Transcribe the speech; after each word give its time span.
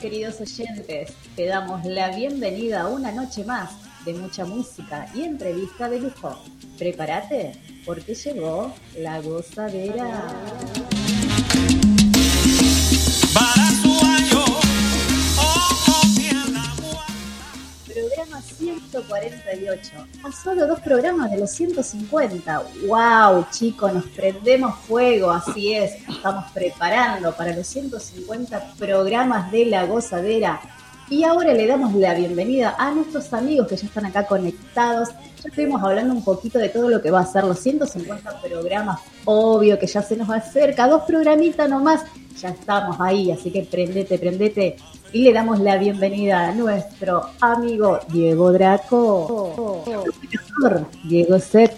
Queridos 0.00 0.40
oyentes. 0.40 1.12
Te 1.34 1.46
damos 1.46 1.84
la 1.84 2.14
bienvenida 2.14 2.82
a 2.82 2.88
una 2.88 3.12
noche 3.12 3.44
más 3.44 3.70
de 4.04 4.14
mucha 4.14 4.44
música 4.44 5.08
y 5.14 5.22
entrevista 5.22 5.88
de 5.88 6.00
lujo. 6.00 6.38
Prepárate, 6.78 7.52
porque 7.84 8.14
llegó 8.14 8.74
la 8.96 9.20
gozadera. 9.20 10.26
Programa 18.26 18.42
148. 18.42 19.90
A 20.24 20.32
solo 20.32 20.66
dos 20.66 20.80
programas 20.80 21.30
de 21.30 21.38
los 21.38 21.50
150. 21.50 22.62
¡Wow, 22.86 23.46
chicos! 23.50 23.92
Nos 23.92 24.04
prendemos 24.06 24.74
fuego, 24.80 25.30
así 25.30 25.74
es. 25.74 25.92
Estamos 26.08 26.50
preparando 26.52 27.32
para 27.36 27.54
los 27.54 27.66
150 27.66 28.74
programas 28.78 29.52
de 29.52 29.66
La 29.66 29.84
Gozadera. 29.86 30.60
Y 31.08 31.22
ahora 31.22 31.52
le 31.52 31.66
damos 31.66 31.94
la 31.94 32.14
bienvenida 32.14 32.74
a 32.78 32.90
nuestros 32.90 33.32
amigos 33.32 33.68
que 33.68 33.76
ya 33.76 33.86
están 33.86 34.06
acá 34.06 34.26
conectados. 34.26 35.10
Ya 35.42 35.48
estuvimos 35.48 35.82
hablando 35.82 36.12
un 36.12 36.24
poquito 36.24 36.58
de 36.58 36.68
todo 36.68 36.88
lo 36.88 37.00
que 37.00 37.12
va 37.12 37.20
a 37.20 37.26
ser 37.26 37.44
los 37.44 37.60
150 37.60 38.40
programas. 38.40 39.00
Obvio 39.24 39.78
que 39.78 39.86
ya 39.86 40.02
se 40.02 40.16
nos 40.16 40.30
acerca. 40.30 40.88
Dos 40.88 41.02
programitas 41.02 41.68
nomás. 41.68 42.02
Ya 42.40 42.48
estamos 42.48 42.96
ahí, 43.00 43.30
así 43.30 43.52
que 43.52 43.62
prendete, 43.62 44.18
prendete. 44.18 44.76
Y 45.12 45.22
le 45.24 45.32
damos 45.32 45.60
la 45.60 45.76
bienvenida 45.78 46.48
a 46.48 46.52
nuestro 46.52 47.30
amigo 47.40 48.00
Diego 48.12 48.52
Draco, 48.52 49.84
Diego 51.04 51.38
Set 51.38 51.74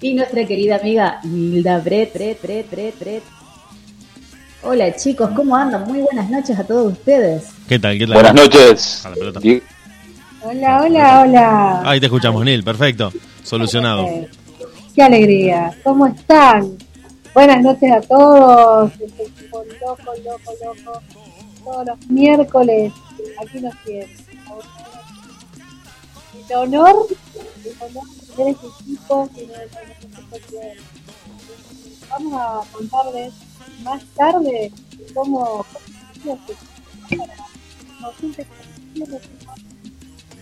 y 0.00 0.14
nuestra 0.14 0.46
querida 0.46 0.76
amiga 0.76 1.20
Hilda 1.24 1.78
Bret, 1.80 2.14
Bret, 2.14 2.40
Bret, 2.40 2.70
Bret, 2.70 2.98
Bret. 2.98 3.22
Hola 4.62 4.94
chicos, 4.94 5.30
¿cómo 5.34 5.56
andan? 5.56 5.84
Muy 5.84 6.00
buenas 6.00 6.30
noches 6.30 6.58
a 6.58 6.64
todos 6.64 6.92
ustedes. 6.92 7.48
¿Qué 7.68 7.78
tal? 7.78 7.98
¿Qué 7.98 8.06
tal? 8.06 8.14
Buenas 8.14 8.34
noches. 8.34 9.04
A 9.04 9.10
la 9.10 9.16
pelota. 9.16 9.40
Hola, 10.42 10.82
hola, 10.82 11.20
hola. 11.20 11.82
Ahí 11.84 12.00
te 12.00 12.06
escuchamos, 12.06 12.44
Neil. 12.44 12.64
Perfecto. 12.64 13.12
Solucionado. 13.42 14.06
Qué 14.94 15.02
alegría. 15.02 15.76
¿Cómo 15.82 16.06
están? 16.06 16.78
Buenas 17.34 17.62
noches 17.62 17.92
a 17.92 18.00
todos. 18.00 18.92
Este 19.00 19.22
equipo 19.24 19.62
loco, 19.80 20.12
loco, 20.24 20.52
loco. 20.64 21.02
Todos 21.70 21.86
los 21.86 22.10
miércoles 22.10 22.92
aquí 23.40 23.60
nos 23.60 23.76
tienen. 23.84 24.10
El 26.48 26.56
honor, 26.56 27.06
el 27.64 27.76
honor 27.80 28.08
de 28.08 28.34
tener 28.34 28.48
este 28.48 28.66
equipo 28.66 29.30
que 29.32 29.46
no 29.46 29.54
Vamos 32.10 32.32
a 32.34 32.60
contarles 32.72 33.32
más 33.84 34.02
tarde 34.16 34.72
cómo 35.14 35.64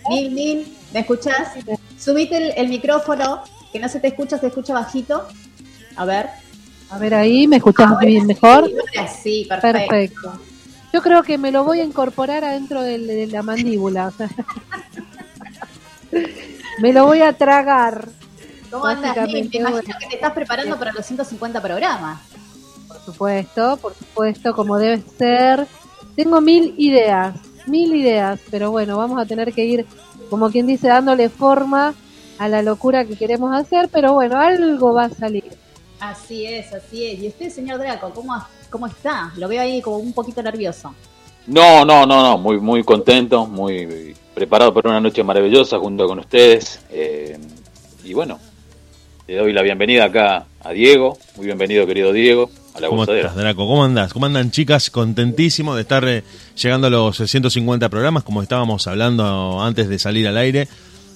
Nil, 0.09 0.35
Nil, 0.35 0.77
¿me 0.95 1.01
escuchás? 1.01 1.53
Subite 1.99 2.39
el, 2.39 2.53
el 2.57 2.69
micrófono, 2.69 3.43
que 3.71 3.79
no 3.79 3.89
se 3.91 4.01
te 4.01 4.09
escucha, 4.09 4.39
se 4.39 4.47
escucha 4.47 4.73
bajito. 4.73 5.29
A 5.97 6.07
ver. 6.07 6.31
A 6.89 6.97
ver 6.97 7.13
ahí, 7.13 7.47
¿me 7.47 7.57
escuchas 7.57 7.87
Ahora 7.87 8.07
bien 8.07 8.23
sí, 8.23 8.27
mejor? 8.29 8.71
sí, 9.23 9.45
perfecto. 9.47 9.79
Perfecto. 9.79 10.48
Yo 10.93 11.03
creo 11.03 11.23
que 11.23 11.39
me 11.39 11.53
lo 11.53 11.65
voy 11.65 11.81
a 11.81 11.85
incorporar 11.85 12.45
adentro 12.45 12.83
de, 12.83 13.27
la 13.27 13.43
mandíbula. 13.43 14.13
me 16.81 16.93
lo 16.93 17.07
voy 17.07 17.23
a 17.23 17.33
tragar, 17.33 18.09
¿Cómo 18.71 18.87
andas? 18.87 19.17
Me 19.17 19.39
imagino 19.39 19.71
bueno. 19.71 19.95
que 19.99 20.07
te 20.07 20.15
estás 20.17 20.33
preparando 20.33 20.79
para 20.79 20.93
los 20.93 21.05
150 21.07 21.61
programas. 21.61 22.21
por 22.87 23.01
supuesto, 23.01 23.77
por 23.79 23.95
supuesto, 23.95 24.55
como 24.55 24.79
debe 24.79 25.03
ser. 25.17 25.67
Tengo 26.17 26.41
mil 26.41 26.75
ideas, 26.77 27.37
mil 27.67 27.95
ideas, 27.95 28.41
pero 28.51 28.71
bueno, 28.71 28.97
vamos 28.99 29.21
a 29.21 29.27
tener 29.27 29.53
que 29.53 29.65
ir, 29.65 29.87
como 30.29 30.51
quien 30.51 30.67
dice, 30.67 30.89
dándole 30.89 31.29
forma 31.29 31.95
a 32.39 32.49
la 32.49 32.63
locura 32.63 33.05
que 33.05 33.17
queremos 33.17 33.55
hacer, 33.55 33.89
pero 33.91 34.13
bueno, 34.15 34.39
algo 34.39 34.93
va 34.93 35.05
a 35.05 35.11
salir. 35.11 35.45
Así 36.01 36.45
es, 36.45 36.73
así 36.73 37.07
es. 37.07 37.21
¿Y 37.21 37.29
usted, 37.29 37.51
señor 37.51 37.79
Draco, 37.79 38.13
cómo, 38.15 38.35
cómo 38.71 38.87
está? 38.87 39.33
Lo 39.37 39.49
veo 39.49 39.61
ahí 39.63 39.81
como 39.83 39.99
un 39.99 40.13
poquito 40.13 40.43
nervioso. 40.43 40.95
No, 41.47 41.85
no, 41.85 42.05
no, 42.07 42.23
no, 42.23 42.39
muy, 42.39 42.61
muy 42.61 42.85
contento, 42.85 43.47
muy 43.47 44.15
preparado 44.35 44.73
para 44.75 44.91
una 44.91 45.01
noche 45.01 45.23
maravillosa 45.25 45.79
junto 45.79 46.07
con 46.07 46.19
ustedes. 46.19 46.81
eh, 46.91 47.39
y 48.05 48.15
bueno, 48.15 48.39
le 49.27 49.37
doy 49.37 49.53
la 49.53 49.63
bienvenida 49.63 50.05
acá 50.05 50.47
a 50.63 50.71
Diego. 50.73 51.19
Muy 51.37 51.47
bienvenido, 51.47 51.87
querido 51.87 52.13
Diego, 52.13 52.51
a 52.75 52.81
la 52.81 52.89
¿Cómo 52.89 53.01
gozadera. 53.03 53.29
estás, 53.29 53.43
Draco? 53.43 53.67
¿Cómo 53.67 53.85
andás? 53.85 54.13
¿Cómo 54.13 54.27
andan, 54.27 54.51
chicas? 54.51 54.91
Contentísimo 54.91 55.75
de 55.75 55.83
estar 55.83 56.07
eh, 56.09 56.23
llegando 56.57 56.87
a 56.87 56.91
los 56.91 57.17
150 57.19 57.89
programas, 57.89 58.23
como 58.25 58.43
estábamos 58.43 58.87
hablando 58.87 59.61
antes 59.63 59.89
de 59.89 59.99
salir 59.99 60.27
al 60.29 60.37
aire, 60.39 60.69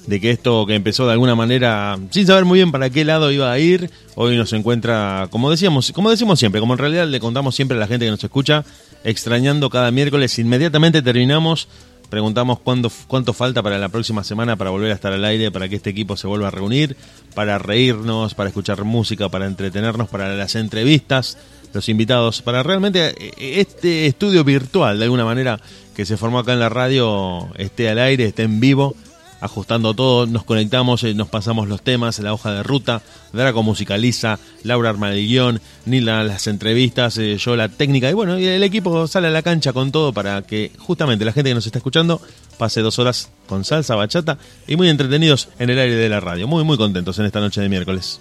de 0.06 0.20
que 0.20 0.30
esto 0.30 0.66
que 0.66 0.74
empezó 0.74 1.06
de 1.06 1.12
alguna 1.12 1.34
manera, 1.34 1.98
sin 2.10 2.26
saber 2.26 2.44
muy 2.44 2.58
bien 2.58 2.72
para 2.72 2.90
qué 2.90 3.04
lado 3.04 3.30
iba 3.30 3.52
a 3.52 3.58
ir, 3.58 3.90
hoy 4.14 4.36
nos 4.36 4.52
encuentra, 4.52 5.28
como 5.30 5.50
decíamos, 5.50 5.92
como 5.92 6.10
decimos 6.10 6.38
siempre, 6.38 6.60
como 6.60 6.74
en 6.74 6.78
realidad 6.78 7.06
le 7.06 7.20
contamos 7.20 7.54
siempre 7.54 7.76
a 7.76 7.80
la 7.80 7.86
gente 7.86 8.04
que 8.04 8.10
nos 8.10 8.22
escucha, 8.22 8.64
extrañando 9.04 9.70
cada 9.70 9.90
miércoles, 9.90 10.38
inmediatamente 10.38 11.02
terminamos, 11.02 11.68
preguntamos 12.10 12.58
cuánto 12.60 13.32
falta 13.32 13.62
para 13.62 13.78
la 13.78 13.88
próxima 13.88 14.24
semana 14.24 14.56
para 14.56 14.70
volver 14.70 14.90
a 14.90 14.94
estar 14.94 15.12
al 15.12 15.24
aire, 15.24 15.50
para 15.50 15.68
que 15.68 15.76
este 15.76 15.90
equipo 15.90 16.16
se 16.16 16.26
vuelva 16.26 16.48
a 16.48 16.50
reunir, 16.50 16.96
para 17.34 17.58
reírnos, 17.58 18.34
para 18.34 18.48
escuchar 18.48 18.84
música, 18.84 19.28
para 19.28 19.46
entretenernos, 19.46 20.08
para 20.08 20.34
las 20.36 20.54
entrevistas, 20.56 21.38
los 21.72 21.88
invitados, 21.88 22.42
para 22.42 22.62
realmente 22.62 23.14
eh, 23.18 23.60
este 23.60 24.06
estudio 24.06 24.44
virtual, 24.44 24.98
de 24.98 25.04
alguna 25.04 25.24
manera, 25.24 25.60
que 25.94 26.04
se 26.04 26.16
formó 26.16 26.40
acá 26.40 26.52
en 26.52 26.60
la 26.60 26.68
radio, 26.68 27.48
esté 27.56 27.88
al 27.88 27.98
aire, 27.98 28.26
esté 28.26 28.42
en 28.42 28.60
vivo, 28.60 28.94
ajustando 29.42 29.92
todo, 29.92 30.26
nos 30.26 30.44
conectamos, 30.44 31.02
eh, 31.02 31.14
nos 31.14 31.28
pasamos 31.28 31.68
los 31.68 31.82
temas, 31.82 32.20
la 32.20 32.32
hoja 32.32 32.52
de 32.52 32.62
ruta, 32.62 33.02
Draco 33.32 33.62
musicaliza, 33.64 34.38
Laura 34.62 34.90
arma 34.90 35.12
el 35.12 35.26
guion, 35.26 35.60
Nila 35.84 36.22
las 36.22 36.46
entrevistas, 36.46 37.18
eh, 37.18 37.36
yo 37.38 37.56
la 37.56 37.68
técnica, 37.68 38.08
y 38.08 38.14
bueno, 38.14 38.38
y 38.38 38.46
el 38.46 38.62
equipo 38.62 39.08
sale 39.08 39.26
a 39.26 39.30
la 39.30 39.42
cancha 39.42 39.72
con 39.72 39.90
todo 39.90 40.12
para 40.12 40.42
que 40.42 40.70
justamente 40.78 41.24
la 41.24 41.32
gente 41.32 41.50
que 41.50 41.54
nos 41.56 41.66
está 41.66 41.78
escuchando 41.78 42.22
pase 42.56 42.82
dos 42.82 43.00
horas 43.00 43.30
con 43.48 43.64
salsa, 43.64 43.96
bachata 43.96 44.38
y 44.68 44.76
muy 44.76 44.88
entretenidos 44.88 45.48
en 45.58 45.70
el 45.70 45.78
aire 45.78 45.96
de 45.96 46.08
la 46.08 46.20
radio. 46.20 46.46
Muy, 46.46 46.62
muy 46.62 46.76
contentos 46.76 47.18
en 47.18 47.26
esta 47.26 47.40
noche 47.40 47.60
de 47.60 47.68
miércoles. 47.68 48.20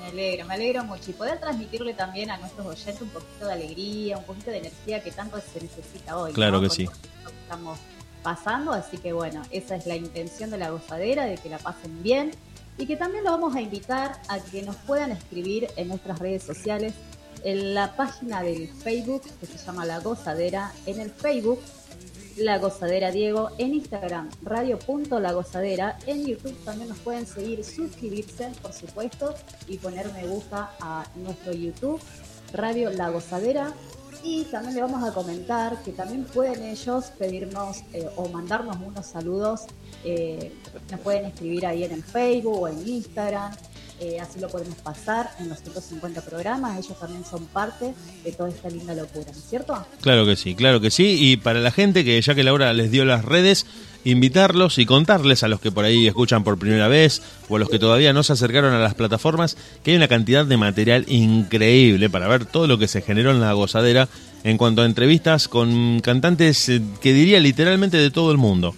Me 0.00 0.06
alegro, 0.08 0.46
me 0.46 0.54
alegro 0.54 0.84
mucho. 0.84 1.10
Y 1.10 1.12
poder 1.12 1.38
transmitirle 1.38 1.94
también 1.94 2.30
a 2.30 2.36
nuestros 2.38 2.66
oyentes 2.66 3.00
un 3.00 3.10
poquito 3.10 3.46
de 3.46 3.52
alegría, 3.52 4.18
un 4.18 4.24
poquito 4.24 4.50
de 4.50 4.58
energía 4.58 5.00
que 5.02 5.12
tanto 5.12 5.36
se 5.38 5.60
necesita 5.60 6.16
hoy. 6.16 6.32
Claro 6.32 6.60
¿no? 6.60 6.62
que 6.62 6.70
sí. 6.70 6.88
estamos 7.42 7.78
así 8.26 8.98
que 8.98 9.12
bueno, 9.12 9.42
esa 9.50 9.76
es 9.76 9.86
la 9.86 9.96
intención 9.96 10.50
de 10.50 10.58
la 10.58 10.70
gozadera, 10.70 11.24
de 11.24 11.36
que 11.36 11.48
la 11.48 11.58
pasen 11.58 12.02
bien 12.02 12.32
y 12.78 12.86
que 12.86 12.96
también 12.96 13.24
lo 13.24 13.30
vamos 13.30 13.54
a 13.54 13.60
invitar 13.60 14.20
a 14.28 14.38
que 14.38 14.62
nos 14.62 14.76
puedan 14.76 15.10
escribir 15.10 15.68
en 15.76 15.88
nuestras 15.88 16.18
redes 16.18 16.42
sociales, 16.42 16.92
en 17.44 17.74
la 17.74 17.96
página 17.96 18.42
del 18.42 18.68
Facebook 18.68 19.22
que 19.40 19.46
se 19.46 19.58
llama 19.58 19.84
La 19.84 20.00
Gozadera, 20.00 20.72
en 20.86 21.00
el 21.00 21.10
Facebook 21.10 21.60
La 22.36 22.58
Gozadera 22.58 23.10
Diego, 23.10 23.50
en 23.58 23.74
Instagram 23.74 24.28
radio.lagozadera, 24.42 25.98
en 26.06 26.26
YouTube 26.26 26.56
también 26.64 26.88
nos 26.88 26.98
pueden 26.98 27.26
seguir, 27.26 27.64
suscribirse 27.64 28.50
por 28.60 28.72
supuesto 28.72 29.34
y 29.68 29.78
poner 29.78 30.12
me 30.12 30.26
gusta 30.26 30.72
a 30.80 31.06
nuestro 31.14 31.52
YouTube 31.52 32.00
Radio 32.52 32.90
La 32.90 33.10
Gozadera 33.10 33.72
Y 34.26 34.42
también 34.50 34.74
le 34.74 34.82
vamos 34.82 35.08
a 35.08 35.14
comentar 35.14 35.80
que 35.84 35.92
también 35.92 36.24
pueden 36.24 36.64
ellos 36.64 37.12
pedirnos 37.16 37.84
eh, 37.92 38.08
o 38.16 38.28
mandarnos 38.28 38.76
unos 38.84 39.06
saludos. 39.06 39.66
Eh, 40.04 40.52
nos 40.90 40.98
pueden 41.00 41.26
escribir 41.26 41.64
ahí 41.64 41.84
en 41.84 41.92
el 41.92 42.02
Facebook 42.02 42.60
o 42.60 42.66
en 42.66 42.88
Instagram. 42.88 43.52
eh, 44.00 44.18
así 44.20 44.40
lo 44.40 44.48
podemos 44.48 44.76
pasar 44.78 45.30
en 45.38 45.48
los 45.48 45.62
150 45.62 46.22
programas. 46.22 46.76
Ellos 46.76 46.98
también 46.98 47.24
son 47.24 47.46
parte 47.46 47.94
de 48.24 48.32
toda 48.32 48.48
esta 48.48 48.68
linda 48.68 48.94
locura, 48.94 49.26
¿no 49.32 49.38
es 49.38 49.48
cierto? 49.48 49.86
Claro 50.00 50.26
que 50.26 50.34
sí, 50.34 50.56
claro 50.56 50.80
que 50.80 50.90
sí. 50.90 51.16
Y 51.18 51.36
para 51.36 51.60
la 51.60 51.70
gente 51.70 52.04
que 52.04 52.20
ya 52.20 52.34
que 52.34 52.42
Laura 52.42 52.72
les 52.72 52.90
dio 52.90 53.04
las 53.04 53.24
redes, 53.24 53.64
invitarlos 54.06 54.78
y 54.78 54.86
contarles 54.86 55.42
a 55.42 55.48
los 55.48 55.60
que 55.60 55.72
por 55.72 55.84
ahí 55.84 56.06
escuchan 56.06 56.44
por 56.44 56.58
primera 56.58 56.86
vez 56.86 57.22
o 57.48 57.56
a 57.56 57.58
los 57.58 57.68
que 57.68 57.80
todavía 57.80 58.12
no 58.12 58.22
se 58.22 58.34
acercaron 58.34 58.72
a 58.72 58.78
las 58.78 58.94
plataformas 58.94 59.56
que 59.82 59.90
hay 59.90 59.96
una 59.96 60.06
cantidad 60.06 60.46
de 60.46 60.56
material 60.56 61.04
increíble 61.08 62.08
para 62.08 62.28
ver 62.28 62.46
todo 62.46 62.68
lo 62.68 62.78
que 62.78 62.86
se 62.86 63.02
generó 63.02 63.32
en 63.32 63.40
la 63.40 63.52
gozadera 63.52 64.08
en 64.44 64.58
cuanto 64.58 64.82
a 64.82 64.86
entrevistas 64.86 65.48
con 65.48 65.98
cantantes 66.00 66.68
eh, 66.68 66.80
que 67.00 67.12
diría 67.12 67.40
literalmente 67.40 67.96
de 67.96 68.12
todo 68.12 68.30
el 68.30 68.38
mundo. 68.38 68.76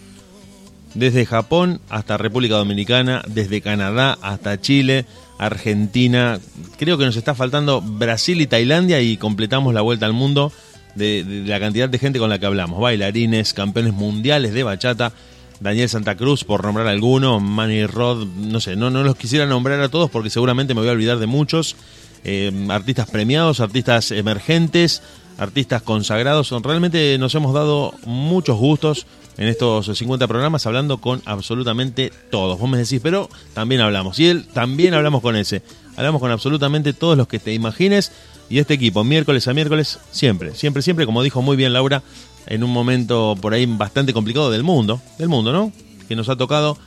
Desde 0.94 1.26
Japón 1.26 1.82
hasta 1.90 2.16
República 2.16 2.56
Dominicana, 2.56 3.22
desde 3.28 3.60
Canadá 3.60 4.16
hasta 4.22 4.58
Chile, 4.58 5.04
Argentina, 5.38 6.40
creo 6.78 6.96
que 6.96 7.04
nos 7.04 7.16
está 7.16 7.34
faltando 7.34 7.82
Brasil 7.82 8.40
y 8.40 8.46
Tailandia 8.46 9.02
y 9.02 9.18
completamos 9.18 9.74
la 9.74 9.82
vuelta 9.82 10.06
al 10.06 10.14
mundo 10.14 10.50
de, 10.98 11.44
la 11.46 11.60
cantidad 11.60 11.88
de 11.88 11.98
gente 11.98 12.18
con 12.18 12.28
la 12.28 12.38
que 12.38 12.46
hablamos. 12.46 12.80
Bailarines, 12.80 13.54
campeones 13.54 13.94
mundiales 13.94 14.52
de 14.52 14.62
bachata, 14.62 15.12
Daniel 15.60 15.88
Santa 15.88 16.16
Cruz, 16.16 16.44
por 16.44 16.62
nombrar 16.62 16.86
alguno, 16.86 17.40
Manny 17.40 17.86
Rod, 17.86 18.26
no 18.26 18.60
sé, 18.60 18.76
no, 18.76 18.90
no 18.90 19.02
los 19.02 19.16
quisiera 19.16 19.46
nombrar 19.46 19.80
a 19.80 19.88
todos 19.88 20.10
porque 20.10 20.30
seguramente 20.30 20.74
me 20.74 20.80
voy 20.80 20.90
a 20.90 20.92
olvidar 20.92 21.18
de 21.18 21.26
muchos. 21.26 21.76
Eh, 22.24 22.52
artistas 22.68 23.08
premiados, 23.10 23.60
artistas 23.60 24.10
emergentes, 24.10 25.02
artistas 25.38 25.82
consagrados. 25.82 26.50
Realmente 26.62 27.16
nos 27.18 27.34
hemos 27.34 27.54
dado 27.54 27.94
muchos 28.04 28.58
gustos 28.58 29.06
en 29.38 29.46
estos 29.46 29.96
50 29.96 30.26
programas 30.26 30.66
hablando 30.66 30.98
con 30.98 31.22
absolutamente 31.24 32.12
todos. 32.30 32.58
Vos 32.58 32.68
me 32.68 32.78
decís, 32.78 33.00
pero 33.02 33.28
también 33.54 33.80
hablamos. 33.80 34.18
Y 34.18 34.26
él 34.26 34.46
también 34.52 34.94
hablamos 34.94 35.22
con 35.22 35.36
ese. 35.36 35.62
Hablamos 35.96 36.20
con 36.20 36.30
absolutamente 36.30 36.92
todos 36.92 37.16
los 37.16 37.28
que 37.28 37.38
te 37.38 37.54
imagines. 37.54 38.12
Y 38.50 38.58
este 38.58 38.74
equipo, 38.74 39.04
miércoles 39.04 39.46
a 39.48 39.54
miércoles, 39.54 39.98
siempre, 40.10 40.54
siempre, 40.54 40.82
siempre, 40.82 41.04
como 41.06 41.22
dijo 41.22 41.42
muy 41.42 41.56
bien 41.56 41.72
Laura, 41.72 42.02
en 42.46 42.64
un 42.64 42.70
momento 42.70 43.36
por 43.40 43.52
ahí 43.52 43.66
bastante 43.66 44.12
complicado 44.14 44.50
del 44.50 44.62
mundo, 44.62 45.00
del 45.18 45.28
mundo, 45.28 45.52
¿no? 45.52 45.72
Que 46.08 46.16
nos 46.16 46.28
ha 46.30 46.36
tocado, 46.36 46.78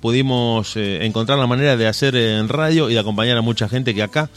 pudimos 0.00 0.76
eh, 0.76 1.04
encontrar 1.06 1.38
la 1.38 1.46
manera 1.46 1.76
de 1.76 1.86
hacer 1.86 2.16
en 2.16 2.48
radio 2.48 2.90
y 2.90 2.94
de 2.94 3.00
acompañar 3.00 3.36
a 3.36 3.42
mucha 3.42 3.68
gente 3.68 3.94
que 3.94 4.02
acá 4.02 4.28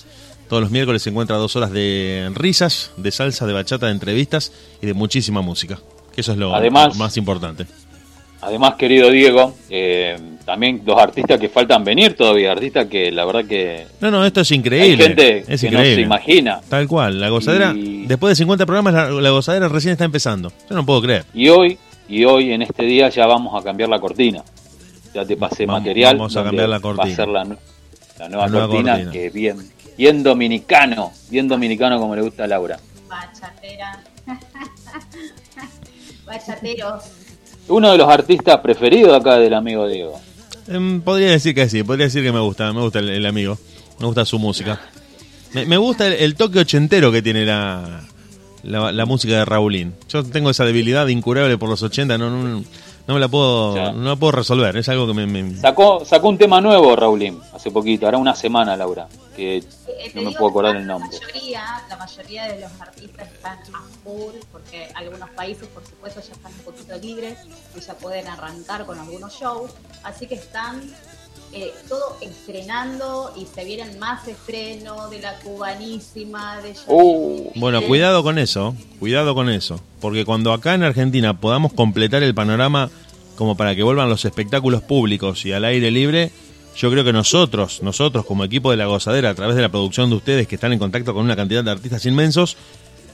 todos 0.50 0.62
los 0.62 0.72
miércoles 0.72 1.02
se 1.02 1.10
encuentra 1.10 1.36
dos 1.38 1.56
horas 1.56 1.72
de 1.72 2.32
risas, 2.36 2.92
de 2.98 3.12
salsa, 3.12 3.46
de 3.48 3.54
bachata, 3.54 3.88
de 3.88 3.92
entrevistas 3.94 4.52
y 4.82 4.86
de 4.86 4.94
muchísima 4.94 5.42
música. 5.42 5.80
Que 6.14 6.22
eso 6.22 6.32
es 6.32 6.38
lo 6.38 6.56
Además- 6.56 6.96
más 6.96 7.18
importante. 7.18 7.66
Además, 8.42 8.76
querido 8.76 9.10
Diego, 9.10 9.56
eh, 9.70 10.16
también 10.46 10.82
los 10.86 10.98
artistas 11.00 11.40
que 11.40 11.50
faltan 11.50 11.84
venir 11.84 12.16
todavía, 12.16 12.52
artistas 12.52 12.86
que 12.86 13.12
la 13.12 13.26
verdad 13.26 13.46
que 13.46 13.88
No, 14.00 14.12
no, 14.12 14.24
esto 14.26 14.42
es 14.42 14.52
hay 14.52 14.58
increíble. 14.58 15.04
gente 15.04 15.44
es 15.48 15.60
que 15.62 15.72
no 15.72 15.80
se 15.80 16.02
imagina. 16.02 16.62
Tal 16.70 16.88
cual, 16.88 17.20
la 17.20 17.30
gozadera, 17.30 17.74
Y- 17.76 18.06
después 18.06 18.32
de 18.32 18.36
50 18.36 18.66
programas, 18.68 18.94
la, 18.94 19.10
la 19.10 19.30
gozadera 19.32 19.68
recién 19.68 19.94
está 19.94 20.06
empezando. 20.06 20.52
Yo 20.70 20.76
no 20.76 20.86
puedo 20.86 21.02
creer. 21.02 21.26
Y 21.34 21.50
hoy, 21.50 21.78
y 22.08 22.24
hoy 22.26 22.54
en 22.54 22.62
este 22.62 22.84
día 22.86 23.10
ya 23.10 23.26
vamos 23.26 23.60
a 23.60 23.64
cambiar 23.66 23.90
la 23.90 24.00
cortina. 24.00 24.44
Ya 25.14 25.26
te 25.26 25.36
pasé 25.36 25.66
Vamos- 25.66 25.82
material. 25.82 26.18
vamos 26.18 26.38
a 26.38 26.44
cambiar 26.44 26.70
la 26.70 26.78
Va 26.78 26.82
cortina. 26.82 27.12
a 27.14 27.16
ser 27.16 27.28
la, 27.30 27.44
nu- 27.44 27.58
la 28.20 28.30
nueva, 28.30 28.44
La 28.46 28.52
nueva 28.52 28.68
cortina, 28.68 28.92
cortina. 28.94 29.12
que 29.12 29.30
bien, 29.32 29.58
bien 29.98 30.22
dominicano, 30.24 31.12
bien 31.32 31.48
dominicano 31.48 32.00
como 32.00 32.16
le 32.16 32.22
gusta 32.22 32.44
a 32.44 32.48
Laura. 32.48 32.78
Bachatera. 33.10 34.00
Bachateros. 36.26 37.04
Uno 37.70 37.92
de 37.92 37.98
los 37.98 38.10
artistas 38.10 38.60
preferidos 38.62 39.20
acá 39.20 39.38
del 39.38 39.54
amigo 39.54 39.88
Diego. 39.88 40.20
Em, 40.68 41.02
podría 41.02 41.32
decir 41.32 41.56
que 41.56 41.70
sí, 41.70 41.84
podría 41.84 42.06
decir 42.06 42.24
que 42.24 42.32
me 42.32 42.40
gusta, 42.40 42.72
me 42.74 42.82
gusta 42.82 43.00
el, 43.00 43.26
amigo, 43.26 43.58
me 44.00 44.06
gusta 44.06 44.26
su 44.26 44.40
música. 44.40 44.80
Me, 45.54 45.78
gusta 45.78 46.08
el, 46.08 46.36
toque 46.36 46.60
ochentero 46.60 47.12
que 47.12 47.22
tiene 47.22 47.46
la, 47.46 48.02
la, 48.64 48.92
la 48.92 49.06
música 49.06 49.40
de 49.40 49.46
Raulín. 49.46 49.94
Yo 50.10 50.24
tengo 50.24 50.50
esa 50.50 50.66
debilidad 50.66 51.08
incurable 51.08 51.58
por 51.58 51.70
los 51.70 51.82
80, 51.82 52.18
no, 52.18 52.30
no, 52.30 52.64
no 53.08 53.14
me 53.14 53.20
la 53.20 53.28
puedo, 53.28 53.76
Ya. 53.76 53.92
no 53.92 54.10
la 54.10 54.16
puedo 54.16 54.32
resolver, 54.34 54.76
es 54.78 54.90
algo 54.90 55.08
que 55.08 55.14
me... 55.14 55.26
me- 55.26 55.56
Sacó, 55.58 56.04
sacó 56.06 56.30
un 56.30 56.38
tema 56.38 56.60
nuevo, 56.62 56.96
Raulín, 56.96 57.40
hace 57.54 57.72
poquito, 57.72 58.08
hará 58.08 58.18
una 58.18 58.36
semana, 58.36 58.76
Laura, 58.76 59.08
que 59.36 59.58
Eh, 59.58 60.12
no 60.14 60.22
me 60.24 60.32
puedo 60.34 60.50
acordar 60.50 60.76
el 60.76 60.86
la 60.88 60.94
nombre. 60.94 61.18
mayoría, 61.20 61.82
la 61.90 61.98
mayoría 61.98 62.44
de 62.54 62.60
los 62.62 62.72
artistas 62.82 63.28
están 63.32 63.58
a 63.74 63.82
full, 64.04 64.34
porque 64.52 64.90
algunos 64.94 65.30
países, 65.32 65.68
por 65.70 65.86
supuesto, 65.86 66.22
ya 66.22 66.34
están 66.34 66.52
un 66.54 66.60
poquito 66.60 66.98
libres 66.98 67.38
y 67.76 67.80
ya 67.80 67.94
pueden 67.96 68.28
arrancar 68.28 68.86
con 68.86 69.00
algunos 69.00 69.34
shows. 69.34 69.72
Así 70.04 70.28
que 70.28 70.36
están 70.36 70.82
eh, 71.54 71.74
todo 71.88 72.18
estrenando 72.22 73.34
y 73.36 73.46
se 73.46 73.64
vienen 73.64 73.98
más 74.00 74.28
estrenos 74.28 75.10
de 75.10 75.20
la 75.20 75.40
cubanísima, 75.40 76.62
de 76.62 76.74
Uh, 76.88 77.52
Bueno, 77.56 77.82
cuidado 77.82 78.24
con 78.24 78.38
eso, 78.38 78.76
cuidado 79.00 79.34
con 79.34 79.50
eso, 79.50 79.80
porque 80.02 80.26
cuando 80.26 80.54
acá 80.54 80.74
en 80.74 80.84
Argentina 80.84 81.40
podamos 81.40 81.74
completar 81.74 82.24
el 82.24 82.36
panorama 82.36 82.90
como 83.38 83.56
para 83.56 83.76
que 83.76 83.84
vuelvan 83.84 84.10
los 84.10 84.26
espectáculos 84.26 84.82
públicos 84.82 85.46
y 85.46 85.54
al 85.54 85.64
aire 85.66 85.92
libre, 85.92 86.32
yo 86.76 86.92
creo 86.92 87.04
que 87.04 87.14
nosotros, 87.14 87.82
nosotros 87.82 88.26
como 88.26 88.44
equipo 88.44 88.72
de 88.72 88.78
La 88.78 88.86
Gozadera, 88.86 89.30
a 89.30 89.36
través 89.36 89.56
de 89.56 89.62
la 89.62 89.70
producción 89.70 90.10
de 90.10 90.16
ustedes 90.18 90.48
que 90.48 90.56
están 90.56 90.74
en 90.74 90.80
contacto 90.80 91.14
con 91.14 91.24
una 91.24 91.36
cantidad 91.36 91.64
de 91.64 91.72
artistas 91.72 92.06
inmensos, 92.06 92.58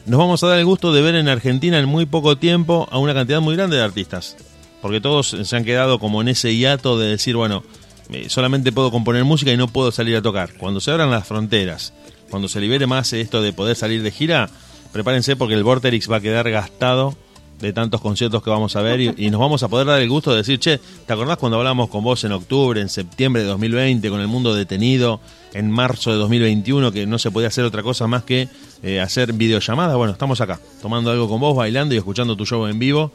nos 0.05 0.19
vamos 0.19 0.43
a 0.43 0.47
dar 0.47 0.59
el 0.59 0.65
gusto 0.65 0.91
de 0.91 1.01
ver 1.01 1.15
en 1.15 1.29
Argentina 1.29 1.79
en 1.79 1.87
muy 1.87 2.05
poco 2.05 2.37
tiempo 2.37 2.87
a 2.91 2.97
una 2.97 3.13
cantidad 3.13 3.39
muy 3.39 3.55
grande 3.55 3.77
de 3.77 3.83
artistas. 3.83 4.35
Porque 4.81 4.99
todos 4.99 5.37
se 5.43 5.55
han 5.55 5.63
quedado 5.63 5.97
como 5.97 6.21
en 6.21 6.27
ese 6.27 6.53
hiato 6.57 6.99
de 6.99 7.07
decir, 7.07 7.37
bueno, 7.37 7.63
eh, 8.11 8.29
solamente 8.29 8.71
puedo 8.71 8.91
componer 8.91 9.23
música 9.23 9.51
y 9.51 9.57
no 9.57 9.67
puedo 9.67 9.91
salir 9.91 10.15
a 10.15 10.21
tocar. 10.21 10.53
Cuando 10.53 10.79
se 10.79 10.91
abran 10.91 11.11
las 11.11 11.27
fronteras, 11.27 11.93
cuando 12.29 12.47
se 12.47 12.59
libere 12.59 12.87
más 12.87 13.13
esto 13.13 13.41
de 13.41 13.53
poder 13.53 13.75
salir 13.75 14.03
de 14.03 14.11
gira, 14.11 14.49
prepárense 14.91 15.35
porque 15.35 15.55
el 15.55 15.63
Vorterix 15.63 16.09
va 16.09 16.17
a 16.17 16.21
quedar 16.21 16.49
gastado 16.49 17.15
de 17.59 17.71
tantos 17.71 18.01
conciertos 18.01 18.43
que 18.43 18.49
vamos 18.49 18.75
a 18.75 18.81
ver 18.81 18.99
y, 18.99 19.29
nos 19.29 19.39
vamos 19.39 19.63
a 19.63 19.69
poder 19.69 19.87
dar 19.87 20.01
el 20.01 20.09
gusto 20.09 20.31
de 20.31 20.37
decir, 20.37 20.59
che, 20.59 20.79
¿te 21.05 21.13
acordás 21.13 21.37
cuando 21.37 21.57
hablamos 21.57 21.89
con 21.89 22.03
vos 22.03 22.23
en 22.25 22.33
octubre, 22.33 22.81
en 22.81 22.89
septiembre 22.89 23.41
de 23.41 23.47
2020, 23.47 24.09
con 24.09 24.19
el 24.19 24.27
mundo 24.27 24.53
detenido, 24.53 25.21
en 25.53 25.71
marzo 25.71 26.11
de 26.11 26.17
2021, 26.17 26.91
que 26.91 27.05
no 27.05 27.17
se 27.19 27.31
podía 27.31 27.47
hacer 27.47 27.63
otra 27.63 27.81
cosa 27.81 28.05
más 28.07 28.23
que 28.23 28.49
eh, 28.83 28.99
hacer 28.99 29.31
videollamadas? 29.33 29.95
Bueno, 29.95 30.11
estamos 30.11 30.41
acá, 30.41 30.59
tomando 30.81 31.09
algo 31.09 31.29
con 31.29 31.39
vos, 31.39 31.55
bailando 31.55 31.95
y 31.95 31.97
escuchando 31.97 32.35
tu 32.35 32.45
show 32.45 32.67
en 32.67 32.79
vivo. 32.79 33.11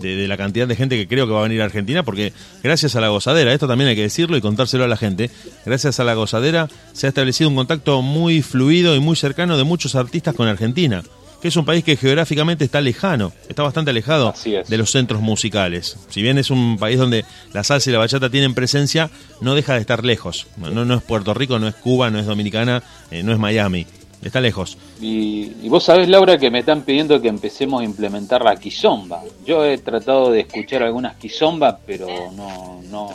De, 0.00 0.14
de 0.14 0.28
la 0.28 0.36
cantidad 0.36 0.68
de 0.68 0.76
gente 0.76 0.96
que 0.96 1.08
creo 1.08 1.26
que 1.26 1.32
va 1.32 1.40
a 1.40 1.44
venir 1.44 1.62
a 1.62 1.64
Argentina, 1.64 2.02
porque 2.02 2.32
gracias 2.62 2.96
a 2.96 3.00
la 3.00 3.08
gozadera, 3.08 3.52
esto 3.52 3.66
también 3.66 3.88
hay 3.88 3.96
que 3.96 4.02
decirlo 4.02 4.36
y 4.36 4.40
contárselo 4.40 4.84
a 4.84 4.88
la 4.88 4.96
gente, 4.96 5.30
gracias 5.64 6.00
a 6.00 6.04
la 6.04 6.14
gozadera 6.14 6.68
se 6.92 7.06
ha 7.06 7.08
establecido 7.08 7.48
un 7.48 7.56
contacto 7.56 8.02
muy 8.02 8.42
fluido 8.42 8.94
y 8.94 9.00
muy 9.00 9.16
cercano 9.16 9.56
de 9.56 9.64
muchos 9.64 9.94
artistas 9.94 10.34
con 10.34 10.48
Argentina, 10.48 11.02
que 11.40 11.48
es 11.48 11.56
un 11.56 11.64
país 11.64 11.84
que 11.84 11.96
geográficamente 11.96 12.64
está 12.64 12.80
lejano, 12.80 13.32
está 13.48 13.62
bastante 13.62 13.90
alejado 13.90 14.34
de 14.44 14.78
los 14.78 14.90
centros 14.90 15.20
musicales. 15.20 15.96
Si 16.08 16.22
bien 16.22 16.38
es 16.38 16.50
un 16.50 16.78
país 16.78 16.98
donde 16.98 17.24
la 17.52 17.64
salsa 17.64 17.90
y 17.90 17.92
la 17.92 17.98
bachata 17.98 18.30
tienen 18.30 18.54
presencia, 18.54 19.10
no 19.40 19.54
deja 19.54 19.74
de 19.74 19.80
estar 19.80 20.04
lejos. 20.04 20.46
No, 20.56 20.84
no 20.84 20.94
es 20.94 21.02
Puerto 21.02 21.34
Rico, 21.34 21.58
no 21.58 21.68
es 21.68 21.74
Cuba, 21.74 22.10
no 22.10 22.18
es 22.18 22.26
Dominicana, 22.26 22.82
eh, 23.10 23.22
no 23.22 23.32
es 23.32 23.38
Miami. 23.38 23.86
Está 24.22 24.40
lejos. 24.40 24.76
Y, 25.00 25.52
y 25.62 25.68
vos 25.68 25.84
sabés, 25.84 26.08
Laura, 26.08 26.36
que 26.38 26.50
me 26.50 26.60
están 26.60 26.82
pidiendo 26.82 27.20
que 27.20 27.28
empecemos 27.28 27.80
a 27.82 27.84
implementar 27.84 28.42
la 28.42 28.56
quizomba. 28.56 29.22
Yo 29.44 29.64
he 29.64 29.78
tratado 29.78 30.30
de 30.30 30.40
escuchar 30.40 30.82
algunas 30.82 31.16
quizombas, 31.16 31.76
pero 31.86 32.06
no, 32.32 32.80
no, 32.84 33.10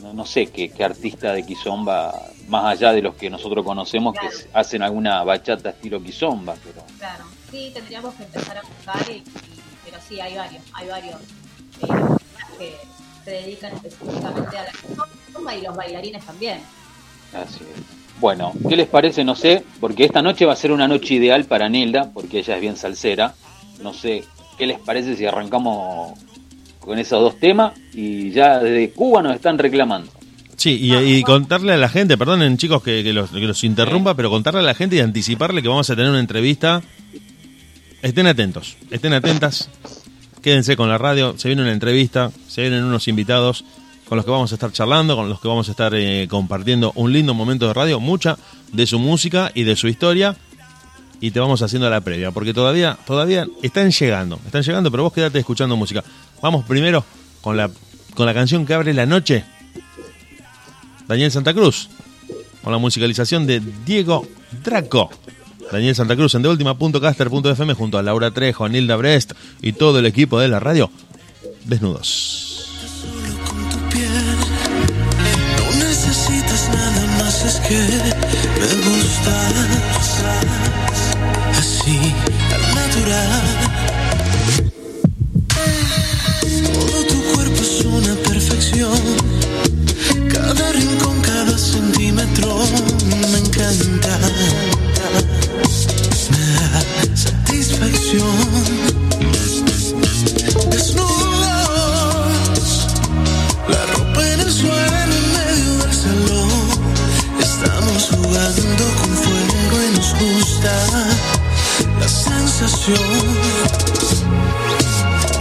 no, 0.00 0.12
no 0.14 0.24
sé 0.26 0.46
qué, 0.46 0.70
qué 0.70 0.84
artista 0.84 1.32
de 1.32 1.44
quizomba, 1.44 2.14
más 2.48 2.64
allá 2.64 2.92
de 2.92 3.02
los 3.02 3.14
que 3.16 3.28
nosotros 3.28 3.64
conocemos, 3.64 4.14
que 4.14 4.20
Claro. 4.28 4.36
hacen 4.54 4.82
alguna 4.82 5.22
bachata 5.24 5.70
estilo 5.70 6.02
quizomba. 6.02 6.54
Pero 6.64 6.86
Claro, 6.98 7.24
sí, 7.50 7.70
tendríamos 7.74 8.14
que 8.14 8.22
empezar 8.22 8.56
a 8.58 8.62
buscar, 8.62 9.10
y, 9.10 9.16
y- 9.16 9.24
pero 9.84 9.98
sí, 10.08 10.20
hay 10.20 10.34
varios, 10.36 10.62
hay 10.72 10.88
varios 10.88 11.20
eh, 11.82 12.16
que 12.58 12.74
se 13.24 13.30
dedican 13.32 13.72
específicamente 13.74 14.56
a 14.56 14.64
la 14.64 14.72
zumba 15.34 15.54
y 15.54 15.60
los 15.62 15.76
bailarines 15.76 16.24
también. 16.24 16.60
así 17.34 17.60
es. 17.64 18.05
Bueno, 18.20 18.52
¿qué 18.68 18.76
les 18.76 18.88
parece? 18.88 19.24
No 19.24 19.34
sé, 19.34 19.62
porque 19.80 20.04
esta 20.04 20.22
noche 20.22 20.46
va 20.46 20.54
a 20.54 20.56
ser 20.56 20.72
una 20.72 20.88
noche 20.88 21.14
ideal 21.14 21.44
para 21.44 21.68
Nilda, 21.68 22.10
porque 22.12 22.38
ella 22.38 22.54
es 22.54 22.60
bien 22.60 22.76
salsera. 22.76 23.34
No 23.82 23.92
sé, 23.92 24.24
¿qué 24.56 24.66
les 24.66 24.78
parece 24.78 25.16
si 25.16 25.26
arrancamos 25.26 26.18
con 26.80 26.98
esos 26.98 27.20
dos 27.20 27.38
temas? 27.38 27.72
Y 27.92 28.30
ya 28.30 28.58
desde 28.58 28.90
Cuba 28.90 29.22
nos 29.22 29.34
están 29.34 29.58
reclamando. 29.58 30.10
Sí, 30.56 30.78
y, 30.80 31.22
contarle 31.22 31.74
a 31.74 31.76
la 31.76 31.90
gente, 31.90 32.16
perdonen 32.16 32.56
chicos 32.56 32.82
que, 32.82 33.04
que 33.04 33.12
los, 33.12 33.30
que 33.30 33.40
los 33.40 33.62
interrumpa, 33.62 34.14
pero 34.14 34.30
contarle 34.30 34.60
a 34.60 34.62
la 34.62 34.74
gente 34.74 34.96
y 34.96 35.00
anticiparle 35.00 35.60
que 35.60 35.68
vamos 35.68 35.90
a 35.90 35.94
tener 35.94 36.10
una 36.10 36.18
entrevista. 36.18 36.82
Estén 38.00 38.26
atentos, 38.26 38.76
estén 38.90 39.12
atentas, 39.12 39.68
quédense 40.40 40.74
con 40.76 40.88
la 40.88 40.96
radio, 40.96 41.34
se 41.36 41.48
viene 41.48 41.62
una 41.62 41.72
entrevista, 41.72 42.30
se 42.48 42.62
vienen 42.62 42.84
unos 42.84 43.06
invitados 43.06 43.64
con 44.08 44.16
los 44.16 44.24
que 44.24 44.30
vamos 44.30 44.52
a 44.52 44.54
estar 44.54 44.72
charlando, 44.72 45.16
con 45.16 45.28
los 45.28 45.40
que 45.40 45.48
vamos 45.48 45.68
a 45.68 45.72
estar 45.72 45.92
eh, 45.94 46.26
compartiendo 46.28 46.92
un 46.94 47.12
lindo 47.12 47.34
momento 47.34 47.66
de 47.66 47.74
radio, 47.74 48.00
mucha 48.00 48.38
de 48.72 48.86
su 48.86 48.98
música 48.98 49.50
y 49.54 49.64
de 49.64 49.76
su 49.76 49.88
historia. 49.88 50.36
y 51.18 51.30
te 51.30 51.40
vamos 51.40 51.62
haciendo 51.62 51.88
la 51.88 52.02
previa, 52.02 52.30
porque 52.30 52.52
todavía, 52.52 52.98
todavía 53.06 53.46
están 53.62 53.90
llegando, 53.90 54.38
están 54.44 54.62
llegando, 54.62 54.90
pero 54.90 55.02
vos 55.02 55.12
quédate 55.12 55.38
escuchando 55.38 55.76
música. 55.76 56.04
Vamos 56.42 56.64
primero 56.66 57.04
con 57.40 57.56
la, 57.56 57.70
con 58.14 58.26
la 58.26 58.34
canción 58.34 58.66
que 58.66 58.74
abre 58.74 58.92
la 58.92 59.06
noche. 59.06 59.44
Daniel 61.08 61.30
Santa 61.30 61.54
Cruz, 61.54 61.88
con 62.62 62.72
la 62.72 62.78
musicalización 62.78 63.46
de 63.46 63.62
Diego 63.84 64.26
Draco. 64.62 65.10
Daniel 65.72 65.94
Santa 65.94 66.16
Cruz 66.16 66.34
en 66.34 66.42
deultima.caster.fm 66.42 67.74
junto 67.74 67.98
a 67.98 68.02
Laura 68.02 68.30
Trejo, 68.30 68.68
Nilda 68.68 68.96
Brest 68.96 69.32
y 69.62 69.72
todo 69.72 69.98
el 69.98 70.06
equipo 70.06 70.38
de 70.38 70.48
la 70.48 70.60
radio. 70.60 70.90
Desnudos. 71.64 72.45
Nada 77.46 77.54
más, 77.54 77.54
es 77.54 77.60
que 77.60 77.78
me 78.60 78.70
gustas 78.84 79.54
así, 81.58 81.98
al 82.54 82.74
natural. 82.74 83.42
Todo 86.72 86.98
tu 87.06 87.18
cuerpo 87.34 87.60
es 87.62 87.84
una 87.84 88.14
perfección. 88.14 89.00
Cada 90.32 90.72
rincón, 90.72 91.20
cada 91.22 91.58
centímetro 91.58 92.58
me 93.30 93.38
encanta. 93.38 94.18
Me 96.30 96.38
da 96.54 96.82
satisfacción. 97.14 98.65
La 110.62 112.08
sensación. 112.08 112.98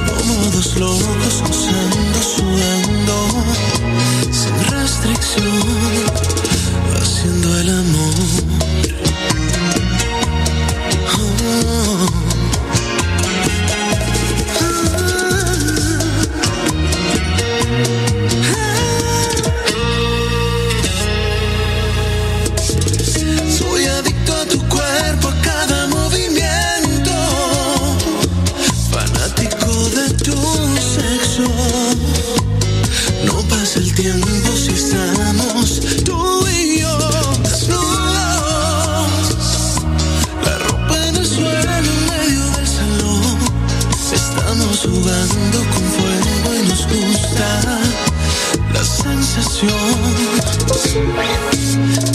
Como 0.07 0.33
dos 0.51 0.75
locos 0.77 1.43
gozando, 1.47 2.19
sudando, 2.35 3.15
sin 4.31 4.55
restricción, 4.71 6.10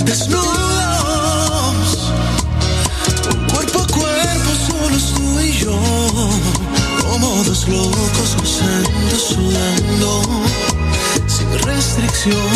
Desnudos, 0.05 0.50
cuerpo 3.53 3.79
a 3.79 3.87
cuerpo, 3.87 4.50
solo 4.67 4.99
tú 5.15 5.38
y 5.38 5.53
yo, 5.53 5.79
como 7.00 7.45
dos 7.45 7.69
locos 7.69 8.37
gozando, 8.41 9.17
sudando, 9.17 10.23
sin 11.29 11.49
restricción, 11.61 12.56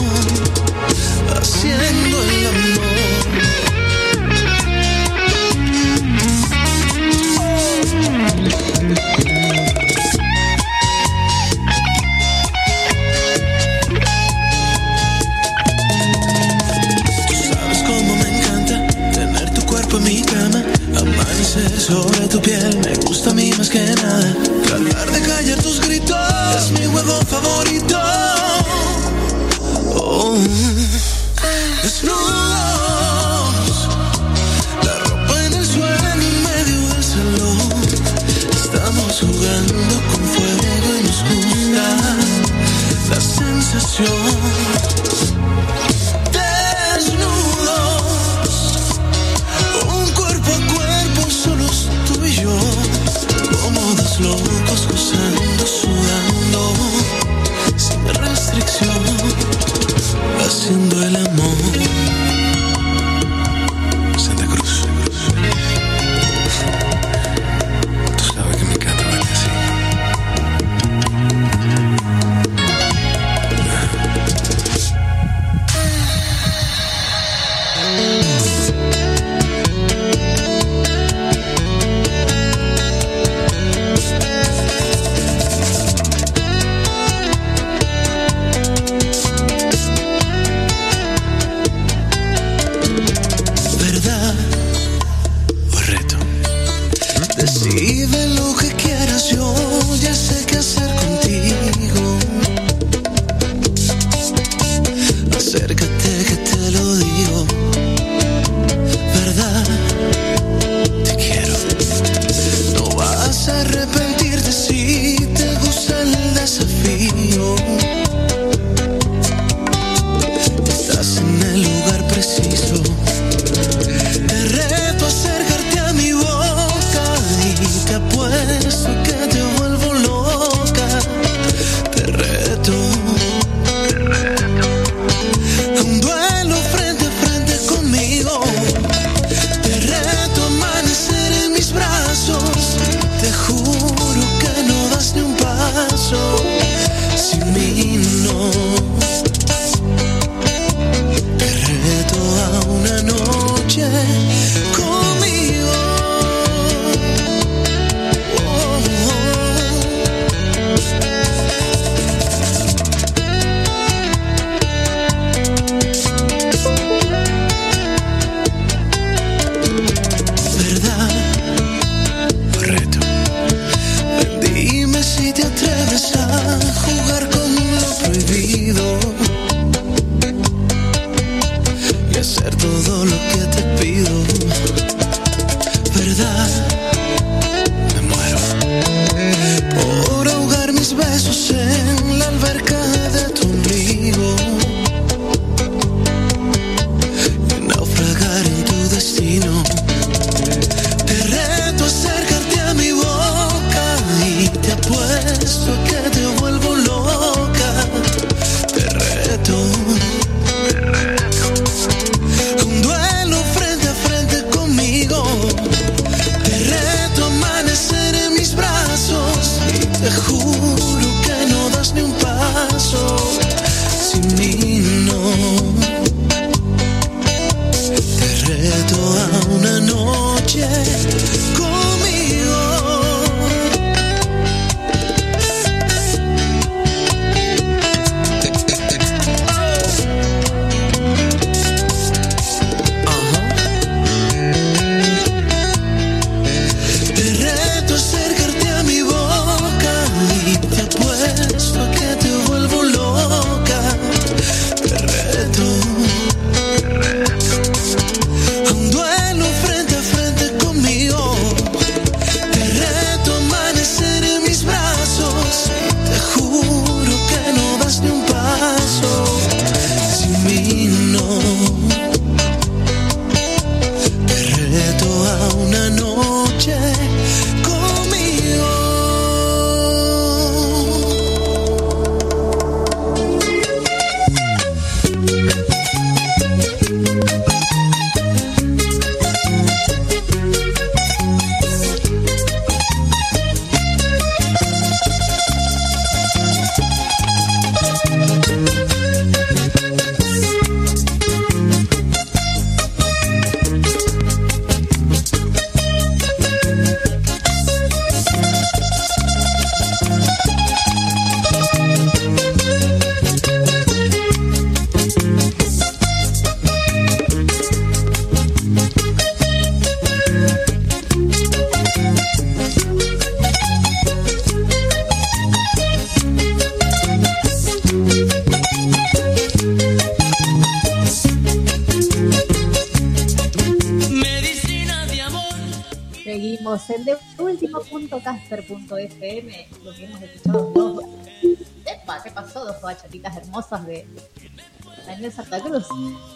Santa 345.50 345.60
Cruz. 345.68 345.86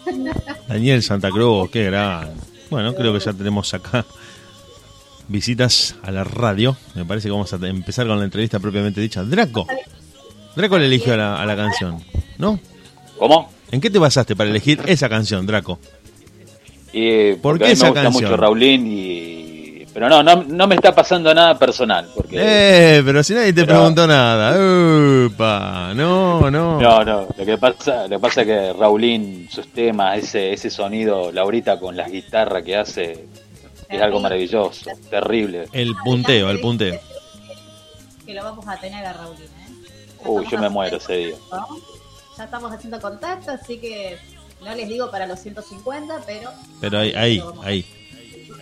Daniel 0.67 1.03
Santa 1.03 1.29
Cruz, 1.31 1.69
qué 1.71 1.85
gran. 1.85 2.29
Bueno, 2.69 2.93
creo 2.93 3.13
que 3.13 3.19
ya 3.19 3.33
tenemos 3.33 3.73
acá 3.73 4.05
visitas 5.27 5.95
a 6.03 6.11
la 6.11 6.23
radio. 6.23 6.75
Me 6.95 7.05
parece 7.05 7.27
que 7.27 7.31
vamos 7.31 7.51
a 7.53 7.55
empezar 7.67 8.07
con 8.07 8.17
la 8.19 8.25
entrevista 8.25 8.59
propiamente 8.59 9.01
dicha. 9.01 9.23
Draco. 9.23 9.67
Draco 10.55 10.77
le 10.79 10.85
eligió 10.85 11.13
a 11.13 11.17
la, 11.17 11.41
a 11.41 11.45
la 11.45 11.55
canción, 11.55 12.01
¿no? 12.37 12.59
¿Cómo? 13.17 13.51
¿En 13.71 13.81
qué 13.81 13.89
te 13.89 13.99
basaste 13.99 14.35
para 14.35 14.49
elegir 14.49 14.81
esa 14.85 15.09
canción, 15.09 15.45
Draco? 15.45 15.79
Y 16.93 17.33
¿Por 17.35 17.57
qué 17.57 17.65
a 17.65 17.67
mí 17.67 17.73
esa 17.73 17.85
me 17.85 17.89
gusta 17.91 18.03
canción? 18.03 18.23
mucho 18.23 18.37
Raulín 18.37 18.87
y 18.87 19.85
pero 19.93 20.09
no, 20.09 20.21
no, 20.23 20.43
no 20.43 20.67
me 20.67 20.75
está 20.75 20.93
pasando 20.93 21.33
nada 21.33 21.57
personal 21.57 22.05
porque 22.13 22.35
Eh, 22.37 23.01
pero 23.05 23.23
si 23.23 23.33
nadie 23.33 23.53
te 23.53 23.61
Pero- 23.65 23.77
preguntó 23.77 24.05
nada. 24.05 24.53
Upa, 24.57 25.74
no, 25.93 26.49
no. 26.51 26.79
no, 26.79 27.03
no, 27.03 27.27
lo 27.37 27.45
que 27.45 27.57
pasa, 27.57 28.03
lo 28.03 28.17
que 28.17 28.19
pasa 28.19 28.41
es 28.41 28.47
que 28.47 28.73
Raulín, 28.73 29.47
sus 29.51 29.67
temas, 29.71 30.17
ese, 30.19 30.53
ese 30.53 30.69
sonido, 30.69 31.31
Laurita 31.31 31.79
con 31.79 31.95
las 31.95 32.11
guitarras 32.11 32.63
que 32.63 32.75
hace, 32.75 33.27
es 33.89 34.01
algo 34.01 34.19
maravilloso, 34.19 34.89
terrible. 35.09 35.67
El 35.71 35.93
punteo, 36.03 36.49
el 36.49 36.59
punteo. 36.61 36.99
Que 38.25 38.33
lo 38.33 38.43
vamos 38.43 38.67
a 38.67 38.77
tener 38.77 39.05
a 39.05 39.13
Raulín, 39.13 39.43
¿eh? 39.43 39.67
Ya 40.23 40.29
Uy, 40.29 40.45
yo 40.49 40.57
me 40.57 40.69
muero 40.69 40.97
ese 40.97 41.13
día. 41.17 41.35
contacto, 41.49 41.75
Ya 42.37 42.43
estamos 42.45 42.71
haciendo 42.71 42.99
contacto, 42.99 43.51
así 43.51 43.77
que 43.77 44.17
no 44.63 44.73
les 44.73 44.87
digo 44.89 45.11
para 45.11 45.27
los 45.27 45.39
150, 45.39 46.21
pero 46.25 46.49
Pero 46.81 46.99
ahí, 46.99 47.13
ahí, 47.63 47.85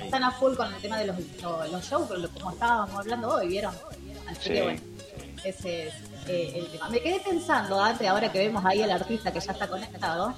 están 0.04 0.24
a 0.26 0.32
full 0.32 0.54
con 0.56 0.74
el 0.74 0.82
tema 0.82 1.00
de 1.00 1.08
los, 1.08 1.16
lo- 1.42 1.66
los 1.68 1.86
shows, 1.90 2.10
como 2.40 2.52
estábamos 2.52 3.00
hablando 3.00 3.30
hoy, 3.36 3.48
¿vieron? 3.48 3.74
Así 4.28 4.40
Sí. 4.42 4.50
que 4.54 4.62
bueno, 4.64 4.82
ese 5.46 5.88
es 5.88 5.94
eh, 6.28 6.54
el 6.56 6.68
tema. 6.68 6.90
Me 6.90 7.00
quedé 7.02 7.20
pensando, 7.20 7.80
antes, 7.82 8.08
ahora 8.08 8.32
que 8.32 8.40
vemos 8.40 8.64
ahí 8.66 8.82
al 8.82 8.92
artista 8.92 9.32
que 9.32 9.40
ya 9.40 9.52
está 9.52 9.68
conectado, 9.68 10.34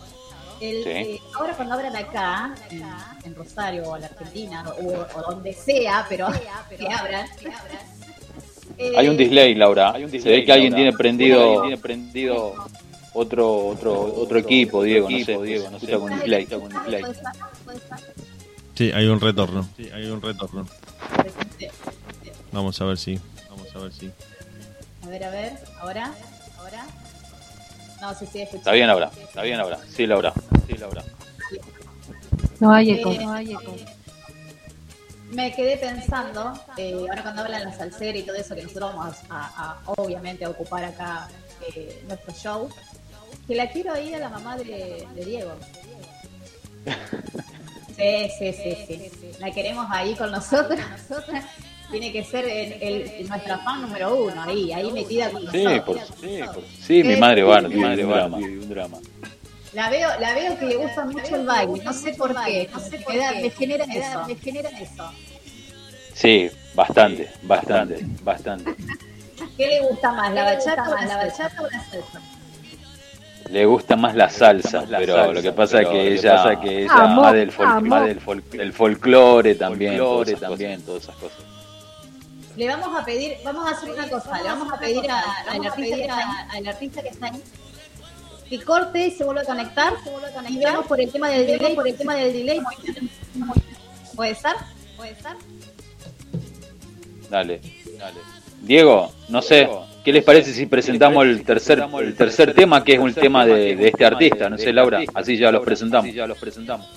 el, 0.62 0.84
Sí. 0.84 0.89
eh, 0.89 1.21
ahora 1.38 1.54
cuando 1.56 1.74
abran 1.76 1.95
acá, 1.95 2.56
en, 2.69 2.84
en 3.24 3.36
Rosario 3.36 3.84
o 3.84 3.98
en 3.98 4.06
Argentina, 4.06 4.63
o, 4.82 5.17
o 5.19 5.32
donde 5.32 5.54
sea, 5.54 6.06
pero 6.08 6.28
que 6.78 6.88
abran, 6.88 7.28
eh, 8.78 8.93
Hay 8.98 9.08
un 9.08 9.17
display, 9.17 9.56
Laura. 9.56 9.93
Se 10.10 10.30
ve 10.30 10.43
que 10.43 10.52
alguien 10.52 10.74
tiene 10.74 10.91
prendido, 10.93 11.62
tiene 11.62 11.78
prendido 11.78 12.54
otro, 13.13 13.67
otro, 13.67 14.13
otro 14.15 14.39
equipo, 14.39 14.84
Diego, 14.84 15.10
no 15.10 15.17
sé, 15.24 15.41
Diego, 15.41 15.69
no 15.69 15.80
sé, 15.80 15.91
con. 15.91 16.10
¿Puede 16.10 17.12
estar? 17.12 18.00
Sí, 18.74 18.91
hay 18.93 19.08
un 19.08 19.21
retorno. 19.21 19.67
Sí, 19.78 19.89
hay 19.93 20.06
un 20.08 20.21
retorno. 20.21 20.67
Vamos 22.52 22.82
a 22.82 22.86
ver 22.86 22.98
si. 22.98 23.19
Vamos 23.50 23.74
a 23.76 23.80
ver 23.80 23.93
si. 23.93 24.12
A 25.05 25.09
ver, 25.09 25.23
a 25.23 25.29
ver, 25.29 25.53
ahora, 25.79 26.13
ahora. 26.59 26.85
No, 28.01 28.13
sí, 28.15 28.25
sí, 28.31 28.41
escuché. 28.41 28.57
Está 28.59 28.71
bien 28.71 28.89
ahora, 28.89 29.11
está 29.21 29.41
bien 29.43 29.59
ahora. 29.59 29.79
Sí, 29.95 30.05
Laura, 30.07 30.33
sí, 30.67 30.73
Laura. 30.77 31.03
No 32.59 32.71
hay 32.73 32.91
eco, 32.91 33.11
Eh, 33.11 33.19
no 33.21 33.33
hay 33.33 33.51
eco. 33.53 33.75
Me 35.31 35.53
quedé 35.53 35.77
pensando, 35.77 36.53
eh, 36.77 36.93
ahora 36.93 37.21
cuando 37.23 37.41
hablan 37.43 37.65
la 37.65 37.73
salsera 37.75 38.17
y 38.17 38.23
todo 38.23 38.35
eso, 38.35 38.55
que 38.55 38.63
nosotros 38.63 38.95
vamos 38.95 39.15
a, 39.29 39.45
a- 39.85 39.91
obviamente 39.97 40.45
a 40.45 40.49
ocupar 40.49 40.83
acá 40.85 41.27
eh, 41.75 42.03
nuestro 42.07 42.33
show, 42.33 42.69
que 43.47 43.55
la 43.55 43.69
quiero 43.69 43.99
ir 43.99 44.15
a 44.15 44.19
la 44.19 44.29
mamá 44.29 44.55
de, 44.57 45.07
de 45.13 45.25
Diego. 45.25 45.55
Sí, 47.97 48.29
sí, 48.37 48.51
sí, 48.51 49.09
sí. 49.09 49.31
La 49.39 49.51
queremos 49.51 49.87
ahí 49.89 50.15
con 50.15 50.29
nosotros. 50.29 50.77
Tiene 51.91 52.12
que 52.12 52.24
ser 52.24 52.45
el, 52.45 52.74
el- 52.82 53.28
nuestra 53.30 53.60
fan 53.60 53.82
número 53.84 54.15
uno, 54.15 54.41
ahí, 54.43 54.74
ahí 54.74 54.91
metida 54.91 55.30
con 55.30 55.41
Sí, 55.52 55.63
nosotros. 55.63 55.82
por, 56.10 56.17
sí, 56.19 56.39
por- 56.54 56.63
sí, 56.82 57.04
mi 57.04 57.15
madre 57.15 57.43
va, 57.43 57.62
mi 57.62 57.76
madre 57.76 58.04
va, 58.06 58.26
un 58.26 58.69
drama. 58.69 58.98
La 59.74 59.89
veo, 59.89 60.10
la 60.19 60.34
veo 60.34 60.58
que 60.58 60.65
le 60.65 60.76
gusta 60.78 61.06
mucho 61.06 61.36
el 61.36 61.45
baile, 61.45 61.84
no 61.84 61.93
sé 61.93 62.13
por 62.13 62.34
qué, 62.45 62.69
no 62.71 62.80
sé 62.80 62.98
por 63.00 63.13
qué, 63.13 63.41
me 63.41 63.50
genera 63.50 63.84
eso, 63.86 64.26
me 64.26 64.36
genera 64.36 64.69
eso. 64.69 65.12
Sí, 66.13 66.50
bastante, 66.74 67.30
bastante, 67.43 68.06
bastante. 68.24 68.74
¿Qué 69.58 69.67
le 69.67 69.82
gusta 69.82 70.12
más, 70.13 70.34
la 70.34 70.43
bachata 70.45 70.89
o 70.89 71.06
la 71.06 71.17
bachata 71.17 71.62
o 71.62 71.65
la 71.69 71.84
salsa? 71.84 72.21
le 73.52 73.65
gusta 73.65 73.95
más 73.95 74.15
la 74.15 74.28
salsa, 74.30 74.86
pero 74.89 75.32
lo 75.34 75.41
que 75.41 75.52
pasa 75.52 75.82
es 75.82 75.88
que 75.89 76.08
ella, 76.13 76.36
pasa 76.36 76.60
que 76.62 76.84
ella 76.84 77.04
Amo, 77.04 77.21
más 77.21 77.34
del, 77.34 77.52
fol- 77.52 77.82
más 77.82 78.06
del, 78.08 78.19
fol- 78.19 78.43
del 78.50 78.74
folclore 78.74 79.54
también, 79.56 79.98
todas 79.98 80.30
esas 80.30 80.39
también, 80.41 80.82
todas 80.82 81.04
esas 81.04 81.15
cosas. 81.17 81.38
Le 82.57 82.67
vamos 82.67 82.99
a 82.99 83.03
pedir, 83.03 83.33
vamos 83.43 83.65
a 83.67 83.71
hacer 83.75 83.91
una 83.91 84.07
cosa, 84.09 84.37
le 84.37 84.43
vamos 84.43 84.71
a 84.73 84.77
pedir 84.79 85.09
a- 85.11 85.21
al 85.49 85.65
artista 85.65 85.95
que 85.95 86.01
está 86.01 86.17
ahí, 86.17 86.47
al 86.57 86.67
artista 86.67 87.01
que 87.01 87.09
está 87.09 87.25
ahí, 87.27 87.41
que 88.49 88.61
corte 88.63 89.07
y 89.07 89.11
se 89.11 89.23
vuelva 89.23 89.41
a 89.41 89.45
conectar, 89.45 89.93
se 90.03 90.09
vuelva 90.09 90.27
a 90.29 90.31
conectar. 90.31 90.51
Y 90.51 90.63
vemos 90.63 90.85
por 90.87 91.01
el 91.01 91.11
tema 91.11 91.29
del 91.29 91.47
delay, 91.47 91.75
por 91.75 91.87
el 91.87 91.95
tema 91.95 92.15
del 92.15 92.31
delay. 92.33 92.61
¿Puede 94.15 94.35
ser? 94.35 94.53
¿Puede 94.95 95.15
ser? 95.15 95.33
Dale, 97.29 97.59
dale. 97.99 98.19
Diego, 98.61 99.11
no 99.29 99.41
sé, 99.41 99.67
¿qué 100.03 100.13
les 100.13 100.23
parece 100.23 100.53
si 100.53 100.65
presentamos 100.65 101.25
el 101.25 101.43
tercer, 101.43 101.83
el 102.01 102.15
tercer 102.15 102.53
tema, 102.53 102.83
que 102.83 102.93
es 102.93 102.99
un 102.99 103.13
tema 103.13 103.45
de, 103.45 103.75
de 103.75 103.87
este 103.89 104.05
artista? 104.05 104.49
No 104.49 104.57
sé, 104.57 104.71
Laura, 104.71 105.01
así 105.13 105.37
ya 105.37 105.51
los 105.51 105.63
presentamos. 105.63 106.13
ya 106.13 106.25
los 106.25 106.37
presentamos. 106.37 106.87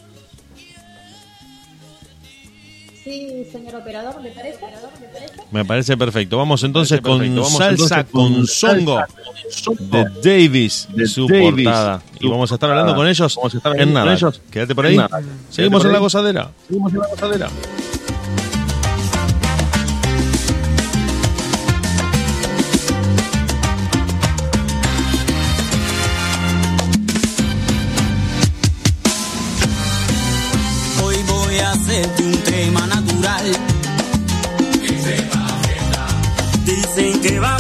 Sí, 3.09 3.47
señor 3.51 3.77
operador, 3.77 4.21
¿le 4.21 4.31
parece? 4.33 4.59
Me 5.51 5.65
parece 5.65 5.97
perfecto. 5.97 6.37
Vamos 6.37 6.63
entonces 6.63 7.01
con 7.01 7.19
perfecto. 7.21 7.41
Vamos 7.43 7.57
Salsa 7.57 8.01
entonces 8.01 8.13
con 8.13 8.35
con 8.35 8.47
Songo 8.47 9.01
de 9.79 10.05
Davis, 10.23 10.89
De 10.93 11.07
su 11.07 11.27
Davis, 11.27 11.65
portada. 11.65 12.03
Y 12.21 12.25
su 12.25 12.31
vamos 12.31 12.53
a 12.53 12.55
estar 12.57 12.69
hablando 12.69 12.95
con 12.95 13.07
ellos 13.09 13.35
Vamos 13.37 13.55
a 13.55 13.57
estar 13.57 13.73
en 13.73 13.81
hablando 13.81 14.01
con 14.01 14.05
nada. 14.05 14.15
ellos 14.15 14.43
Quédate 14.51 14.75
por 14.75 14.85
ahí. 14.85 14.99
Seguimos 15.49 15.85
en 15.87 15.93
la 15.93 15.95
por 15.95 15.97
ahí. 15.97 16.03
gozadera. 16.03 16.51
Seguimos 16.67 16.93
en 16.93 16.99
la 16.99 17.09
gozadera. 17.09 17.49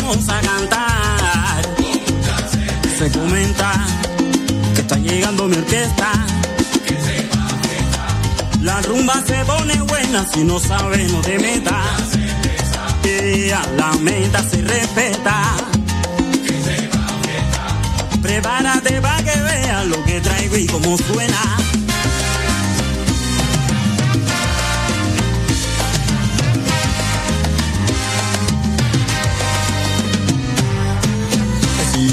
Vamos 0.08 0.28
a 0.30 0.40
cantar. 0.40 1.62
Se 2.98 3.10
comenta 3.10 3.72
que 4.74 4.80
está 4.80 4.96
llegando 4.96 5.48
mi 5.48 5.56
orquesta. 5.56 6.12
La 8.62 8.80
rumba 8.82 9.22
se 9.26 9.44
pone 9.44 9.74
buena 9.82 10.26
si 10.32 10.44
no 10.44 10.58
sabe, 10.58 11.04
no 11.08 11.20
te 11.20 11.38
metas. 11.38 12.18
Que 13.02 13.52
a 13.52 13.66
la 13.76 13.92
meta 14.00 14.42
se 14.48 14.62
respeta. 14.62 15.42
Prepárate 18.22 19.00
para 19.00 19.22
que 19.22 19.40
veas 19.40 19.86
lo 19.86 20.04
que 20.04 20.20
traigo 20.20 20.56
y 20.56 20.66
cómo 20.66 20.96
suena. 20.96 21.40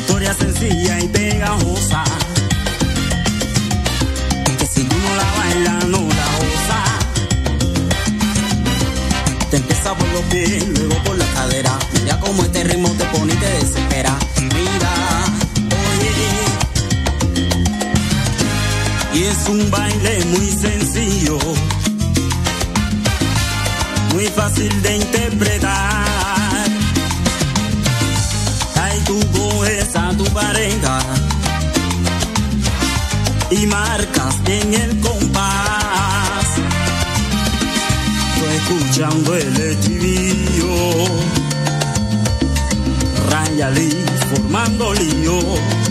Historia 0.06 0.34
sencilla 0.36 1.00
y 1.00 1.08
pegajosa. 1.08 2.04
Que 4.60 4.68
si 4.68 4.84
tú 4.84 4.96
no 4.96 5.16
la 5.16 5.32
bailas, 5.38 5.86
no 5.86 5.98
la 5.98 6.28
gozas. 6.38 6.90
Te 9.50 9.58
empieza 9.58 9.96
por 9.96 10.08
los 10.10 10.22
pies, 10.26 10.68
luego 10.78 10.96
por 11.06 11.18
la 11.18 11.26
cadera. 11.34 11.80
Mira 11.94 12.20
cómo 12.20 12.44
este 12.44 12.64
ritmo 12.66 12.90
te 12.90 13.06
pone 13.06 13.34
y 13.34 13.38
te 13.38 13.50
desespera. 13.50 14.16
Mira, 14.54 14.94
oye. 15.98 16.40
Y 19.20 19.24
es 19.24 19.50
un 19.50 19.72
baile 19.72 20.26
muy 20.26 20.52
sencillo. 20.52 21.40
Muy 24.14 24.28
fácil 24.28 24.82
de 24.84 24.98
interpretar. 24.98 26.35
Ahí 29.06 29.12
tú 29.12 29.20
coges 29.32 29.96
a 29.96 30.10
tu 30.18 30.24
pareja 30.26 31.00
y 33.52 33.68
marcas 33.68 34.44
bien 34.44 34.74
el 34.74 35.00
compás. 35.00 36.46
Tú 38.36 38.46
escuchando 38.46 39.36
el 39.36 39.58
estribillo, 39.58 41.06
Raya 43.30 43.72
formando 44.30 44.94
lío. 44.94 45.85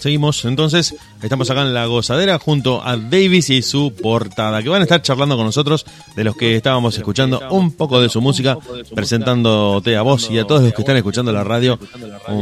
Seguimos, 0.00 0.46
entonces, 0.46 0.94
estamos 1.22 1.50
acá 1.50 1.60
en 1.60 1.74
la 1.74 1.84
gozadera 1.84 2.38
junto 2.38 2.82
a 2.82 2.96
Davis 2.96 3.50
y 3.50 3.60
su 3.60 3.92
portada, 3.92 4.62
que 4.62 4.70
van 4.70 4.80
a 4.80 4.84
estar 4.84 5.02
charlando 5.02 5.36
con 5.36 5.44
nosotros 5.44 5.84
de 6.16 6.24
los 6.24 6.34
que 6.36 6.56
estábamos 6.56 6.96
escuchando 6.96 7.38
un 7.50 7.72
poco 7.72 8.00
de 8.00 8.08
su 8.08 8.22
música, 8.22 8.56
presentándote 8.94 9.98
a 9.98 10.02
vos 10.02 10.30
y 10.30 10.38
a 10.38 10.46
todos 10.46 10.62
los 10.62 10.72
que 10.72 10.80
están 10.80 10.96
escuchando 10.96 11.34
la 11.34 11.44
radio, 11.44 11.78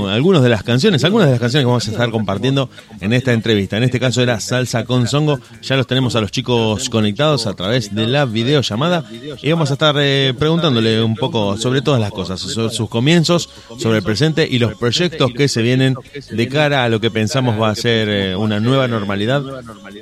algunas 0.08 0.42
de 0.42 0.48
las 0.48 0.62
canciones, 0.62 1.04
algunas 1.04 1.26
de 1.26 1.32
las 1.32 1.40
canciones 1.40 1.64
que 1.64 1.66
vamos 1.66 1.88
a 1.88 1.90
estar 1.90 2.10
compartiendo 2.10 2.70
en 3.00 3.12
esta 3.12 3.32
entrevista. 3.32 3.76
En 3.76 3.82
este 3.82 3.98
caso 3.98 4.22
era 4.22 4.38
Salsa 4.40 4.84
con 4.84 5.08
Songo, 5.08 5.38
ya 5.62 5.76
los 5.76 5.86
tenemos 5.86 6.14
a 6.16 6.20
los 6.20 6.30
chicos 6.30 6.88
conectados 6.88 7.46
a 7.46 7.54
través 7.54 7.94
de 7.94 8.06
la 8.06 8.24
videollamada. 8.24 9.04
Y 9.42 9.50
vamos 9.50 9.70
a 9.70 9.74
estar 9.74 9.94
eh, 9.98 10.34
preguntándole 10.38 11.02
un 11.02 11.14
poco 11.14 11.56
sobre 11.56 11.82
todas 11.82 12.00
las 12.00 12.10
cosas, 12.10 12.40
sobre 12.40 12.74
sus 12.74 12.88
comienzos, 12.88 13.48
sobre 13.78 13.98
el 13.98 14.04
presente 14.04 14.46
y 14.48 14.58
los 14.58 14.74
proyectos 14.74 15.32
que 15.32 15.48
se 15.48 15.62
vienen 15.62 15.94
de 16.30 16.48
cara 16.48 16.84
a 16.84 16.88
lo 16.88 17.00
que 17.00 17.10
pensamos 17.10 17.60
va 17.60 17.70
a 17.70 17.74
ser 17.74 18.08
eh, 18.08 18.36
una 18.36 18.60
nueva 18.60 18.88
normalidad 18.88 19.42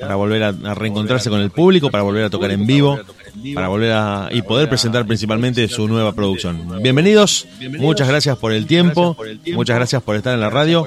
para 0.01 0.15
volver 0.17 0.43
a, 0.43 0.49
a 0.49 0.75
reencontrarse 0.75 1.31
con 1.31 1.41
el 1.41 1.51
público, 1.51 1.91
para 1.91 2.03
volver 2.03 2.25
a 2.25 2.31
tocar 2.31 2.51
en 2.51 2.67
vivo, 2.67 2.99
para 3.55 3.69
volver 3.69 3.93
a 3.93 4.29
y 4.31 4.43
poder 4.43 4.69
presentar 4.69 5.07
principalmente 5.07 5.69
su 5.69 5.89
nueva 5.89 6.13
producción. 6.13 6.83
Bienvenidos, 6.83 7.47
muchas 7.79 8.09
gracias 8.09 8.37
por 8.39 8.53
el 8.53 8.67
tiempo, 8.67 9.17
muchas 9.53 9.77
gracias 9.77 10.03
por 10.03 10.17
estar 10.17 10.35
en 10.35 10.41
la 10.41 10.51
radio. 10.51 10.87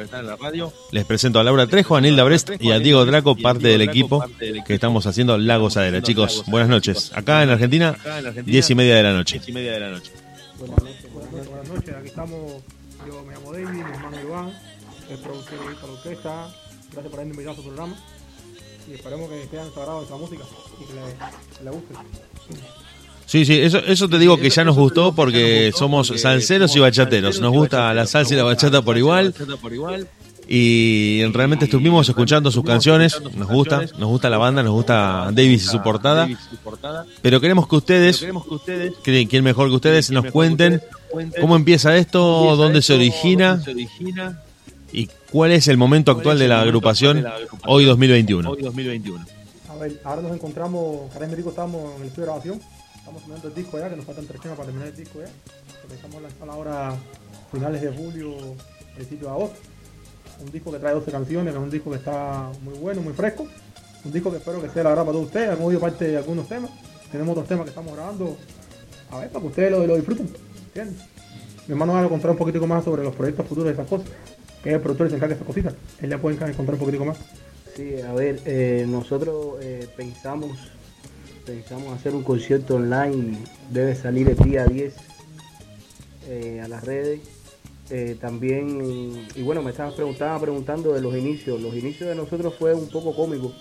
Les 0.91 1.05
presento 1.05 1.39
a 1.39 1.43
Laura 1.43 1.67
Trejo, 1.67 1.95
a 1.95 2.01
Nilda 2.01 2.23
Brest 2.23 2.51
y 2.59 2.71
a 2.71 2.79
Diego 2.79 3.05
Draco, 3.05 3.35
parte 3.35 3.67
del 3.67 3.81
equipo 3.81 4.25
que 4.65 4.73
estamos 4.73 5.05
haciendo 5.05 5.37
La 5.37 5.57
Gozadera. 5.57 6.01
Chicos, 6.01 6.43
buenas 6.47 6.69
noches. 6.69 7.11
Acá 7.15 7.43
en 7.43 7.49
Argentina, 7.49 7.95
diez 8.45 8.69
y 8.69 8.75
media 8.75 8.95
de 8.95 9.03
la 9.03 9.13
noche. 9.13 9.41
Buenas 10.59 10.83
noches, 10.83 11.13
buenas 11.13 11.69
noches, 11.69 11.95
aquí 11.95 12.07
estamos, 12.07 12.63
yo 13.07 13.23
me 13.23 13.33
llamo 13.33 13.53
David, 13.53 13.69
mi 13.69 13.79
hermano 13.79 14.21
Iván, 14.21 14.53
el 15.09 15.17
productor 15.19 15.65
de 15.65 15.73
esta 15.73 15.85
orquesta, 15.85 16.47
gracias 16.91 17.11
por 17.11 17.13
haberme 17.13 17.31
invitado 17.31 17.53
a 17.53 17.55
su 17.55 17.63
programa 17.63 17.95
y 18.89 18.93
esperemos 18.93 19.29
que 19.29 19.47
queden 19.49 19.71
sagrados 19.73 20.03
esta 20.03 20.15
música 20.17 20.43
y 20.81 20.85
que 20.85 20.93
le, 20.93 21.01
que 21.57 21.63
le 21.63 21.69
guste. 21.71 21.93
Sí, 23.25 23.45
sí, 23.45 23.59
eso, 23.61 23.77
eso 23.79 24.09
te 24.09 24.17
digo 24.17 24.37
que 24.37 24.49
ya 24.49 24.63
nos 24.63 24.75
gustó 24.75 25.13
porque 25.13 25.71
somos 25.77 26.07
salseros 26.17 26.75
y 26.75 26.79
bachateros. 26.79 27.39
Nos 27.39 27.51
gusta 27.51 27.93
la 27.93 28.05
salsa 28.07 28.33
y 28.33 28.37
la 28.37 28.43
bachata 28.43 28.81
por 28.81 28.97
igual. 28.97 29.33
Y 30.51 31.21
realmente 31.31 31.65
estuvimos 31.65 32.09
escuchando 32.09 32.49
sus 32.49 32.63
canciones, 32.63 33.21
nos 33.35 33.47
gusta, 33.47 33.81
nos 33.99 34.09
gusta 34.09 34.31
la 34.31 34.39
banda, 34.39 34.63
nos 34.63 34.73
gusta 34.73 35.29
Davis 35.31 35.63
y 35.65 35.67
su 35.67 35.79
portada. 35.83 36.27
Pero 37.21 37.39
queremos 37.39 37.67
que 37.67 37.75
ustedes, 37.75 38.25
que- 39.03 39.27
quién 39.27 39.43
mejor 39.43 39.69
que 39.69 39.75
ustedes, 39.75 40.09
nos 40.09 40.25
cuenten 40.31 40.81
cómo 41.39 41.55
empieza 41.55 41.95
esto, 41.97 42.55
dónde 42.55 42.81
se 42.81 42.95
origina 42.95 43.61
y 44.91 45.09
cuál 45.31 45.51
es 45.51 45.67
el 45.67 45.77
momento 45.77 46.11
actual 46.11 46.39
de 46.39 46.47
la 46.47 46.61
agrupación 46.61 47.25
hoy 47.65 47.85
2021. 47.85 48.55
A 49.69 49.75
ver, 49.75 50.01
ahora 50.03 50.21
nos 50.21 50.33
encontramos, 50.33 51.11
Karen 51.13 51.29
Merico 51.29 51.49
estamos 51.49 51.95
en 51.95 52.01
el 52.01 52.07
estudio 52.07 52.25
de 52.25 52.31
grabación, 52.31 52.61
estamos 52.95 53.21
terminando 53.21 53.47
el 53.47 53.55
disco 53.55 53.79
ya, 53.79 53.89
que 53.89 53.95
nos 53.95 54.05
faltan 54.05 54.25
tres 54.25 54.41
temas 54.41 54.57
para 54.57 54.65
terminar 54.67 54.89
el 54.89 54.95
disco 54.95 55.19
ya. 55.19 55.29
Empezamos 55.83 56.17
a 56.17 56.21
lanzar 56.21 56.49
ahora 56.49 56.95
finales 57.51 57.81
de 57.81 57.91
julio, 57.91 58.35
principio 58.95 59.27
de 59.27 59.33
agosto. 59.33 59.57
Un 60.41 60.51
disco 60.51 60.71
que 60.71 60.79
trae 60.79 60.93
12 60.93 61.11
canciones, 61.11 61.53
que 61.53 61.59
es 61.59 61.63
un 61.63 61.69
disco 61.69 61.91
que 61.91 61.97
está 61.97 62.49
muy 62.61 62.73
bueno, 62.75 63.01
muy 63.01 63.13
fresco. 63.13 63.47
Un 64.05 64.11
disco 64.11 64.31
que 64.31 64.37
espero 64.37 64.61
que 64.61 64.69
sea 64.69 64.83
la 64.83 64.89
verdad 64.89 65.03
para 65.03 65.13
todos 65.13 65.25
ustedes. 65.25 65.49
Han 65.49 65.61
oído 65.61 65.79
parte 65.81 66.05
de 66.05 66.17
algunos 66.17 66.47
temas. 66.47 66.71
Tenemos 67.11 67.33
otros 67.33 67.47
temas 67.47 67.65
que 67.65 67.69
estamos 67.69 67.93
grabando. 67.93 68.37
A 69.11 69.19
ver, 69.19 69.29
para 69.29 69.41
que 69.41 69.47
ustedes 69.47 69.71
lo, 69.71 69.85
lo 69.85 69.95
disfruten. 69.95 70.29
¿Entiendes? 70.67 71.03
Mi 71.67 71.73
hermano 71.73 71.93
va 71.93 72.05
a 72.05 72.09
contar 72.09 72.31
un 72.31 72.37
poquitico 72.37 72.65
más 72.67 72.83
sobre 72.85 73.03
los 73.03 73.13
proyectos 73.13 73.45
futuros 73.47 73.65
de 73.65 73.73
esas 73.73 73.87
cosas. 73.87 74.07
Que 74.63 74.69
es 74.69 74.75
el 74.75 74.81
productor 74.81 75.07
y 75.07 75.09
se 75.11 75.19
de 75.19 75.33
esas 75.33 75.47
cositas. 75.47 75.73
Él 76.01 76.09
ya 76.09 76.17
puede 76.17 76.37
contar 76.37 76.75
un 76.75 76.79
poquitico 76.79 77.05
más. 77.05 77.17
Sí, 77.79 78.01
a 78.01 78.13
ver, 78.13 78.41
eh, 78.45 78.85
nosotros 78.85 79.55
eh, 79.61 79.87
pensamos, 79.95 80.57
pensamos 81.45 81.93
hacer 81.93 82.13
un 82.13 82.23
concierto 82.23 82.75
online, 82.75 83.37
debe 83.69 83.95
salir 83.95 84.27
el 84.27 84.35
día 84.35 84.65
10 84.65 84.95
eh, 86.27 86.61
a 86.61 86.67
las 86.67 86.83
redes. 86.83 87.21
También, 88.19 89.27
y 89.33 89.41
bueno, 89.41 89.63
me 89.63 89.71
estaban 89.71 89.95
preguntando, 89.95 90.39
preguntando 90.39 90.93
de 90.93 91.01
los 91.01 91.15
inicios. 91.15 91.59
Los 91.59 91.73
inicios 91.73 92.07
de 92.07 92.13
nosotros 92.13 92.53
fue 92.53 92.75
un 92.75 92.87
poco 92.87 93.15
cómico, 93.15 93.51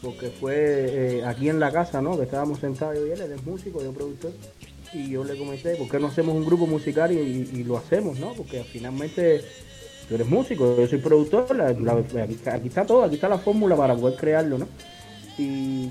porque 0.00 0.30
fue 0.30 1.22
aquí 1.26 1.50
en 1.50 1.60
la 1.60 1.70
casa, 1.70 2.00
¿no? 2.00 2.16
Que 2.16 2.22
estábamos 2.22 2.60
sentados 2.60 2.96
yo 2.96 3.06
y 3.06 3.10
él, 3.10 3.20
él 3.20 3.32
es 3.32 3.44
músico, 3.44 3.82
yo 3.82 3.92
productor. 3.92 4.30
Y 4.94 5.10
yo 5.10 5.22
le 5.22 5.36
comenté, 5.36 5.74
¿por 5.74 5.86
qué 5.86 5.98
no 5.98 6.06
hacemos 6.06 6.34
un 6.34 6.46
grupo 6.46 6.66
musical 6.66 7.12
y 7.12 7.64
lo 7.64 7.76
hacemos, 7.76 8.18
¿no? 8.18 8.32
Porque 8.32 8.64
finalmente 8.64 9.42
tú 10.08 10.14
eres 10.14 10.26
músico, 10.28 10.76
yo 10.78 10.86
soy 10.86 10.98
productor, 10.98 11.46
aquí, 11.60 12.66
está- 12.66 12.86
todo, 12.86 13.04
aquí 13.04 13.16
está 13.16 13.28
la 13.28 13.38
fórmula 13.38 13.76
para 13.76 13.94
poder 13.94 14.16
crearlo, 14.18 14.58
¿no? 14.58 14.66
Y, 15.38 15.90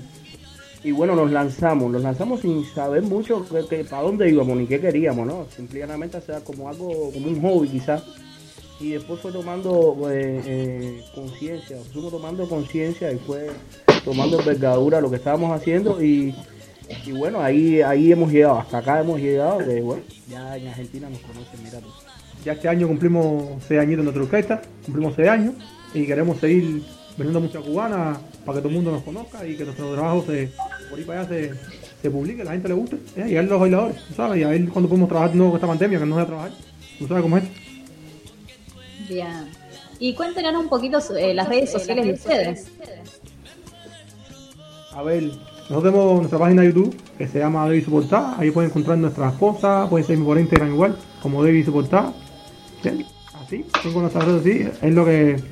bueno, 0.92 1.14
nos 1.14 1.30
lanzamos, 1.30 1.90
nos 1.90 2.02
lanzamos 2.02 2.40
sin 2.40 2.64
saber 2.64 3.02
mucho 3.02 3.44
que, 3.68 3.84
para 3.84 4.02
dónde 4.02 4.28
íbamos 4.30 4.56
ni 4.56 4.66
qué 4.66 4.80
queríamos, 4.80 5.26
¿no? 5.26 5.46
Simplemente 5.54 6.16
hacer 6.16 6.42
como 6.44 6.68
algo, 6.68 7.10
como 7.12 7.28
un 7.28 7.40
hobby 7.42 7.68
quizás. 7.68 8.02
Y 8.80 8.90
después 8.92 9.18
fue 9.20 9.32
tomando 9.32 9.96
eh, 10.08 10.40
eh, 10.46 11.04
conciencia, 11.14 11.76
fuimos 11.92 12.12
tomando 12.12 12.48
conciencia 12.48 13.10
y 13.10 13.16
fue 13.18 13.50
tomando 14.04 14.38
envergadura 14.38 15.00
lo 15.00 15.10
que 15.10 15.16
estábamos 15.16 15.50
haciendo 15.50 16.00
y, 16.00 16.32
y 17.04 17.10
bueno, 17.10 17.40
ahí, 17.42 17.80
ahí 17.82 18.12
hemos 18.12 18.30
llegado, 18.30 18.60
hasta 18.60 18.78
acá 18.78 19.00
hemos 19.00 19.18
llegado, 19.20 19.58
que 19.58 19.80
bueno, 19.80 20.02
ya 20.30 20.56
en 20.56 20.68
Argentina 20.68 21.10
nos 21.10 21.18
conocen, 21.20 21.60
mira 21.64 21.80
tú. 21.80 21.88
Ya 22.44 22.52
este 22.52 22.68
año 22.68 22.86
cumplimos 22.86 23.62
6 23.66 23.80
añitos 23.80 23.98
en 23.98 24.04
nuestra 24.04 24.22
orquesta, 24.22 24.62
cumplimos 24.84 25.14
6 25.16 25.28
años 25.28 25.54
y 25.94 26.06
queremos 26.06 26.38
seguir 26.38 26.82
vendiendo 27.16 27.40
música 27.40 27.60
cubana 27.60 28.18
para 28.44 28.58
que 28.58 28.62
todo 28.62 28.68
el 28.68 28.74
mundo 28.76 28.92
nos 28.92 29.02
conozca 29.02 29.44
y 29.46 29.56
que 29.56 29.64
nuestro 29.64 29.92
trabajo 29.92 30.24
se, 30.26 30.50
por 30.88 30.98
ahí 30.98 31.04
para 31.04 31.20
allá 31.20 31.28
se, 31.28 31.52
se 32.00 32.10
publique, 32.10 32.44
la 32.44 32.52
gente 32.52 32.68
le 32.68 32.74
guste, 32.74 32.96
¿eh? 33.16 33.26
y 33.28 33.36
a 33.36 33.40
ver 33.40 33.50
los 33.50 33.60
bailadores, 33.60 33.96
¿tú 34.06 34.14
¿sabes? 34.14 34.40
Y 34.40 34.44
a 34.44 34.48
ver 34.48 34.68
cuando 34.68 34.88
podemos 34.88 35.08
trabajar 35.08 35.32
de 35.32 35.36
nuevo 35.36 35.52
con 35.52 35.58
esta 35.58 35.66
pandemia, 35.66 35.98
que 35.98 36.06
no 36.06 36.14
se 36.14 36.16
va 36.16 36.22
a 36.22 36.26
trabajar, 36.26 36.52
¿tú 36.98 37.08
sabes 37.08 37.22
cómo 37.22 37.38
es? 37.38 37.44
Bien. 39.08 39.48
Y 39.98 40.14
cuéntenos 40.14 40.54
un 40.54 40.68
poquito 40.68 40.98
eh, 41.16 41.34
las 41.34 41.48
redes 41.48 41.72
sociales 41.72 42.06
de 42.06 42.12
ustedes. 42.12 42.70
A 44.92 45.02
ver, 45.02 45.24
nosotros 45.24 45.82
tenemos 45.82 46.18
nuestra 46.18 46.38
página 46.38 46.62
de 46.62 46.68
YouTube 46.68 46.96
que 47.18 47.26
se 47.26 47.40
llama 47.40 47.66
David 47.66 47.84
Soportada, 47.84 48.36
ahí 48.38 48.50
pueden 48.50 48.70
encontrar 48.70 48.96
nuestras 48.98 49.34
cosas, 49.34 49.88
pueden 49.88 50.06
seguirme 50.06 50.26
por 50.26 50.38
Instagram 50.38 50.72
igual, 50.72 50.96
como 51.20 51.42
David 51.42 51.66
Soportada, 51.66 52.12
¿sí? 52.82 53.06
así, 53.44 53.64
tengo 53.82 54.00
nuestras 54.00 54.24
redes 54.24 54.40
así, 54.40 54.86
es 54.86 54.94
lo 54.94 55.04
que 55.04 55.42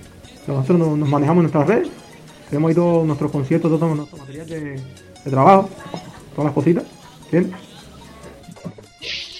nosotros 0.46 0.78
nos, 0.78 0.98
nos 0.98 1.08
manejamos 1.08 1.44
en 1.44 1.50
nuestras 1.50 1.66
redes, 1.66 1.88
tenemos 2.48 2.68
ahí 2.68 2.74
todos 2.74 3.06
nuestros 3.06 3.30
conciertos, 3.30 3.70
todo 3.70 3.94
nuestro 3.94 4.18
material 4.18 4.46
de, 4.46 4.60
de 4.60 5.30
trabajo, 5.30 5.68
todas 6.34 6.46
las 6.46 6.54
cositas, 6.54 6.84
¿sí? 7.30 7.38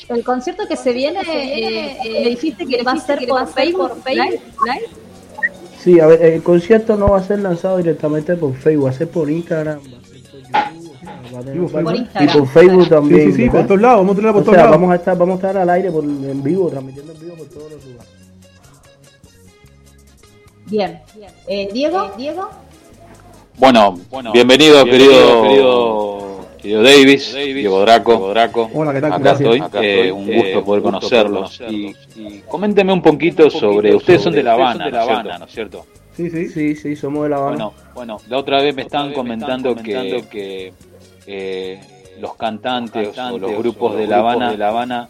El 0.09 0.23
concierto 0.23 0.69
que 0.69 0.77
se 0.77 0.93
viene, 0.93 1.21
eh, 1.21 1.97
eh, 2.05 2.23
me 2.25 2.31
dijiste 2.31 2.65
que 2.65 2.83
va 2.83 2.93
a 2.93 2.99
ser 2.99 3.27
por 3.27 3.49
Facebook, 3.49 3.93
Live. 4.07 4.41
Sí, 5.83 5.99
a 5.99 6.07
ver, 6.07 6.23
el 6.23 6.43
concierto 6.43 6.97
no 6.97 7.09
va 7.11 7.19
a 7.19 7.23
ser 7.23 7.41
lanzado 7.41 7.79
directamente 7.79 8.37
por 8.37 8.55
Facebook, 8.55 8.87
va 8.87 8.91
a 8.91 8.93
ser 8.93 9.09
por 9.09 9.31
Instagram, 9.31 9.79
va 9.79 9.99
a 9.99 10.07
ser 10.07 10.23
por 10.23 10.41
YouTube, 10.53 10.76
tener- 11.43 11.69
por 11.71 11.97
y 11.97 12.27
por 12.29 12.47
Facebook 12.49 12.89
también. 12.89 13.33
sí, 13.33 13.43
sí, 13.45 13.51
por 13.51 13.67
todos 13.67 13.81
lados, 13.81 13.99
vamos 13.99 14.13
a 14.13 14.17
tenerla 14.17 14.33
por 14.33 14.43
O 14.43 14.45
todos 14.45 14.55
sea, 14.57 14.65
lados. 14.65 14.77
Vamos 14.81 14.93
a 14.93 14.97
estar, 14.97 15.19
vamos 15.19 15.33
a 15.35 15.37
estar 15.37 15.57
al 15.63 15.71
aire 15.71 15.91
por, 15.91 16.05
en 16.05 16.43
vivo, 16.43 16.69
transmitiendo 16.69 17.13
en 17.13 17.21
vivo 17.21 17.35
por 17.37 17.47
todos 17.49 17.73
los 17.73 17.85
lugares. 17.85 18.13
Bien. 20.67 21.01
Eh, 21.47 21.69
Diego, 21.73 22.11
Diego. 22.17 22.49
Bueno, 23.59 23.97
bienvenido, 24.33 24.85
querido, 24.85 25.43
querido, 25.43 26.39
querido 26.61 26.83
Davis, 26.83 27.35
Diego 27.35 27.81
Draco. 27.81 28.29
Draco. 28.31 28.69
Hola, 28.75 28.93
¿qué 28.93 29.01
tal? 29.01 29.13
Acá 29.13 29.23
Gracias. 29.23 29.41
estoy, 29.51 29.61
Acá 29.61 29.83
eh, 29.83 30.13
un 30.13 30.29
Eh, 30.29 30.37
gusto 30.37 30.59
un 30.59 30.65
poder 30.65 30.83
conocerlos. 30.83 31.61
Y, 31.71 31.95
y 32.17 32.43
coménteme 32.49 32.93
un 32.93 33.01
poquito 33.01 33.49
sobre, 33.49 33.95
ustedes 33.95 34.23
son 34.23 34.33
de 34.35 34.43
La 34.43 34.55
Habana, 34.55 34.87
de 34.87 34.91
¿no 34.93 34.99
es 34.99 35.07
cierto? 35.07 35.39
¿no 35.39 35.45
es 35.47 35.53
cierto? 35.53 35.87
Sí, 36.17 36.31
sí. 36.31 36.49
Sí, 36.49 36.75
sí, 36.77 36.97
somos 36.97 37.23
de 37.25 37.29
La 37.31 37.37
Habana. 37.37 37.51
Bueno, 37.57 37.73
bueno, 37.95 38.17
la 38.29 38.39
otra 38.39 38.61
vez 38.61 38.75
me 38.75 38.83
estaban 38.83 39.13
comentando 39.15 39.75
que, 39.77 40.25
que 40.31 40.73
eh, 41.27 41.81
los 42.21 42.37
cantantes 42.37 43.17
o 43.19 43.39
los 43.39 43.53
grupos 43.59 43.97
de 43.97 44.07
La 44.07 44.19
Habana, 44.19 44.51
de 44.51 44.59
La 44.59 44.69
Habana 44.69 45.09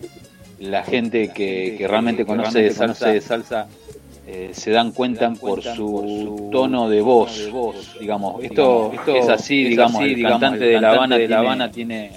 la 0.59 0.83
gente 0.83 1.33
que, 1.33 1.75
que 1.77 1.87
realmente 1.87 2.25
conoce 2.25 2.63
de 2.63 2.71
salsa, 2.71 3.09
de 3.09 3.21
salsa 3.21 3.67
eh, 4.27 4.51
se 4.53 4.71
dan 4.71 4.91
cuenta 4.93 5.31
por 5.35 5.63
su 5.63 6.49
tono 6.51 6.89
de 6.89 7.01
voz, 7.01 7.49
digamos. 8.01 8.43
Esto, 8.43 8.91
esto 8.93 9.15
es 9.15 9.29
así, 9.29 9.65
digamos, 9.65 10.03
el 10.03 10.23
cantante 10.23 10.65
de 10.65 10.81
La 10.81 10.91
Habana, 10.91 11.17
de 11.17 11.29
La 11.29 11.39
Habana 11.39 11.71
tiene 11.71 12.11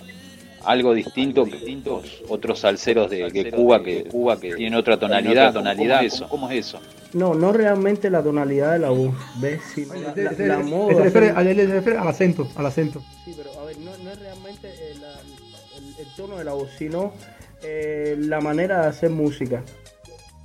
algo 0.65 0.93
distinto 0.93 1.45
que 1.45 1.81
otros 2.27 2.59
salseros 2.59 3.09
de, 3.09 3.29
de 3.29 3.51
Cuba 3.51 3.81
que 3.83 4.03
Cuba 4.05 4.39
que 4.39 4.53
tienen 4.55 4.75
otra 4.77 4.97
tonalidad, 4.99 5.53
tonalidad, 5.53 6.03
eso, 6.03 6.27
¿cómo 6.27 6.49
es 6.49 6.67
eso? 6.67 6.79
No, 7.13 7.33
no 7.33 7.51
realmente 7.51 8.09
la 8.09 8.21
tonalidad 8.21 8.73
de 8.73 8.79
la 8.79 8.89
voz, 8.89 9.15
¿ves? 9.41 9.59
Sino 9.73 9.93
la, 9.95 9.99
la- 10.01 10.07
Este- 10.09 10.47
la 10.47 10.59
este- 10.59 10.69
moda. 10.69 10.91
este 10.91 11.03
refiere, 11.03 11.27
sí. 11.29 11.49
él 11.49 11.67
se 11.67 11.73
refiere 11.73 11.97
al 11.99 12.07
acento, 12.07 12.47
al 12.55 12.65
acento. 12.65 13.01
Sí, 13.25 13.33
pero 13.35 13.59
a 13.59 13.65
ver, 13.65 13.77
no, 13.79 13.91
no 14.03 14.11
es 14.11 14.19
realmente 14.19 14.67
eh, 14.69 14.93
la- 15.01 15.77
el, 15.77 16.05
el 16.07 16.15
tono 16.15 16.37
de 16.37 16.43
la 16.43 16.53
voz, 16.53 16.69
sino 16.77 17.13
eh, 17.63 18.15
la 18.19 18.39
manera 18.41 18.81
de 18.83 18.87
hacer 18.87 19.09
música. 19.09 19.63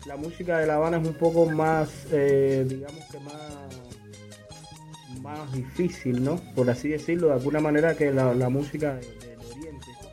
la 0.06 0.16
música 0.16 0.58
de 0.58 0.66
La 0.66 0.74
Habana 0.76 0.98
es 0.98 1.06
un 1.06 1.14
poco 1.14 1.46
más, 1.46 1.88
eh, 2.12 2.64
digamos 2.68 3.04
que 3.10 3.18
más 3.20 3.40
más 5.22 5.50
difícil, 5.52 6.22
¿no? 6.22 6.38
Por 6.54 6.68
así 6.68 6.88
decirlo, 6.88 7.28
de 7.28 7.34
alguna 7.34 7.60
manera 7.60 7.94
que 7.96 8.10
la, 8.12 8.34
la 8.34 8.48
música 8.50 8.94
de-. 8.96 9.23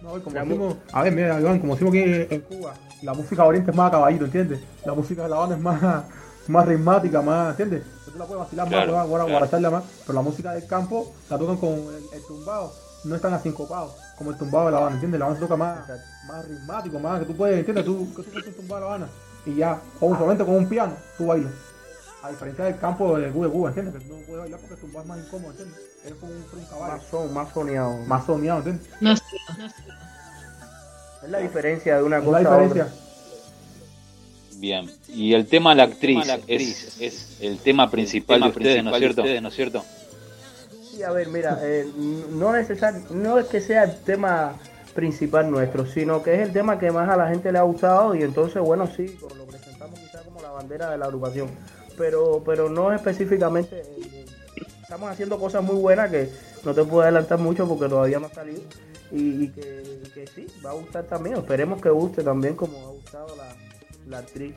No, 0.01 0.21
como 0.23 0.35
decimos, 0.35 0.75
a 0.91 1.03
ver, 1.03 1.13
mira, 1.13 1.39
Iván, 1.39 1.59
como 1.59 1.75
decimos 1.75 1.93
aquí 1.93 2.33
en 2.33 2.41
Cuba, 2.41 2.73
la 3.03 3.13
música 3.13 3.45
oriente 3.45 3.71
es 3.71 3.77
más 3.77 3.87
a 3.89 3.91
caballito, 3.91 4.25
¿entiendes? 4.25 4.59
La 4.85 4.93
música 4.93 5.23
de 5.23 5.29
La 5.29 5.35
Habana 5.35 5.55
es 5.55 5.61
más, 5.61 6.03
más 6.47 6.67
ritmática, 6.67 7.21
más, 7.21 7.51
¿entiendes? 7.51 7.83
Tú 8.05 8.17
la 8.17 8.25
puedes 8.25 8.43
vacilar 8.43 8.67
Claro, 8.67 8.93
más, 8.93 9.07
claro. 9.07 9.27
guaracharla 9.27 9.69
más, 9.69 9.83
pero 10.05 10.13
la 10.13 10.21
música 10.21 10.51
del 10.53 10.65
campo 10.67 11.13
la 11.29 11.37
tocan 11.37 11.57
con 11.57 11.69
el, 11.69 12.03
el 12.13 12.25
tumbado, 12.27 12.73
no 13.03 13.15
están 13.15 13.33
asincopados, 13.33 13.93
como 14.17 14.31
el 14.31 14.37
tumbado 14.37 14.65
de 14.65 14.71
La 14.71 14.77
Habana, 14.79 14.95
¿entiendes? 14.95 15.19
La 15.19 15.25
Habana 15.25 15.39
se 15.39 15.45
toca 15.45 15.55
más, 15.55 15.79
más 16.27 16.47
ritmático, 16.47 16.99
más, 16.99 17.19
que 17.19 17.25
tú 17.27 17.35
puedes, 17.37 17.59
¿entiendes? 17.59 17.85
Tú, 17.85 18.13
que 18.15 18.23
tú 18.23 18.31
puedes 18.31 18.47
un 18.47 18.53
tumbado 18.55 18.81
de 18.81 18.87
La 18.89 18.95
Habana 18.95 19.11
y 19.45 19.55
ya, 19.55 19.79
un 19.99 20.13
solamente 20.17 20.45
con 20.45 20.55
un 20.55 20.67
piano, 20.67 20.93
tú 21.17 21.27
bailas. 21.27 21.51
A 22.23 22.29
diferencia 22.29 22.65
del 22.65 22.77
campo 22.77 23.17
de 23.17 23.31
Cuba, 23.31 23.45
de 23.47 23.51
Cuba, 23.51 23.69
¿entiendes? 23.69 23.95
Que 23.95 24.07
tú 24.07 24.15
no 24.15 24.25
puedes 24.25 24.41
bailar 24.41 24.59
porque 24.59 24.73
el 24.75 24.79
tumbado 24.81 25.01
es 25.03 25.07
más 25.09 25.19
incómodo, 25.25 25.51
¿entiendes? 25.51 25.79
Es 26.05 26.13
como 26.15 26.31
un, 26.31 26.45
un 26.59 26.65
caballo. 26.65 26.93
Más, 26.93 27.03
son, 27.09 27.33
más 27.33 27.53
soneado. 27.53 27.97
Más 28.05 28.25
soñado, 28.25 28.57
¿entiendes? 28.59 28.87
No 28.99 29.15
sé, 29.15 29.23
Es 31.23 31.29
la 31.29 31.39
diferencia 31.39 31.97
de 31.97 32.03
una 32.03 32.17
Es 32.17 32.23
cosa 32.23 32.41
la 32.41 32.49
a 32.49 32.57
otra. 32.63 32.87
Bien. 34.57 34.89
Y 35.07 35.33
el 35.33 35.47
tema 35.47 35.73
la 35.73 35.83
actriz, 35.83 36.27
es, 36.47 37.01
es 37.01 37.37
el 37.41 37.57
tema 37.57 37.89
principal 37.89 38.41
de 38.41 38.47
ustedes, 38.49 38.83
¿no 38.83 38.91
es 38.91 38.97
cierto? 38.99 39.23
¿no 39.23 39.47
es 39.47 39.55
cierto? 39.55 39.83
Sí, 40.91 41.01
a 41.03 41.11
ver, 41.11 41.29
mira, 41.29 41.57
eh, 41.63 41.89
no, 42.29 42.51
necesar, 42.53 42.93
no 43.11 43.39
es 43.39 43.47
que 43.47 43.59
sea 43.59 43.83
el 43.83 43.95
tema 44.01 44.53
principal 44.93 45.49
nuestro, 45.49 45.85
sino 45.85 46.21
que 46.21 46.35
es 46.35 46.41
el 46.41 46.53
tema 46.53 46.77
que 46.77 46.91
más 46.91 47.09
a 47.09 47.17
la 47.17 47.29
gente 47.29 47.51
le 47.51 47.57
ha 47.57 47.63
gustado 47.63 48.13
y 48.13 48.21
entonces, 48.21 48.61
bueno, 48.61 48.87
sí, 48.87 49.17
lo 49.35 49.45
presentamos 49.45 49.99
quizás 49.99 50.21
como 50.23 50.41
la 50.41 50.51
bandera 50.51 50.91
de 50.91 50.97
la 50.97 51.05
agrupación, 51.05 51.49
pero, 51.97 52.43
pero 52.45 52.69
no 52.69 52.93
específicamente, 52.93 53.81
eh, 53.81 54.20
estamos 54.91 55.09
haciendo 55.09 55.39
cosas 55.39 55.63
muy 55.63 55.77
buenas 55.77 56.11
que 56.11 56.29
no 56.65 56.73
te 56.73 56.83
puedo 56.83 57.03
adelantar 57.03 57.39
mucho 57.39 57.65
porque 57.65 57.87
todavía 57.87 58.19
no 58.19 58.25
ha 58.25 58.33
salido. 58.33 58.59
Y, 59.09 59.45
y 59.45 59.47
que, 59.47 60.01
que 60.13 60.27
sí, 60.27 60.47
va 60.65 60.71
a 60.71 60.73
gustar 60.73 61.05
también, 61.05 61.37
esperemos 61.37 61.81
que 61.81 61.89
guste 61.89 62.21
también 62.23 62.57
como 62.57 62.87
ha 62.87 62.91
gustado 62.91 63.33
la, 63.37 63.55
la 64.09 64.17
actriz. 64.17 64.53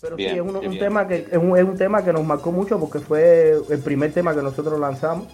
Pero 0.00 0.14
Bien, 0.14 0.34
sí, 0.34 0.36
es 0.36 0.42
un, 0.42 0.54
un 0.54 0.78
tema 0.78 1.08
que 1.08 1.26
es 1.28 1.36
un, 1.36 1.58
es 1.58 1.64
un 1.64 1.76
tema 1.76 2.04
que 2.04 2.12
nos 2.12 2.24
marcó 2.24 2.52
mucho 2.52 2.78
porque 2.78 3.00
fue 3.00 3.60
el 3.70 3.80
primer 3.80 4.12
tema 4.12 4.36
que 4.36 4.42
nosotros 4.42 4.78
lanzamos 4.78 5.26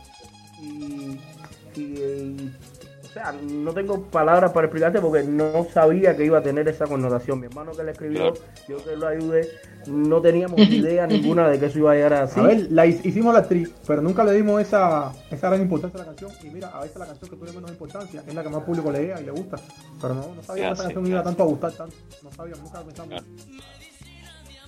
sea, 3.23 3.33
no 3.33 3.73
tengo 3.73 4.03
palabras 4.03 4.53
para 4.53 4.67
explicarte 4.67 5.01
porque 5.01 5.23
no 5.23 5.67
sabía 5.73 6.17
que 6.17 6.25
iba 6.25 6.39
a 6.39 6.43
tener 6.43 6.67
esa 6.69 6.87
connotación. 6.87 7.41
Mi 7.41 7.47
hermano 7.47 7.73
que 7.73 7.83
le 7.85 7.93
escribió, 7.93 8.35
yo 8.69 8.85
que 8.85 8.97
lo 8.97 9.07
ayudé, 9.09 9.49
no 9.87 10.21
teníamos 10.21 10.59
idea 10.71 11.07
ninguna 11.07 11.49
de 11.49 11.59
que 11.59 11.67
eso 11.67 11.79
iba 11.79 11.93
a 11.93 11.95
llegar 11.95 12.13
así. 12.15 12.41
A 12.41 12.43
ver, 12.45 12.67
la 12.71 12.87
hi- 12.87 13.01
hicimos 13.05 13.33
la 13.35 13.41
actriz, 13.41 13.71
pero 13.87 14.03
nunca 14.03 14.25
le 14.25 14.33
dimos 14.33 14.61
esa, 14.61 15.13
esa 15.31 15.49
gran 15.49 15.63
importancia 15.63 16.01
a 16.01 16.05
la 16.05 16.07
canción. 16.07 16.31
Y 16.43 16.51
mira, 16.51 16.69
a 16.69 16.81
veces 16.81 16.97
la 16.97 17.07
canción 17.07 17.31
que 17.31 17.37
tiene 17.37 17.53
menos 17.53 17.71
importancia 17.71 18.23
es 18.27 18.35
la 18.35 18.43
que 18.43 18.49
más 18.49 18.63
público 18.65 18.91
le 18.91 19.01
llega 19.03 19.21
y 19.21 19.25
le 19.25 19.31
gusta. 19.33 19.57
Pero 20.01 20.15
no, 20.15 20.35
no 20.35 20.43
sabía 20.43 20.69
que 20.69 20.73
esa 20.75 20.83
canción 20.85 21.07
iba 21.07 21.23
tanto 21.23 21.43
a 21.43 21.47
gustar, 21.47 21.73
tanto. 21.73 21.97
No 22.23 22.31
sabía, 22.33 22.55
nunca 22.57 22.81
pensamos. 22.83 23.23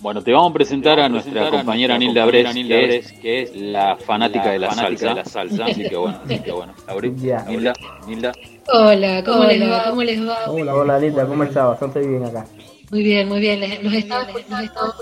Bueno, 0.03 0.21
te 0.21 0.33
vamos 0.33 0.51
a 0.51 0.53
presentar 0.53 0.99
a 0.99 1.07
Te 1.07 1.09
vamos 1.09 1.09
a 1.09 1.13
nuestra 1.13 1.31
presentar 1.31 1.47
a 1.47 1.57
compañera 1.63 1.97
nuestra 1.97 2.25
Nilda 2.25 2.53
Nilda 2.53 2.75
que 2.75 2.95
es, 2.97 3.11
que 3.13 3.41
es 3.43 3.55
la 3.55 3.95
fanática, 3.95 4.45
la 4.47 4.51
de, 4.51 4.59
la 4.59 4.67
fanática 4.71 4.97
salsa, 4.97 5.09
de 5.09 5.15
la 5.15 5.25
salsa. 5.25 5.65
Así 5.65 5.83
que 5.89 5.95
bueno, 5.95 6.19
así 6.25 6.39
que 6.39 6.51
bueno. 6.51 6.73
Abrí. 6.87 7.09
Nilda, 7.11 7.73
Nilda. 8.05 8.31
Hola, 8.73 9.23
¿cómo 9.23 9.39
Hola. 9.39 9.53
les 9.53 9.71
va? 9.71 9.89
¿Cómo 9.89 10.03
les 10.03 10.27
va? 10.27 10.37
Hola, 10.51 10.75
Hola 10.75 10.95
Anita, 10.97 11.25
¿cómo 11.25 11.43
estás? 11.43 11.67
Bastante 11.67 12.05
bien 12.05 12.25
acá. 12.25 12.45
Muy 12.91 13.01
bien, 13.01 13.29
muy 13.29 13.39
bien. 13.39 13.61
Les- 13.61 13.81
Los 13.81 13.93
estaba 13.93 14.23
escuchando 14.23 14.93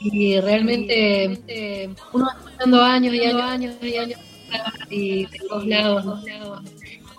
y 0.00 0.38
realmente 0.40 1.90
uno 2.12 2.26
va 2.26 2.36
escuchando 2.38 2.82
años 2.82 3.14
y 3.14 3.24
años, 3.24 3.42
años 3.42 3.74
y 3.82 3.96
años 3.96 4.20
y 4.90 5.24
de 5.24 5.38
todos 5.48 5.66
lados. 5.66 6.04
¿no? 6.04 6.20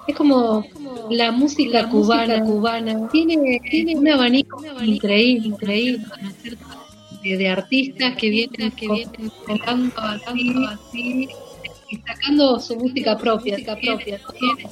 Es 0.08 0.15
como 0.15 0.63
la 1.10 1.32
música 1.32 1.89
cubana, 1.89 2.41
cubana 2.43 3.10
tiene, 3.12 3.60
tiene 3.69 3.95
un 3.98 4.08
abanico 4.08 4.62
increíble, 4.84 5.48
increíble, 5.48 6.06
¿no 6.21 6.29
es 6.29 6.36
cierto? 6.38 6.65
De, 7.24 7.38
de 7.38 7.50
artistas 7.50 8.15
que 8.15 8.30
vienen, 8.30 8.72
que 8.72 8.88
vienen 8.88 9.32
tocando 9.48 10.02
así, 10.02 11.30
y 11.92 11.98
sacando 11.98 12.60
su 12.60 12.76
música 12.76 13.17
propia, 13.17 13.54
música 13.54 13.76
propia. 13.76 14.22
Viene, 14.40 14.70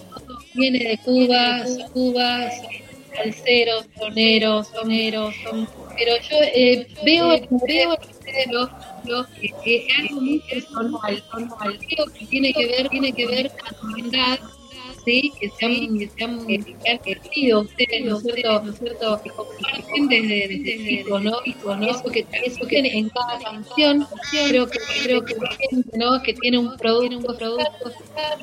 viene 0.54 0.90
de 0.90 0.98
Cuba, 1.00 1.66
son 1.66 1.90
Cuba, 1.92 2.52
son 2.52 2.88
salseros, 3.16 3.86
soneros, 3.98 4.68
soneros, 4.68 5.36
son, 5.44 5.68
pero 5.98 6.14
yo 6.30 6.38
eh, 6.54 6.88
veo, 7.04 7.30
veo 7.68 7.94
en 7.94 8.10
ustedes 8.10 8.48
lo, 8.52 8.70
lo 9.06 9.26
que, 9.64 9.88
algo 9.98 10.22
muy 10.22 10.40
personal. 10.40 11.24
Creo 11.90 12.06
que 12.06 12.26
tiene 12.28 12.54
que 12.54 12.68
ver, 12.68 12.90
tiene 12.90 13.12
que 13.14 13.26
ver 13.26 13.52
con 13.82 14.12
la 14.12 14.40
sí, 15.08 15.34
que 15.40 15.50
se 15.50 15.66
que 15.96 16.10
se 16.16 16.24
han, 16.24 16.36
ustedes, 17.58 18.06
¿no 18.06 18.18
es 18.18 18.24
cierto? 18.24 18.62
¿no 18.62 18.72
es 18.72 18.80
cierto? 18.80 19.22
Que 19.24 19.32
desde, 20.10 20.48
desde. 20.60 21.06
Eso 21.90 22.12
que, 22.12 22.28
eso 22.44 22.68
que 22.68 22.80
en 22.80 23.10
cada 23.10 23.40
canción, 23.40 24.06
creo 24.48 24.68
que, 24.68 24.80
creo 25.04 25.24
que 25.24 25.36
¿no? 25.94 26.22
Que 26.22 26.34
tiene 26.34 26.58
un 26.58 26.76
producto, 26.78 27.18
un 27.18 27.24
producto 27.24 27.92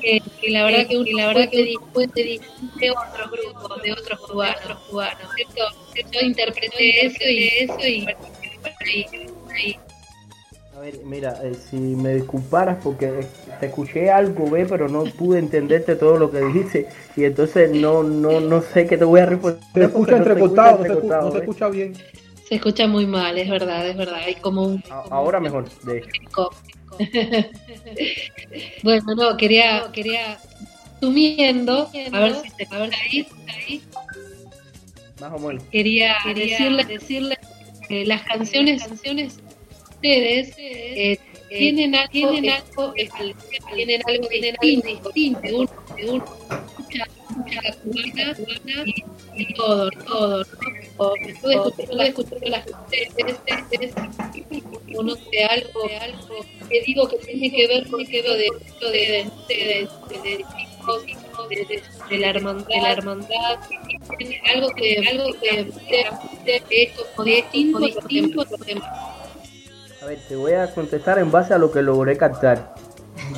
que, 0.01 0.21
que 0.41 0.49
la 0.49 0.65
verdad 0.65 0.87
que, 0.87 1.03
la 1.13 1.27
verdad 1.27 1.49
que 1.49 1.75
puede 1.93 2.07
de 2.15 2.91
otros 2.91 3.31
grupos, 3.31 3.81
de 3.83 3.91
otros 3.93 4.19
cubanos, 4.21 4.79
cubanos, 4.89 5.29
¿cierto? 5.35 5.63
Yo 6.11 6.19
interpreté 6.21 7.05
eso 7.05 7.29
y 7.29 7.47
eso 7.59 7.87
y. 7.87 8.07
A 8.07 9.94
ver, 10.85 11.03
mira, 11.03 11.39
eh, 11.43 11.53
si 11.69 11.77
me 11.77 12.15
disculparas 12.15 12.77
porque 12.83 13.05
eh, 13.07 13.27
te 13.59 13.67
escuché 13.67 14.11
algo, 14.11 14.49
ve, 14.49 14.65
pero 14.65 14.87
no 14.87 15.03
pude 15.03 15.39
entenderte 15.39 15.95
todo 15.95 16.17
lo 16.17 16.31
que 16.31 16.39
dijiste 16.41 16.87
y 17.15 17.23
entonces 17.23 17.71
no 17.71 18.03
no 18.03 18.39
no 18.39 18.61
sé 18.61 18.85
qué 18.87 18.97
te 18.97 19.05
voy 19.05 19.19
a 19.21 19.25
responder. 19.25 19.59
Te 19.73 19.85
escucha 19.85 20.17
no 20.17 20.23
te 20.23 20.29
entrecortado, 20.29 20.77
no 20.77 20.83
se 20.83 20.89
escu- 20.89 20.91
entrecortado, 20.91 21.25
no 21.25 21.31
se 21.31 21.37
¿ve? 21.37 21.43
escucha 21.43 21.69
bien. 21.69 21.93
Se 22.47 22.55
escucha 22.55 22.87
muy 22.87 23.07
mal, 23.07 23.37
es 23.37 23.49
verdad, 23.49 23.87
es 23.87 23.97
verdad. 23.97 24.15
Hay 24.23 24.35
como 24.35 24.63
un 24.63 24.83
A- 24.89 25.03
Ahora 25.11 25.39
mejor, 25.39 25.65
de 25.83 25.97
hecho. 25.97 26.49
bueno, 28.83 29.15
no, 29.15 29.35
quería, 29.37 29.83
quería 29.91 30.39
sumiendo, 31.01 31.89
a 32.11 32.19
ver 32.19 32.35
si 32.35 32.49
se 32.49 32.67
a 32.69 32.79
ver 32.79 32.91
si 32.91 33.17
ahí, 33.17 33.27
ahí, 33.47 33.81
Más 35.19 35.31
o 35.33 35.39
menos. 35.39 35.63
quería, 35.71 36.15
decirle, 36.35 36.85
decirle 36.85 37.37
que 37.89 38.05
las 38.05 38.21
canciones, 38.23 38.83
canciones 38.83 39.39
ustedes 39.95 40.53
eh, 40.57 41.17
tienen 41.49 41.95
algo, 41.95 42.11
tienen 42.11 42.49
algo, 42.49 42.93
eh, 42.95 43.09
tienen 43.73 44.01
algo 44.07 44.27
distinto, 44.29 45.11
distinto, 45.11 45.39
uno, 45.57 45.69
de 45.95 46.09
uno 46.09 46.25
escucha 46.25 47.05
la 47.63 47.73
cubana, 47.73 48.35
cubana 48.35 48.83
y, 48.85 49.41
y 49.41 49.53
todo, 49.53 49.89
todo, 49.91 50.43
¿no? 50.43 51.15
Estuve 51.27 51.55
escuchando, 51.55 52.03
escuchando 52.03 52.47
las 52.47 52.65
ustedes, 52.67 53.93
conoce 54.95 55.43
algo, 55.43 55.81
algo 56.01 56.45
que 56.69 56.81
digo 56.81 57.07
que 57.07 57.17
tiene 57.17 57.51
que 57.51 57.67
ver 57.67 57.87
con 57.87 58.01
esto 58.01 58.33
de, 58.33 58.49
de, 58.81 58.91
de, 58.91 59.27
de, 59.49 59.87
de, 60.09 60.23
de, 60.23 60.45
de, 61.49 61.65
de, 61.65 61.83
de 62.09 62.17
la 62.17 62.29
hermandad, 62.29 62.67
de 62.67 62.81
la 62.81 62.91
hermandad, 62.91 63.59
algo 64.53 64.69
que, 64.75 64.97
algo 65.09 65.33
que, 65.41 65.65
de, 66.45 66.61
de 66.69 66.93
A 70.05 70.09
ver, 70.09 70.19
te 70.27 70.35
voy 70.35 70.53
a 70.53 70.71
contestar 70.71 71.17
en 71.17 71.31
base 71.31 71.55
a 71.55 71.57
lo 71.57 71.71
que 71.71 71.81
logré 71.81 72.15
captar. 72.17 72.75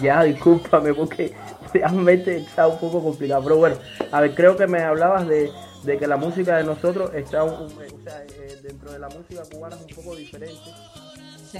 Ya, 0.02 0.22
discúlpame 0.24 0.94
porque 0.94 1.34
realmente 1.74 2.36
está 2.38 2.68
un 2.68 2.78
poco 2.78 3.02
complicado. 3.02 3.42
Pero 3.44 3.56
bueno, 3.58 3.78
a 4.12 4.20
ver, 4.22 4.36
creo 4.36 4.58
que 4.58 4.68
me 4.68 4.84
hablabas 4.84 5.26
de, 5.28 5.50
de 5.84 5.98
que 5.98 6.08
la 6.08 6.18
música 6.18 6.58
de 6.58 6.66
nosotros 6.66 7.12
está 7.16 7.44
un- 7.46 7.54
un- 7.54 7.72
o 7.72 8.04
sea, 8.04 8.22
eh, 8.24 8.60
dentro 8.64 8.92
de 8.92 9.00
la 9.00 9.08
música 9.08 9.44
cubana 9.50 9.76
es 9.78 9.82
un 9.84 9.96
poco 10.04 10.16
diferente 10.16 10.60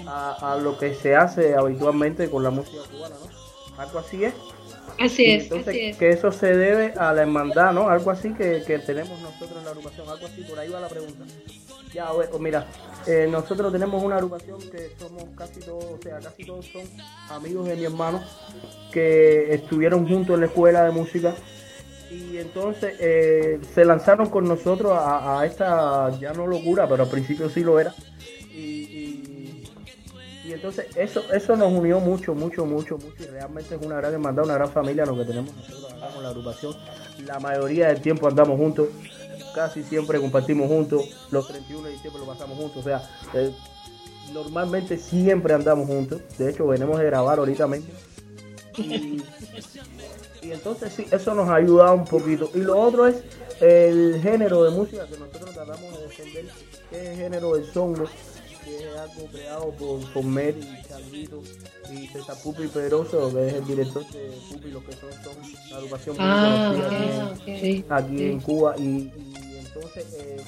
a, 0.06 0.54
a 0.54 0.58
lo 0.58 0.78
que 0.78 0.94
se 0.94 1.16
hace 1.16 1.56
habitualmente 1.56 2.30
con 2.30 2.44
la 2.44 2.50
música 2.50 2.82
cubana, 2.92 3.16
¿no? 3.16 3.82
Algo 3.82 4.00
así 4.00 4.26
es. 4.26 4.34
Así 5.00 5.26
es, 5.32 5.44
entonces, 5.44 5.68
así 5.70 5.80
es. 5.86 5.98
que 5.98 6.10
eso 6.10 6.32
se 6.32 6.54
debe 6.56 6.94
a 6.98 7.14
la 7.14 7.22
hermandad, 7.22 7.72
¿no? 7.72 7.88
Algo 7.90 8.12
así 8.12 8.34
que, 8.34 8.64
que 8.68 8.80
tenemos 8.80 9.20
nosotros 9.22 9.58
en 9.58 9.64
la 9.64 9.70
agrupación, 9.72 10.10
algo 10.10 10.26
así, 10.26 10.42
por 10.42 10.60
ahí 10.60 10.70
va 10.70 10.80
la 10.82 10.90
pregunta. 10.90 11.24
Ya, 11.94 12.12
bueno, 12.12 12.38
mira, 12.40 12.66
eh, 13.08 13.28
nosotros 13.30 13.72
tenemos 13.72 14.04
una 14.04 14.16
agrupación 14.16 14.60
que 14.60 14.92
somos 15.00 15.24
casi 15.36 15.60
todos, 15.62 15.86
o 15.86 16.00
sea, 16.02 16.20
casi 16.20 16.46
todos 16.46 16.66
son 16.66 16.84
amigos 17.30 17.68
de 17.68 17.76
mi 17.76 17.86
hermano 17.86 18.22
que 18.92 19.54
estuvieron 19.54 20.08
juntos 20.08 20.34
en 20.36 20.42
la 20.42 20.46
escuela 20.48 20.84
de 20.84 20.92
música 20.92 21.34
y 22.12 22.38
entonces 22.38 22.96
eh, 23.00 23.60
se 23.74 23.86
lanzaron 23.86 24.30
con 24.30 24.46
nosotros 24.46 24.94
a, 24.96 25.46
esta, 25.46 26.18
ya 26.20 26.34
no 26.34 26.48
locura, 26.48 26.88
pero 26.88 27.04
al 27.04 27.10
principio 27.10 27.50
sí 27.50 27.62
lo 27.62 27.80
era. 27.80 27.94
Y, 28.52 29.24
entonces 30.50 30.88
eso 30.96 31.22
eso 31.34 31.56
nos 31.56 31.72
unió 31.72 32.00
mucho, 32.00 32.34
mucho, 32.34 32.66
mucho, 32.66 32.98
mucho. 32.98 33.24
Y 33.24 33.28
realmente 33.28 33.76
es 33.76 33.86
una 33.86 33.98
gran 33.98 34.14
hermandad, 34.14 34.46
una 34.46 34.56
gran 34.56 34.70
familia 34.72 35.06
lo 35.06 35.16
que 35.16 35.26
tenemos 35.26 35.54
nosotros 35.56 35.88
la 36.22 36.30
agrupación. 36.30 36.76
La 37.26 37.40
mayoría 37.40 37.88
del 37.88 38.02
tiempo 38.02 38.28
andamos 38.28 38.58
juntos. 38.58 38.88
Casi 39.58 39.82
siempre 39.84 40.20
compartimos 40.22 40.68
juntos, 40.68 41.04
los 41.32 41.48
31 41.48 41.88
de 41.88 41.94
diciembre 41.94 42.22
lo 42.22 42.28
pasamos 42.32 42.58
juntos, 42.60 42.78
o 42.78 42.84
sea, 42.84 43.10
eh, 43.34 43.52
normalmente 44.32 44.98
siempre 45.00 45.52
andamos 45.56 45.88
juntos, 45.88 46.22
de 46.38 46.52
hecho 46.52 46.68
venimos 46.68 47.00
de 47.00 47.06
grabar 47.06 47.40
ahorita 47.40 47.66
mismo. 47.66 47.88
Y, 48.78 49.20
y 50.44 50.52
entonces 50.52 50.94
sí, 50.94 51.08
eso 51.10 51.34
nos 51.34 51.50
ha 51.50 51.56
ayudado 51.56 51.96
un 51.96 52.06
poquito. 52.06 52.52
Y 52.54 52.60
lo 52.60 52.80
otro 52.80 53.08
es 53.08 53.24
el 53.60 54.20
género 54.22 54.64
de 54.64 54.70
música 54.70 55.08
que 55.08 55.18
nosotros 55.18 55.52
tratamos 55.56 55.92
de 55.98 56.04
defender, 56.04 56.46
que 56.92 57.02
es 57.02 57.08
el 57.10 57.16
género 57.18 57.56
del 57.56 57.66
songo, 57.74 58.06
que 58.64 58.78
es 58.78 58.96
algo 58.96 59.26
creado 59.32 59.72
por, 59.72 60.14
por 60.14 60.24
Mary, 60.24 60.62
Charlito 60.88 61.42
y 61.92 62.08
César 62.08 62.36
Pupi 62.44 62.68
Pedroso, 62.68 63.34
que 63.34 63.48
es 63.48 63.54
el 63.54 63.66
director 63.66 64.06
de 64.12 64.32
Pupi, 64.52 64.70
lo 64.70 64.84
que 64.86 64.92
son, 64.94 65.10
son 65.12 65.38
la 65.72 65.80
muy 66.14 66.18
Ah, 66.20 67.34
aquí, 67.90 68.18
sí. 68.18 68.24
en 68.26 68.40
Cuba. 68.42 68.76
Y 68.78 69.12
entonces 69.78 70.14
eh, 70.20 70.42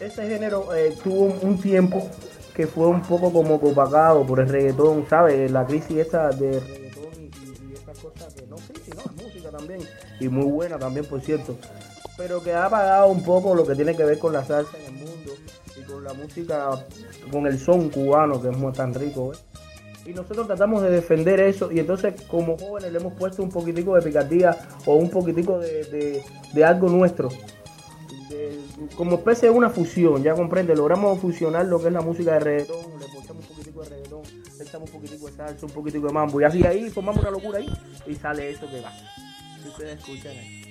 ese 0.00 0.28
género 0.28 0.74
eh, 0.74 0.94
tuvo 1.02 1.36
un, 1.42 1.60
tiempo 1.60 2.08
que 2.54 2.66
fue 2.66 2.86
un 2.86 3.02
poco 3.02 3.32
como 3.32 3.56
opacado 3.56 4.24
por 4.24 4.40
el 4.40 4.48
reggaetón, 4.48 5.06
¿sabes? 5.08 5.50
La 5.50 5.66
crisis 5.66 5.98
esa 5.98 6.28
de 6.30 6.60
reggaetón 6.60 7.12
y, 7.16 7.70
y- 7.70 7.74
esas 7.74 7.98
cosas 7.98 8.34
que 8.34 8.46
no 8.46 8.56
crisis, 8.56 8.94
no, 8.94 9.02
es 9.02 9.22
música 9.22 9.50
también, 9.50 9.80
y 10.20 10.28
muy 10.28 10.44
buena 10.46 10.78
también, 10.78 11.04
por 11.06 11.20
cierto, 11.20 11.56
pero 12.16 12.42
que 12.42 12.52
ha 12.52 12.66
apagado 12.66 13.08
un 13.08 13.22
poco 13.22 13.54
lo 13.54 13.66
que 13.66 13.74
tiene 13.74 13.96
que 13.96 14.04
ver 14.04 14.18
con 14.18 14.32
la 14.32 14.44
salsa 14.44 14.76
en 14.78 14.86
el 14.86 14.92
mundo 14.92 15.32
y 15.76 15.82
con 15.82 16.04
la 16.04 16.12
música, 16.14 16.86
con 17.30 17.46
el 17.46 17.58
son 17.58 17.90
cubano, 17.90 18.40
que 18.40 18.48
es 18.50 18.56
muy 18.56 18.72
tan 18.72 18.94
rico, 18.94 19.32
¿eh? 19.32 19.36
Y 20.06 20.14
nosotros 20.14 20.46
tratamos 20.46 20.82
de 20.82 20.90
defender 20.90 21.38
eso 21.38 21.70
y 21.70 21.80
entonces 21.80 22.14
como 22.28 22.56
jóvenes 22.56 22.92
le 22.92 22.98
hemos 22.98 23.12
puesto 23.12 23.42
un 23.42 23.50
poquitico 23.50 23.94
de 23.94 24.00
picardía 24.00 24.56
o 24.86 24.94
un 24.94 25.10
poquitico 25.10 25.58
de 25.58 26.64
algo 26.64 26.88
nuestro. 26.88 27.28
Como 28.96 29.16
especie 29.16 29.50
de 29.50 29.54
una 29.54 29.70
fusión, 29.70 30.22
ya 30.22 30.34
comprende, 30.34 30.74
logramos 30.74 31.18
fusionar 31.20 31.66
lo 31.66 31.80
que 31.80 31.88
es 31.88 31.92
la 31.92 32.00
música 32.00 32.32
de 32.34 32.40
reggaetón, 32.40 32.98
le 32.98 33.06
ponemos 33.06 33.30
un 33.30 33.46
poquitico 33.46 33.82
de 33.82 33.88
reggaetón, 33.88 34.22
le 34.58 34.64
echamos 34.64 34.90
un 34.90 35.00
poquitico 35.00 35.26
de 35.26 35.32
salsa, 35.32 35.66
un 35.66 35.72
poquitico 35.72 36.06
de 36.06 36.12
mambo 36.12 36.40
y 36.40 36.44
así 36.44 36.66
ahí 36.66 36.90
formamos 36.90 37.20
una 37.20 37.30
locura 37.30 37.58
ahí 37.58 37.68
y 38.06 38.14
sale 38.14 38.50
eso 38.50 38.68
que 38.70 38.80
va. 38.80 38.92
Si 39.62 39.68
ustedes 39.68 39.98
escuchan 39.98 40.36
ahí. 40.36 40.68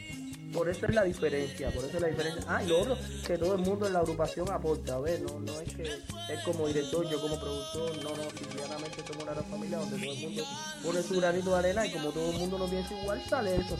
Por 0.54 0.70
eso 0.70 0.86
es 0.86 0.96
la 0.96 1.04
diferencia, 1.04 1.70
por 1.72 1.84
eso 1.84 1.98
es 1.98 2.02
la 2.02 2.08
diferencia. 2.08 2.44
Ah, 2.48 2.64
y 2.64 2.68
lo 2.68 2.80
otro, 2.80 2.98
que 3.26 3.38
todo 3.38 3.56
el 3.56 3.62
mundo 3.62 3.86
en 3.86 3.94
la 3.94 4.00
agrupación 4.00 4.50
aporta, 4.50 4.96
a 4.96 5.00
ver, 5.00 5.22
no, 5.22 5.40
no 5.40 5.60
es 5.60 5.74
que 5.76 5.84
es 5.84 6.40
como 6.46 6.68
director, 6.68 7.08
yo 7.10 7.22
como 7.22 7.40
productor, 7.40 7.98
no, 7.98 8.10
no, 8.10 8.24
simplemente 8.32 9.04
somos 9.06 9.24
una 9.24 9.34
gran 9.34 9.46
familia 9.46 9.78
donde 9.80 9.98
todo 9.98 10.14
el 10.14 10.20
mundo 10.20 10.44
pone 10.84 11.02
su 11.04 11.20
granito 11.20 11.50
de 11.52 11.58
arena 11.58 11.86
y 11.86 11.92
como 11.92 12.12
todo 12.12 12.32
el 12.32 12.38
mundo 12.38 12.58
lo 12.58 12.68
piensa 12.68 12.94
igual, 13.00 13.22
sale 13.28 13.58
eso, 13.58 13.78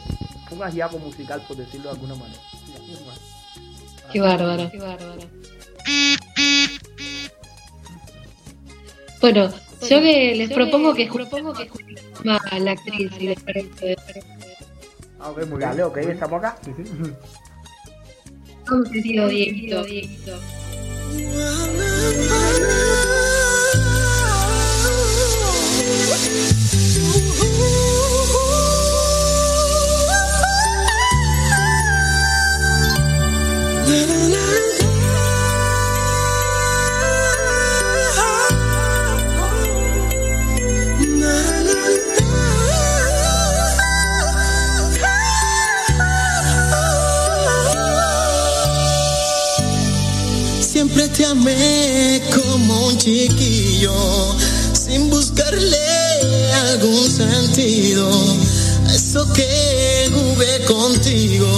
un 0.50 0.62
ajiaco 0.62 0.98
musical, 0.98 1.42
por 1.48 1.56
decirlo 1.56 1.90
de 1.90 1.94
alguna 1.94 2.14
manera. 2.14 2.40
Qué 4.12 4.20
bárbaro, 4.20 4.70
qué 4.70 4.78
bárbaro. 4.78 5.22
Bueno, 9.20 9.50
yo 9.88 10.00
que 10.00 10.34
les 10.36 10.52
propongo 10.52 10.94
que 10.94 11.06
propongo 11.06 11.52
que 11.52 11.64
escuchemos 11.64 12.40
a 12.50 12.58
la 12.58 12.70
actriz, 12.72 13.12
si 13.18 13.26
les 13.26 13.42
parece. 13.42 13.96
Ah, 15.20 15.30
ok, 15.30 15.38
muy 15.46 15.58
bien. 15.58 15.60
Dale, 15.60 15.84
ok, 15.84 15.96
estamos 15.98 16.38
acá. 16.38 16.56
Sí, 16.64 16.72
sí. 16.76 17.12
Vamos, 18.70 18.88
querido 18.90 19.28
Dieguito, 19.28 19.84
Dieguito. 19.84 20.38
Te 51.18 51.26
amé 51.26 52.22
como 52.32 52.86
un 52.86 52.96
chiquillo, 52.96 53.92
sin 54.72 55.10
buscarle 55.10 55.76
algún 56.70 57.10
sentido. 57.10 58.08
Eso 58.94 59.26
que 59.32 60.08
jugué 60.14 60.64
contigo 60.64 61.50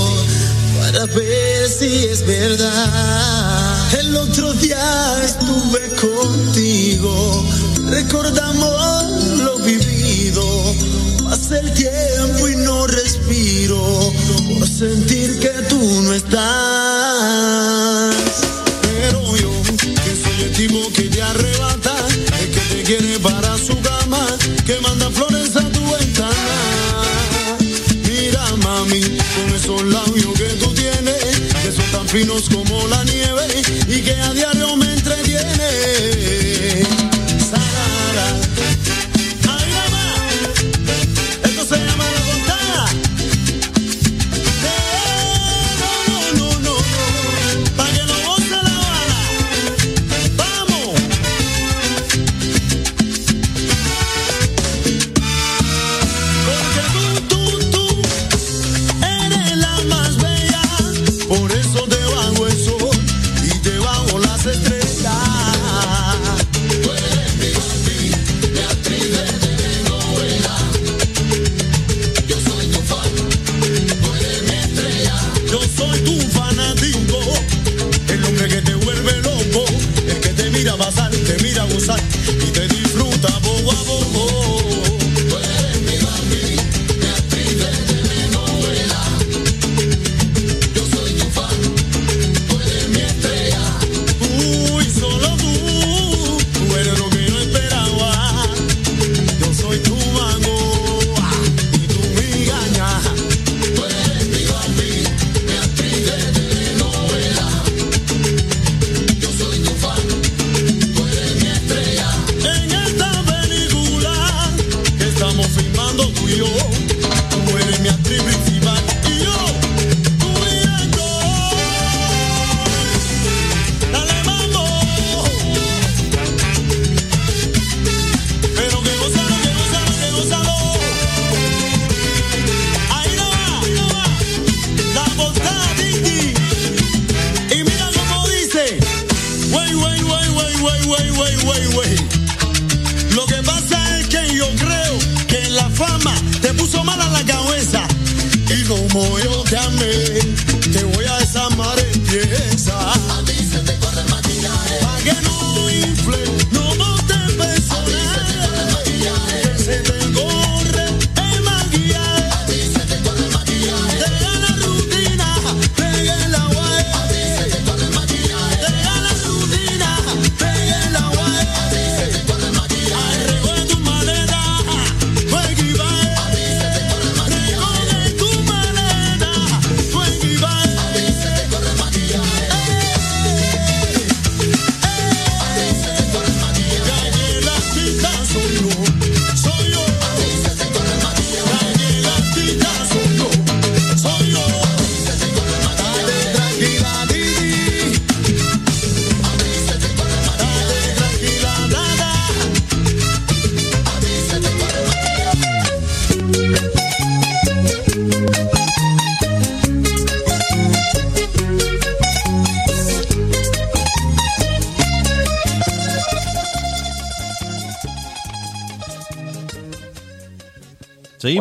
para 0.80 1.04
ver 1.14 1.68
si 1.68 2.06
es 2.06 2.26
verdad. 2.26 3.98
El 3.98 4.16
otro 4.16 4.54
día 4.54 5.22
estuve 5.26 5.94
contigo, 6.00 7.44
recordamos 7.84 9.12
lo 9.44 9.58
vivido. 9.58 10.74
Pasa 11.22 11.58
el 11.58 11.70
tiempo 11.74 12.48
y 12.48 12.56
no 12.56 12.86
respiro 12.86 14.10
por 14.58 14.66
sentir 14.66 15.38
que 15.38 15.50
tú 15.68 16.02
no 16.02 16.14
estás. 16.14 16.69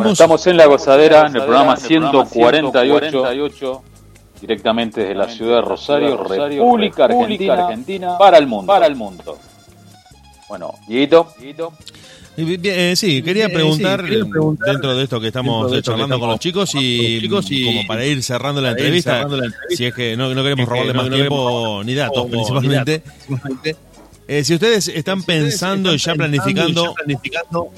Bueno, 0.00 0.12
estamos 0.12 0.46
en 0.46 0.56
La 0.56 0.66
Gozadera, 0.66 1.26
en 1.26 1.36
el 1.36 1.42
programa 1.42 1.76
148, 1.76 3.82
directamente 4.40 5.00
desde 5.00 5.14
la 5.14 5.28
ciudad 5.28 5.56
de 5.56 5.62
Rosario, 5.62 6.16
República 6.16 7.04
Argentina, 7.04 8.16
para 8.18 8.38
el 8.38 8.46
mundo. 8.46 8.66
Para 8.66 8.86
el 8.86 8.96
mundo. 8.96 9.38
Bueno, 10.48 10.74
Dieguito. 10.88 11.32
Y 12.36 12.68
eh, 12.68 12.96
sí, 12.96 13.22
quería 13.22 13.48
preguntar, 13.48 14.02
dentro 14.02 14.96
de 14.96 15.04
esto 15.04 15.20
que 15.20 15.26
estamos 15.26 15.82
charlando 15.82 16.18
con 16.18 16.30
los 16.30 16.38
chicos 16.38 16.70
y, 16.74 17.28
como 17.28 17.86
para 17.86 18.04
ir 18.04 18.22
cerrando 18.22 18.60
la 18.60 18.70
entrevista, 18.70 19.26
si 19.68 19.84
es 19.84 19.94
que 19.94 20.16
no, 20.16 20.32
no 20.34 20.42
queremos 20.42 20.68
robarle 20.68 20.94
más 20.94 21.10
tiempo 21.10 21.82
ni 21.84 21.94
datos 21.94 22.26
principalmente. 22.30 23.02
Eh, 24.32 24.44
si 24.44 24.54
ustedes 24.54 24.86
están 24.86 25.24
pensando 25.24 25.92
y 25.92 25.98
ya 25.98 26.14
planificando, 26.14 26.94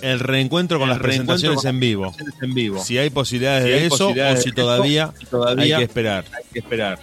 el 0.02 0.20
reencuentro 0.20 0.78
con 0.78 0.90
las 0.90 0.98
presentaciones 0.98 1.64
en 1.64 1.80
vivo, 1.80 2.12
si 2.78 2.98
hay 2.98 3.08
posibilidades 3.08 3.64
de 3.64 3.86
eso 3.86 4.10
o 4.10 4.36
si 4.36 4.52
todavía, 4.52 5.14
hay 5.56 5.72
que 5.72 5.84
esperar. 6.58 6.98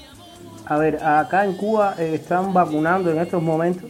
A 0.65 0.77
ver, 0.77 1.03
acá 1.03 1.45
en 1.45 1.53
Cuba 1.53 1.95
eh, 1.97 2.11
están 2.13 2.53
vacunando 2.53 3.09
en 3.09 3.17
estos 3.17 3.41
momentos 3.41 3.89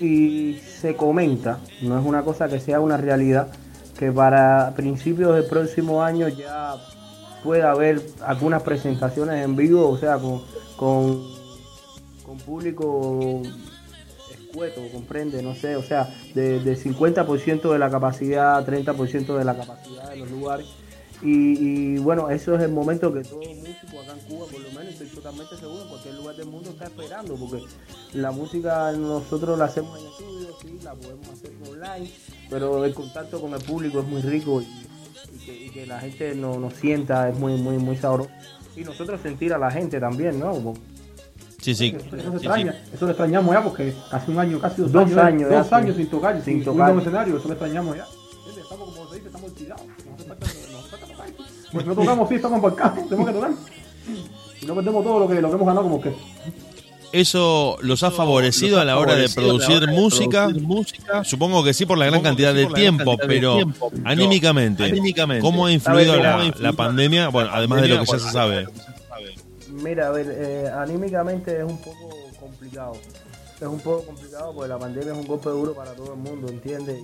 y 0.00 0.58
se 0.80 0.96
comenta, 0.96 1.60
no 1.82 2.00
es 2.00 2.04
una 2.04 2.22
cosa 2.22 2.48
que 2.48 2.58
sea 2.58 2.80
una 2.80 2.96
realidad, 2.96 3.46
que 3.96 4.10
para 4.10 4.74
principios 4.74 5.36
del 5.36 5.44
próximo 5.44 6.02
año 6.02 6.26
ya 6.26 6.74
pueda 7.44 7.70
haber 7.70 8.02
algunas 8.26 8.60
presentaciones 8.64 9.44
en 9.44 9.54
vivo, 9.54 9.88
o 9.88 9.98
sea, 9.98 10.18
con, 10.18 10.42
con, 10.76 11.22
con 12.24 12.38
público 12.38 13.40
escueto, 14.46 14.80
comprende, 14.92 15.42
no 15.42 15.54
sé, 15.54 15.76
o 15.76 15.82
sea, 15.82 16.08
de, 16.34 16.60
de 16.60 16.76
50% 16.76 17.72
de 17.72 17.78
la 17.78 17.90
capacidad, 17.90 18.66
30% 18.66 19.36
de 19.36 19.44
la 19.44 19.56
capacidad 19.56 20.10
de 20.10 20.16
los 20.16 20.30
lugares. 20.30 20.66
Y, 21.22 21.96
bueno, 21.98 22.28
eso 22.28 22.54
es 22.56 22.62
el 22.62 22.72
momento 22.72 23.12
que 23.12 23.22
todo 23.22 23.40
músico 23.40 24.00
acá 24.00 24.12
en 24.12 24.18
Cuba, 24.28 24.46
por 24.46 24.60
lo 24.60 24.70
menos, 24.70 24.88
estoy 24.88 25.06
totalmente 25.08 25.56
seguro, 25.56 25.82
en 25.82 25.88
cualquier 25.88 26.14
lugar 26.14 26.36
del 26.36 26.46
mundo 26.46 26.70
está 26.70 26.84
esperando, 26.84 27.34
porque 27.36 27.64
la 28.12 28.30
música 28.32 28.92
nosotros 28.92 29.58
la 29.58 29.64
hacemos 29.64 29.98
en 29.98 30.06
estudio, 30.06 30.48
sí, 30.60 30.78
la 30.82 30.94
podemos 30.94 31.28
hacer 31.28 31.52
online, 31.66 32.10
pero 32.50 32.84
el 32.84 32.92
contacto 32.92 33.40
con 33.40 33.54
el 33.54 33.62
público 33.62 34.00
es 34.00 34.06
muy 34.06 34.20
rico 34.20 34.60
y, 34.60 35.70
que, 35.70 35.86
la 35.86 36.00
gente 36.00 36.34
nos 36.34 36.58
no 36.58 36.70
sienta, 36.70 37.28
es 37.30 37.38
muy, 37.38 37.54
muy, 37.54 37.78
muy 37.78 37.96
sabroso. 37.96 38.30
Y 38.76 38.82
nosotros 38.82 39.20
sentir 39.22 39.54
a 39.54 39.58
la 39.58 39.70
gente 39.70 39.98
también, 39.98 40.38
¿no? 40.38 40.74
Sí, 41.60 41.74
sí. 41.74 41.96
Eso, 41.96 42.16
eso 42.16 42.30
se 42.30 42.36
extraña, 42.36 42.74
eso 42.92 43.04
lo 43.06 43.10
extrañamos 43.10 43.54
ya 43.54 43.62
porque 43.62 43.94
casi 44.10 44.30
un 44.30 44.38
año, 44.38 44.60
casi 44.60 44.82
dos, 44.82 44.92
Dos 44.92 45.02
años, 45.02 45.18
años 45.18 45.50
dos 45.50 45.66
sí. 45.66 45.74
años 45.74 45.96
sin 45.96 46.06
tocar, 46.08 46.34
Sin 46.36 46.44
sin, 46.44 46.64
tocar. 46.64 46.92
un 46.92 47.00
escenario, 47.00 47.38
eso 47.38 47.48
lo 47.48 47.54
extrañamos 47.54 47.96
ya. 47.96 48.06
Estamos 48.60 48.94
como 48.94 49.08
se 49.08 49.14
dice, 49.16 49.26
estamos 49.26 49.54
tirados. 49.54 49.82
Hace 50.14 50.32
hace. 50.32 50.66
Pues 51.72 51.86
no 51.86 51.94
tocamos, 51.94 52.28
sí, 52.28 52.34
estamos 52.36 52.56
embarcados, 52.56 53.08
tenemos 53.08 53.26
que 53.26 53.32
tocar. 53.34 53.50
Y 54.62 54.66
no 54.66 54.74
perdemos 54.74 55.04
todo 55.04 55.18
lo 55.18 55.28
que, 55.28 55.40
lo 55.40 55.48
que 55.48 55.54
hemos 55.54 55.66
ganado 55.66 55.82
como 55.82 56.00
que. 56.00 56.12
¿Eso 57.12 57.78
los 57.80 58.02
ha 58.02 58.10
favorecido 58.10 58.80
a 58.80 58.84
la 58.84 58.98
hora 58.98 59.14
de 59.14 59.28
producir 59.28 59.88
música? 59.88 60.48
Supongo 61.24 61.64
que 61.64 61.72
sí 61.72 61.86
por 61.86 61.98
la 61.98 62.06
gran 62.06 62.20
cantidad 62.20 62.52
de 62.52 62.66
tiempo, 62.66 63.16
pero 63.26 63.58
anímicamente, 64.04 64.92
¿cómo 65.40 65.66
ha 65.66 65.72
influido 65.72 66.16
la, 66.16 66.52
la 66.58 66.72
pandemia? 66.72 67.28
Bueno, 67.28 67.50
además 67.52 67.82
de 67.82 67.88
lo 67.88 68.00
que 68.00 68.06
ya 68.06 68.18
se 68.18 68.30
sabe. 68.30 68.66
Mira, 69.82 70.08
a 70.08 70.10
ver, 70.10 70.26
eh, 70.30 70.68
anímicamente 70.70 71.58
es 71.58 71.64
un 71.64 71.78
poco 71.78 72.10
complicado. 72.40 72.92
Es 73.60 73.66
un 73.66 73.80
poco 73.80 74.06
complicado 74.06 74.54
porque 74.54 74.68
la 74.68 74.78
pandemia 74.78 75.12
es 75.12 75.18
un 75.18 75.26
golpe 75.26 75.48
duro 75.50 75.74
para 75.74 75.92
todo 75.92 76.12
el 76.14 76.18
mundo, 76.18 76.48
¿entiendes? 76.48 77.02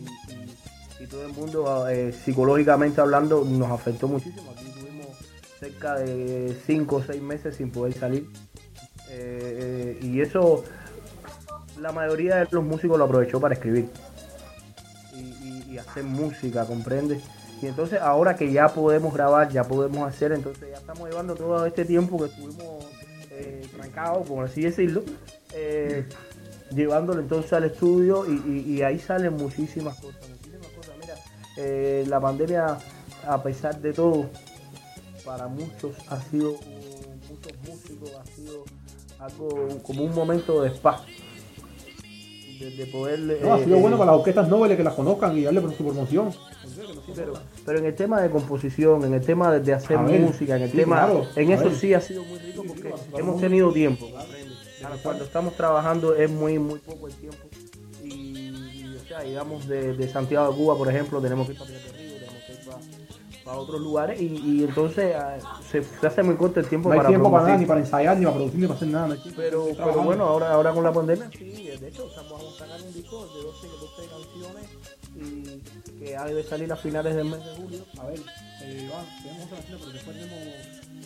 Y, 1.01 1.07
todo 1.07 1.27
el 1.27 1.33
mundo, 1.33 1.89
eh, 1.89 2.13
psicológicamente 2.13 3.01
hablando, 3.01 3.45
nos 3.45 3.71
afectó 3.71 4.07
muchísimo. 4.07 4.53
Aquí 4.53 4.67
tuvimos 4.67 5.07
cerca 5.59 5.97
de 5.97 6.57
5 6.67 6.97
o 6.97 7.03
6 7.03 7.21
meses 7.21 7.57
sin 7.57 7.71
poder 7.71 7.95
salir. 7.99 8.29
Eh, 9.11 9.99
y 10.01 10.21
eso, 10.21 10.65
la 11.81 11.93
mayoría 11.93 12.37
de 12.37 12.49
los 12.51 12.63
músicos 12.65 12.97
lo 12.99 13.05
aprovechó 13.05 13.41
para 13.41 13.55
escribir 13.55 13.89
y- 15.15 15.73
y 15.73 15.79
hacer 15.79 16.05
música, 16.05 16.65
¿comprendes? 16.67 17.23
Y 17.63 17.69
entonces 17.69 18.01
ahora 18.01 18.35
que 18.35 18.51
ya 18.51 18.69
podemos 18.69 19.15
grabar, 19.15 19.49
ya 19.49 19.63
podemos 19.63 20.09
hacer, 20.09 20.33
entonces 20.33 20.69
ya 20.69 20.79
estamos 20.79 21.09
llevando 21.09 21.37
todo 21.37 21.65
este 21.65 21.85
tiempo 21.85 22.19
que 22.19 22.25
estuvimos 22.25 22.85
eh, 23.31 23.65
trancados, 23.77 24.27
por 24.27 24.45
así 24.45 24.63
decirlo, 24.63 25.05
eh, 25.55 26.05
llevándolo 26.75 27.21
entonces 27.21 27.53
al 27.53 27.63
estudio 27.65 28.27
y, 28.27 28.83
ahí 28.83 28.99
salen 28.99 29.35
muchísimas 29.35 29.97
cosas, 30.01 30.29
muchísimas 30.29 30.67
cosas. 30.77 30.95
Mira, 31.01 31.15
eh, 31.57 32.05
la 32.09 32.21
pandemia, 32.21 32.79
a 33.29 33.43
pesar 33.45 33.81
de 33.81 33.93
todo, 33.93 34.29
para 35.25 35.47
muchos 35.47 35.95
ha 36.09 36.21
sido, 36.21 36.55
muchos 37.29 37.53
músicos, 37.65 38.13
ha 38.17 38.27
sido 38.27 38.65
como 39.85 40.03
un 40.03 40.15
momento 40.17 40.63
de 40.63 40.71
spa. 40.71 41.05
De, 42.63 42.71
de 42.71 42.87
poder 42.87 43.19
No, 43.19 43.55
ha 43.55 43.59
eh, 43.59 43.65
sido 43.65 43.77
eh, 43.77 43.81
bueno 43.81 43.99
para 43.99 44.13
las 44.13 44.21
orquestas 44.21 44.49
nobles 44.49 44.77
que 44.77 44.85
las 44.85 44.95
conozcan 44.95 45.37
y 45.37 45.43
darle 45.43 45.61
por 45.61 45.75
su 45.75 45.85
promoción. 45.85 46.31
pero, 47.15 47.33
pero 47.67 47.79
en 47.81 47.87
el 47.87 47.95
tema 47.97 48.21
de 48.21 48.31
composición, 48.31 49.05
en 49.05 49.15
el 49.15 49.25
tema 49.25 49.53
de, 49.59 49.73
hacer 49.73 49.99
ver, 49.99 50.21
música, 50.21 50.57
en 50.57 50.63
el 50.63 50.71
sí, 50.71 50.77
tema, 50.77 50.97
claro, 51.05 51.27
en 51.35 51.51
eso 51.51 51.65
ver. 51.65 51.75
sí 51.75 51.93
ha 51.93 52.01
sido 52.01 52.23
muy 52.25 52.39
rico 52.39 52.63
porque 52.67 52.95
hemos 53.19 53.41
tenido 53.41 53.73
tiempo. 53.73 54.07
Cuando 55.03 55.25
estamos 55.25 55.55
trabajando 55.57 56.15
es 56.15 56.31
muy 56.31 56.59
muy 56.59 56.79
poco 56.79 57.09
el 57.09 57.15
tiempo 57.15 57.39
y, 58.05 58.09
y, 58.11 58.97
o 59.03 59.09
sea, 59.09 59.23
digamos 59.23 59.67
de, 59.67 59.95
de 59.95 60.09
Santiago 60.09 60.53
de 60.53 60.57
Cuba, 60.57 60.77
por 60.77 60.89
ejemplo, 60.89 61.21
tenemos 61.21 61.47
que 61.47 61.55
ir 61.55 61.59
para 61.59 61.71
para 63.45 63.59
otros 63.59 63.81
lugares 63.81 64.21
y, 64.21 64.27
y 64.27 64.65
entonces 64.65 65.15
ah, 65.17 65.39
se, 65.71 65.83
se 65.83 66.07
hace 66.07 66.23
muy 66.23 66.37
corto 66.37 66.61
el 66.61 66.67
tiempo 66.69 66.89
No 66.89 66.95
hay 66.95 66.99
para 66.99 67.09
tiempo 67.09 67.31
para 67.31 67.45
nada, 67.45 67.57
ni 67.59 67.67
para 67.67 67.81
ensayar, 67.81 68.17
ni 68.17 68.25
para 68.25 68.37
producir, 68.37 68.61
ni 68.61 68.67
para 68.67 68.77
hacer 68.77 68.89
nada. 68.89 69.07
no 69.09 69.13
hay 69.15 69.19
tiempo, 69.21 69.41
Pero, 69.43 69.67
pero 69.77 70.03
bueno, 70.03 70.25
ahora, 70.25 70.53
ahora 70.53 70.73
con 70.73 70.85
la 70.85 70.93
pandemia 70.93 71.31
sí, 71.37 71.43
de 71.81 71.89
hecho 71.89 72.07
estamos 72.07 72.33
vamos 72.33 72.55
a 72.55 72.59
sacar 72.67 72.81
un 72.83 72.93
disco 72.95 73.27
de 73.27 73.43
12, 73.43 73.67
12 73.69 74.09
canciones 74.09 74.69
y 75.15 75.99
que 76.05 76.17
ha 76.17 76.25
de 76.25 76.43
salir 76.45 76.73
a 76.73 76.77
finales 76.77 77.15
del 77.15 77.25
mes 77.27 77.45
de 77.45 77.55
julio. 77.57 77.79
A 78.01 78.07
ver, 78.07 78.19
eh, 78.63 78.87
Iván, 78.89 79.05
tenemos 79.23 79.45
otra 79.47 79.59
canción, 79.59 79.79
pero 79.81 79.93
después 79.93 80.17
tenemos, 80.17 80.39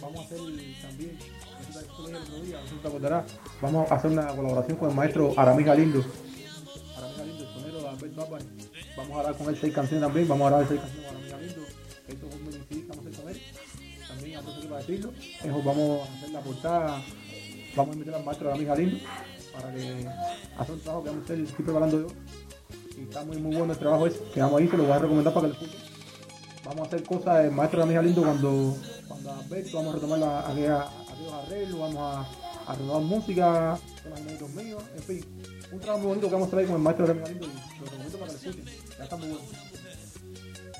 vamos 0.01 0.20
a 0.20 0.24
hacer 0.24 0.39
también, 0.82 1.18
eso 1.61 2.76
te- 2.82 2.89
acordarás, 2.89 3.24
vamos 3.62 3.91
a 3.91 3.95
hacer 3.95 4.11
una 4.11 4.26
colaboración 4.28 4.76
con 4.78 4.91
el 4.91 4.95
maestro 4.97 5.32
Aramis 5.37 5.66
Galindo. 5.66 6.05
Aramis 6.97 7.18
Galindo, 7.18 7.45
el 7.45 7.53
sonero 7.55 7.80
de 7.80 7.89
Albert. 7.89 8.12
Vamos 8.97 9.11
a 9.12 9.22
grabar 9.22 9.37
con 9.39 9.49
él 9.49 9.59
seis 9.61 9.74
canciones 9.74 10.03
también, 10.07 10.28
vamos 10.28 10.47
a 10.47 10.51
grabar 10.51 10.68
seis 10.68 10.80
canciones 10.80 11.07
Eso, 14.81 15.62
vamos 15.64 16.09
a 16.09 16.12
hacer 16.14 16.31
la 16.31 16.41
portada, 16.41 17.03
vamos 17.74 17.91
a 17.91 17.99
invitar 17.99 18.14
al 18.16 18.24
maestro 18.24 18.49
Aramis 18.49 18.66
Galindo 18.68 18.99
para 19.53 19.72
que 19.74 20.07
haga 20.59 20.72
un 20.72 20.81
trabajo 20.81 21.03
que 21.05 21.11
vamos 21.11 21.22
a 21.22 21.24
hacer, 21.24 21.41
estoy 21.41 21.64
preparando 21.64 22.01
yo. 22.01 22.07
Y 22.99 23.03
está 23.03 23.24
muy, 23.24 23.37
muy 23.39 23.57
bueno 23.57 23.72
el 23.72 23.79
trabajo 23.79 24.07
ese, 24.07 24.20
que 24.33 24.41
vamos 24.41 24.61
ahí, 24.61 24.68
se 24.68 24.77
lo 24.77 24.83
voy 24.85 24.93
a 24.93 24.99
recomendar 24.99 25.35
para 25.35 25.49
que 25.49 25.55
lo 25.55 25.61
escuchen 25.64 25.87
vamos 26.64 26.81
a 26.81 26.87
hacer 26.89 27.03
cosas 27.05 27.43
del 27.45 27.53
maestro 27.53 27.79
de 27.79 27.87
la 27.87 27.91
amiga 28.01 28.03
Lindo 28.03 28.22
cuando, 28.22 28.77
cuando 29.07 29.33
Alberto, 29.35 29.77
vamos 29.77 29.93
a 29.93 29.95
retomar 29.95 30.18
la, 30.18 30.41
aquella- 30.51 30.83
aquellos 30.83 31.33
arreglos, 31.33 31.79
vamos 31.81 31.97
a, 31.99 32.72
a 32.72 32.74
renovar 32.74 33.03
música, 33.03 33.79
temas 34.03 34.20
inéditos 34.20 34.51
míos, 34.51 34.83
en 34.97 35.03
fin, 35.05 35.24
un 35.70 35.79
trabajo 35.79 35.99
muy 36.01 36.09
bonito 36.09 36.27
que 36.27 36.33
vamos 36.33 36.49
a 36.49 36.51
traer 36.51 36.66
con 36.66 36.77
el 36.77 36.83
maestro 36.83 37.07
de 37.07 37.14
la 37.14 37.20
amiga 37.24 37.31
Lindo 37.41 37.47
y 37.47 37.79
lo 37.79 37.85
recomiendo 37.85 38.18
para 38.18 38.33
que 38.33 38.39
lo 38.47 38.51
escuchen, 38.51 38.74
ya 38.99 39.05
está 39.05 39.16
muy 39.16 39.29
bueno. 39.29 39.45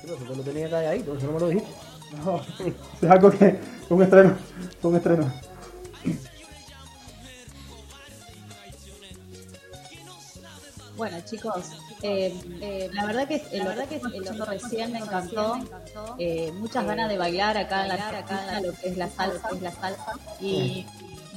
Pero 0.01 0.15
tú 0.17 0.35
lo 0.35 0.43
tenías 0.43 0.69
calladito, 0.71 1.15
eso 1.17 1.25
no 1.27 1.31
me 1.33 1.39
lo 1.39 1.47
dijiste. 1.47 1.69
No, 2.11 2.41
es 3.01 3.09
algo 3.09 3.31
que, 3.31 3.59
un 3.89 4.03
estreno, 4.03 4.35
un 4.83 4.95
estreno. 4.95 5.31
Bueno, 10.95 11.17
chicos, 11.25 11.73
eh, 12.01 12.33
eh, 12.59 12.89
la 12.91 13.05
verdad 13.05 13.27
que 13.27 13.35
eh, 13.35 13.59
la 13.59 13.65
verdad 13.67 13.87
que 13.87 13.97
el 13.97 14.27
otro 14.27 14.45
recién 14.45 14.91
me 14.91 14.97
encantó. 14.99 15.57
eh, 16.17 16.51
muchas 16.53 16.85
ganas 16.85 17.07
de 17.07 17.19
bailar 17.19 17.55
acá 17.55 17.83
en 17.83 17.89
la 17.89 17.95
acá 18.17 18.57
en 18.57 18.65
lo 18.65 18.73
que 18.73 18.89
es 18.89 18.97
la 18.97 19.07
salsa, 19.07 19.49
es 19.53 19.61
la 19.61 19.71
salsa 19.71 20.13
y 20.41 20.87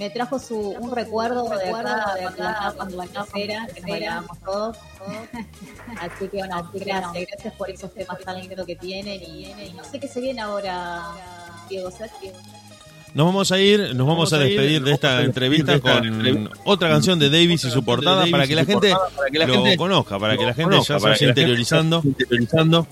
me 0.00 0.08
trajo 0.08 0.38
su 0.38 0.56
un 0.58 0.90
recuerdo 0.90 1.46
de 1.50 1.68
acá 1.68 2.14
de 2.14 2.24
acá 2.24 2.72
cuando 2.74 2.96
la 2.96 3.06
era 3.34 3.66
que 3.66 3.82
nos 3.82 3.90
bailábamos 3.90 4.38
todos. 4.40 4.76
Así 6.00 6.28
que 6.28 6.38
bueno, 6.38 6.56
así 6.56 6.78
gracias, 6.78 7.26
gracias 7.30 7.54
por 7.54 7.70
esos 7.70 7.92
temas 7.92 8.18
tan 8.20 8.40
lindos 8.40 8.66
que 8.66 8.76
tienen 8.76 9.20
y, 9.22 9.44
y 9.44 9.74
no 9.76 9.84
sé 9.84 10.00
qué 10.00 10.08
se 10.08 10.22
viene 10.22 10.40
ahora, 10.40 11.02
Diego. 11.68 11.90
Diego? 12.20 12.38
Nos 13.12 13.26
vamos 13.26 13.52
a 13.52 13.58
ir, 13.58 13.94
nos 13.94 14.06
vamos 14.06 14.32
a 14.32 14.38
despedir 14.38 14.82
de 14.84 14.92
esta 14.92 15.22
entrevista 15.22 15.80
con 15.80 16.50
otra 16.64 16.88
canción 16.88 17.18
de 17.18 17.28
Davis 17.28 17.64
y 17.64 17.70
su 17.70 17.84
portada 17.84 18.24
para 18.30 18.46
que 18.46 18.54
la 18.54 18.64
gente 18.64 18.94
lo 19.32 19.76
conozca, 19.76 20.18
para 20.18 20.38
que 20.38 20.46
la 20.46 20.54
gente 20.54 20.76
ya 20.76 20.98
se 20.98 21.06
vaya 21.06 21.28
interiorizando, 21.28 22.02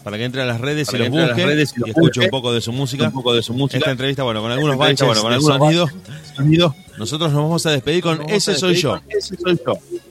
para 0.05 0.19
que 0.19 0.25
entre 0.25 0.43
a 0.43 0.45
las 0.45 0.61
redes 0.61 0.93
y 0.93 0.99
los 0.99 1.09
busque 1.09 1.69
y 1.87 1.91
escuche 1.91 2.21
un 2.21 2.31
poco 2.31 2.53
de 2.53 2.61
su 2.61 2.73
música. 2.73 3.11
Esta 3.73 3.93
entrevista, 3.93 4.25
bueno, 4.25 4.43
con 4.43 4.51
algunos 4.51 4.77
baches 4.77 5.09
de 5.09 5.41
sonido. 5.41 6.75
Nosotros 6.99 7.33
nos 7.33 7.43
vamos 7.43 7.65
a 7.67 7.71
despedir 7.71 8.03
con 8.03 8.29
Ese 8.29 8.55
soy 8.57 8.75
yo. 8.75 8.95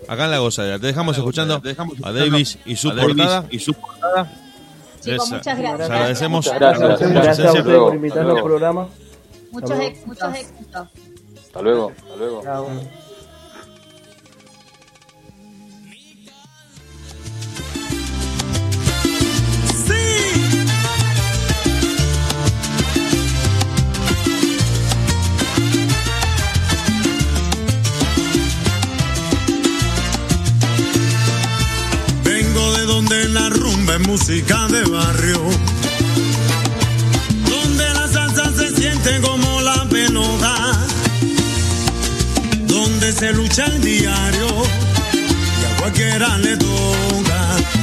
Acá 0.08 0.26
en 0.26 0.32
La 0.32 0.38
Gozadera. 0.40 0.80
Te 0.80 0.88
dejamos 0.88 1.18
escuchando 1.18 1.62
a 2.04 2.12
Davis 2.12 2.58
y 2.66 2.76
su 2.76 2.90
portada. 2.96 3.48
chicos, 5.02 5.26
Esa- 5.28 5.36
muchas 5.38 5.58
gracias. 5.60 5.90
agradecemos 5.90 6.46
Muchas 6.46 6.60
gracias. 6.60 7.02
la 7.02 7.08
Gracias 7.22 7.48
a 7.48 7.54
ustedes 7.54 7.78
por 7.78 7.96
invitarnos 7.96 8.38
al 8.38 8.44
programa. 8.44 8.88
Muchos 9.52 9.72
Hasta 9.72 9.84
éxitos. 9.86 10.08
Muchos 10.08 10.36
éxitos. 10.36 10.88
Hasta 11.46 11.62
luego, 11.62 11.92
hasta 11.98 12.16
luego. 12.18 12.42
Donde 32.98 33.28
la 33.28 33.48
rumba 33.50 33.94
es 33.94 34.08
música 34.08 34.68
de 34.70 34.82
barrio. 34.86 35.40
Donde 37.48 37.94
la 37.94 38.08
salsa 38.08 38.52
se 38.58 38.76
siente 38.76 39.22
como 39.22 39.62
la 39.62 39.88
pelota. 39.88 40.56
Donde 42.66 43.12
se 43.12 43.34
lucha 43.34 43.66
el 43.66 43.82
diario 43.82 44.48
y 45.62 45.66
a 45.66 45.78
cualquiera 45.78 46.40
le 46.40 46.58
toca. 46.58 47.40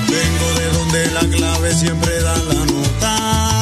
Vengo 0.08 0.48
de 0.58 0.66
donde 0.78 1.10
la 1.12 1.36
clave 1.36 1.74
siempre 1.74 2.20
da 2.20 2.36
la 2.36 2.66
nota. 2.66 3.53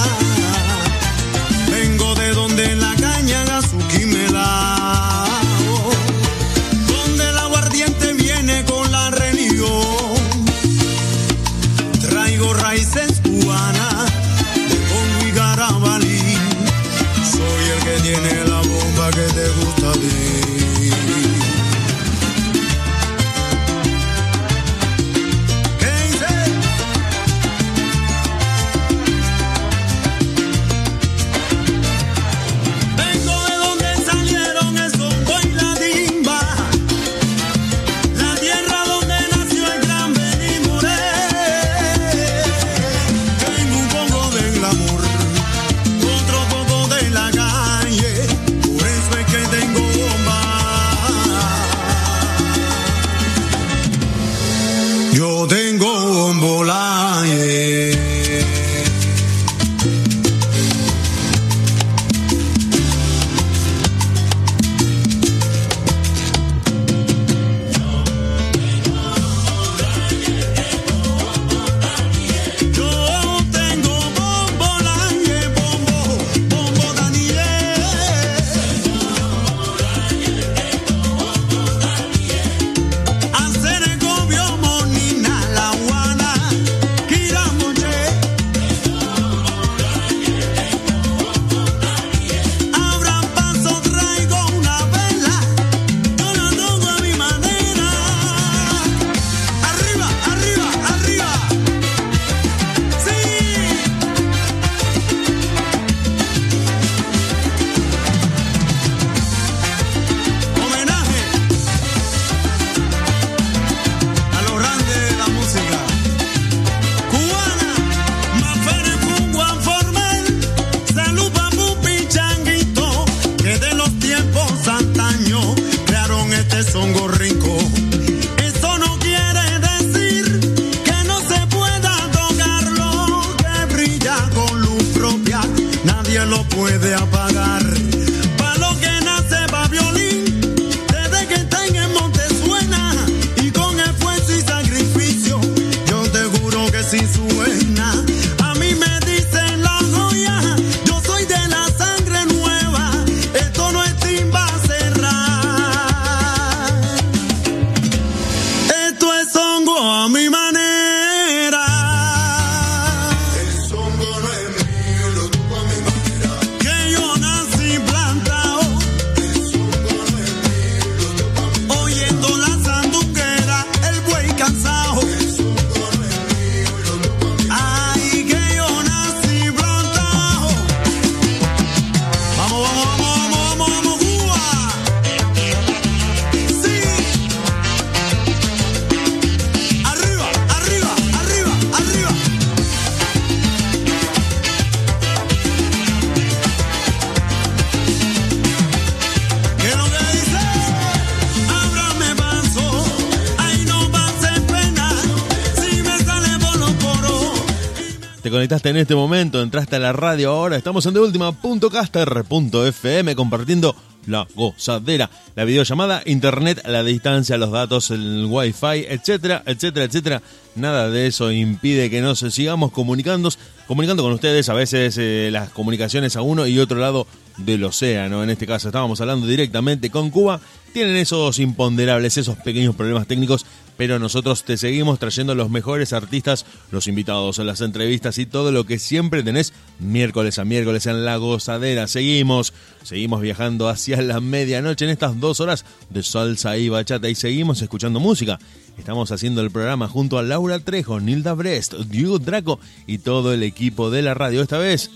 Conectaste 208.42 208.70
en 208.70 208.78
este 208.78 208.96
momento, 208.96 209.40
entraste 209.40 209.76
a 209.76 209.78
la 209.78 209.92
radio 209.92 210.30
ahora, 210.30 210.56
estamos 210.56 210.84
en 210.86 210.94
deultima.caster.fm 210.94 213.14
compartiendo 213.14 213.76
la 214.06 214.26
gozadera, 214.34 215.08
la 215.36 215.44
videollamada, 215.44 216.02
internet, 216.06 216.60
la 216.66 216.82
distancia, 216.82 217.38
los 217.38 217.52
datos, 217.52 217.92
el 217.92 218.26
wifi, 218.28 218.84
etcétera, 218.88 219.44
etcétera, 219.46 219.84
etcétera. 219.84 220.22
Nada 220.56 220.90
de 220.90 221.06
eso 221.06 221.30
impide 221.30 221.88
que 221.88 222.00
nos 222.00 222.18
sigamos 222.18 222.72
comunicando, 222.72 223.30
comunicando 223.68 224.02
con 224.02 224.12
ustedes, 224.12 224.48
a 224.48 224.54
veces 224.54 224.98
eh, 224.98 225.28
las 225.30 225.50
comunicaciones 225.50 226.16
a 226.16 226.22
uno 226.22 226.48
y 226.48 226.58
otro 226.58 226.80
lado 226.80 227.06
del 227.36 227.62
océano. 227.62 228.24
En 228.24 228.30
este 228.30 228.48
caso 228.48 228.70
estábamos 228.70 229.00
hablando 229.00 229.28
directamente 229.28 229.88
con 229.90 230.10
Cuba. 230.10 230.40
Tienen 230.72 230.96
esos 230.96 231.38
imponderables, 231.38 232.16
esos 232.16 232.38
pequeños 232.38 232.74
problemas 232.74 233.06
técnicos, 233.06 233.46
pero 233.76 233.98
nosotros 233.98 234.44
te 234.44 234.56
seguimos 234.56 234.98
trayendo 234.98 235.34
los 235.34 235.50
mejores 235.50 235.92
artistas, 235.92 236.46
los 236.70 236.86
invitados, 236.86 237.38
las 237.38 237.60
entrevistas 237.60 238.18
y 238.18 238.26
todo 238.26 238.52
lo 238.52 238.64
que 238.64 238.78
siempre 238.78 239.22
tenés 239.22 239.52
miércoles 239.78 240.38
a 240.38 240.44
miércoles 240.44 240.86
en 240.86 241.04
la 241.04 241.16
gozadera. 241.16 241.86
Seguimos, 241.88 242.52
seguimos 242.82 243.20
viajando 243.20 243.68
hacia 243.68 244.00
la 244.02 244.20
medianoche 244.20 244.84
en 244.84 244.90
estas 244.90 245.18
dos 245.20 245.40
horas 245.40 245.64
de 245.90 246.02
salsa 246.02 246.56
y 246.56 246.68
bachata 246.68 247.08
y 247.08 247.14
seguimos 247.14 247.62
escuchando 247.62 248.00
música 248.00 248.38
Estamos 248.78 249.12
haciendo 249.12 249.42
el 249.42 249.50
programa 249.50 249.86
junto 249.86 250.18
a 250.18 250.22
Laura 250.22 250.58
Trejo, 250.58 250.98
Nilda 250.98 251.34
Brest, 251.34 251.74
Diego 251.74 252.18
Draco 252.18 252.58
y 252.86 252.98
todo 252.98 253.32
el 253.32 253.42
equipo 253.42 253.90
de 253.90 254.02
la 254.02 254.14
radio. 254.14 254.42
Esta 254.42 254.58
vez 254.58 254.90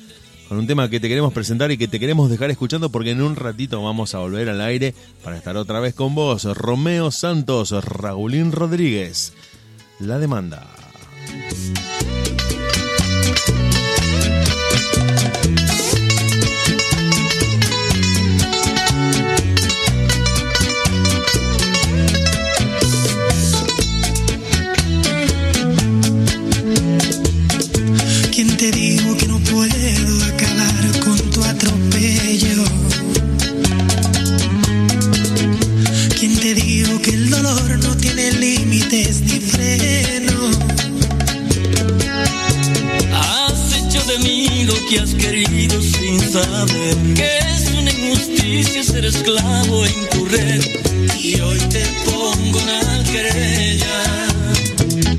con 0.49 0.59
un 0.59 0.67
tema 0.67 0.89
que 0.89 1.01
te 1.01 1.09
queremos 1.09 1.33
presentar 1.33 1.71
y 1.71 1.79
que 1.79 1.89
te 1.89 1.99
queremos 1.99 2.31
dejar 2.31 2.51
escuchando 2.51 2.91
porque 2.91 3.11
en 3.11 3.23
un 3.23 3.37
ratito 3.37 3.83
vamos 3.83 4.15
a 4.15 4.19
volver 4.19 4.49
al 4.49 4.61
aire 4.61 4.95
para 5.25 5.37
estar 5.37 5.57
otra 5.57 5.81
vez 5.81 5.95
con 5.95 6.15
vos. 6.15 6.45
Romeo 6.45 7.11
Santos, 7.11 7.73
Raulín 7.85 8.53
Rodríguez. 8.53 9.33
La 9.99 10.19
demanda. 10.19 10.67
¿Quién 28.31 28.55
te 28.59 28.71
dijo 28.71 28.96
ni 38.89 39.41
freno? 39.41 40.51
Has 43.13 43.75
hecho 43.75 44.01
de 44.05 44.19
mí 44.21 44.65
lo 44.65 44.75
que 44.89 45.01
has 45.01 45.13
querido 45.15 45.81
sin 45.83 46.21
saber 46.21 46.97
que 47.17 47.39
es 47.39 47.73
una 47.77 47.91
injusticia 47.91 48.85
ser 48.85 49.05
esclavo 49.07 49.85
en 49.85 50.09
tu 50.11 50.25
red. 50.27 50.63
Y 51.19 51.41
hoy 51.41 51.59
te 51.69 51.83
pongo 52.05 52.59
una 52.63 53.03
querella 53.11 54.03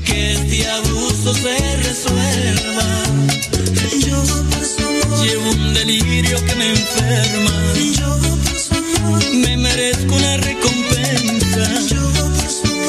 que 0.04 0.32
este 0.32 0.66
abuso 0.70 1.34
se 1.34 1.76
resuelva. 1.76 3.02
Yo 4.06 4.22
por 4.50 4.64
su 4.64 4.86
amor, 4.86 5.26
Llevo 5.26 5.50
un 5.50 5.74
delirio 5.74 6.42
que 6.46 6.54
me 6.54 6.70
enferma. 6.70 7.52
yo 7.98 8.18
por 8.18 8.58
su 8.58 8.74
amor, 8.74 9.24
Me 9.34 9.56
merezco 9.58 10.14
una 10.14 10.36
recompensa. 10.38 11.37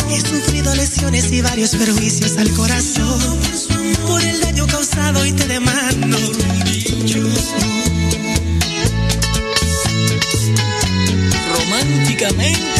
He 0.10 0.20
sufrido 0.20 0.74
lesiones 0.76 1.32
y 1.32 1.42
varios 1.42 1.76
perjuicios 1.76 2.38
al 2.38 2.52
corazón 2.54 3.40
por 4.08 4.22
el 4.24 4.42
daño 4.42 4.68
causado 4.68 5.26
y 5.26 5.34
te 5.34 5.48
demando. 5.48 6.18
Románticamente. 11.54 12.79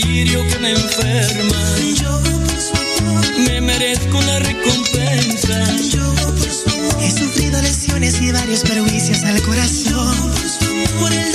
Delirio 0.00 0.44
que 0.48 0.58
me 0.58 0.70
enferma. 0.72 1.76
yo 1.94 2.20
por 2.22 2.60
su 2.60 2.74
amor, 3.02 3.24
Me 3.46 3.60
merezco 3.60 4.18
una 4.18 4.38
recompensa. 4.40 5.76
yo. 5.92 6.14
He 7.00 7.10
sufrido 7.10 7.60
lesiones 7.62 8.20
y 8.20 8.32
varios 8.32 8.60
perjuicios 8.62 9.22
al 9.24 9.40
corazón 9.42 10.32
por 10.98 11.12
el 11.12 11.33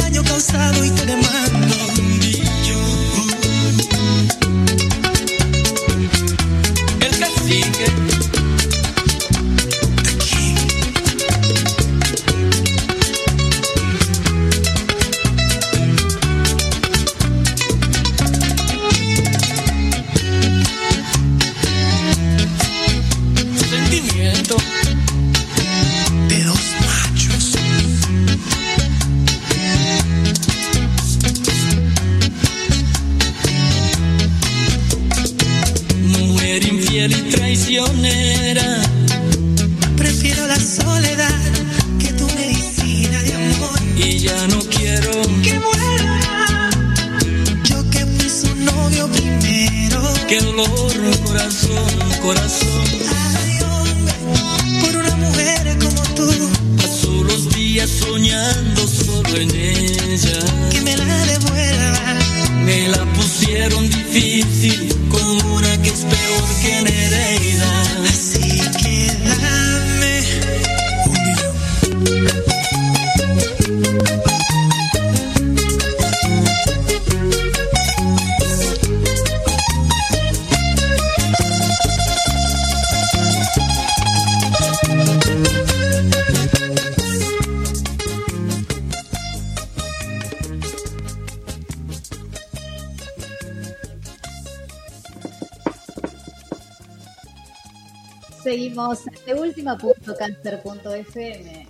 cáncer.fm. 100.20 101.67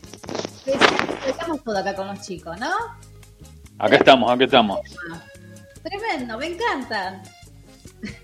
Estamos 1.28 1.64
todo 1.64 1.78
acá 1.78 1.96
con 1.96 2.08
los 2.08 2.22
chicos, 2.22 2.60
¿no? 2.60 2.72
Acá 3.78 3.96
estamos, 3.96 4.32
acá 4.32 4.44
estamos. 4.44 4.80
Tremendo, 5.84 6.38
me 6.38 6.48
encantan. 6.48 7.22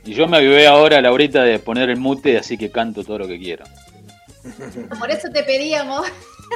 Y 0.03 0.13
yo 0.13 0.28
me 0.28 0.38
avivé 0.38 0.65
ahora, 0.67 0.99
Laurita, 0.99 1.43
de 1.43 1.59
poner 1.59 1.89
el 1.89 1.97
mute, 1.97 2.38
así 2.39 2.57
que 2.57 2.71
canto 2.71 3.03
todo 3.03 3.19
lo 3.19 3.28
que 3.28 3.38
quiero. 3.38 3.65
Por 4.99 5.11
eso 5.11 5.30
te 5.30 5.43
pedíamos, 5.43 6.07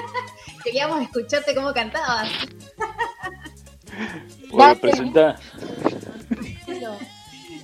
queríamos 0.63 1.01
escucharte 1.03 1.53
cómo 1.53 1.71
cantabas. 1.71 2.29
¿Puedo 4.49 4.75
presentar? 4.79 5.39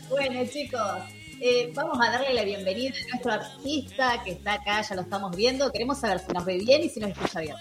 Bueno, 0.09 0.45
chicos, 0.51 1.01
eh, 1.47 1.71
vamos 1.75 1.99
a 2.01 2.09
darle 2.09 2.33
la 2.33 2.43
bienvenida 2.43 2.95
a 2.95 3.09
nuestro 3.09 3.31
artista 3.33 4.23
que 4.23 4.31
está 4.31 4.53
acá, 4.53 4.81
ya 4.81 4.95
lo 4.95 5.01
estamos 5.01 5.35
viendo. 5.35 5.71
Queremos 5.71 5.99
saber 5.99 6.17
si 6.17 6.33
nos 6.33 6.43
ve 6.43 6.57
bien 6.57 6.83
y 6.83 6.89
si 6.89 6.99
nos 6.99 7.11
escucha 7.11 7.41
bien. 7.41 7.55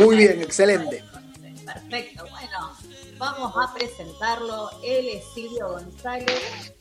Muy 0.00 0.16
bien, 0.16 0.42
excelente. 0.42 1.04
Perfecto, 1.64 2.24
bueno, 2.28 2.72
vamos 3.18 3.52
a 3.56 3.72
presentarlo. 3.72 4.68
Él 4.84 5.06
es 5.10 5.22
Silvio 5.32 5.68
González. 5.68 6.74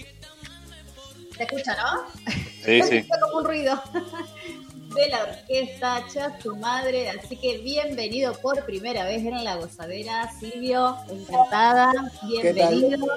¿Se 1.38 1.44
escucha, 1.44 1.78
no? 1.78 2.32
Sí, 2.66 2.82
sí. 2.82 2.96
Escucha 2.98 3.20
como 3.20 3.38
un 3.38 3.46
ruido. 3.46 3.84
De 4.96 5.08
la 5.08 5.24
orquesta 5.24 6.04
Cha 6.12 6.38
tu 6.40 6.56
madre. 6.58 7.12
Así 7.12 7.38
que 7.38 7.60
bienvenido 7.60 8.34
por 8.42 8.66
primera 8.66 9.06
vez 9.06 9.24
en 9.24 9.44
la 9.44 9.56
gozadera, 9.56 10.30
Silvio. 10.40 10.98
Encantada. 11.10 11.94
Bienvenido. 12.24 13.08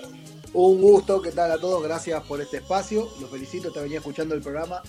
Un 0.55 0.81
gusto, 0.81 1.21
¿qué 1.21 1.33
tal 1.33 1.51
a 1.51 1.59
todos? 1.59 1.83
Gracias 1.83 2.23
por 2.23 2.41
este 2.41 2.59
espacio. 2.59 3.09
Los 3.21 3.29
felicito, 3.31 3.73
te 3.73 3.81
venía 3.81 3.99
escuchando 3.99 4.35
el 4.35 4.41
programa. 4.41 4.83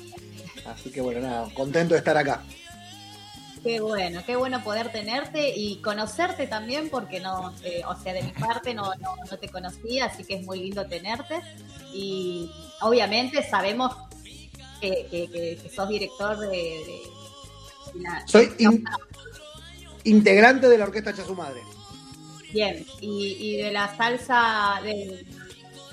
Así 0.66 0.92
que 0.92 1.02
bueno, 1.02 1.22
nada, 1.22 1.50
contento 1.54 1.94
de 1.96 2.00
estar 2.00 2.16
acá. 2.18 2.44
Qué 3.64 3.80
bueno, 3.80 4.22
qué 4.28 4.36
bueno 4.36 4.64
poder 4.64 4.92
tenerte 4.92 5.50
y 5.56 5.78
conocerte 5.78 6.46
también, 6.46 6.90
porque 6.90 7.20
no, 7.20 7.52
eh, 7.64 7.82
o 7.88 7.96
sea, 8.00 8.14
de 8.14 8.22
mi 8.22 8.32
parte 8.32 8.76
no, 8.76 8.94
no, 9.02 9.16
no 9.30 9.38
te 9.40 9.50
conocía, 9.50 10.06
así 10.06 10.24
que 10.24 10.36
es 10.36 10.44
muy 10.46 10.60
lindo 10.60 10.86
tenerte. 10.86 11.42
Y 11.92 12.52
obviamente 12.82 13.42
sabemos 13.50 13.96
que, 14.80 15.08
que- 15.10 15.28
que- 15.32 15.58
que 15.64 15.70
sos 15.76 15.90
director 15.90 16.38
de, 16.38 16.48
de- 16.48 17.02
de 17.96 18.02
la- 18.04 18.28
Soy 18.28 18.54
in- 18.60 18.86
integrante 20.04 20.70
de 20.70 20.78
la 20.78 20.84
orquesta 20.86 21.12
Cha 21.16 21.26
su 21.26 21.34
madre. 21.34 21.62
Bien, 22.54 22.86
y, 23.02 23.36
y 23.40 23.58
de 23.58 23.72
la 23.72 23.98
salsa, 23.98 24.80
de 24.84 25.26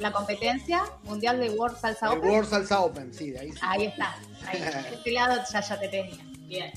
la 0.02 0.12
competencia 0.12 0.82
mundial 1.04 1.38
de 1.38 1.50
World 1.50 1.78
Salsa 1.78 2.10
Open. 2.10 2.30
World 2.30 2.50
Salsa 2.50 2.80
Open, 2.80 3.14
sí, 3.14 3.30
de 3.30 3.40
ahí 3.40 3.52
sí. 3.52 3.58
Ahí 3.62 3.84
está, 3.86 4.16
ahí. 4.46 4.60
De 4.90 4.94
este 4.96 5.12
lado 5.12 5.40
ya, 5.50 5.60
ya 5.60 5.80
te 5.80 5.88
tenía. 5.88 6.24
Bien. 6.46 6.72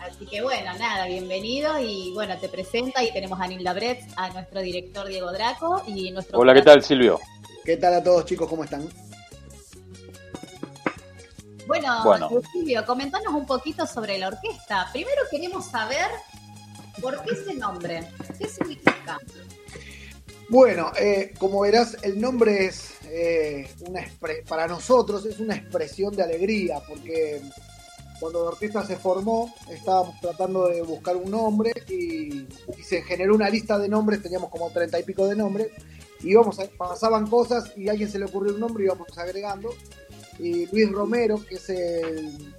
Así 0.00 0.26
que 0.26 0.40
bueno, 0.42 0.72
nada, 0.78 1.06
bienvenido 1.06 1.80
y 1.80 2.12
bueno, 2.14 2.36
te 2.38 2.48
presenta 2.48 3.02
y 3.02 3.12
tenemos 3.12 3.40
a 3.40 3.46
Nilda 3.46 3.72
Bretz, 3.72 4.06
a 4.16 4.30
nuestro 4.30 4.60
director 4.60 5.06
Diego 5.06 5.32
Draco 5.32 5.82
y 5.86 6.10
nuestro... 6.12 6.38
Hola, 6.38 6.54
¿qué 6.54 6.62
tal, 6.62 6.82
Silvio? 6.82 7.20
¿Qué 7.64 7.76
tal 7.76 7.94
a 7.94 8.02
todos 8.02 8.24
chicos? 8.24 8.48
¿Cómo 8.48 8.64
están? 8.64 8.88
Bueno, 11.66 12.04
Bueno. 12.04 12.30
Silvio, 12.52 12.84
comentanos 12.86 13.34
un 13.34 13.44
poquito 13.44 13.86
sobre 13.86 14.18
la 14.18 14.28
orquesta. 14.28 14.88
Primero 14.92 15.22
queremos 15.30 15.66
saber 15.66 16.06
por 17.00 17.20
qué 17.24 17.32
ese 17.32 17.54
nombre, 17.54 18.08
qué 18.38 18.46
significa. 18.46 19.18
Bueno, 20.48 20.92
eh, 20.98 21.34
como 21.38 21.60
verás, 21.60 21.96
el 22.02 22.20
nombre 22.20 22.66
es 22.66 22.90
eh, 23.04 23.68
una 23.88 24.04
para 24.48 24.66
nosotros 24.68 25.26
es 25.26 25.40
una 25.40 25.56
expresión 25.56 26.14
de 26.14 26.22
alegría, 26.22 26.80
porque 26.86 27.40
cuando 28.20 28.44
la 28.44 28.50
orquesta 28.50 28.86
se 28.86 28.96
formó, 28.96 29.52
estábamos 29.70 30.20
tratando 30.20 30.68
de 30.68 30.82
buscar 30.82 31.16
un 31.16 31.30
nombre 31.30 31.72
y, 31.88 32.46
y 32.78 32.82
se 32.84 33.02
generó 33.02 33.34
una 33.34 33.50
lista 33.50 33.78
de 33.78 33.88
nombres, 33.88 34.22
teníamos 34.22 34.50
como 34.50 34.70
treinta 34.70 34.98
y 35.00 35.02
pico 35.02 35.26
de 35.26 35.34
nombres, 35.36 35.68
y 36.20 36.30
íbamos 36.30 36.58
a- 36.60 36.68
pasaban 36.78 37.26
cosas 37.26 37.72
y 37.76 37.88
a 37.88 37.92
alguien 37.92 38.10
se 38.10 38.18
le 38.18 38.26
ocurrió 38.26 38.54
un 38.54 38.60
nombre 38.60 38.84
y 38.84 38.86
íbamos 38.86 39.08
agregando. 39.18 39.74
Y 40.38 40.66
Luis 40.66 40.90
Romero, 40.92 41.42
que 41.44 41.56
es 41.56 41.68
el. 41.70 42.54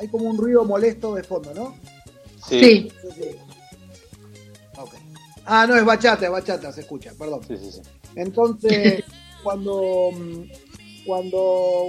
Hay 0.00 0.08
como 0.08 0.28
un 0.28 0.36
ruido 0.36 0.64
molesto 0.64 1.14
de 1.14 1.22
fondo, 1.22 1.54
¿no? 1.54 1.76
Sí. 2.48 2.90
Sí. 3.14 3.36
Ah, 5.46 5.66
no, 5.66 5.76
es 5.76 5.84
bachata, 5.84 6.24
es 6.26 6.30
bachata, 6.32 6.72
se 6.72 6.82
escucha, 6.82 7.12
perdón. 7.18 7.40
Sí, 7.46 7.56
sí, 7.56 7.70
sí. 7.72 7.80
Entonces, 8.16 9.04
cuando, 9.42 10.10
mm, 10.12 10.42
cuando 11.06 11.88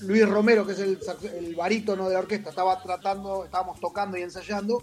Luis 0.00 0.28
Romero, 0.28 0.66
que 0.66 0.72
es 0.72 0.78
el, 0.80 0.98
el 1.36 1.54
barítono 1.54 2.08
de 2.08 2.14
la 2.14 2.20
orquesta, 2.20 2.50
estaba 2.50 2.80
tratando, 2.82 3.44
estábamos 3.44 3.78
tocando 3.80 4.16
y 4.16 4.22
ensayando, 4.22 4.82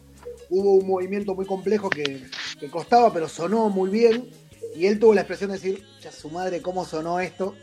hubo 0.50 0.76
un 0.76 0.88
movimiento 0.88 1.34
muy 1.36 1.46
complejo 1.46 1.90
que, 1.90 2.28
que 2.60 2.70
costaba, 2.70 3.12
pero 3.12 3.28
sonó 3.28 3.70
muy 3.70 3.90
bien. 3.90 4.30
Y 4.76 4.88
él 4.88 5.00
tuvo 5.00 5.14
la 5.14 5.22
expresión 5.22 5.52
de 5.52 5.58
decir, 5.58 5.84
ya 6.02 6.12
su 6.12 6.30
madre, 6.30 6.62
¿cómo 6.62 6.86
sonó 6.86 7.20
esto? 7.20 7.56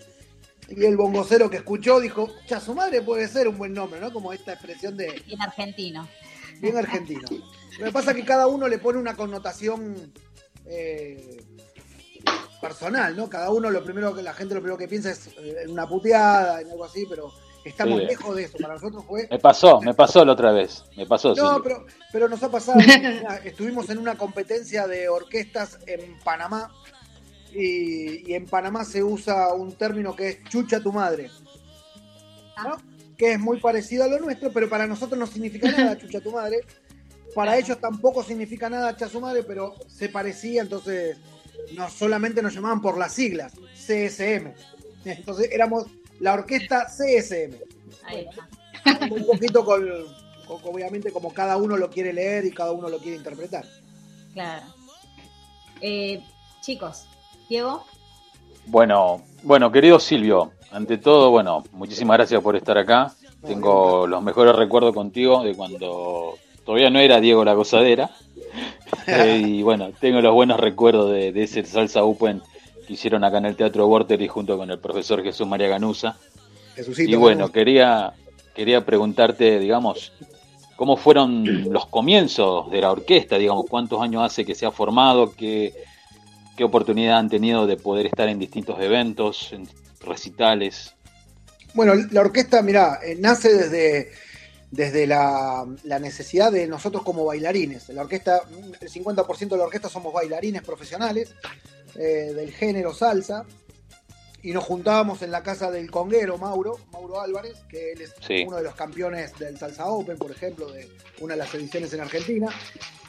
Y 0.68 0.84
el 0.86 0.96
bongocero 0.96 1.50
que 1.50 1.58
escuchó 1.58 2.00
dijo, 2.00 2.30
ya 2.48 2.58
su 2.58 2.74
madre 2.74 3.02
puede 3.02 3.28
ser 3.28 3.48
un 3.48 3.58
buen 3.58 3.74
nombre, 3.74 4.00
¿no? 4.00 4.12
Como 4.12 4.32
esta 4.32 4.54
expresión 4.54 4.96
de 4.96 5.22
En 5.28 5.42
argentino. 5.42 6.08
bien 6.60 6.76
argentino. 6.78 7.28
Lo 7.78 7.86
que 7.86 7.92
pasa 7.92 8.12
es 8.12 8.16
que 8.16 8.24
cada 8.24 8.46
uno 8.46 8.68
le 8.68 8.78
pone 8.78 8.98
una 8.98 9.14
connotación 9.14 10.12
eh, 10.66 11.42
personal, 12.60 13.16
¿no? 13.16 13.28
Cada 13.28 13.50
uno 13.50 13.70
lo 13.70 13.82
primero 13.82 14.14
que 14.14 14.22
la 14.22 14.34
gente 14.34 14.54
lo 14.54 14.60
primero 14.60 14.78
que 14.78 14.88
piensa 14.88 15.10
es 15.10 15.28
eh, 15.38 15.56
en 15.64 15.70
una 15.70 15.86
puteada, 15.88 16.60
en 16.60 16.70
algo 16.70 16.84
así, 16.84 17.04
pero 17.08 17.32
estamos 17.64 18.00
Sí. 18.00 18.06
lejos 18.06 18.36
de 18.36 18.44
eso. 18.44 18.58
Para 18.58 18.74
nosotros 18.74 19.04
fue. 19.06 19.26
Me 19.30 19.38
pasó, 19.38 19.80
me 19.80 19.94
pasó 19.94 20.24
la 20.24 20.32
otra 20.32 20.52
vez. 20.52 20.84
Me 20.96 21.06
pasó, 21.06 21.30
No, 21.30 21.34
Silvio. 21.34 21.62
pero, 21.62 21.86
pero 22.12 22.28
nos 22.28 22.42
ha 22.42 22.50
pasado. 22.50 22.78
Mira, 22.86 23.36
Estuvimos 23.44 23.90
en 23.90 23.98
una 23.98 24.16
competencia 24.16 24.86
de 24.86 25.08
orquestas 25.08 25.78
en 25.86 26.18
Panamá 26.20 26.70
y, 27.52 28.30
y 28.30 28.34
en 28.34 28.46
Panamá 28.46 28.84
se 28.84 29.02
usa 29.02 29.52
un 29.54 29.72
término 29.72 30.14
que 30.14 30.28
es 30.28 30.44
chucha 30.48 30.80
tu 30.80 30.92
madre, 30.92 31.30
¿no? 32.64 32.76
que 33.18 33.32
es 33.32 33.38
muy 33.38 33.60
parecido 33.60 34.02
a 34.04 34.08
lo 34.08 34.18
nuestro, 34.18 34.50
pero 34.52 34.68
para 34.68 34.86
nosotros 34.86 35.18
no 35.18 35.26
significa 35.26 35.70
nada 35.70 35.96
chucha 35.98 36.20
tu 36.20 36.32
madre. 36.32 36.60
Para 37.34 37.56
ellos 37.56 37.78
tampoco 37.80 38.22
significa 38.22 38.68
nada 38.68 38.96
cha 38.96 39.08
su 39.08 39.20
madre, 39.20 39.42
pero 39.42 39.74
se 39.88 40.08
parecía, 40.08 40.62
entonces 40.62 41.16
no 41.74 41.88
solamente 41.88 42.42
nos 42.42 42.54
llamaban 42.54 42.80
por 42.82 42.98
las 42.98 43.12
siglas, 43.12 43.52
CSM. 43.74 44.52
Entonces 45.04 45.48
éramos 45.50 45.86
la 46.20 46.34
orquesta 46.34 46.86
CSM 46.86 47.54
Ahí 48.04 48.26
está. 48.28 49.06
un 49.10 49.26
poquito 49.26 49.64
con, 49.64 49.82
con- 50.46 50.60
obviamente 50.74 51.10
como 51.10 51.32
cada 51.32 51.56
uno 51.56 51.76
lo 51.76 51.88
quiere 51.90 52.12
leer 52.12 52.44
y 52.44 52.50
cada 52.52 52.72
uno 52.72 52.88
lo 52.88 52.98
quiere 52.98 53.16
interpretar. 53.16 53.64
Claro. 54.34 54.66
Eh, 55.80 56.22
chicos, 56.60 57.06
Diego, 57.48 57.84
Bueno, 58.66 59.22
bueno, 59.42 59.72
querido 59.72 59.98
Silvio, 59.98 60.52
ante 60.70 60.98
todo, 60.98 61.30
bueno, 61.30 61.64
muchísimas 61.72 62.16
gracias 62.18 62.40
por 62.42 62.54
estar 62.56 62.78
acá. 62.78 63.12
Tengo 63.44 64.06
los 64.06 64.22
mejores 64.22 64.54
recuerdos 64.54 64.94
contigo 64.94 65.42
de 65.42 65.56
cuando 65.56 66.34
todavía 66.64 66.90
no 66.90 66.98
era 66.98 67.20
Diego 67.20 67.44
la 67.44 67.54
gozadera. 67.54 68.10
Eh, 69.06 69.42
y 69.44 69.62
bueno, 69.62 69.90
tengo 69.98 70.20
los 70.20 70.34
buenos 70.34 70.60
recuerdos 70.60 71.10
de, 71.10 71.32
de 71.32 71.42
ese 71.44 71.64
salsa 71.64 72.04
open 72.04 72.42
que 72.86 72.92
hicieron 72.92 73.24
acá 73.24 73.38
en 73.38 73.46
el 73.46 73.56
Teatro 73.56 73.86
Vorterix 73.86 74.30
junto 74.30 74.58
con 74.58 74.70
el 74.70 74.78
profesor 74.78 75.22
Jesús 75.22 75.46
María 75.46 75.66
Ganusa. 75.68 76.16
Jesucito, 76.76 77.10
Y 77.10 77.14
bueno, 77.14 77.46
¿no? 77.46 77.52
quería, 77.52 78.12
quería 78.54 78.84
preguntarte, 78.84 79.58
digamos, 79.58 80.12
¿cómo 80.76 80.96
fueron 80.96 81.64
los 81.72 81.86
comienzos 81.86 82.70
de 82.70 82.82
la 82.82 82.92
orquesta? 82.92 83.38
Digamos, 83.38 83.64
¿cuántos 83.68 84.00
años 84.02 84.22
hace 84.24 84.44
que 84.44 84.54
se 84.54 84.66
ha 84.66 84.70
formado? 84.70 85.32
¿Qué, 85.34 85.72
qué 86.56 86.64
oportunidad 86.64 87.18
han 87.18 87.30
tenido 87.30 87.66
de 87.66 87.76
poder 87.78 88.06
estar 88.06 88.28
en 88.28 88.38
distintos 88.38 88.78
eventos, 88.80 89.52
en 89.52 89.66
recitales? 90.00 90.94
Bueno, 91.74 91.94
la 92.10 92.20
orquesta, 92.20 92.62
mira, 92.62 93.00
nace 93.18 93.52
desde, 93.52 94.12
desde 94.72 95.06
la, 95.06 95.64
la 95.84 95.98
necesidad 96.00 96.50
de 96.50 96.66
nosotros 96.66 97.04
como 97.04 97.24
bailarines. 97.26 97.88
La 97.90 98.02
orquesta, 98.02 98.40
el 98.80 98.90
50% 98.90 99.48
de 99.50 99.56
la 99.58 99.64
orquesta 99.64 99.88
somos 99.88 100.12
bailarines 100.12 100.62
profesionales 100.62 101.34
eh, 101.94 102.32
del 102.34 102.50
género 102.52 102.92
salsa. 102.92 103.44
Y 104.44 104.50
nos 104.52 104.64
juntábamos 104.64 105.22
en 105.22 105.30
la 105.30 105.44
casa 105.44 105.70
del 105.70 105.88
conguero 105.88 106.36
Mauro, 106.36 106.76
Mauro 106.90 107.20
Álvarez, 107.20 107.58
que 107.68 107.92
él 107.92 108.00
es 108.00 108.12
Sí. 108.26 108.42
uno 108.44 108.56
de 108.56 108.64
los 108.64 108.74
campeones 108.74 109.38
del 109.38 109.56
Salsa 109.56 109.86
Open, 109.86 110.18
por 110.18 110.32
ejemplo, 110.32 110.68
de 110.72 110.90
una 111.20 111.34
de 111.34 111.38
las 111.38 111.54
ediciones 111.54 111.92
en 111.92 112.00
Argentina. 112.00 112.48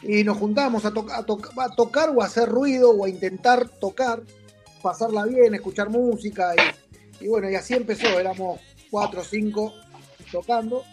Y 0.04 0.24
nos 0.24 0.38
juntábamos 0.38 0.86
a, 0.86 0.92
to- 0.94 1.08
a 1.12 1.26
to- 1.26 1.42
a 1.58 1.70
tocar 1.76 2.12
o 2.16 2.22
a 2.22 2.26
hacer 2.28 2.48
ruido 2.48 2.92
o 2.92 3.06
a 3.06 3.10
intentar 3.10 3.68
tocar, 3.68 4.22
pasarla 4.84 5.24
bien, 5.26 5.56
escuchar 5.56 5.90
música. 5.90 6.54
Y, 7.20 7.26
y 7.26 7.28
bueno, 7.30 7.50
y 7.50 7.56
así 7.56 7.74
empezó. 7.74 8.20
Éramos 8.20 8.60
cuatro 8.92 9.22
o 9.22 9.24
cinco 9.24 9.74
tocando. 10.32 10.84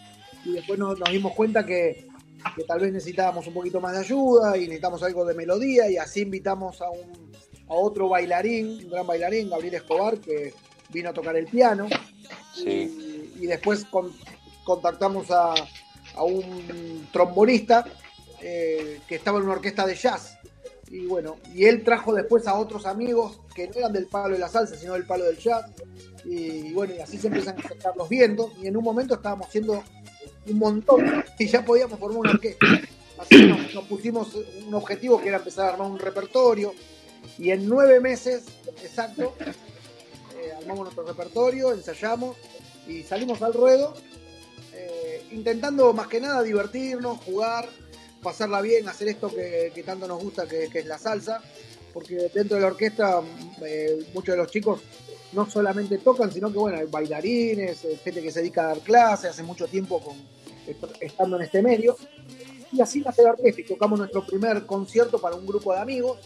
Y 0.45 0.53
después 0.53 0.79
nos, 0.79 0.99
nos 0.99 1.09
dimos 1.11 1.33
cuenta 1.33 1.65
que, 1.65 2.07
que 2.55 2.63
tal 2.63 2.79
vez 2.79 2.91
necesitábamos 2.91 3.45
un 3.47 3.53
poquito 3.53 3.79
más 3.79 3.93
de 3.93 3.99
ayuda 3.99 4.57
y 4.57 4.61
necesitamos 4.61 5.03
algo 5.03 5.25
de 5.25 5.33
melodía. 5.33 5.89
Y 5.89 5.97
así 5.97 6.21
invitamos 6.21 6.81
a 6.81 6.89
un 6.89 7.31
a 7.69 7.73
otro 7.73 8.09
bailarín, 8.09 8.83
un 8.83 8.89
gran 8.89 9.07
bailarín, 9.07 9.49
Gabriel 9.49 9.75
Escobar, 9.75 10.17
que 10.17 10.53
vino 10.89 11.09
a 11.09 11.13
tocar 11.13 11.37
el 11.37 11.45
piano. 11.45 11.87
Sí. 12.53 13.31
Y, 13.37 13.43
y 13.43 13.45
después 13.47 13.85
con- 13.85 14.13
contactamos 14.65 15.31
a, 15.31 15.53
a 16.15 16.23
un 16.23 17.07
trombonista 17.13 17.85
eh, 18.41 18.99
que 19.07 19.15
estaba 19.15 19.37
en 19.37 19.45
una 19.45 19.53
orquesta 19.53 19.85
de 19.87 19.95
jazz. 19.95 20.37
Y 20.89 21.05
bueno, 21.05 21.37
y 21.55 21.63
él 21.63 21.85
trajo 21.85 22.13
después 22.13 22.45
a 22.47 22.55
otros 22.59 22.85
amigos 22.85 23.39
que 23.55 23.69
no 23.69 23.75
eran 23.75 23.93
del 23.93 24.07
palo 24.07 24.33
de 24.33 24.39
la 24.39 24.49
salsa, 24.49 24.75
sino 24.75 24.91
del 24.93 25.05
palo 25.05 25.23
del 25.23 25.37
jazz. 25.37 25.71
Y, 26.25 26.73
bueno, 26.73 26.93
y 26.93 26.99
así 26.99 27.17
se 27.17 27.27
empiezan 27.27 27.55
a 27.55 27.61
acercar 27.61 27.95
los 27.95 28.09
vientos. 28.09 28.51
Y 28.61 28.67
en 28.67 28.75
un 28.75 28.83
momento 28.83 29.13
estábamos 29.13 29.47
haciendo 29.47 29.81
un 30.47 30.57
montón 30.57 31.23
y 31.37 31.47
ya 31.47 31.63
podíamos 31.63 31.99
formar 31.99 32.19
una 32.19 32.31
orquesta. 32.31 32.65
Así 33.17 33.45
nos, 33.45 33.73
nos 33.73 33.85
pusimos 33.85 34.35
un 34.65 34.73
objetivo 34.73 35.21
que 35.21 35.29
era 35.29 35.37
empezar 35.37 35.65
a 35.65 35.73
armar 35.73 35.89
un 35.89 35.99
repertorio. 35.99 36.73
Y 37.37 37.51
en 37.51 37.67
nueve 37.67 37.99
meses, 37.99 38.45
exacto, 38.83 39.35
eh, 39.39 40.51
armamos 40.57 40.85
nuestro 40.85 41.03
repertorio, 41.03 41.71
ensayamos 41.71 42.35
y 42.87 43.03
salimos 43.03 43.41
al 43.43 43.53
ruedo, 43.53 43.93
eh, 44.73 45.23
intentando 45.31 45.93
más 45.93 46.07
que 46.07 46.19
nada 46.19 46.41
divertirnos, 46.41 47.19
jugar, 47.19 47.69
pasarla 48.23 48.61
bien, 48.61 48.89
hacer 48.89 49.09
esto 49.09 49.29
que, 49.29 49.83
tanto 49.85 50.07
nos 50.07 50.21
gusta, 50.21 50.47
que, 50.47 50.67
que 50.69 50.79
es 50.79 50.85
la 50.87 50.97
salsa, 50.97 51.41
porque 51.93 52.31
dentro 52.33 52.55
de 52.55 52.61
la 52.61 52.67
orquesta 52.67 53.21
eh, 53.63 54.03
muchos 54.13 54.33
de 54.33 54.41
los 54.41 54.49
chicos 54.49 54.81
no 55.33 55.49
solamente 55.49 55.97
tocan, 55.99 56.31
sino 56.31 56.51
que 56.51 56.57
bueno, 56.57 56.77
hay 56.79 56.87
bailarines, 56.87 57.85
eh, 57.85 57.97
gente 58.03 58.21
que 58.21 58.31
se 58.31 58.39
dedica 58.41 58.63
a 58.63 58.67
dar 58.69 58.79
clases, 58.79 59.31
hace 59.31 59.43
mucho 59.43 59.67
tiempo 59.67 59.99
con, 60.01 60.15
est- 60.67 61.01
estando 61.01 61.37
en 61.37 61.43
este 61.43 61.61
medio. 61.61 61.95
Y 62.73 62.79
así 62.81 63.01
nace 63.01 63.23
la 63.23 63.35
y 63.43 63.63
tocamos 63.63 63.99
nuestro 63.99 64.25
primer 64.25 64.65
concierto 64.65 65.19
para 65.19 65.35
un 65.35 65.45
grupo 65.45 65.73
de 65.73 65.79
amigos, 65.79 66.19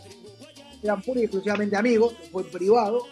eran 0.83 1.01
pura 1.01 1.19
y 1.19 1.23
exclusivamente 1.23 1.75
amigos, 1.75 2.13
fue 2.31 2.43
privado. 2.43 3.07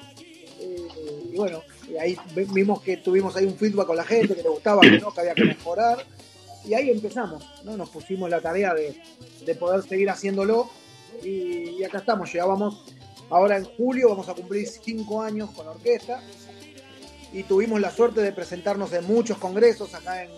Eh, 0.60 0.88
y 1.32 1.36
bueno, 1.36 1.62
ahí 2.00 2.16
vimos 2.54 2.82
que 2.82 2.98
tuvimos 2.98 3.36
ahí 3.36 3.46
un 3.46 3.56
feedback 3.58 3.88
con 3.88 3.98
la 3.98 4.04
gente, 4.04 4.36
que 4.36 4.44
le 4.44 4.50
gustaba, 4.50 4.82
que 4.82 5.00
no, 5.00 5.12
que 5.12 5.22
había 5.22 5.34
que 5.34 5.46
mejorar. 5.46 6.06
Y 6.66 6.76
ahí 6.76 6.90
empezamos, 6.92 7.44
¿no? 7.66 7.76
Nos 7.76 7.90
pusimos 7.90 8.30
la 8.30 8.40
tarea 8.40 8.74
de, 8.74 8.96
de 9.46 9.56
poder 9.56 9.82
seguir 9.84 10.10
haciéndolo. 10.10 10.70
Y, 11.24 11.70
y 11.80 11.84
acá 11.84 11.98
estamos, 12.00 12.32
llegábamos 12.32 12.93
ahora 13.30 13.58
en 13.58 13.66
julio, 13.66 14.10
vamos 14.10 14.30
a 14.30 14.34
cumplir 14.34 14.68
cinco 14.68 15.22
años 15.22 15.50
con 15.52 15.66
la 15.66 15.72
orquesta. 15.72 16.22
Y 17.32 17.44
tuvimos 17.44 17.82
la 17.82 17.92
suerte 17.92 18.22
de 18.22 18.32
presentarnos 18.32 18.94
en 18.94 19.06
muchos 19.08 19.38
congresos 19.40 19.94
acá 19.96 20.24
en, 20.24 20.30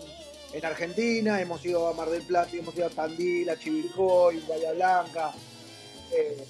en 0.52 0.64
Argentina. 0.64 1.40
Hemos 1.40 1.64
ido 1.64 1.86
a 1.88 1.92
Mar 1.92 2.08
del 2.08 2.22
Plata, 2.22 2.50
hemos 2.54 2.74
ido 2.74 2.86
a 2.86 2.90
Tandil, 2.90 3.50
a 3.50 3.58
Chivilcoy, 3.58 4.40
Bahía 4.48 4.72
Blanca. 4.72 5.32
Eh, 6.10 6.44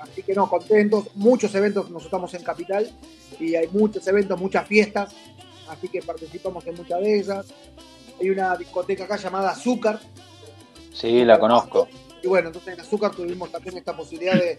así 0.00 0.22
que 0.22 0.34
no, 0.34 0.48
contentos. 0.48 1.06
Muchos 1.16 1.54
eventos, 1.54 1.84
nosotros 1.84 2.04
estamos 2.04 2.34
en 2.34 2.42
Capital 2.44 2.90
y 3.40 3.56
hay 3.56 3.66
muchos 3.68 4.06
eventos, 4.06 4.38
muchas 4.40 4.68
fiestas. 4.68 5.12
Así 5.68 5.88
que 5.88 6.00
participamos 6.00 6.64
en 6.66 6.76
muchas 6.76 7.00
de 7.00 7.18
ellas. 7.18 7.46
Hay 8.20 8.30
una 8.30 8.56
discoteca 8.56 9.04
acá 9.04 9.16
llamada 9.16 9.50
Azúcar. 9.50 10.00
Sí, 10.92 11.24
la 11.24 11.38
conozco. 11.38 11.88
Y 12.22 12.28
bueno, 12.28 12.48
entonces 12.48 12.74
en 12.74 12.80
Azúcar 12.80 13.12
tuvimos 13.12 13.50
también 13.50 13.76
esta 13.76 13.96
posibilidad 13.96 14.34
de 14.34 14.58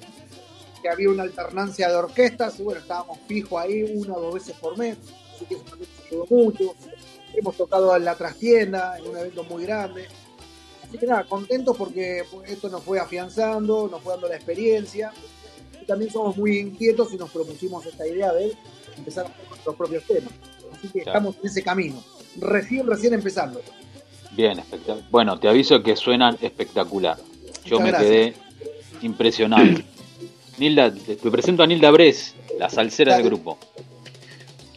que 0.81 0.89
había 0.89 1.09
una 1.09 1.23
alternancia 1.23 1.89
de 1.89 1.95
orquestas. 1.95 2.59
Y 2.59 2.63
bueno, 2.63 2.79
estábamos 2.81 3.17
fijos 3.27 3.61
ahí 3.61 3.83
una 3.95 4.15
o 4.15 4.21
dos 4.21 4.33
veces 4.35 4.55
por 4.57 4.77
mes. 4.77 4.97
Así 5.35 5.45
que 5.45 5.55
eso 5.55 5.63
también 5.63 5.89
nos 5.97 6.05
ayudó 6.07 6.25
mucho. 6.29 6.75
Hemos 7.33 7.55
tocado 7.57 7.95
en 7.95 8.05
la 8.05 8.15
trastienda, 8.15 8.97
en 8.97 9.07
un 9.07 9.17
evento 9.17 9.43
muy 9.43 9.63
grande. 9.65 10.07
Así 10.87 10.97
que 10.97 11.05
nada, 11.05 11.23
contentos 11.25 11.77
porque 11.77 12.23
esto 12.47 12.69
nos 12.69 12.83
fue 12.83 12.99
afianzando, 12.99 13.87
nos 13.87 14.01
fue 14.01 14.13
dando 14.13 14.27
la 14.27 14.35
experiencia. 14.35 15.11
Y 15.81 15.85
también 15.85 16.11
somos 16.11 16.35
muy 16.37 16.57
inquietos 16.57 17.13
y 17.13 17.17
nos 17.17 17.29
propusimos 17.29 17.85
esta 17.85 18.07
idea 18.07 18.33
de 18.33 18.53
empezar 18.97 19.25
a 19.25 19.29
hacer 19.29 19.47
nuestros 19.49 19.75
propios 19.75 20.03
temas. 20.05 20.33
Así 20.73 20.87
que 20.87 21.01
Claro. 21.03 21.19
estamos 21.19 21.35
en 21.41 21.47
ese 21.47 21.63
camino. 21.63 22.03
Recién, 22.37 22.87
recién 22.87 23.13
empezando. 23.13 23.61
Bien, 24.31 24.57
espectacular. 24.59 25.09
Bueno, 25.11 25.39
te 25.39 25.47
aviso 25.49 25.81
que 25.83 25.95
suenan 25.95 26.37
espectacular. 26.41 27.17
Yo 27.65 27.79
Muchas 27.79 27.83
me 27.83 27.89
gracias. 27.91 28.09
quedé 28.11 28.33
impresionado. 29.01 29.79
Nilda, 30.59 30.93
te, 30.93 31.15
presento 31.15 31.63
a 31.63 31.67
Nilda 31.67 31.89
Bres, 31.89 32.35
la 32.57 32.69
salsera 32.69 33.15
del 33.15 33.25
grupo. 33.25 33.57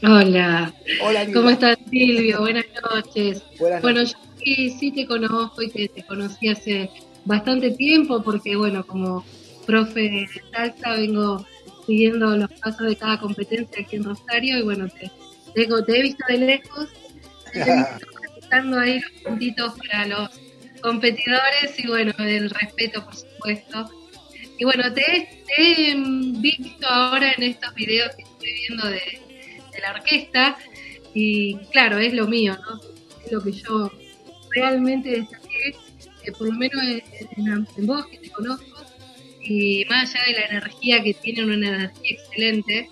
Hola. 0.02 0.72
Hola, 1.02 1.26
¿Cómo 1.32 1.50
estás, 1.50 1.76
Silvio? 1.90 2.40
Buenas 2.40 2.66
noches. 2.90 3.42
Buenas 3.58 3.82
bueno, 3.82 4.02
yo 4.02 4.16
sí, 4.38 4.70
sí 4.70 4.92
te 4.92 5.06
conozco 5.06 5.60
y 5.60 5.70
te, 5.70 5.88
te 5.88 6.04
conocí 6.04 6.48
hace 6.48 6.88
bastante 7.24 7.72
tiempo 7.72 8.22
porque, 8.22 8.54
bueno, 8.54 8.86
como 8.86 9.24
profe 9.66 10.02
de 10.02 10.28
salsa 10.52 10.96
vengo 10.96 11.44
siguiendo 11.86 12.36
los 12.36 12.50
pasos 12.60 12.86
de 12.86 12.96
cada 12.96 13.18
competencia 13.18 13.82
aquí 13.82 13.96
en 13.96 14.04
Rosario 14.04 14.58
y, 14.58 14.62
bueno, 14.62 14.88
te, 14.88 15.10
te, 15.54 15.66
te 15.66 15.98
he 15.98 16.02
visto 16.02 16.24
de 16.28 16.38
lejos, 16.38 16.88
te 17.52 17.60
he 17.60 17.64
visto 17.76 18.06
presentando 18.20 18.78
ahí 18.78 19.00
los 19.00 19.22
puntitos 19.22 19.74
para 19.78 20.06
los 20.06 20.30
competidores 20.80 21.78
y, 21.78 21.88
bueno, 21.88 22.12
el 22.18 22.50
respeto, 22.50 23.04
por 23.04 23.16
supuesto. 23.16 24.01
Y 24.62 24.64
bueno, 24.64 24.92
te, 24.94 25.28
he- 25.58 25.96
visto 26.38 26.86
ahora 26.86 27.32
en 27.32 27.42
estos 27.42 27.74
videos 27.74 28.14
que 28.14 28.22
estoy 28.22 28.52
viendo 28.68 28.86
de, 28.90 29.20
la 29.82 29.92
orquesta 29.92 30.56
y 31.14 31.56
claro, 31.72 31.98
es 31.98 32.14
lo 32.14 32.28
mío, 32.28 32.56
¿no? 32.64 32.80
Es 33.26 33.32
lo 33.32 33.42
que 33.42 33.50
yo 33.50 33.90
realmente 34.52 35.10
destaqué, 35.10 35.74
eh, 36.22 36.30
por 36.38 36.46
lo 36.46 36.52
menos 36.52 36.80
en, 37.36 37.66
vos 37.86 38.06
que 38.06 38.18
te 38.18 38.30
conozco, 38.30 38.84
y 39.42 39.84
más 39.90 40.14
allá 40.14 40.26
de 40.26 40.32
la 40.32 40.46
energía 40.46 41.02
que 41.02 41.14
tiene, 41.14 41.42
una 41.42 41.54
energía 41.54 42.12
excelente, 42.12 42.88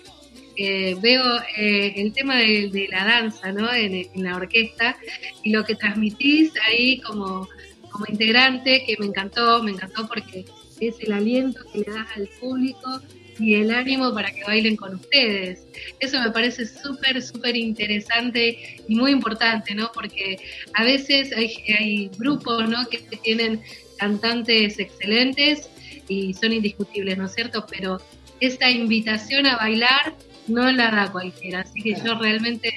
eh, 0.57 0.97
veo 1.01 1.23
eh, 1.55 1.93
el 1.95 2.11
tema 2.11 2.35
de, 2.35 2.67
de 2.69 2.89
la 2.91 3.05
danza, 3.05 3.53
¿no? 3.53 3.73
En, 3.73 3.95
en 3.95 4.23
la 4.25 4.35
orquesta 4.35 4.97
y 5.41 5.51
lo 5.51 5.63
que 5.63 5.75
transmitís 5.75 6.51
ahí 6.67 6.99
como, 6.99 7.47
como 7.89 8.05
integrante, 8.09 8.83
que 8.85 8.97
me 8.99 9.05
encantó, 9.05 9.63
me 9.63 9.71
encantó 9.71 10.05
porque 10.05 10.43
es 10.81 10.99
el 10.99 11.13
aliento 11.13 11.61
que 11.71 11.79
le 11.79 11.85
das 11.85 12.07
al 12.15 12.27
público 12.39 13.01
y 13.39 13.55
el 13.55 13.71
ánimo 13.71 14.13
para 14.13 14.31
que 14.31 14.43
bailen 14.43 14.75
con 14.75 14.95
ustedes. 14.95 15.65
Eso 15.99 16.19
me 16.21 16.31
parece 16.31 16.65
súper, 16.65 17.21
súper 17.21 17.55
interesante 17.55 18.83
y 18.87 18.95
muy 18.95 19.11
importante, 19.11 19.73
¿no? 19.73 19.91
Porque 19.93 20.37
a 20.73 20.83
veces 20.83 21.31
hay, 21.35 21.53
hay 21.77 22.11
grupos, 22.17 22.69
¿no? 22.69 22.85
Que 22.87 22.99
tienen 23.17 23.61
cantantes 23.97 24.79
excelentes 24.79 25.69
y 26.07 26.33
son 26.33 26.53
indiscutibles, 26.53 27.17
¿no 27.17 27.25
es 27.25 27.33
cierto? 27.33 27.65
Pero 27.69 27.99
esa 28.39 28.69
invitación 28.69 29.45
a 29.45 29.57
bailar 29.57 30.15
no 30.47 30.69
la 30.71 30.91
da 30.91 31.11
cualquiera. 31.11 31.61
Así 31.61 31.81
que 31.81 31.95
yo 31.95 32.15
realmente 32.15 32.71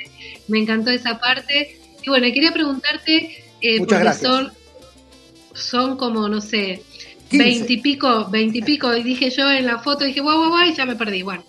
me 0.48 0.58
encantó 0.60 0.90
esa 0.90 1.18
parte. 1.18 1.78
Y 2.02 2.08
bueno, 2.08 2.26
quería 2.32 2.52
preguntarte, 2.52 3.44
eh, 3.60 3.78
porque 3.78 3.98
gracias. 3.98 4.20
son, 4.20 4.52
son 5.54 5.96
como, 5.96 6.28
no 6.28 6.40
sé, 6.40 6.82
15. 6.82 7.13
Veintipico, 7.30 8.28
veintipico, 8.30 8.96
y 8.96 9.02
dije 9.02 9.30
yo 9.30 9.50
en 9.50 9.66
la 9.66 9.78
foto, 9.78 10.04
dije, 10.04 10.20
guau, 10.20 10.38
guau, 10.38 10.50
guau, 10.50 10.68
y 10.68 10.74
ya 10.74 10.86
me 10.86 10.96
perdí. 10.96 11.22
Bueno, 11.22 11.44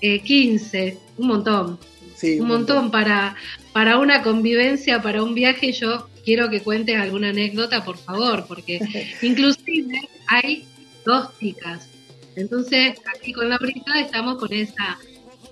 eh, 0.00 0.20
15, 0.20 0.98
un 1.18 1.26
montón. 1.26 1.78
Sí, 2.14 2.40
un 2.40 2.48
montón 2.48 2.90
para, 2.90 3.36
para 3.72 3.98
una 3.98 4.22
convivencia, 4.22 5.00
para 5.00 5.22
un 5.22 5.34
viaje. 5.34 5.72
Yo 5.72 6.08
quiero 6.24 6.50
que 6.50 6.60
cuentes 6.60 6.96
alguna 6.96 7.28
anécdota, 7.28 7.84
por 7.84 7.96
favor, 7.96 8.44
porque 8.48 8.80
inclusive 9.22 10.00
hay 10.26 10.64
dos 11.04 11.28
chicas. 11.38 11.88
Entonces, 12.36 12.94
aquí 13.16 13.32
con 13.32 13.48
la 13.48 13.58
brigada 13.58 14.00
estamos 14.00 14.38
con 14.38 14.52
esa. 14.52 14.98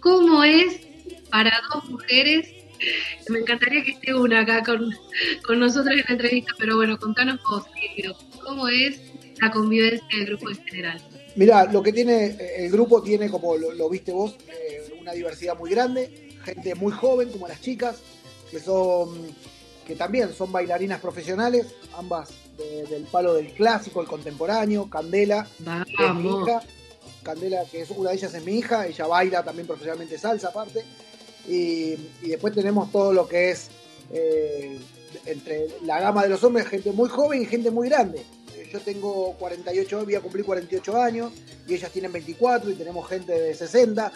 ¿Cómo 0.01 0.45
es 0.45 0.81
para 1.31 1.61
dos 1.73 1.89
mujeres? 1.91 2.49
Me 3.29 3.39
encantaría 3.39 3.83
que 3.83 3.93
esté 3.93 4.15
una 4.15 4.41
acá 4.41 4.63
con, 4.63 4.95
con 5.47 5.59
nosotros 5.59 5.93
en 5.93 6.05
la 6.07 6.13
entrevista, 6.15 6.53
pero 6.59 6.77
bueno, 6.77 6.99
contanos 6.99 7.41
vos, 7.49 7.65
Silvio, 7.75 8.17
¿cómo 8.45 8.69
es 8.69 9.01
la 9.41 9.51
convivencia 9.51 10.07
del 10.19 10.27
grupo 10.27 10.51
en 10.51 10.57
general? 10.65 11.01
Mira, 11.37 11.65
lo 11.71 11.83
que 11.83 11.93
tiene 11.93 12.27
eh, 12.27 12.65
el 12.65 12.71
grupo 12.73 13.03
tiene, 13.03 13.29
como 13.31 13.57
lo, 13.57 13.73
lo 13.73 13.89
viste 13.91 14.13
vos, 14.13 14.37
eh, 14.49 14.95
una 15.01 15.13
diversidad 15.13 15.57
muy 15.57 15.71
grande, 15.71 16.31
gente 16.45 16.75
muy 16.75 16.93
joven, 16.93 17.31
como 17.31 17.47
las 17.49 17.61
chicas, 17.61 17.97
que 18.51 18.59
son 18.61 19.35
que 19.87 19.95
también 19.95 20.33
son 20.35 20.51
bailarinas 20.51 21.01
profesionales, 21.01 21.67
ambas 21.97 22.31
de- 22.59 22.85
del 22.87 23.05
palo 23.05 23.35
del 23.35 23.53
clásico, 23.53 24.01
el 24.01 24.09
contemporáneo, 24.09 24.91
Candela, 24.91 25.47
que 25.85 26.07
es 26.07 26.15
mi 26.15 26.29
hija, 26.43 26.61
Candela, 27.23 27.65
que 27.71 27.83
es 27.83 27.91
una 27.91 28.11
de 28.11 28.17
ellas 28.17 28.35
es 28.35 28.45
mi 28.45 28.59
hija, 28.59 28.87
ella 28.89 29.07
baila 29.07 29.45
también 29.45 29.67
profesionalmente 29.69 30.19
salsa 30.19 30.49
aparte, 30.49 30.83
y, 31.47 31.93
y 32.23 32.29
después 32.31 32.53
tenemos 32.53 32.91
todo 32.91 33.13
lo 33.13 33.29
que 33.29 33.51
es 33.53 33.69
eh, 34.13 34.79
entre 35.25 35.69
la 35.85 36.01
gama 36.01 36.25
de 36.25 36.31
los 36.31 36.43
hombres, 36.43 36.67
gente 36.67 36.91
muy 36.91 37.09
joven 37.09 37.43
y 37.43 37.47
gente 37.47 37.71
muy 37.71 37.89
grande. 37.89 38.25
Yo 38.73 38.81
tengo 38.81 39.35
48, 39.39 40.05
voy 40.05 40.15
a 40.15 40.21
cumplir 40.21 40.45
48 40.45 41.01
años 41.01 41.33
y 41.67 41.75
ellas 41.75 41.91
tienen 41.91 42.13
24 42.13 42.71
y 42.71 42.75
tenemos 42.75 43.09
gente 43.09 43.33
de 43.33 43.55
60. 43.55 44.13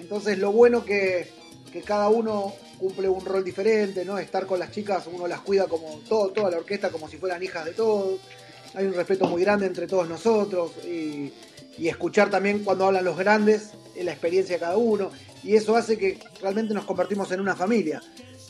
Entonces 0.00 0.38
lo 0.38 0.52
bueno 0.52 0.84
que, 0.84 1.30
que 1.72 1.82
cada 1.82 2.08
uno 2.08 2.54
cumple 2.78 3.08
un 3.08 3.24
rol 3.24 3.44
diferente, 3.44 4.04
¿no? 4.04 4.18
Estar 4.18 4.46
con 4.46 4.58
las 4.58 4.70
chicas, 4.72 5.06
uno 5.12 5.26
las 5.26 5.40
cuida 5.40 5.66
como 5.66 6.00
todo, 6.08 6.30
toda 6.30 6.50
la 6.50 6.58
orquesta 6.58 6.90
como 6.90 7.08
si 7.08 7.16
fueran 7.16 7.42
hijas 7.42 7.64
de 7.64 7.72
todos. 7.72 8.20
Hay 8.74 8.86
un 8.86 8.94
respeto 8.94 9.26
muy 9.26 9.42
grande 9.42 9.66
entre 9.66 9.86
todos 9.86 10.08
nosotros 10.08 10.72
y, 10.84 11.32
y 11.76 11.88
escuchar 11.88 12.30
también 12.30 12.64
cuando 12.64 12.86
hablan 12.86 13.04
los 13.04 13.16
grandes 13.16 13.72
la 14.04 14.12
experiencia 14.12 14.56
de 14.56 14.60
cada 14.60 14.76
uno. 14.76 15.10
Y 15.42 15.54
eso 15.54 15.76
hace 15.76 15.98
que 15.98 16.18
realmente 16.40 16.74
nos 16.74 16.84
convertimos 16.84 17.30
en 17.32 17.40
una 17.40 17.56
familia. 17.56 18.00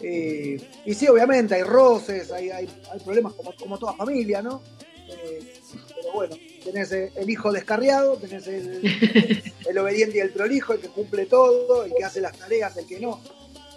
Eh, 0.00 0.60
y 0.84 0.94
sí, 0.94 1.06
obviamente 1.08 1.54
hay 1.54 1.62
roces, 1.62 2.30
hay, 2.32 2.50
hay, 2.50 2.68
hay 2.90 3.00
problemas 3.00 3.34
como, 3.34 3.54
como 3.56 3.78
toda 3.78 3.94
familia, 3.94 4.42
¿no? 4.42 4.62
Eh, 5.08 5.54
pero 5.96 6.12
bueno, 6.14 6.36
tenés 6.64 6.92
eh, 6.92 7.12
el 7.16 7.28
hijo 7.28 7.52
descarriado, 7.52 8.16
tenés 8.16 8.46
el, 8.46 9.42
el 9.68 9.78
obediente 9.78 10.18
y 10.18 10.20
el 10.20 10.30
prolijo, 10.30 10.72
el 10.72 10.80
que 10.80 10.88
cumple 10.88 11.26
todo, 11.26 11.84
el 11.84 11.94
que 11.94 12.04
hace 12.04 12.20
las 12.20 12.36
tareas, 12.36 12.76
el 12.76 12.86
que 12.86 13.00
no. 13.00 13.20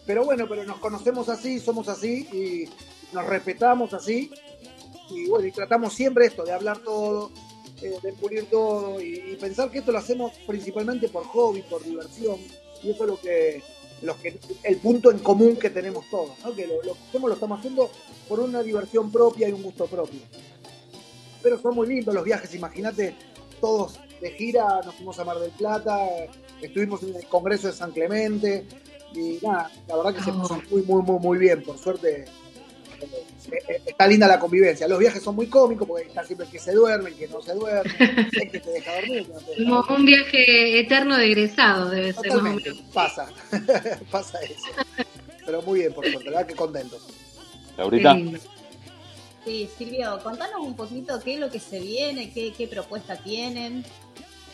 Pero 0.06 0.24
bueno, 0.24 0.48
pero 0.48 0.64
nos 0.64 0.78
conocemos 0.78 1.30
así, 1.30 1.60
somos 1.60 1.88
así 1.88 2.28
y 2.32 2.70
nos 3.14 3.26
respetamos 3.26 3.94
así. 3.94 4.32
Y 5.10 5.28
bueno, 5.28 5.48
y 5.48 5.52
tratamos 5.52 5.94
siempre 5.94 6.26
esto, 6.26 6.44
de 6.44 6.52
hablar 6.52 6.80
todo, 6.80 7.32
eh, 7.82 7.94
de 8.02 8.14
pulir 8.14 8.46
todo 8.50 9.02
y, 9.02 9.24
y 9.32 9.36
pensar 9.36 9.70
que 9.72 9.80
esto 9.80 9.92
lo 9.92 10.00
hacemos 10.00 10.32
principalmente 10.48 11.10
por 11.10 11.24
hobby, 11.26 11.62
por 11.64 11.84
diversión. 11.84 12.38
Y 12.84 12.92
eso 12.92 13.04
es 13.04 13.10
lo 13.10 13.20
que, 13.20 13.64
lo 14.02 14.20
que 14.22 14.38
el 14.64 14.78
punto 14.78 15.12
en 15.12 15.20
común 15.20 15.58
que 15.58 15.70
tenemos 15.70 16.10
todos, 16.10 16.32
¿no? 16.44 16.54
que 16.54 16.68
lo, 16.68 16.82
lo 16.84 16.94
que 16.94 17.00
hacemos 17.10 17.30
lo 17.30 17.34
estamos 17.36 17.60
haciendo 17.60 17.90
por 18.28 18.40
una 18.40 18.62
diversión 18.64 19.12
propia 19.12 19.50
y 19.50 19.54
un 19.54 19.64
gusto 19.64 19.88
propio. 19.88 20.20
Pero 21.46 21.60
son 21.62 21.76
muy 21.76 21.88
lindos 21.88 22.12
los 22.16 22.24
viajes, 22.24 22.56
imagínate, 22.56 23.14
todos 23.62 24.00
de 24.20 24.32
gira, 24.32 24.82
nos 24.84 24.96
fuimos 24.96 25.20
a 25.20 25.26
Mar 25.26 25.38
del 25.38 25.52
Plata, 25.52 26.00
estuvimos 26.60 27.04
en 27.04 27.16
el 27.16 27.28
Congreso 27.28 27.68
de 27.68 27.74
San 27.74 27.92
Clemente, 27.92 28.66
y 29.14 29.38
nada, 29.46 29.70
la 29.88 29.96
verdad 29.98 30.16
que 30.16 30.24
se 30.24 30.32
pasó 30.34 30.60
muy, 30.72 30.82
muy, 30.82 31.04
muy, 31.04 31.20
muy 31.20 31.38
bien, 31.38 31.62
por 31.62 31.78
suerte. 31.78 32.22
eh, 32.24 33.08
eh, 33.52 33.82
Está 33.86 34.08
linda 34.08 34.28
la 34.28 34.40
convivencia. 34.40 34.88
Los 34.88 34.98
viajes 34.98 35.22
son 35.22 35.36
muy 35.36 35.46
cómicos 35.46 35.88
porque 35.88 36.08
está 36.08 36.24
siempre 36.24 36.48
el 36.48 36.52
que 36.52 36.58
se 36.58 36.74
duerme, 36.74 37.10
el 37.10 37.16
que 37.16 37.28
no 37.28 37.40
se 37.44 37.54
duerme, 37.54 37.94
el 38.32 38.52
que 38.52 38.60
te 38.60 38.72
deja 38.72 38.96
dormir, 38.96 39.18
el 39.20 39.26
que 39.28 39.34
no 39.34 39.40
te 39.42 39.52
deja 39.52 39.64
Como 39.86 39.96
un 39.98 40.06
viaje 40.08 40.80
eterno 40.80 41.16
de 41.16 41.26
egresado 41.28 41.90
debe 41.92 42.12
ser 42.12 42.24
Totalmente, 42.24 42.74
pasa, 42.92 43.28
pasa 44.12 44.40
eso. 44.42 45.06
Pero 45.46 45.62
muy 45.62 45.82
bien, 45.82 45.94
por 45.94 46.06
suerte, 46.06 46.26
la 46.26 46.32
verdad 46.38 46.48
que 46.48 46.56
contentos. 46.56 47.08
Laurita. 47.78 48.16
Sí, 48.16 48.36
Silvio, 49.46 50.20
contanos 50.24 50.62
un 50.62 50.76
poquito 50.76 51.20
qué 51.20 51.36
es 51.36 51.40
lo 51.40 51.50
que 51.50 51.60
se 51.60 51.80
viene, 51.80 52.32
qué, 52.32 52.52
qué 52.52 52.68
propuesta 52.68 53.16
tienen. 53.16 53.86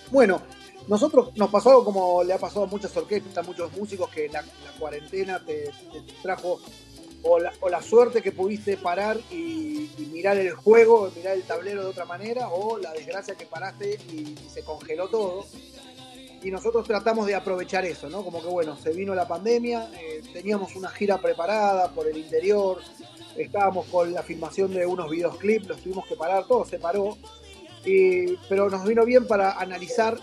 Bueno, 0.10 0.42
nosotros 0.88 1.32
nos 1.36 1.50
pasó 1.50 1.70
algo 1.70 1.86
como 1.86 2.24
le 2.24 2.34
ha 2.34 2.38
pasado 2.38 2.66
a 2.66 2.68
muchas 2.68 2.96
orquestas, 2.98 3.38
a 3.38 3.44
muchos 3.44 3.72
músicos, 3.74 4.10
que 4.10 4.28
la, 4.28 4.44
cuarentena 4.80 5.40
te, 5.40 5.72
trajo 6.22 6.60
o 7.24 7.40
la, 7.40 7.54
o 7.62 7.70
la 7.70 7.82
suerte 7.82 8.22
que 8.22 8.32
pudiste 8.32 8.78
parar 8.78 9.20
y, 9.30 9.90
mirar 10.12 10.38
el 10.38 10.52
juego, 10.52 11.12
mirar 11.16 11.36
el 11.36 11.44
tablero 11.44 11.84
de 11.84 11.90
otra 11.90 12.06
manera, 12.06 12.50
o 12.50 12.78
la 12.78 12.92
desgracia 12.92 13.36
que 13.36 13.46
paraste 13.46 13.98
y, 14.12 14.16
y 14.16 14.50
se 14.52 14.64
congeló 14.64 15.08
todo. 15.08 15.46
Y 16.44 16.50
nosotros 16.50 16.88
tratamos 16.88 17.28
de 17.28 17.36
aprovechar 17.36 17.86
eso, 17.86 18.10
¿no? 18.10 18.24
Como 18.24 18.42
que 18.42 18.48
bueno, 18.48 18.76
se 18.76 18.92
vino 18.92 19.14
la 19.14 19.28
pandemia, 19.28 19.90
eh, 19.94 20.22
teníamos 20.34 20.76
una 20.76 20.90
gira 20.90 21.20
preparada 21.20 21.92
por 21.92 22.08
el 22.08 22.18
interior, 22.18 22.80
estábamos 23.38 23.88
con 23.88 24.14
la 24.14 24.24
filmación 24.24 24.74
de 24.74 24.86
unos 24.86 25.10
videoclips, 25.10 25.68
los 25.68 25.80
tuvimos 25.80 26.06
que 26.06 26.16
parar, 26.16 26.46
todo 26.48 26.66
se 26.66 26.80
paró. 26.80 27.18
Pero 27.84 28.70
nos 28.70 28.86
vino 28.86 29.06
bien 29.06 29.28
para 29.28 29.54
analizar 29.60 30.18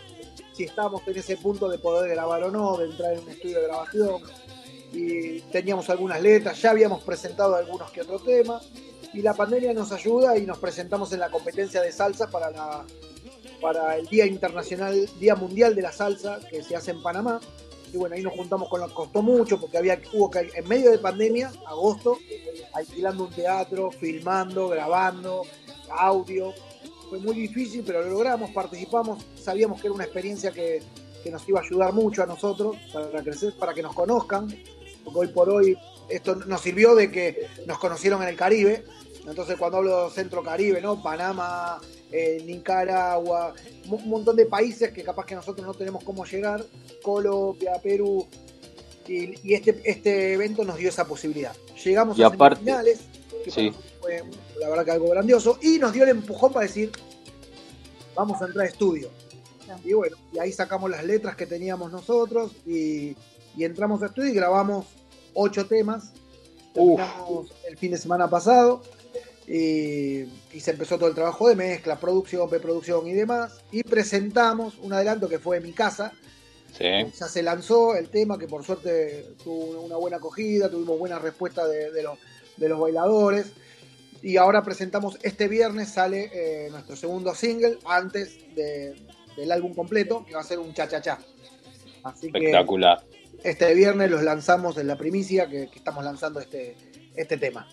si 0.53 0.65
estábamos 0.65 1.07
en 1.07 1.17
ese 1.17 1.37
punto 1.37 1.69
de 1.69 1.79
poder 1.79 2.11
grabar 2.11 2.43
o 2.45 2.51
no, 2.51 2.77
de 2.77 2.87
entrar 2.87 3.13
en 3.13 3.21
un 3.21 3.29
estudio 3.29 3.61
de 3.61 3.67
grabación. 3.67 4.23
Y 4.93 5.41
teníamos 5.53 5.91
algunas 5.91 6.21
letras, 6.21 6.61
ya 6.61 6.71
habíamos 6.71 7.03
presentado 7.03 7.55
algunos 7.55 7.91
que 7.91 8.03
otro 8.03 8.19
tema. 8.19 8.61
Y 9.13 9.23
la 9.23 9.35
pandemia 9.35 9.73
nos 9.73 9.93
ayuda 9.93 10.37
y 10.37 10.47
nos 10.47 10.59
presentamos 10.59 11.13
en 11.13 11.21
la 11.21 11.31
competencia 11.31 11.81
de 11.81 11.93
salsa 11.93 12.31
para, 12.31 12.51
la, 12.51 12.85
para 13.61 13.97
el 13.97 14.07
Día 14.07 14.27
Internacional, 14.27 15.09
Día 15.19 15.35
Mundial 15.35 15.75
de 15.75 15.83
la 15.83 15.93
Salsa, 15.93 16.41
que 16.51 16.63
se 16.63 16.77
hace 16.77 16.91
en 16.91 17.03
Panamá. 17.03 17.41
Y 17.93 17.97
bueno, 17.97 18.15
ahí 18.15 18.23
nos 18.23 18.35
juntamos 18.35 18.69
con 18.69 18.87
que 18.87 18.95
costó 18.95 19.23
mucho, 19.23 19.61
porque 19.61 19.79
había, 19.79 20.01
hubo 20.13 20.31
que, 20.31 20.51
en 20.55 20.69
medio 20.69 20.91
de 20.91 20.99
pandemia, 20.99 21.51
agosto, 21.67 22.19
alquilando 22.75 23.25
un 23.25 23.31
teatro, 23.31 23.91
filmando, 23.91 24.69
grabando, 24.69 25.43
audio. 25.91 26.53
Fue 27.09 27.19
muy 27.19 27.35
difícil, 27.35 27.83
pero 27.87 28.03
lo 28.03 28.11
logramos, 28.11 28.51
participamos, 28.51 29.25
sabíamos 29.35 29.81
que 29.81 29.87
era 29.87 29.95
una 29.95 30.05
experiencia 30.05 30.53
que, 30.53 30.83
que 31.23 31.31
nos 31.31 31.49
iba 31.49 31.61
a 31.61 31.63
ayudar 31.63 31.93
mucho 31.93 32.23
a 32.23 32.27
nosotros 32.27 32.77
para 32.93 33.23
crecer, 33.23 33.55
para 33.59 33.73
que 33.73 33.83
nos 33.83 33.95
conozcan, 33.95 34.47
porque 35.05 35.19
hoy 35.21 35.29
por 35.29 35.49
hoy 35.49 35.77
esto 36.09 36.37
nos 36.37 36.61
sirvió 36.61 36.95
de 36.95 37.11
que 37.11 37.49
nos 37.67 37.79
conocieron 37.79 38.23
en 38.23 38.29
el 38.29 38.37
Caribe. 38.37 38.85
Entonces 39.27 39.57
cuando 39.59 39.79
hablo 39.79 40.11
Centro 40.11 40.43
Caribe, 40.43 40.81
¿no? 40.81 41.03
Panamá, 41.03 41.81
eh, 42.11 42.43
Nicaragua, 42.47 43.53
un 43.91 44.09
montón 44.09 44.37
de 44.37 44.47
países 44.47 44.91
que 44.93 45.03
capaz 45.03 45.27
que 45.27 45.35
nosotros 45.35 45.67
no 45.67 45.75
tenemos 45.75 46.03
cómo 46.05 46.25
llegar, 46.25 46.65
Colombia, 47.03 47.73
Perú, 47.83 48.27
y, 49.07 49.35
y 49.49 49.55
este, 49.55 49.81
este 49.85 50.33
evento 50.35 50.65
nos 50.65 50.77
dio 50.77 50.89
esa 50.89 51.07
posibilidad. 51.07 51.55
Llegamos 51.85 52.19
Y 52.19 52.23
a 52.23 52.27
aparte- 52.29 52.57
semifinales, 52.57 53.01
que 53.45 53.51
Sí. 53.51 53.73
fue 54.01 54.23
la 54.61 54.69
verdad 54.71 54.85
que 54.85 54.91
algo 54.93 55.09
grandioso, 55.11 55.59
y 55.63 55.79
nos 55.79 55.93
dio 55.93 56.05
el 56.05 56.11
empujón 56.11 56.53
para 56.53 56.67
decir, 56.67 56.91
vamos 58.15 58.41
a 58.43 58.47
entrar 58.47 58.67
a 58.67 58.69
estudio. 58.69 59.11
Y 59.85 59.93
bueno, 59.93 60.17
y 60.33 60.39
ahí 60.39 60.51
sacamos 60.53 60.91
las 60.91 61.05
letras 61.05 61.37
que 61.37 61.45
teníamos 61.47 61.93
nosotros 61.93 62.53
y, 62.67 63.15
y 63.57 63.65
entramos 63.65 64.03
a 64.03 64.07
estudio 64.07 64.31
y 64.31 64.35
grabamos 64.35 64.87
ocho 65.35 65.67
temas. 65.67 66.13
Terminamos 66.73 67.53
el 67.69 67.77
fin 67.77 67.91
de 67.91 67.99
semana 67.99 68.29
pasado 68.31 68.83
y, 69.49 70.21
y 70.53 70.61
se 70.61 70.73
empezó 70.73 70.97
todo 70.99 71.09
el 71.09 71.15
trabajo 71.15 71.49
de 71.49 71.57
mezcla, 71.57 71.99
producción, 71.99 72.49
preproducción 72.51 73.07
y 73.07 73.13
demás. 73.15 73.61
Y 73.73 73.83
presentamos 73.83 74.77
un 74.79 74.93
adelanto 74.93 75.29
que 75.29 75.39
fue 75.39 75.61
Mi 75.61 75.73
Casa, 75.73 76.13
Sí. 76.77 76.85
ya 77.19 77.27
se 77.29 77.43
lanzó 77.43 77.97
el 77.97 78.11
tema 78.11 78.39
que 78.39 78.47
por 78.47 78.63
suerte 78.63 79.31
tuvo 79.43 79.81
una 79.81 79.97
buena 79.97 80.19
acogida, 80.19 80.69
tuvimos 80.71 80.99
buena 80.99 81.19
respuesta 81.19 81.67
de, 81.67 81.91
de 81.91 82.03
los, 82.03 82.19
de 82.59 82.69
los 82.69 82.79
bailadores. 82.79 83.53
Y 84.21 84.37
ahora 84.37 84.63
presentamos, 84.63 85.19
este 85.23 85.49
viernes 85.49 85.89
sale 85.89 86.31
eh, 86.33 86.69
nuestro 86.71 86.95
segundo 86.95 87.35
single 87.35 87.79
antes 87.87 88.37
de- 88.55 88.95
del 89.37 89.51
álbum 89.51 89.73
completo, 89.75 90.25
que 90.27 90.35
va 90.35 90.41
a 90.41 90.45
ser 90.45 90.59
un 90.59 90.75
cha-cha-cha. 90.75 91.19
Así 92.03 92.31
que 92.31 92.39
Espectacular. 92.39 93.03
este 93.45 93.73
viernes 93.75 94.11
los 94.11 94.23
lanzamos 94.23 94.77
en 94.77 94.89
la 94.89 94.97
primicia 94.99 95.49
que, 95.49 95.71
que 95.71 95.79
estamos 95.79 96.05
lanzando 96.05 96.39
este, 96.41 96.77
este 97.17 97.39
tema. 97.39 97.67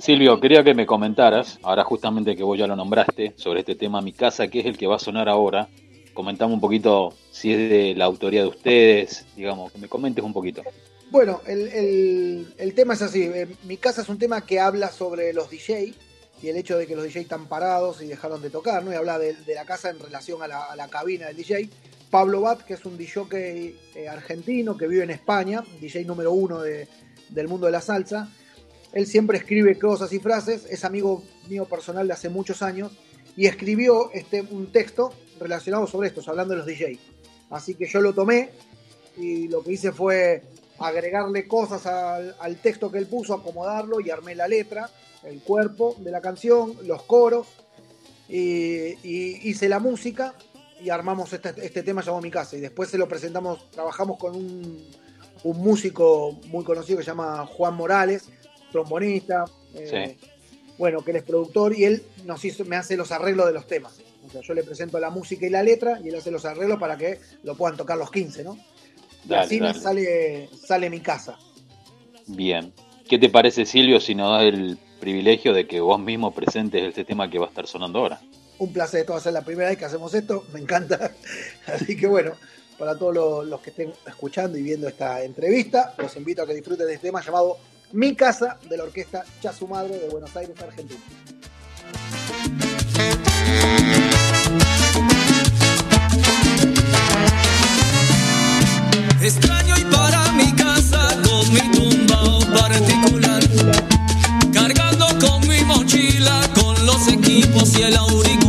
Silvio, 0.00 0.40
quería 0.40 0.64
que 0.64 0.74
me 0.74 0.86
comentaras, 0.86 1.58
ahora 1.62 1.84
justamente 1.84 2.34
que 2.36 2.42
vos 2.42 2.58
ya 2.58 2.66
lo 2.66 2.76
nombraste, 2.76 3.34
sobre 3.36 3.60
este 3.60 3.74
tema 3.74 4.00
Mi 4.00 4.12
Casa, 4.12 4.48
que 4.48 4.60
es 4.60 4.66
el 4.66 4.78
que 4.78 4.86
va 4.86 4.96
a 4.96 5.00
sonar 5.00 5.28
ahora. 5.28 5.68
Comentame 6.14 6.52
un 6.54 6.60
poquito 6.60 7.14
si 7.30 7.52
es 7.52 7.70
de 7.70 7.94
la 7.96 8.04
autoría 8.04 8.42
de 8.42 8.48
ustedes, 8.48 9.24
digamos, 9.36 9.72
que 9.72 9.78
me 9.78 9.88
comentes 9.88 10.24
un 10.24 10.32
poquito. 10.32 10.62
Bueno, 11.10 11.40
el, 11.46 11.68
el- 12.58 12.74
tema 12.74 12.94
es 12.94 13.02
así. 13.02 13.22
eh, 13.24 13.48
Mi 13.64 13.76
casa 13.76 14.02
es 14.02 14.08
un 14.08 14.18
tema 14.18 14.44
que 14.46 14.60
habla 14.60 14.90
sobre 14.90 15.32
los 15.32 15.50
DJ 15.50 15.94
y 16.42 16.48
el 16.48 16.56
hecho 16.56 16.76
de 16.78 16.86
que 16.86 16.96
los 16.96 17.04
DJ 17.04 17.20
están 17.22 17.46
parados 17.46 18.02
y 18.02 18.06
dejaron 18.06 18.40
de 18.42 18.50
tocar, 18.50 18.82
¿no? 18.84 18.92
Y 18.92 18.94
habla 18.96 19.18
de, 19.18 19.36
la 19.54 19.64
casa 19.64 19.90
en 19.90 19.98
relación 20.00 20.42
a 20.42 20.48
la, 20.48 20.64
a 20.64 20.76
la 20.76 20.88
cabina 20.88 21.26
del 21.26 21.36
DJ. 21.36 21.68
Pablo 22.10 22.40
Bat, 22.42 22.62
que 22.62 22.74
es 22.74 22.84
un 22.84 22.96
DJ 22.98 23.74
eh, 23.94 24.08
argentino 24.08 24.76
que 24.76 24.86
vive 24.88 25.04
en 25.04 25.10
España, 25.10 25.62
DJ 25.80 26.04
número 26.04 26.32
uno 26.32 26.60
de- 26.60 26.88
del 27.30 27.48
mundo 27.48 27.66
de 27.66 27.72
la 27.72 27.80
salsa. 27.80 28.28
Él 28.92 29.06
siempre 29.06 29.38
escribe 29.38 29.78
cosas 29.78 30.12
y 30.12 30.18
frases, 30.18 30.66
es 30.68 30.84
amigo 30.84 31.22
mío 31.48 31.64
personal 31.64 32.06
de 32.06 32.12
hace 32.12 32.28
muchos 32.28 32.62
años 32.62 32.92
y 33.36 33.46
escribió 33.46 34.10
este, 34.12 34.42
un 34.42 34.70
texto 34.70 35.12
relacionado 35.40 35.86
sobre 35.86 36.08
esto, 36.08 36.22
hablando 36.26 36.52
de 36.52 36.58
los 36.58 36.66
DJ. 36.66 36.98
Así 37.50 37.74
que 37.74 37.86
yo 37.86 38.00
lo 38.00 38.12
tomé 38.12 38.50
y 39.16 39.48
lo 39.48 39.62
que 39.62 39.72
hice 39.72 39.92
fue 39.92 40.42
agregarle 40.78 41.46
cosas 41.46 41.86
al, 41.86 42.56
texto 42.56 42.90
que 42.90 42.98
él 42.98 43.06
puso, 43.06 43.34
acomodarlo 43.34 44.00
y 44.00 44.10
armé 44.10 44.34
la 44.34 44.48
letra, 44.48 44.90
el 45.22 45.40
cuerpo 45.40 45.96
de 45.98 46.10
la 46.10 46.20
canción, 46.20 46.74
los 46.84 47.02
coros, 47.04 47.46
y, 48.28 48.96
y 49.02 49.48
hice 49.48 49.68
la 49.68 49.78
música 49.78 50.34
y 50.80 50.90
armamos 50.90 51.32
este, 51.32 51.54
este 51.64 51.82
tema 51.82 52.02
llamado 52.02 52.22
Mi 52.22 52.30
Casa. 52.30 52.56
Y 52.56 52.60
después 52.60 52.90
se 52.90 52.98
lo 52.98 53.08
presentamos, 53.08 53.70
trabajamos 53.70 54.18
con 54.18 54.34
un, 54.34 54.84
un 55.44 55.58
músico 55.58 56.32
muy 56.48 56.64
conocido 56.64 56.98
que 56.98 57.04
se 57.04 57.10
llama 57.10 57.46
Juan 57.46 57.74
Morales, 57.74 58.28
trombonista, 58.72 59.44
eh, 59.74 60.16
bueno, 60.78 61.04
que 61.04 61.12
él 61.12 61.18
es 61.18 61.22
productor 61.22 61.76
y 61.78 61.84
él 61.84 62.02
nos 62.24 62.44
hizo, 62.44 62.64
me 62.64 62.76
hace 62.76 62.96
los 62.96 63.12
arreglos 63.12 63.46
de 63.46 63.52
los 63.52 63.66
temas. 63.66 64.00
O 64.26 64.30
sea, 64.30 64.40
yo 64.40 64.54
le 64.54 64.64
presento 64.64 64.98
la 64.98 65.10
música 65.10 65.46
y 65.46 65.50
la 65.50 65.62
letra 65.62 66.00
y 66.02 66.08
él 66.08 66.16
hace 66.16 66.30
los 66.30 66.44
arreglos 66.44 66.78
para 66.80 66.96
que 66.96 67.20
lo 67.42 67.56
puedan 67.56 67.76
tocar 67.76 67.98
los 67.98 68.10
15, 68.10 68.44
¿no? 68.44 68.56
Y 69.24 69.28
Dale, 69.28 69.42
así 69.42 69.60
me 69.60 69.66
dale. 69.68 69.80
sale, 69.80 70.48
sale 70.66 70.90
mi 70.90 71.00
casa. 71.00 71.38
Bien. 72.26 72.72
¿Qué 73.08 73.18
te 73.18 73.28
parece, 73.28 73.66
Silvio, 73.66 74.00
si 74.00 74.14
nos 74.14 74.38
da 74.38 74.44
el 74.44 74.78
privilegio 75.00 75.52
de 75.52 75.66
que 75.66 75.80
vos 75.80 76.00
mismo 76.00 76.32
presentes 76.32 76.82
este 76.82 77.04
tema 77.04 77.28
que 77.28 77.38
va 77.38 77.46
a 77.46 77.48
estar 77.48 77.66
sonando 77.66 77.98
ahora? 77.98 78.20
Un 78.58 78.72
placer, 78.72 79.00
esto 79.00 79.12
va 79.12 79.18
a 79.18 79.22
ser 79.22 79.32
la 79.32 79.44
primera 79.44 79.68
vez 79.68 79.78
que 79.78 79.84
hacemos 79.84 80.14
esto, 80.14 80.44
me 80.52 80.60
encanta. 80.60 81.12
Así 81.66 81.96
que 81.96 82.06
bueno, 82.06 82.32
para 82.78 82.96
todos 82.96 83.14
los, 83.14 83.46
los 83.46 83.60
que 83.60 83.70
estén 83.70 83.92
escuchando 84.06 84.56
y 84.56 84.62
viendo 84.62 84.88
esta 84.88 85.22
entrevista, 85.22 85.94
los 85.98 86.16
invito 86.16 86.42
a 86.42 86.46
que 86.46 86.54
disfruten 86.54 86.86
de 86.86 86.94
este 86.94 87.08
tema 87.08 87.22
llamado 87.22 87.58
Mi 87.92 88.16
Casa 88.16 88.58
de 88.68 88.76
la 88.78 88.84
orquesta 88.84 89.22
Ya 89.42 89.52
Su 89.52 89.68
Madre 89.68 89.98
de 89.98 90.08
Buenos 90.08 90.34
Aires, 90.34 90.56
Argentina. 90.60 91.00
Extraño 99.20 99.74
y 99.78 99.84
para 99.94 100.32
mi 100.32 100.52
casa 100.52 101.08
con 101.22 101.52
mi 101.52 101.60
tumbao 101.70 102.40
particular, 102.58 103.42
cargando 104.52 105.06
con 105.20 105.46
mi 105.46 105.62
mochila, 105.64 106.48
con 106.54 106.86
los 106.86 107.08
equipos 107.08 107.78
y 107.78 107.82
el 107.82 107.96
auricular. 107.96 108.41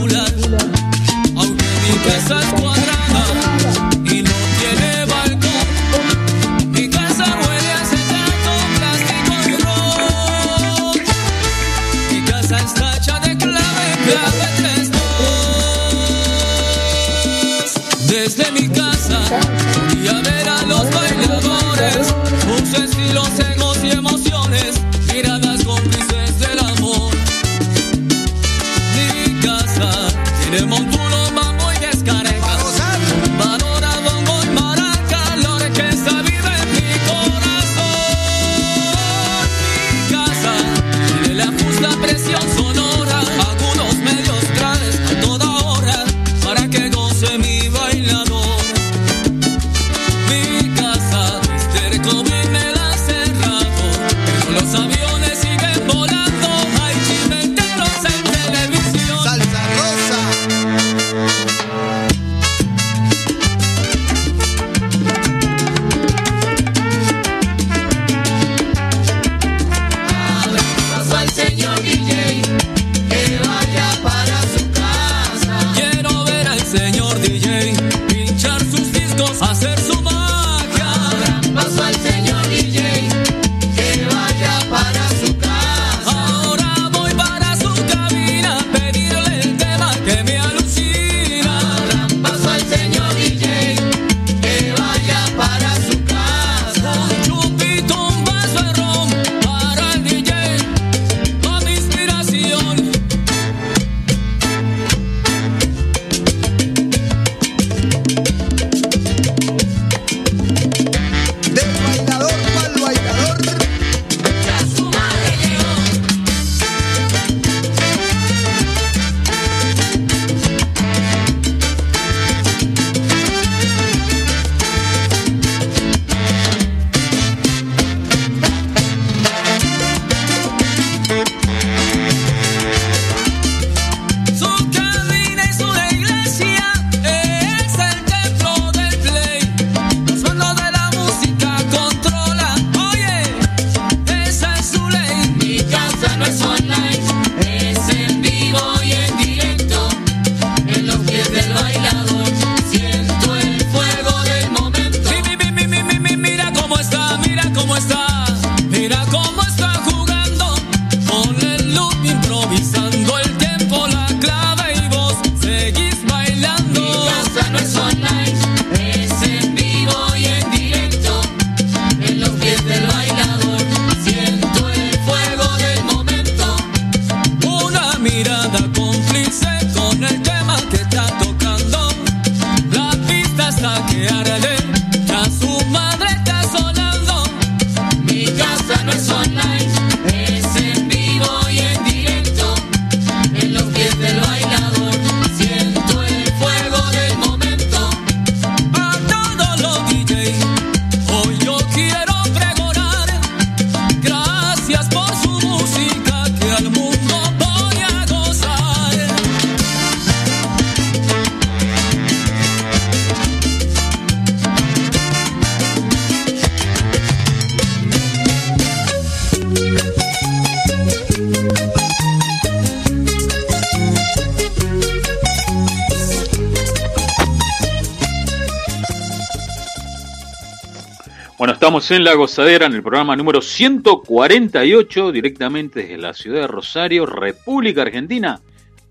Estamos 231.84 232.00
en 232.00 232.04
La 232.06 232.14
Gozadera, 232.14 232.66
en 232.68 232.74
el 232.76 232.82
programa 232.82 233.14
número 233.16 233.42
148, 233.42 235.12
directamente 235.12 235.82
desde 235.82 235.98
la 235.98 236.14
ciudad 236.14 236.42
de 236.42 236.48
Rosario, 236.48 237.06
República 237.06 237.82
Argentina, 237.82 238.40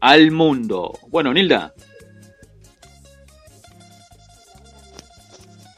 al 0.00 0.30
mundo. 0.30 0.98
Bueno, 1.08 1.32
Nilda. 1.32 1.72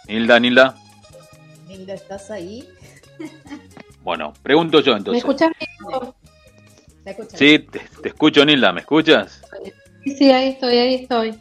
Nilda, 0.08 0.40
Nilda. 0.40 0.74
Nilda, 1.68 1.94
¿estás 1.94 2.32
ahí? 2.32 2.68
Bueno, 4.02 4.32
pregunto 4.42 4.80
yo 4.80 4.92
¿Me 4.92 4.98
entonces. 4.98 5.22
¿Te 5.22 7.10
escuchas? 7.10 7.38
Sí, 7.38 7.58
te, 7.60 7.80
te 8.02 8.08
escucho, 8.08 8.44
Nilda, 8.44 8.72
¿me 8.72 8.80
escuchas? 8.80 9.40
Sí, 10.04 10.32
ahí 10.32 10.48
estoy, 10.48 10.78
ahí 10.78 10.94
estoy. 10.96 11.34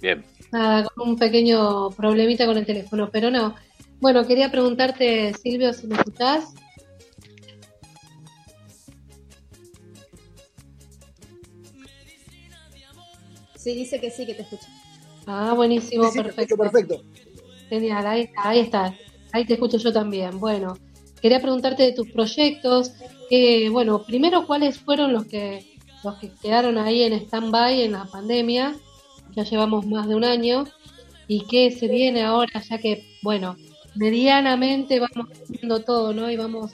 Bien. 0.00 0.24
Nada, 0.52 0.88
con 0.94 1.08
un 1.08 1.18
pequeño 1.18 1.90
problemita 1.90 2.46
con 2.46 2.56
el 2.56 2.64
teléfono, 2.64 3.10
pero 3.10 3.30
no. 3.30 3.56
Bueno, 4.00 4.26
quería 4.26 4.50
preguntarte, 4.50 5.34
Silvio, 5.34 5.72
si 5.72 5.86
me 5.86 5.96
escuchás. 5.96 6.54
Sí, 13.56 13.74
dice 13.74 14.00
que 14.00 14.10
sí, 14.10 14.24
que 14.24 14.34
te 14.34 14.42
escucha. 14.42 14.68
Ah, 15.26 15.52
buenísimo, 15.54 16.10
Sí, 16.10 16.18
perfecto. 16.22 16.42
escucho 16.42 16.56
perfecto. 16.56 17.02
Genial, 17.68 18.06
ahí 18.06 18.22
está, 18.22 18.48
ahí 18.48 18.58
está. 18.60 18.94
Ahí 19.32 19.44
te 19.44 19.54
escucho 19.54 19.76
yo 19.78 19.92
también. 19.92 20.38
Bueno, 20.40 20.78
quería 21.20 21.40
preguntarte 21.40 21.82
de 21.82 21.92
tus 21.92 22.10
proyectos. 22.10 22.92
Que, 23.28 23.68
bueno, 23.68 24.02
primero, 24.04 24.46
¿cuáles 24.46 24.78
fueron 24.78 25.12
los 25.12 25.26
que 25.26 25.76
los 26.04 26.14
que 26.18 26.30
quedaron 26.40 26.78
ahí 26.78 27.02
en 27.02 27.12
stand-by 27.14 27.82
en 27.82 27.92
la 27.92 28.04
pandemia? 28.04 28.74
Ya 29.34 29.42
llevamos 29.42 29.86
más 29.86 30.08
de 30.08 30.14
un 30.14 30.24
año. 30.24 30.64
¿Y 31.26 31.44
qué 31.46 31.70
se 31.72 31.88
viene 31.88 32.22
ahora? 32.22 32.62
Ya 32.70 32.78
que, 32.78 33.04
bueno, 33.22 33.56
medianamente 33.98 35.00
vamos 35.00 35.28
haciendo 35.42 35.80
todo, 35.80 36.14
¿no? 36.14 36.30
Y 36.30 36.36
vamos 36.36 36.72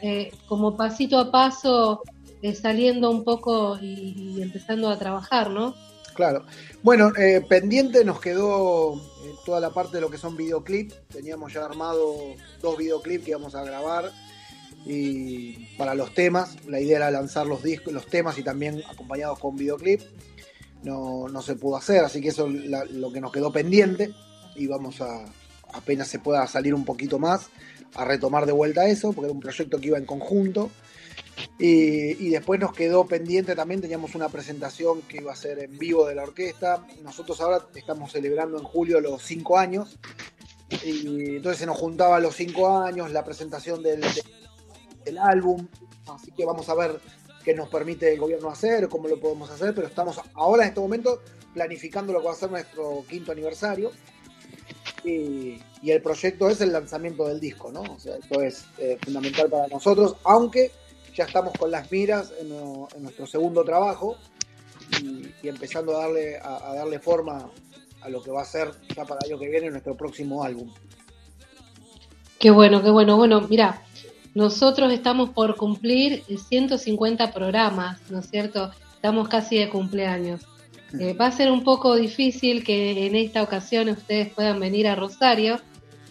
eh, 0.00 0.32
como 0.48 0.76
pasito 0.76 1.18
a 1.18 1.30
paso 1.30 2.02
eh, 2.42 2.54
saliendo 2.54 3.10
un 3.10 3.22
poco 3.22 3.78
y, 3.80 4.40
empezando 4.40 4.88
a 4.88 4.98
trabajar, 4.98 5.50
¿no? 5.50 5.74
Claro. 6.14 6.44
Bueno, 6.82 7.12
eh, 7.16 7.44
pendiente 7.46 8.04
nos 8.04 8.20
quedó 8.20 9.00
toda 9.44 9.60
la 9.60 9.70
parte 9.70 9.96
de 9.96 10.00
lo 10.00 10.10
que 10.10 10.18
son 10.18 10.36
videoclips. 10.36 10.94
Teníamos 11.08 11.52
ya 11.52 11.64
armado 11.64 12.14
dos 12.62 12.78
videoclips 12.78 13.24
que 13.24 13.30
íbamos 13.30 13.54
a 13.54 13.64
grabar 13.64 14.10
y 14.86 15.66
para 15.76 15.94
los 15.94 16.14
temas. 16.14 16.56
La 16.66 16.80
idea 16.80 16.98
era 16.98 17.10
lanzar 17.10 17.46
los 17.46 17.62
discos, 17.62 17.92
los 17.92 18.06
temas 18.06 18.38
y 18.38 18.42
también 18.42 18.82
acompañados 18.90 19.38
con 19.38 19.56
videoclip. 19.56 20.00
No, 20.82 21.28
no 21.28 21.42
se 21.42 21.56
pudo 21.56 21.76
hacer, 21.76 22.04
así 22.04 22.20
que 22.20 22.28
eso 22.28 22.46
es 22.46 22.92
lo 22.92 23.10
que 23.10 23.20
nos 23.20 23.32
quedó 23.32 23.50
pendiente 23.50 24.12
y 24.54 24.66
vamos 24.66 25.00
a, 25.00 25.24
apenas 25.74 26.08
se 26.08 26.18
pueda 26.18 26.46
salir 26.46 26.74
un 26.74 26.84
poquito 26.84 27.18
más, 27.18 27.48
a 27.94 28.04
retomar 28.04 28.46
de 28.46 28.52
vuelta 28.52 28.86
eso, 28.86 29.12
porque 29.12 29.26
era 29.26 29.34
un 29.34 29.40
proyecto 29.40 29.78
que 29.78 29.88
iba 29.88 29.98
en 29.98 30.06
conjunto. 30.06 30.70
Y, 31.58 32.30
después 32.30 32.60
nos 32.60 32.72
quedó 32.72 33.06
pendiente 33.06 33.54
también, 33.54 33.80
teníamos 33.80 34.14
una 34.14 34.28
presentación 34.28 35.02
que 35.02 35.18
iba 35.18 35.32
a 35.32 35.36
ser 35.36 35.58
en 35.58 35.78
vivo 35.78 36.06
de 36.06 36.14
la 36.14 36.22
orquesta. 36.22 36.86
Nosotros 37.02 37.40
ahora 37.40 37.66
estamos 37.74 38.12
celebrando 38.12 38.56
en 38.58 38.64
julio 38.64 39.00
los 39.00 39.22
cinco 39.22 39.58
años. 39.58 39.98
Y 40.84 41.36
entonces 41.36 41.58
se 41.58 41.66
nos 41.66 41.76
juntaba 41.78 42.18
los 42.20 42.34
cinco 42.34 42.78
años, 42.78 43.12
la 43.12 43.24
presentación 43.24 43.82
del, 43.82 44.00
de- 44.00 44.24
del 45.04 45.18
álbum. 45.18 45.66
Así 46.06 46.32
que 46.32 46.44
vamos 46.44 46.68
a 46.68 46.74
ver 46.74 47.00
qué 47.44 47.54
nos 47.54 47.68
permite 47.68 48.12
el 48.12 48.18
gobierno 48.18 48.50
hacer, 48.50 48.88
cómo 48.88 49.08
lo 49.08 49.20
podemos 49.20 49.50
hacer. 49.50 49.74
Pero 49.74 49.86
estamos 49.86 50.20
ahora 50.34 50.64
en 50.64 50.68
este 50.70 50.80
momento 50.80 51.20
planificando 51.52 52.12
lo 52.12 52.20
que 52.20 52.26
va 52.26 52.32
a 52.32 52.36
ser 52.36 52.50
nuestro 52.50 53.04
quinto 53.08 53.30
aniversario. 53.32 53.90
Y, 55.04 55.60
el 55.86 56.00
proyecto 56.00 56.48
es 56.48 56.62
el 56.62 56.72
lanzamiento 56.72 57.28
del 57.28 57.38
disco, 57.38 57.70
¿no? 57.70 57.82
O 57.82 57.98
sea, 57.98 58.16
esto 58.16 58.40
es 58.40 58.64
eh, 58.78 58.96
fundamental 59.04 59.50
para 59.50 59.68
nosotros, 59.68 60.16
aunque 60.24 60.70
ya 61.14 61.24
estamos 61.24 61.52
con 61.58 61.70
las 61.70 61.92
miras 61.92 62.32
en, 62.40 62.48
nuestro 63.02 63.26
segundo 63.26 63.64
trabajo 63.64 64.16
y, 65.02 65.26
y 65.42 65.48
empezando 65.48 65.94
a 65.94 66.04
darle, 66.04 66.38
a, 66.38 66.70
a 66.70 66.74
darle 66.74 66.98
forma 67.00 67.50
a 68.00 68.08
lo 68.08 68.22
que 68.22 68.30
va 68.30 68.42
a 68.42 68.46
ser 68.46 68.70
ya 68.96 69.04
para 69.04 69.20
el 69.24 69.32
año 69.32 69.38
que 69.38 69.48
viene 69.48 69.70
nuestro 69.70 69.94
próximo 69.94 70.42
álbum. 70.42 70.72
Qué 72.38 72.50
bueno, 72.50 72.82
qué 72.82 72.90
bueno. 72.90 73.16
Bueno, 73.16 73.40
mira, 73.48 73.82
nosotros 74.34 74.92
estamos 74.92 75.30
por 75.30 75.56
cumplir 75.56 76.22
150 76.24 77.32
programas, 77.32 77.98
¿no 78.10 78.18
es 78.18 78.28
cierto? 78.28 78.70
Estamos 78.94 79.28
casi 79.28 79.58
de 79.58 79.68
cumpleaños. 79.68 80.42
Eh, 81.00 81.14
va 81.14 81.26
a 81.26 81.32
ser 81.32 81.50
un 81.50 81.64
poco 81.64 81.96
difícil 81.96 82.64
que 82.64 83.06
en 83.06 83.16
esta 83.16 83.42
ocasión 83.42 83.88
ustedes 83.88 84.32
puedan 84.32 84.60
venir 84.60 84.86
a 84.86 84.94
Rosario, 84.94 85.60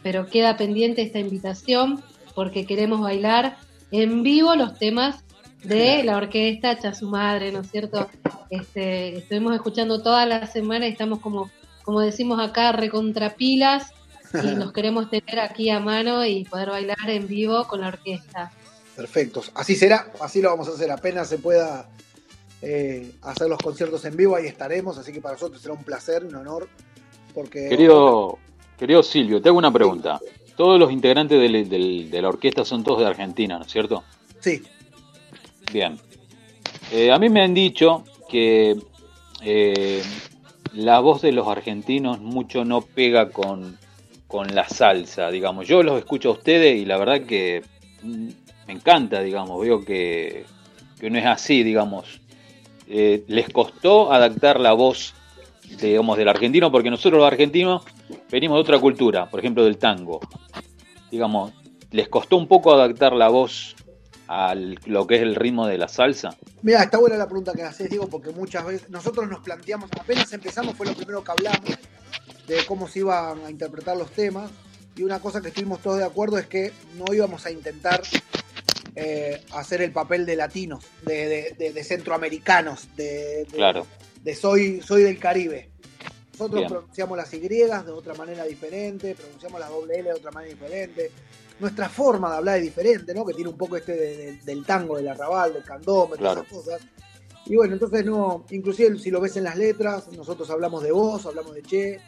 pero 0.01 0.27
queda 0.27 0.57
pendiente 0.57 1.01
esta 1.01 1.19
invitación 1.19 2.03
porque 2.35 2.65
queremos 2.65 3.01
bailar 3.01 3.57
en 3.91 4.23
vivo 4.23 4.55
los 4.55 4.77
temas 4.77 5.23
de 5.63 6.03
la 6.03 6.17
orquesta 6.17 6.77
Cha 6.77 6.93
su 6.93 7.07
madre, 7.09 7.51
¿no 7.51 7.61
es 7.61 7.71
cierto? 7.71 8.09
Este, 8.49 9.17
estuvimos 9.17 9.55
escuchando 9.55 10.01
toda 10.01 10.25
la 10.25 10.47
semana 10.47 10.87
y 10.87 10.91
estamos 10.91 11.19
como, 11.19 11.49
como 11.83 12.01
decimos 12.01 12.39
acá, 12.39 12.71
recontrapilas 12.73 13.91
y 14.33 14.47
nos 14.55 14.73
queremos 14.73 15.09
tener 15.09 15.39
aquí 15.39 15.69
a 15.69 15.79
mano 15.79 16.25
y 16.25 16.43
poder 16.43 16.69
bailar 16.69 17.09
en 17.09 17.27
vivo 17.27 17.65
con 17.67 17.81
la 17.81 17.87
orquesta. 17.87 18.51
Perfectos. 18.95 19.51
Así 19.55 19.75
será, 19.75 20.11
así 20.19 20.41
lo 20.41 20.49
vamos 20.49 20.67
a 20.67 20.71
hacer. 20.71 20.91
Apenas 20.91 21.29
se 21.29 21.37
pueda 21.37 21.87
eh, 22.65 23.11
hacer 23.23 23.49
los 23.49 23.59
conciertos 23.59 24.05
en 24.05 24.15
vivo, 24.15 24.35
ahí 24.35 24.45
estaremos. 24.47 24.97
Así 24.97 25.11
que 25.11 25.21
para 25.21 25.33
nosotros 25.33 25.61
será 25.61 25.73
un 25.73 25.83
placer, 25.83 26.23
un 26.25 26.35
honor. 26.35 26.67
Porque 27.33 27.67
Querido, 27.67 28.37
querido 28.77 29.03
Silvio, 29.03 29.41
te 29.41 29.49
hago 29.49 29.57
una 29.57 29.71
pregunta. 29.71 30.19
Todos 30.55 30.79
los 30.79 30.91
integrantes 30.91 31.39
del- 31.41 31.67
del- 31.67 32.09
de 32.11 32.21
la 32.21 32.29
orquesta 32.29 32.63
son 32.63 32.83
todos 32.83 32.99
de 32.99 33.07
Argentina, 33.07 33.57
¿no 33.57 33.65
es 33.65 33.71
cierto? 33.71 34.03
Sí. 34.39 34.61
Bien. 35.71 35.97
Eh, 36.91 37.11
a 37.11 37.17
mí 37.17 37.29
me 37.29 37.41
han 37.41 37.53
dicho 37.53 38.03
que 38.29 38.75
eh, 39.41 40.03
la 40.73 40.99
voz 40.99 41.21
de 41.21 41.31
los 41.31 41.47
argentinos 41.47 42.19
mucho 42.21 42.63
no 42.65 42.81
pega 42.81 43.29
con, 43.29 43.77
con 44.27 44.53
la 44.53 44.69
salsa, 44.69 45.31
digamos. 45.31 45.67
Yo 45.67 45.81
los 45.83 45.97
escucho 45.97 46.29
a 46.29 46.33
ustedes 46.33 46.79
y 46.79 46.85
la 46.85 46.97
verdad 46.97 47.21
que 47.21 47.63
mm, 48.03 48.27
me 48.67 48.73
encanta, 48.73 49.21
digamos. 49.21 49.59
Veo 49.59 49.83
que, 49.83 50.45
que 50.99 51.09
no 51.09 51.17
es 51.17 51.25
así, 51.25 51.63
digamos. 51.63 52.21
Eh, 52.87 53.23
les 53.27 53.49
costó 53.49 54.11
adaptar 54.11 54.59
la 54.59 54.73
voz, 54.73 55.13
digamos, 55.81 56.17
del 56.17 56.29
argentino, 56.29 56.71
porque 56.71 56.89
nosotros 56.89 57.19
los 57.19 57.27
argentinos 57.27 57.83
venimos 58.29 58.57
de 58.57 58.61
otra 58.61 58.79
cultura, 58.79 59.29
por 59.29 59.39
ejemplo, 59.39 59.63
del 59.63 59.77
tango. 59.77 60.19
Digamos, 61.09 61.53
les 61.91 62.09
costó 62.09 62.37
un 62.37 62.47
poco 62.47 62.73
adaptar 62.73 63.13
la 63.13 63.29
voz 63.29 63.75
a 64.27 64.55
lo 64.55 65.05
que 65.05 65.15
es 65.15 65.21
el 65.21 65.35
ritmo 65.35 65.67
de 65.67 65.77
la 65.77 65.87
salsa? 65.87 66.35
Mira, 66.61 66.83
está 66.83 66.97
buena 66.97 67.17
la 67.17 67.25
pregunta 67.25 67.53
que 67.53 67.63
haces, 67.63 67.89
Diego, 67.89 68.07
porque 68.07 68.31
muchas 68.31 68.65
veces 68.65 68.89
nosotros 68.89 69.29
nos 69.29 69.41
planteamos, 69.41 69.89
apenas 69.99 70.31
empezamos, 70.33 70.75
fue 70.75 70.87
lo 70.87 70.93
primero 70.93 71.23
que 71.23 71.31
hablamos 71.31 71.77
de 72.47 72.65
cómo 72.65 72.87
se 72.87 72.99
iban 72.99 73.45
a 73.45 73.49
interpretar 73.49 73.97
los 73.97 74.11
temas. 74.11 74.49
Y 74.95 75.03
una 75.03 75.19
cosa 75.19 75.41
que 75.41 75.47
estuvimos 75.47 75.79
todos 75.79 75.97
de 75.97 76.05
acuerdo 76.05 76.37
es 76.37 76.45
que 76.45 76.71
no 76.95 77.13
íbamos 77.13 77.45
a 77.45 77.51
intentar 77.51 78.01
eh, 78.95 79.43
hacer 79.53 79.81
el 79.81 79.91
papel 79.91 80.25
de 80.25 80.35
latinos, 80.35 80.83
de, 81.03 81.27
de- 81.27 81.55
de- 81.57 81.73
de 81.73 81.83
centroamericanos, 81.83 82.87
de, 82.95 83.45
de- 83.45 83.55
Claro. 83.55 83.87
de 84.23 84.35
soy, 84.35 84.81
soy 84.81 85.03
del 85.03 85.19
Caribe. 85.19 85.69
Nosotros 86.33 86.61
Bien. 86.61 86.69
pronunciamos 86.69 87.17
las 87.17 87.33
Y 87.33 87.39
de 87.85 87.91
otra 87.91 88.13
manera 88.15 88.43
diferente, 88.45 89.15
pronunciamos 89.15 89.59
las 89.59 89.69
doble 89.69 89.95
L 89.99 90.09
de 90.09 90.15
otra 90.15 90.31
manera 90.31 90.53
diferente. 90.53 91.11
Nuestra 91.59 91.87
forma 91.89 92.31
de 92.31 92.37
hablar 92.37 92.57
es 92.57 92.63
diferente, 92.63 93.13
¿no? 93.13 93.23
Que 93.25 93.33
tiene 93.35 93.49
un 93.51 93.57
poco 93.57 93.77
este 93.77 93.93
de- 93.95 94.17
de- 94.17 94.37
del 94.43 94.65
tango, 94.65 94.97
del 94.97 95.07
arrabal, 95.07 95.53
del 95.53 95.63
candombe, 95.63 96.17
Claro. 96.17 96.41
esas 96.41 96.51
cosas. 96.53 96.81
Y 97.45 97.55
bueno, 97.55 97.73
entonces 97.73 98.03
no, 98.05 98.45
inclusive 98.51 98.97
si 98.97 99.11
lo 99.11 99.21
ves 99.21 99.37
en 99.37 99.43
las 99.43 99.57
letras, 99.57 100.07
nosotros 100.13 100.49
hablamos 100.49 100.81
de 100.81 100.91
vos, 100.91 101.25
hablamos 101.25 101.53
de 101.53 101.61
che, 101.61 101.99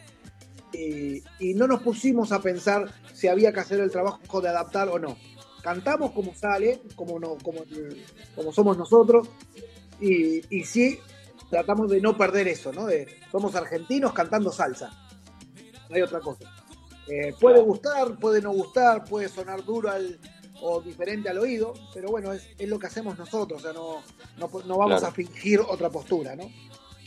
y, 0.72 1.22
y 1.38 1.54
no 1.54 1.66
nos 1.66 1.82
pusimos 1.82 2.32
a 2.32 2.40
pensar 2.42 2.90
si 3.14 3.28
había 3.28 3.52
que 3.52 3.60
hacer 3.60 3.80
el 3.80 3.90
trabajo 3.90 4.40
de 4.40 4.48
adaptar 4.48 4.88
o 4.88 4.98
no. 4.98 5.16
Cantamos 5.66 6.12
como 6.12 6.32
sale, 6.32 6.80
como, 6.94 7.18
no, 7.18 7.36
como, 7.42 7.62
como 8.36 8.52
somos 8.52 8.78
nosotros, 8.78 9.26
y, 10.00 10.42
y 10.56 10.64
sí 10.64 10.96
tratamos 11.50 11.90
de 11.90 12.00
no 12.00 12.16
perder 12.16 12.46
eso, 12.46 12.72
¿no? 12.72 12.86
De, 12.86 13.08
somos 13.32 13.52
argentinos 13.56 14.12
cantando 14.12 14.52
salsa. 14.52 14.92
No 15.90 15.96
hay 15.96 16.02
otra 16.02 16.20
cosa. 16.20 16.48
Eh, 17.08 17.34
puede 17.40 17.60
gustar, 17.62 18.16
puede 18.16 18.40
no 18.40 18.52
gustar, 18.52 19.04
puede 19.06 19.28
sonar 19.28 19.64
duro 19.64 19.90
al- 19.90 20.20
o 20.62 20.80
diferente 20.80 21.28
al 21.30 21.38
oído, 21.40 21.74
pero 21.92 22.10
bueno, 22.10 22.32
es, 22.32 22.46
es 22.56 22.68
lo 22.68 22.78
que 22.78 22.86
hacemos 22.86 23.18
nosotros, 23.18 23.58
o 23.60 23.62
sea, 23.64 23.72
no, 23.72 24.02
no, 24.38 24.48
no 24.66 24.76
vamos 24.78 25.00
Claro. 25.00 25.06
a 25.08 25.10
fingir 25.10 25.58
otra 25.60 25.90
postura, 25.90 26.36
¿no? 26.36 26.44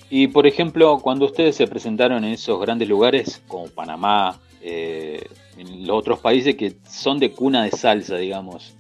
Y 0.10 0.28
por 0.28 0.46
ejemplo, 0.46 1.00
cuando 1.00 1.26
ustedes 1.28 1.56
se 1.56 1.66
presentaron 1.66 2.26
en 2.26 2.34
esos 2.34 2.60
grandes 2.60 2.90
lugares 2.90 3.42
como 3.48 3.68
Panamá, 3.68 4.38
eh, 4.62 5.26
en 5.60 5.86
los 5.86 5.98
otros 5.98 6.20
países 6.20 6.56
que 6.56 6.76
son 6.90 7.20
de 7.20 7.32
cuna 7.32 7.64
de 7.64 7.72
salsa, 7.72 8.16
digamos, 8.18 8.76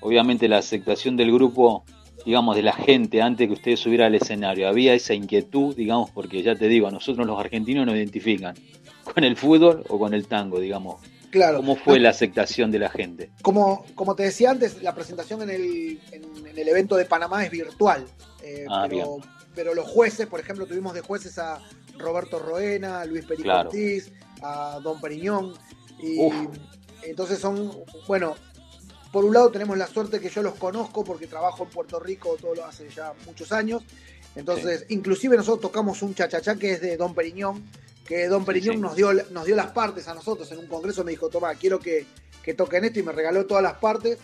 obviamente 0.00 0.48
la 0.48 0.58
aceptación 0.58 1.16
del 1.16 1.32
grupo, 1.32 1.84
digamos, 2.24 2.54
de 2.56 2.62
la 2.62 2.72
gente 2.72 3.20
antes 3.22 3.46
que 3.48 3.54
ustedes 3.54 3.80
subieran 3.80 4.08
al 4.08 4.14
escenario, 4.14 4.68
había 4.68 4.94
esa 4.94 5.14
inquietud, 5.14 5.74
digamos, 5.74 6.10
porque 6.10 6.42
ya 6.42 6.54
te 6.54 6.68
digo, 6.68 6.86
a 6.86 6.90
nosotros 6.90 7.26
los 7.26 7.38
argentinos 7.38 7.84
nos 7.86 7.96
identifican 7.96 8.54
con 9.14 9.24
el 9.24 9.36
fútbol 9.36 9.84
o 9.88 9.98
con 9.98 10.14
el 10.14 10.26
tango, 10.26 10.60
digamos. 10.60 11.00
Claro. 11.30 11.58
¿Cómo 11.58 11.76
fue 11.76 12.00
la 12.00 12.10
aceptación 12.10 12.72
de 12.72 12.80
la 12.80 12.88
gente? 12.90 13.30
Como, 13.42 13.84
como 13.94 14.16
te 14.16 14.24
decía 14.24 14.50
antes, 14.50 14.82
la 14.82 14.94
presentación 14.96 15.42
en 15.42 15.50
el, 15.50 16.00
en, 16.10 16.46
en 16.46 16.58
el 16.58 16.68
evento 16.68 16.96
de 16.96 17.04
Panamá 17.04 17.44
es 17.44 17.50
virtual. 17.52 18.04
eh, 18.42 18.64
Ah, 18.68 18.86
pero, 18.90 19.18
pero 19.54 19.72
los 19.74 19.86
jueces, 19.86 20.26
por 20.26 20.40
ejemplo, 20.40 20.66
tuvimos 20.66 20.92
de 20.92 21.02
jueces 21.02 21.38
a 21.38 21.60
Roberto 21.98 22.40
Roena, 22.40 23.00
a 23.02 23.04
Luis 23.04 23.24
Perico 23.26 23.44
Claro. 23.44 23.68
Ortiz, 23.68 24.10
a 24.42 24.80
Don 24.82 25.00
Periñón. 25.00 25.54
Y 26.02 26.18
Uf. 26.18 26.34
entonces 27.02 27.38
son, 27.38 27.72
bueno, 28.06 28.34
por 29.12 29.24
un 29.24 29.34
lado 29.34 29.50
tenemos 29.50 29.76
la 29.76 29.86
suerte 29.86 30.20
que 30.20 30.28
yo 30.28 30.42
los 30.42 30.54
conozco 30.54 31.04
porque 31.04 31.26
trabajo 31.26 31.64
en 31.64 31.70
Puerto 31.70 31.98
Rico 31.98 32.36
todo 32.40 32.54
lo 32.54 32.64
hace 32.64 32.88
ya 32.90 33.12
muchos 33.26 33.52
años. 33.52 33.82
Entonces, 34.36 34.86
inclusive 34.90 35.36
nosotros 35.36 35.60
tocamos 35.60 36.02
un 36.02 36.14
chachachá 36.14 36.54
que 36.54 36.72
es 36.72 36.80
de 36.80 36.96
Don 36.96 37.14
Periñón, 37.14 37.64
que 38.06 38.28
Don 38.28 38.44
Periñón 38.44 38.76
sí. 38.76 38.80
Nos, 38.80 38.94
dio, 38.94 39.12
nos 39.12 39.44
dio 39.44 39.56
las 39.56 39.72
partes 39.72 40.06
a 40.06 40.14
nosotros 40.14 40.50
en 40.52 40.58
un 40.58 40.66
congreso, 40.68 41.02
me 41.02 41.10
dijo, 41.10 41.28
toma, 41.28 41.54
quiero 41.56 41.80
que, 41.80 42.06
que 42.42 42.54
toquen 42.54 42.84
esto 42.84 43.00
y 43.00 43.02
me 43.02 43.12
regaló 43.12 43.46
todas 43.46 43.62
las 43.62 43.74
partes, 43.74 44.18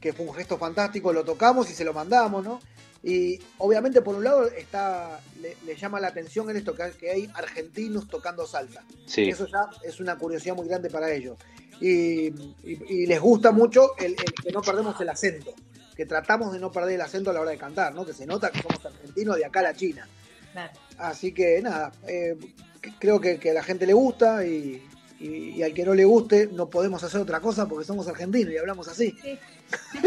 que 0.00 0.12
fue 0.12 0.26
un 0.26 0.34
gesto 0.34 0.58
fantástico, 0.58 1.12
lo 1.12 1.24
tocamos 1.24 1.70
y 1.70 1.74
se 1.74 1.84
lo 1.84 1.94
mandamos, 1.94 2.44
¿no? 2.44 2.60
Y 3.02 3.40
obviamente 3.58 4.02
por 4.02 4.14
un 4.14 4.24
lado 4.24 4.46
está 4.46 5.20
le, 5.40 5.56
le 5.64 5.74
llama 5.76 6.00
la 6.00 6.08
atención 6.08 6.50
en 6.50 6.56
esto 6.56 6.74
que 6.74 6.82
hay, 6.82 6.92
que 6.92 7.10
hay 7.10 7.30
argentinos 7.34 8.08
tocando 8.08 8.46
salsa. 8.46 8.82
Sí. 9.06 9.28
Eso 9.28 9.46
ya 9.46 9.70
es 9.82 10.00
una 10.00 10.18
curiosidad 10.18 10.54
muy 10.54 10.68
grande 10.68 10.90
para 10.90 11.10
ellos. 11.12 11.38
Y, 11.80 12.26
y- 12.62 12.82
y 12.88 13.06
les 13.06 13.18
gusta 13.20 13.52
mucho 13.52 13.96
el, 13.96 14.12
el 14.12 14.34
que 14.44 14.52
no 14.52 14.60
perdemos 14.60 15.00
el 15.00 15.08
acento, 15.08 15.54
que 15.96 16.04
tratamos 16.04 16.52
de 16.52 16.58
no 16.60 16.70
perder 16.70 16.96
el 16.96 17.00
acento 17.00 17.30
a 17.30 17.32
la 17.32 17.40
hora 17.40 17.52
de 17.52 17.56
cantar, 17.56 17.94
¿no? 17.94 18.04
Que 18.04 18.12
se 18.12 18.26
nota 18.26 18.50
que 18.50 18.60
somos 18.60 18.84
argentinos 18.84 19.36
de 19.36 19.46
acá 19.46 19.60
a 19.60 19.62
la 19.62 19.74
China. 19.74 20.06
Claro. 20.52 20.72
Así 20.98 21.32
que 21.32 21.62
nada, 21.62 21.92
eh, 22.06 22.36
creo 22.98 23.18
que, 23.18 23.38
que 23.38 23.52
a 23.52 23.54
la 23.54 23.62
gente 23.62 23.86
le 23.86 23.94
gusta 23.94 24.44
y, 24.44 24.86
y- 25.18 25.50
y 25.56 25.62
al 25.62 25.72
que 25.72 25.86
no 25.86 25.94
le 25.94 26.04
guste 26.04 26.48
no 26.52 26.68
podemos 26.68 27.02
hacer 27.02 27.18
otra 27.22 27.40
cosa 27.40 27.66
porque 27.66 27.86
somos 27.86 28.06
argentinos 28.08 28.52
y 28.52 28.58
hablamos 28.58 28.86
así. 28.88 29.16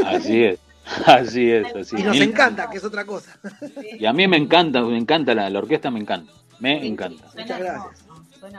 Así 0.06 0.44
es, 0.44 0.60
así 1.06 1.50
es, 1.52 1.76
así 1.76 1.96
Y 1.98 2.04
nos 2.04 2.14
Mil- 2.14 2.24
encanta, 2.30 2.70
que 2.70 2.78
es 2.78 2.84
otra 2.84 3.06
cosa. 3.06 3.38
Y 4.00 4.06
a 4.06 4.14
mí 4.14 4.28
me 4.28 4.38
encanta, 4.38 4.82
me 4.82 4.98
encanta 4.98 5.34
la, 5.34 5.50
la 5.50 5.60
orquesta, 5.60 5.90
me 5.92 6.00
encanta, 6.00 6.32
me 6.60 6.86
encanta. 6.86 7.26
Muchas 7.36 7.60
gracias. 7.60 8.06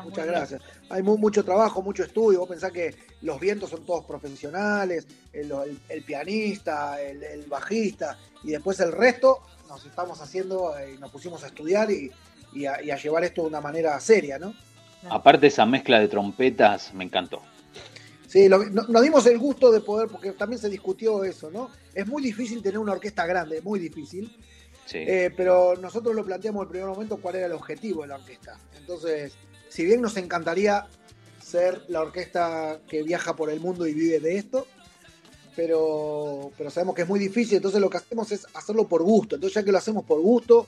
Muchas 0.03 0.27
gracias. 0.27 0.63
Hay 0.89 1.03
mu- 1.03 1.19
mucho 1.19 1.45
trabajo, 1.45 1.83
mucho 1.83 2.05
estudio. 2.05 2.41
Vos 2.41 2.49
pensás 2.49 2.73
que 2.73 2.95
los 3.21 3.39
vientos 3.39 3.69
son 3.69 3.85
todos 3.85 4.05
profesionales, 4.07 5.07
el, 5.33 5.51
el- 5.53 5.79
el 5.91 6.03
pianista, 6.03 7.01
el, 7.03 7.23
el 7.23 7.43
bajista, 7.43 8.17
y 8.43 8.53
después 8.53 8.81
el 8.81 8.93
resto 8.93 9.41
nos 9.69 9.85
estamos 9.85 10.21
haciendo, 10.23 10.77
eh, 10.79 10.97
nos 10.99 11.11
pusimos 11.11 11.45
a 11.45 11.49
estudiar 11.49 11.91
y, 11.91 12.11
y 12.55 12.65
a, 12.65 12.83
y 12.83 12.91
a 12.91 12.97
llevar 12.97 13.25
esto 13.25 13.43
de 13.43 13.49
una 13.49 13.61
manera 13.61 13.99
seria, 14.01 14.39
¿no? 14.39 14.55
Aparte 15.11 15.49
esa 15.49 15.67
mezcla 15.67 15.99
de 16.01 16.09
trompetas, 16.09 16.95
me 16.95 17.05
encantó. 17.05 17.43
Sí, 18.27 18.49
lo- 18.49 18.65
no- 18.65 18.85
nos 18.89 19.03
dimos 19.03 19.27
el 19.27 19.39
gusto 19.39 19.71
de 19.71 19.81
poder, 19.81 20.09
porque 20.09 20.33
también 20.33 20.59
se 20.61 20.71
discutió 20.71 21.25
eso, 21.25 21.51
¿no? 21.51 21.69
Es 21.95 22.07
muy 22.07 22.23
difícil 22.23 22.63
tener 22.63 22.79
una 22.79 22.93
orquesta 22.93 23.27
grande, 23.27 23.61
muy 23.63 23.79
difícil. 23.79 24.37
Sí. 24.87 24.99
Eh, 24.99 25.33
pero 25.35 25.77
nosotros 25.77 26.15
lo 26.15 26.25
planteamos 26.25 26.63
en 26.63 26.67
el 26.67 26.71
primer 26.71 26.89
momento 26.89 27.17
cuál 27.17 27.37
era 27.37 27.47
el 27.47 27.53
objetivo 27.53 28.03
de 28.03 28.09
la 28.09 28.17
orquesta. 28.17 28.59
Entonces, 28.77 29.35
si 29.69 29.85
bien 29.85 30.03
nos 30.03 30.17
encantaría 30.17 30.87
ser 31.43 31.83
la 31.89 32.01
orquesta 32.01 32.81
que 32.89 33.03
viaja 33.03 33.35
por 33.35 33.51
el 33.51 33.61
mundo 33.61 33.87
y 33.87 33.95
vive 33.95 34.21
de 34.21 34.37
esto, 34.37 34.67
pero, 35.57 36.51
pero 36.59 36.71
sabemos 36.71 36.95
que 36.95 37.03
es 37.03 37.09
muy 37.09 37.21
difícil, 37.21 37.57
entonces 37.57 37.81
lo 37.81 37.89
que 37.89 37.99
hacemos 37.99 38.31
es 38.33 38.47
hacerlo 38.55 38.87
por 38.89 39.03
gusto. 39.03 39.37
Entonces, 39.37 39.55
ya 39.55 39.65
que 39.65 39.73
lo 39.73 39.79
hacemos 39.79 40.05
por 40.05 40.21
gusto, 40.21 40.67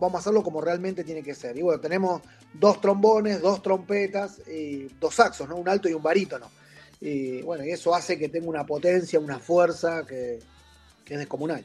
vamos 0.00 0.16
a 0.16 0.18
hacerlo 0.18 0.42
como 0.42 0.60
realmente 0.60 1.04
tiene 1.04 1.22
que 1.22 1.34
ser. 1.34 1.56
Y 1.56 1.62
bueno, 1.62 1.80
tenemos 1.80 2.22
dos 2.54 2.80
trombones, 2.80 3.40
dos 3.40 3.62
trompetas 3.62 4.40
y 4.48 4.88
dos 5.00 5.14
saxos, 5.14 5.48
¿no? 5.48 5.56
Un 5.56 5.68
alto 5.68 5.88
y 5.88 5.92
un 5.92 6.02
barítono. 6.02 6.46
Y 7.00 7.42
bueno, 7.42 7.64
y 7.64 7.70
eso 7.70 7.94
hace 7.94 8.18
que 8.18 8.28
tenga 8.28 8.48
una 8.48 8.64
potencia, 8.66 9.18
una 9.18 9.38
fuerza 9.38 10.04
que, 10.06 10.38
que 11.04 11.14
es 11.14 11.20
descomunal. 11.20 11.64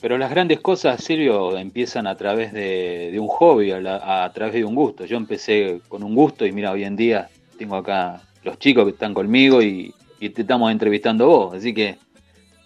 Pero 0.00 0.18
las 0.18 0.30
grandes 0.30 0.60
cosas, 0.60 1.02
Silvio, 1.02 1.56
empiezan 1.56 2.06
a 2.06 2.16
través 2.16 2.52
de, 2.52 3.08
de 3.10 3.18
un 3.18 3.28
hobby, 3.28 3.70
a, 3.72 3.80
la- 3.80 4.24
a 4.24 4.32
través 4.32 4.54
de 4.54 4.64
un 4.64 4.74
gusto. 4.74 5.06
Yo 5.06 5.16
empecé 5.16 5.80
con 5.88 6.02
un 6.02 6.14
gusto 6.14 6.44
y 6.44 6.52
mira, 6.52 6.72
hoy 6.72 6.84
en 6.84 6.96
día 6.96 7.30
tengo 7.58 7.76
acá 7.76 8.22
los 8.44 8.58
chicos 8.58 8.84
que 8.84 8.90
están 8.90 9.14
conmigo 9.14 9.62
y, 9.62 9.94
y 10.20 10.28
te 10.30 10.42
estamos 10.42 10.70
entrevistando 10.70 11.26
vos, 11.26 11.54
así 11.56 11.72
que 11.72 11.96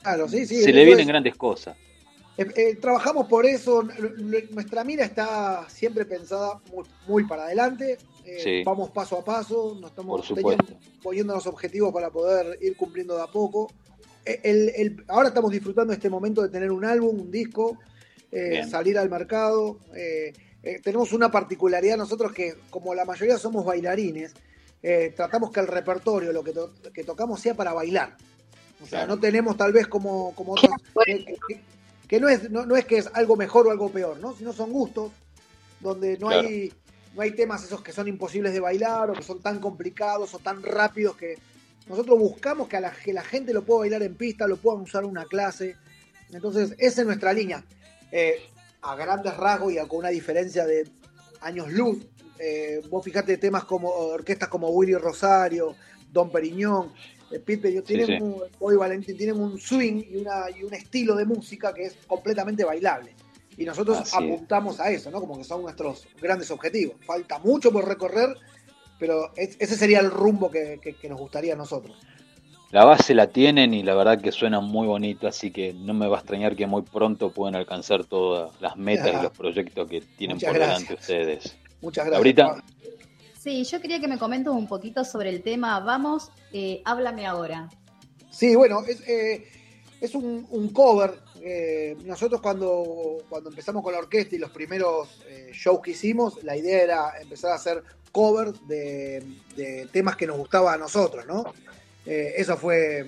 Claro, 0.02 0.28
sí, 0.28 0.44
sí. 0.46 0.62
se 0.62 0.72
le 0.72 0.84
vienen 0.84 1.02
es- 1.02 1.06
grandes 1.06 1.36
cosas. 1.36 1.76
Eh, 2.36 2.46
eh, 2.56 2.74
trabajamos 2.80 3.26
por 3.26 3.44
eso, 3.46 3.82
nuestra 4.50 4.82
mira 4.82 5.04
está 5.04 5.68
siempre 5.68 6.04
pensada 6.06 6.60
muy, 6.72 6.84
muy 7.06 7.24
para 7.24 7.44
adelante, 7.44 7.98
eh, 8.24 8.38
Sí. 8.42 8.62
vamos 8.64 8.90
paso 8.90 9.18
a 9.18 9.24
paso, 9.24 9.76
nos 9.80 9.90
estamos 9.90 10.18
Por 10.18 10.26
supuesto. 10.26 10.64
teniendo- 10.64 11.00
poniéndonos 11.02 11.46
objetivos 11.46 11.92
para 11.92 12.10
poder 12.10 12.58
ir 12.62 12.76
cumpliendo 12.76 13.16
de 13.16 13.22
a 13.22 13.26
poco. 13.26 13.70
Eh, 14.24 14.40
el- 14.44 14.68
el- 14.76 15.04
ahora 15.08 15.28
estamos 15.28 15.50
disfrutando 15.50 15.92
este 15.92 16.10
momento 16.10 16.42
de 16.42 16.48
tener 16.48 16.70
un 16.70 16.84
álbum, 16.84 17.18
un 17.20 17.30
disco, 17.30 17.78
eh, 18.32 18.64
salir 18.68 18.98
al 18.98 19.10
mercado. 19.10 19.78
eh, 19.94 20.32
eh, 20.62 20.78
tenemos 20.84 21.12
una 21.14 21.30
particularidad 21.30 21.96
nosotros 21.96 22.32
que 22.32 22.54
como 22.68 22.94
la 22.94 23.04
mayoría 23.06 23.38
somos 23.38 23.64
bailarines, 23.64 24.34
eh, 24.82 25.12
tratamos 25.16 25.50
que 25.50 25.60
el 25.60 25.66
repertorio, 25.66 26.32
lo 26.32 26.44
que, 26.44 26.52
to- 26.52 26.70
que 26.92 27.02
tocamos 27.02 27.40
sea 27.40 27.54
para 27.54 27.72
bailar. 27.72 28.16
O 28.82 28.86
sea, 28.86 29.00
Claro. 29.00 29.14
no 29.16 29.20
tenemos 29.20 29.56
tal 29.56 29.72
vez 29.72 29.86
como, 29.86 30.34
como 30.34 30.52
otros, 30.52 30.70
que, 31.06 31.24
que- 31.48 31.60
que 32.06 32.20
no, 32.20 32.28
es, 32.28 32.50
no, 32.50 32.66
no 32.66 32.76
es 32.76 32.84
que 32.84 32.98
es 32.98 33.08
algo 33.14 33.36
mejor 33.36 33.66
o 33.66 33.70
algo 33.70 33.88
peor, 33.90 34.18
¿no? 34.20 34.34
Sino 34.34 34.52
son 34.52 34.70
gustos, 34.72 35.12
donde 35.80 36.18
no, 36.18 36.28
Claro. 36.28 36.48
hay, 36.48 36.72
no 37.14 37.22
hay 37.22 37.32
temas 37.32 37.64
esos 37.64 37.82
que 37.82 37.92
son 37.92 38.08
imposibles 38.08 38.52
de 38.52 38.60
bailar 38.60 39.10
o 39.10 39.12
que 39.14 39.22
son 39.22 39.40
tan 39.40 39.58
complicados 39.60 40.32
o 40.34 40.38
tan 40.38 40.62
rápidos 40.62 41.16
que 41.16 41.36
nosotros 41.88 42.18
buscamos 42.18 42.68
que, 42.68 42.76
a 42.76 42.80
la, 42.80 42.92
que 42.92 43.12
la 43.12 43.22
gente 43.24 43.52
lo 43.52 43.62
pueda 43.64 43.80
bailar 43.80 44.02
en 44.02 44.14
pista, 44.14 44.46
lo 44.46 44.56
puedan 44.56 44.82
usar 44.82 45.02
en 45.04 45.10
una 45.10 45.24
clase. 45.24 45.76
Entonces, 46.32 46.74
esa 46.78 47.00
es 47.00 47.06
nuestra 47.06 47.32
línea. 47.32 47.64
Eh, 48.12 48.36
a 48.82 48.94
grandes 48.94 49.36
rasgos 49.36 49.72
y 49.72 49.78
a- 49.78 49.86
con 49.88 49.98
una 49.98 50.08
diferencia 50.10 50.64
de 50.66 50.88
años 51.40 51.70
luz. 51.72 52.06
eh, 52.42 52.80
vos 52.88 53.04
fijate 53.04 53.36
temas 53.36 53.64
como 53.64 53.90
orquestas 53.90 54.48
como 54.48 54.70
Willy 54.70 54.94
Rosario, 54.94 55.74
Don 56.10 56.30
Periñón, 56.32 56.90
eh, 57.30 57.38
Pipe, 57.38 57.70
yo 57.70 57.82
tienen, 57.82 58.06
sí. 58.06 58.12
un- 58.18 58.42
hoy 58.60 58.76
Valentín, 58.76 59.14
tienen 59.18 59.38
un 59.38 59.58
swing 59.60 60.02
y, 60.10 60.16
una, 60.16 60.44
y 60.58 60.62
un 60.64 60.72
estilo 60.72 61.14
de 61.16 61.26
música 61.26 61.74
que 61.74 61.84
es 61.84 61.96
completamente 62.06 62.64
bailable. 62.64 63.14
Y 63.60 63.66
nosotros 63.66 63.98
Así 63.98 64.16
es. 64.24 64.32
apuntamos 64.34 64.80
a 64.80 64.90
eso, 64.90 65.10
¿no? 65.10 65.20
Como 65.20 65.36
que 65.36 65.44
son 65.44 65.60
nuestros 65.60 66.06
grandes 66.20 66.50
objetivos. 66.50 66.96
Falta 67.04 67.38
mucho 67.40 67.70
por 67.70 67.86
recorrer, 67.86 68.34
pero 68.98 69.32
es- 69.36 69.56
ese 69.60 69.76
sería 69.76 70.00
el 70.00 70.10
rumbo 70.10 70.50
que, 70.50 70.80
que- 70.82 70.94
que 70.94 71.08
nos 71.10 71.20
gustaría 71.20 71.52
a 71.52 71.56
nosotros. 71.56 71.94
la 72.72 72.84
base 72.84 73.14
la 73.16 73.26
tienen 73.26 73.74
y 73.74 73.82
la 73.82 73.94
verdad 73.96 74.20
que 74.20 74.30
suena 74.30 74.60
muy 74.60 74.86
bonito, 74.86 75.26
así 75.26 75.50
que 75.50 75.72
no 75.74 75.92
me 75.92 76.06
va 76.06 76.18
a 76.18 76.20
extrañar 76.20 76.54
que 76.54 76.68
muy 76.68 76.82
pronto 76.82 77.32
puedan 77.32 77.56
alcanzar 77.56 78.04
todas 78.04 78.52
las 78.60 78.76
metas 78.76 79.08
y 79.12 79.22
los 79.24 79.32
proyectos 79.36 79.88
que 79.88 80.00
tienen 80.16 80.36
Muchas 80.36 80.50
por 80.52 80.60
delante 80.60 80.94
ustedes. 80.94 81.56
Muchas 81.82 82.06
gracias. 82.06 82.12
Laurita, 82.36 82.64
Sí, 83.38 83.64
yo 83.64 83.80
quería 83.80 83.98
que 84.00 84.06
me 84.06 84.18
comentes 84.18 84.52
un 84.52 84.68
poquito 84.68 85.04
sobre 85.04 85.30
el 85.30 85.42
tema. 85.42 85.80
Vamos, 85.80 86.30
eh, 86.52 86.80
háblame 86.84 87.26
ahora. 87.26 87.68
Sí, 88.30 88.54
bueno, 88.54 88.82
es, 88.86 89.00
eh, 89.08 89.44
es 90.00 90.14
un, 90.14 90.46
un 90.50 90.68
cover. 90.68 91.14
Eh, 91.42 91.96
nosotros 92.04 92.40
cuando, 92.40 93.18
cuando 93.28 93.50
empezamos 93.50 93.82
con 93.82 93.92
la 93.92 93.98
orquesta 93.98 94.36
y 94.36 94.38
los 94.38 94.50
primeros 94.50 95.22
eh, 95.26 95.50
shows 95.52 95.80
que 95.80 95.92
hicimos, 95.92 96.42
la 96.44 96.56
idea 96.56 96.82
era 96.82 97.12
empezar 97.20 97.52
a 97.52 97.54
hacer 97.54 97.82
covers 98.12 98.66
de, 98.68 99.24
de 99.56 99.88
temas 99.92 100.16
que 100.16 100.26
nos 100.26 100.36
gustaban 100.36 100.74
a 100.74 100.78
nosotros, 100.78 101.26
¿no? 101.26 101.44
Eh, 102.04 102.34
eso 102.36 102.56
fue 102.56 103.06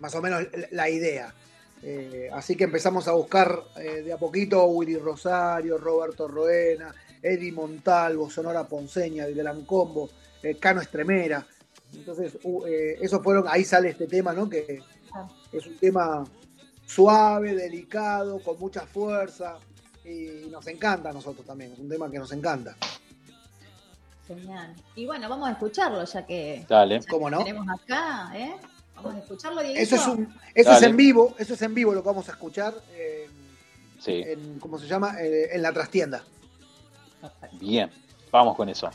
más 0.00 0.14
o 0.14 0.22
menos 0.22 0.46
la 0.70 0.88
idea. 0.88 1.34
Eh, 1.82 2.28
así 2.32 2.56
que 2.56 2.64
empezamos 2.64 3.06
a 3.06 3.12
buscar 3.12 3.62
de 3.76 4.12
a 4.12 4.16
poquito 4.16 4.64
Willy 4.66 4.96
Rosario, 4.96 5.78
Roberto 5.78 6.26
Roena, 6.26 6.92
Eddie 7.22 7.52
Montalvo, 7.52 8.28
Sonora 8.28 8.66
Ponceña, 8.66 9.26
el 9.26 9.34
Gran 9.34 9.64
Combo, 9.64 10.10
Cano 10.58 10.80
Estremera. 10.80 11.46
Entonces, 11.94 12.36
uh, 12.42 12.64
esos 12.66 13.22
fueron, 13.22 13.44
ahí 13.48 13.64
sale 13.64 13.90
este 13.90 14.06
tema, 14.06 14.32
¿no? 14.32 14.48
Que 14.48 14.80
es 15.52 15.66
un 15.66 15.78
tema 15.78 16.24
suave, 16.88 17.54
delicado, 17.54 18.40
con 18.40 18.58
mucha 18.58 18.86
fuerza 18.86 19.58
y 20.04 20.48
nos 20.50 20.66
encanta 20.66 21.10
a 21.10 21.12
nosotros 21.12 21.46
también, 21.46 21.72
es 21.72 21.78
un 21.78 21.88
tema 21.88 22.10
que 22.10 22.18
nos 22.18 22.32
encanta. 22.32 22.74
Genial. 24.26 24.74
Y 24.96 25.06
bueno, 25.06 25.28
vamos 25.28 25.48
a 25.48 25.52
escucharlo 25.52 26.02
ya 26.04 26.26
que 26.26 26.64
Dale. 26.68 26.98
ya 27.00 27.06
que 27.06 27.10
¿Cómo 27.12 27.30
no? 27.30 27.38
tenemos 27.44 27.66
acá, 27.68 28.30
¿eh? 28.34 28.56
Vamos 28.96 29.14
a 29.14 29.18
escucharlo, 29.18 29.62
Dieguito. 29.62 29.82
Eso 29.82 29.96
es 29.96 30.06
un, 30.06 30.34
eso 30.54 30.72
es 30.72 30.82
en 30.82 30.96
vivo, 30.96 31.34
eso 31.38 31.54
es 31.54 31.62
en 31.62 31.74
vivo 31.74 31.94
lo 31.94 32.02
que 32.02 32.08
vamos 32.08 32.28
a 32.28 32.32
escuchar 32.32 32.74
eh, 32.92 33.28
Sí, 34.00 34.22
en, 34.26 34.58
¿cómo 34.58 34.78
se 34.78 34.86
llama? 34.86 35.20
Eh, 35.20 35.50
en 35.52 35.62
la 35.62 35.72
trastienda. 35.72 36.22
bien, 37.60 37.90
vamos 38.30 38.56
con 38.56 38.68
eso. 38.68 38.90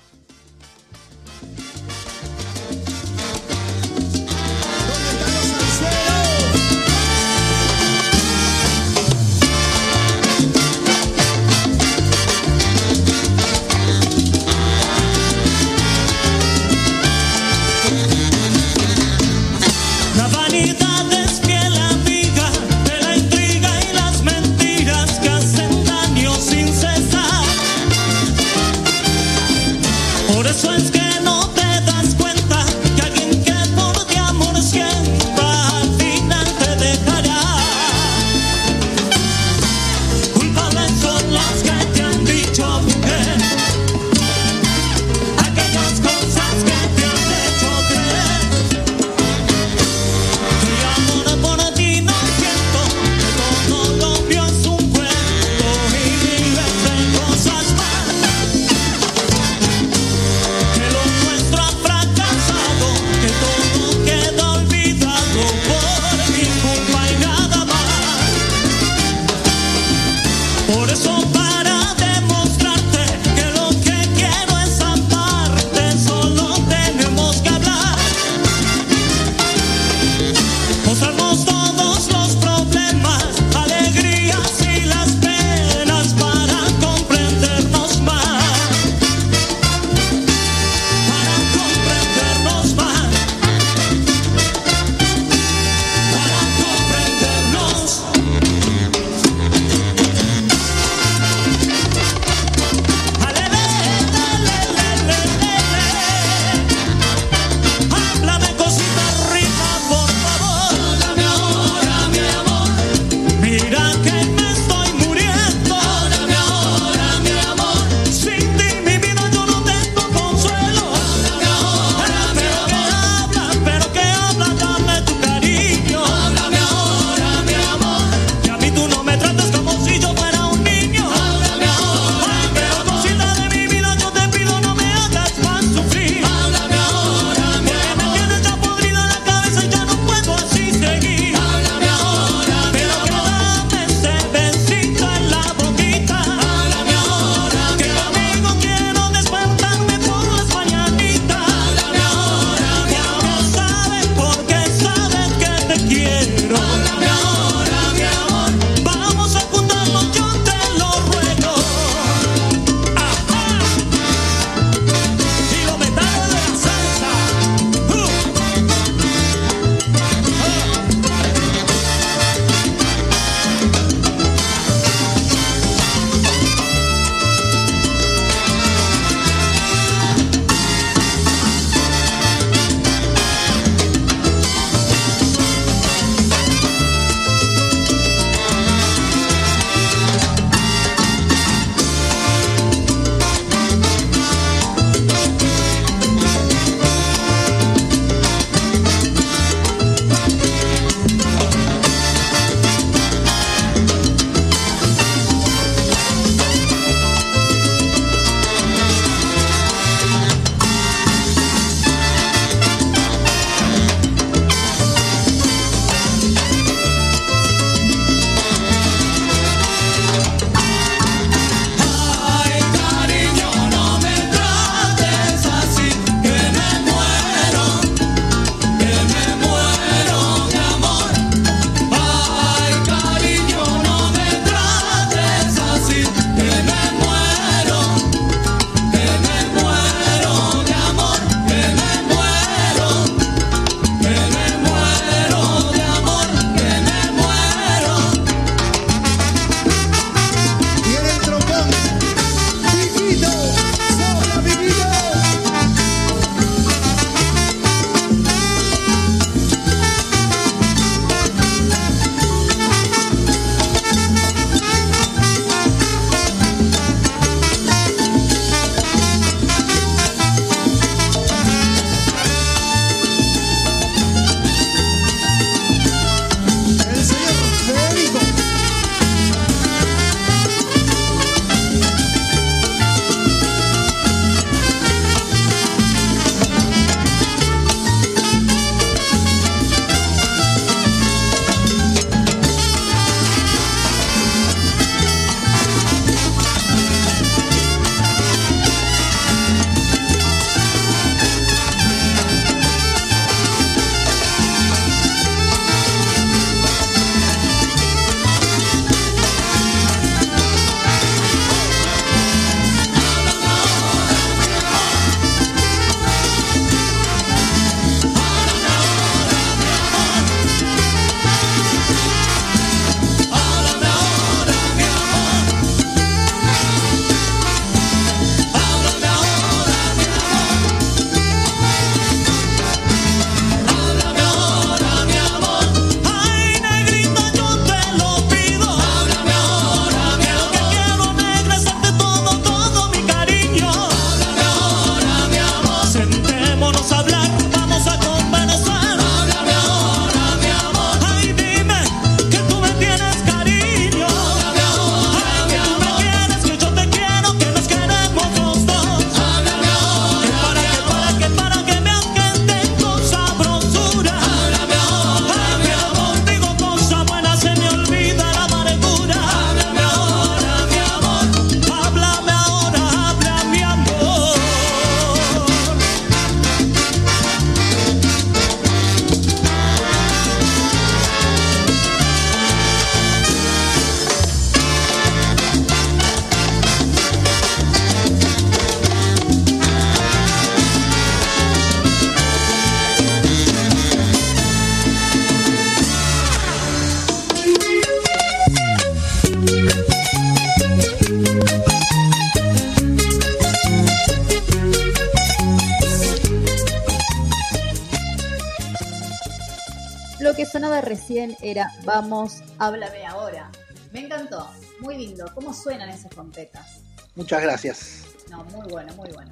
Vamos, 411.84 412.41
háblame 412.60 413.05
ahora. 413.05 413.51
Me 413.91 414.01
encantó, 414.05 414.49
muy 414.80 414.97
lindo. 414.97 415.26
¿Cómo 415.35 415.53
suenan 415.53 415.89
esas 415.89 416.10
trompetas? 416.11 416.81
Muchas 417.15 417.41
gracias. 417.43 418.03
No, 418.30 418.43
muy 418.45 418.68
bueno, 418.72 418.93
muy 418.95 419.10
bueno. 419.11 419.31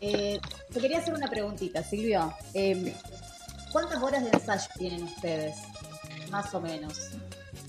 Eh, 0.00 0.38
te 0.72 0.80
quería 0.80 0.98
hacer 0.98 1.14
una 1.14 1.28
preguntita, 1.30 1.82
Silvio. 1.82 2.34
Eh, 2.52 2.94
¿Cuántas 3.72 4.02
horas 4.02 4.22
de 4.24 4.30
ensayo 4.30 4.66
tienen 4.76 5.04
ustedes? 5.04 5.56
Más 6.30 6.52
o 6.54 6.60
menos. 6.60 7.10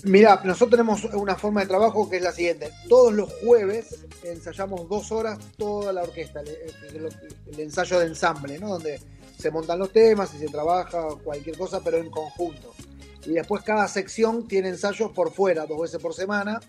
Mira, 0.02 0.40
nosotros 0.44 0.70
tenemos 0.70 1.04
una 1.04 1.36
forma 1.36 1.62
de 1.62 1.66
trabajo 1.68 2.08
que 2.10 2.16
es 2.16 2.22
la 2.22 2.32
siguiente. 2.32 2.70
Todos 2.88 3.12
los 3.14 3.32
jueves 3.44 4.04
ensayamos 4.22 4.88
dos 4.88 5.10
horas 5.10 5.38
toda 5.56 5.92
la 5.92 6.02
orquesta, 6.02 6.40
el, 6.40 6.48
el- 6.48 7.16
el 7.52 7.60
ensayo 7.60 7.98
de 8.00 8.06
ensamble, 8.06 8.58
¿no? 8.58 8.68
Donde 8.70 9.00
se 9.38 9.50
montan 9.50 9.78
los 9.78 9.92
temas 9.92 10.32
y 10.34 10.38
se 10.38 10.46
trabaja 10.48 11.08
cualquier 11.24 11.56
cosa, 11.56 11.80
pero 11.82 11.96
en 11.98 12.10
conjunto. 12.10 12.74
Y 13.26 13.30
después 13.32 13.62
cada 13.62 13.88
sección 13.88 14.46
tiene 14.46 14.68
ensayos 14.68 15.10
por 15.12 15.32
fuera, 15.32 15.66
dos 15.66 15.80
veces 15.80 16.00
por 16.00 16.14
semana. 16.14 16.60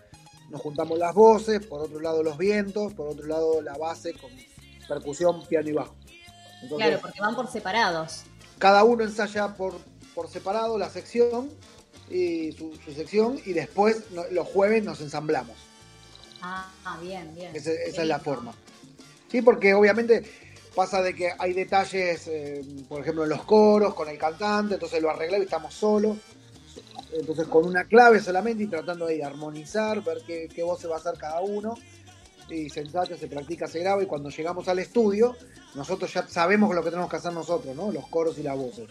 Nos 0.49 0.61
juntamos 0.61 0.97
las 0.97 1.13
voces, 1.13 1.65
por 1.65 1.81
otro 1.81 1.99
lado 1.99 2.23
los 2.23 2.38
vientos, 2.38 2.93
por 2.93 3.07
otro 3.09 3.27
lado 3.27 3.61
la 3.61 3.73
base 3.77 4.13
con 4.13 4.31
percusión, 4.88 5.45
piano 5.47 5.69
y 5.69 5.73
bajo. 5.73 5.95
Entonces, 6.63 6.88
Claro, 6.88 7.01
porque 7.01 7.21
van 7.21 7.35
por 7.35 7.51
separados. 7.51 8.23
cada 8.57 8.84
uno 8.84 9.03
ensaya 9.03 9.53
por, 9.55 9.75
por 10.15 10.29
separado 10.29 10.77
la 10.77 10.89
sección 10.89 11.49
y 12.09 12.53
su, 12.53 12.73
su 12.84 12.93
sección 12.93 13.39
y 13.45 13.53
después 13.53 14.09
no- 14.11 14.23
los 14.31 14.47
jueves 14.47 14.84
nos 14.84 15.01
ensamblamos. 15.01 15.55
Ah, 16.41 16.71
ah, 16.85 16.97
bien, 17.01 17.35
bien. 17.35 17.55
Esa, 17.55 17.71
esa 17.71 18.01
es 18.03 18.07
la 18.07 18.19
forma. 18.19 18.53
Sí, 19.29 19.41
porque 19.41 19.73
obviamente 19.73 20.23
pasa 20.73 21.01
de 21.01 21.13
que 21.13 21.31
hay 21.38 21.53
detalles, 21.53 22.27
eh, 22.27 22.61
por 22.88 23.01
ejemplo, 23.01 23.23
en 23.23 23.29
los 23.29 23.43
coros, 23.43 23.93
con 23.93 24.07
el 24.07 24.17
cantante, 24.17 24.75
entonces 24.75 25.01
lo 25.01 25.09
arreglamos 25.09 25.43
y 25.43 25.45
estamos 25.45 25.73
solos. 25.73 26.17
Entonces 27.13 27.47
con 27.47 27.65
una 27.65 27.85
clave 27.85 28.19
solamente 28.19 28.63
y 28.63 28.67
tratando 28.67 29.05
de 29.07 29.23
armonizar, 29.23 30.03
ver 30.03 30.21
qué, 30.25 30.47
qué 30.53 30.63
voz 30.63 30.79
se 30.81 30.88
va 30.88 30.95
a 30.95 30.99
hacer 30.99 31.15
cada 31.17 31.41
uno. 31.41 31.75
Y 32.49 32.69
se 32.69 32.79
ensaya, 32.81 33.17
se 33.17 33.27
practica, 33.27 33.67
se 33.67 33.79
graba 33.79 34.01
y 34.01 34.05
cuando 34.05 34.29
llegamos 34.29 34.67
al 34.69 34.79
estudio, 34.79 35.35
nosotros 35.75 36.13
ya 36.13 36.25
sabemos 36.27 36.73
lo 36.73 36.81
que 36.81 36.89
tenemos 36.89 37.09
que 37.09 37.17
hacer 37.17 37.34
nosotros, 37.34 37.75
¿no? 37.75 37.91
Los 37.91 38.07
coros 38.07 38.38
y 38.38 38.43
las 38.43 38.55
voces. 38.57 38.88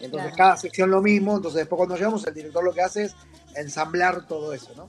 Entonces 0.00 0.32
Claro. 0.32 0.36
cada 0.36 0.56
sección 0.56 0.90
lo 0.90 1.02
mismo, 1.02 1.36
entonces 1.36 1.58
después 1.60 1.76
cuando 1.76 1.96
llegamos 1.96 2.26
el 2.26 2.34
director 2.34 2.64
lo 2.64 2.72
que 2.72 2.82
hace 2.82 3.04
es 3.04 3.14
ensamblar 3.54 4.26
todo 4.26 4.52
eso, 4.52 4.70
¿no? 4.76 4.88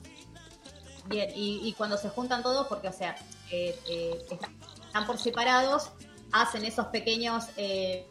Bien, 1.06 1.30
y, 1.34 1.60
y 1.66 1.72
cuando 1.74 1.96
se 1.96 2.08
juntan 2.10 2.42
todos, 2.42 2.66
porque, 2.66 2.88
o 2.88 2.92
sea, 2.92 3.16
eh, 3.50 3.78
eh, 3.88 4.26
están 4.86 5.06
por 5.06 5.18
separados, 5.18 5.90
hacen 6.32 6.64
esos 6.64 6.86
pequeños 6.86 7.46
eh, 7.56 8.06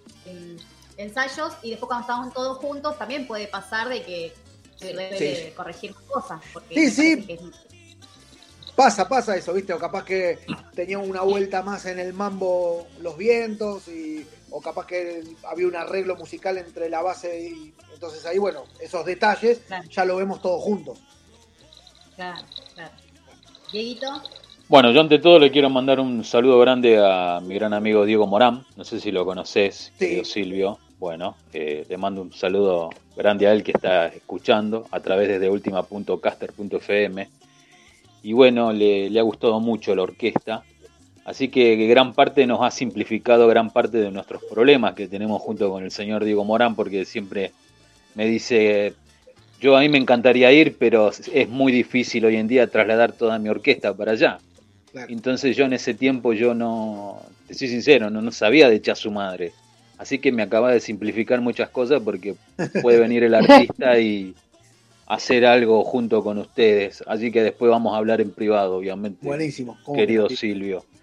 ensayos 0.97 1.53
y 1.61 1.71
después 1.71 1.87
cuando 1.87 2.01
estamos 2.01 2.33
todos 2.33 2.57
juntos 2.57 2.97
también 2.97 3.27
puede 3.27 3.47
pasar 3.47 3.89
de 3.89 4.03
que 4.03 4.33
se 4.77 4.87
debe 4.93 5.17
Sí. 5.17 5.25
de 5.25 5.53
corregir 5.55 5.93
cosas. 6.07 6.39
Porque 6.53 6.73
Sí, 6.75 6.89
sí. 6.91 7.25
es- 7.27 7.41
Pasa, 8.75 9.07
pasa 9.09 9.35
eso, 9.35 9.53
¿viste? 9.53 9.73
O 9.73 9.79
capaz 9.79 10.05
que 10.05 10.37
tenía 10.75 10.99
una 10.99 11.21
vuelta 11.23 11.63
más 11.63 11.87
en 11.87 11.97
el 11.97 12.13
mambo 12.13 12.85
los 13.01 13.17
vientos, 13.17 13.87
y, 13.87 14.23
o 14.51 14.61
capaz 14.61 14.85
que 14.85 15.23
había 15.49 15.65
un 15.67 15.75
arreglo 15.75 16.15
musical 16.15 16.59
entre 16.59 16.87
la 16.87 17.01
base 17.01 17.41
y. 17.49 17.73
Entonces 17.91 18.23
ahí, 18.27 18.37
bueno, 18.37 18.65
esos 18.79 19.03
detalles 19.03 19.61
ya 19.89 20.05
lo 20.05 20.17
vemos 20.17 20.43
todos 20.43 20.61
juntos. 20.61 20.99
Claro, 22.15 22.45
claro. 22.75 22.91
Dieguito, 23.71 24.21
Bueno, 24.69 24.91
yo 24.91 25.01
ante 25.01 25.17
todo 25.17 25.39
le 25.39 25.49
quiero 25.51 25.69
mandar 25.71 25.99
un 25.99 26.23
saludo 26.23 26.59
grande 26.59 26.99
a 27.03 27.39
mi 27.41 27.55
gran 27.55 27.73
amigo 27.73 28.05
Diego 28.05 28.27
Morán. 28.27 28.63
No 28.75 28.83
sé 28.83 28.99
si 28.99 29.11
lo 29.11 29.25
conoces, 29.25 29.91
querido 29.97 30.23
Silvio. 30.23 30.77
Bueno, 30.99 31.37
eh, 31.53 31.85
le 31.87 31.97
mando 31.97 32.21
un 32.21 32.33
saludo 32.33 32.89
grande 33.15 33.47
a 33.47 33.53
él 33.53 33.63
que 33.63 33.71
está 33.71 34.07
escuchando 34.07 34.87
a 34.91 34.99
través 34.99 35.27
desde 35.27 35.49
ultima.caster.fm. 35.49 37.29
Y 38.23 38.33
bueno, 38.33 38.73
le, 38.73 39.09
le 39.09 39.19
ha 39.19 39.23
gustado 39.23 39.59
mucho 39.59 39.95
la 39.95 40.03
orquesta. 40.03 40.63
Así 41.23 41.49
que 41.49 41.75
gran 41.87 42.13
parte 42.13 42.47
nos 42.47 42.61
ha 42.61 42.71
simplificado 42.71 43.47
gran 43.47 43.69
parte 43.69 43.97
de 43.97 44.09
nuestros 44.09 44.43
problemas 44.45 44.95
que 44.95 45.07
tenemos 45.07 45.41
junto 45.41 45.69
con 45.69 45.83
el 45.83 45.91
señor 45.91 46.23
Diego 46.23 46.43
Morán, 46.45 46.75
porque 46.75 47.05
siempre 47.05 47.51
me 48.15 48.25
dice, 48.25 48.93
yo 49.59 49.75
a 49.75 49.81
mí 49.81 49.89
me 49.89 49.97
encantaría 49.97 50.51
ir, 50.51 50.77
pero 50.79 51.11
es 51.11 51.49
muy 51.49 51.71
difícil 51.71 52.25
hoy 52.25 52.37
en 52.37 52.47
día 52.47 52.67
trasladar 52.67 53.11
toda 53.11 53.37
mi 53.39 53.49
orquesta 53.49 53.93
para 53.93 54.13
allá. 54.13 54.39
Entonces 55.09 55.55
yo 55.55 55.65
en 55.65 55.73
ese 55.73 55.93
tiempo 55.93 56.33
yo 56.33 56.55
no, 56.55 57.21
te 57.47 57.53
soy 57.53 57.67
sincero, 57.67 58.09
no, 58.09 58.21
no 58.21 58.31
sabía 58.31 58.69
de 58.69 58.77
echar 58.77 58.95
su 58.95 59.11
madre. 59.11 59.51
Así 59.97 60.19
que 60.19 60.31
me 60.31 60.43
acaba 60.43 60.71
de 60.71 60.79
simplificar 60.79 61.41
muchas 61.41 61.69
cosas 61.69 62.01
porque 62.03 62.35
puede 62.81 62.99
venir 62.99 63.23
el 63.23 63.33
artista 63.33 63.99
y 63.99 64.35
hacer 65.07 65.45
algo 65.45 65.83
junto 65.83 66.23
con 66.23 66.37
ustedes. 66.37 67.03
Así 67.07 67.31
que 67.31 67.41
después 67.41 67.71
vamos 67.71 67.93
a 67.93 67.97
hablar 67.97 68.21
en 68.21 68.31
privado, 68.31 68.75
obviamente. 68.75 69.25
Buenísimo. 69.25 69.77
¿Cómo 69.83 69.97
Querido? 69.97 70.29
Silvio. 70.29 70.85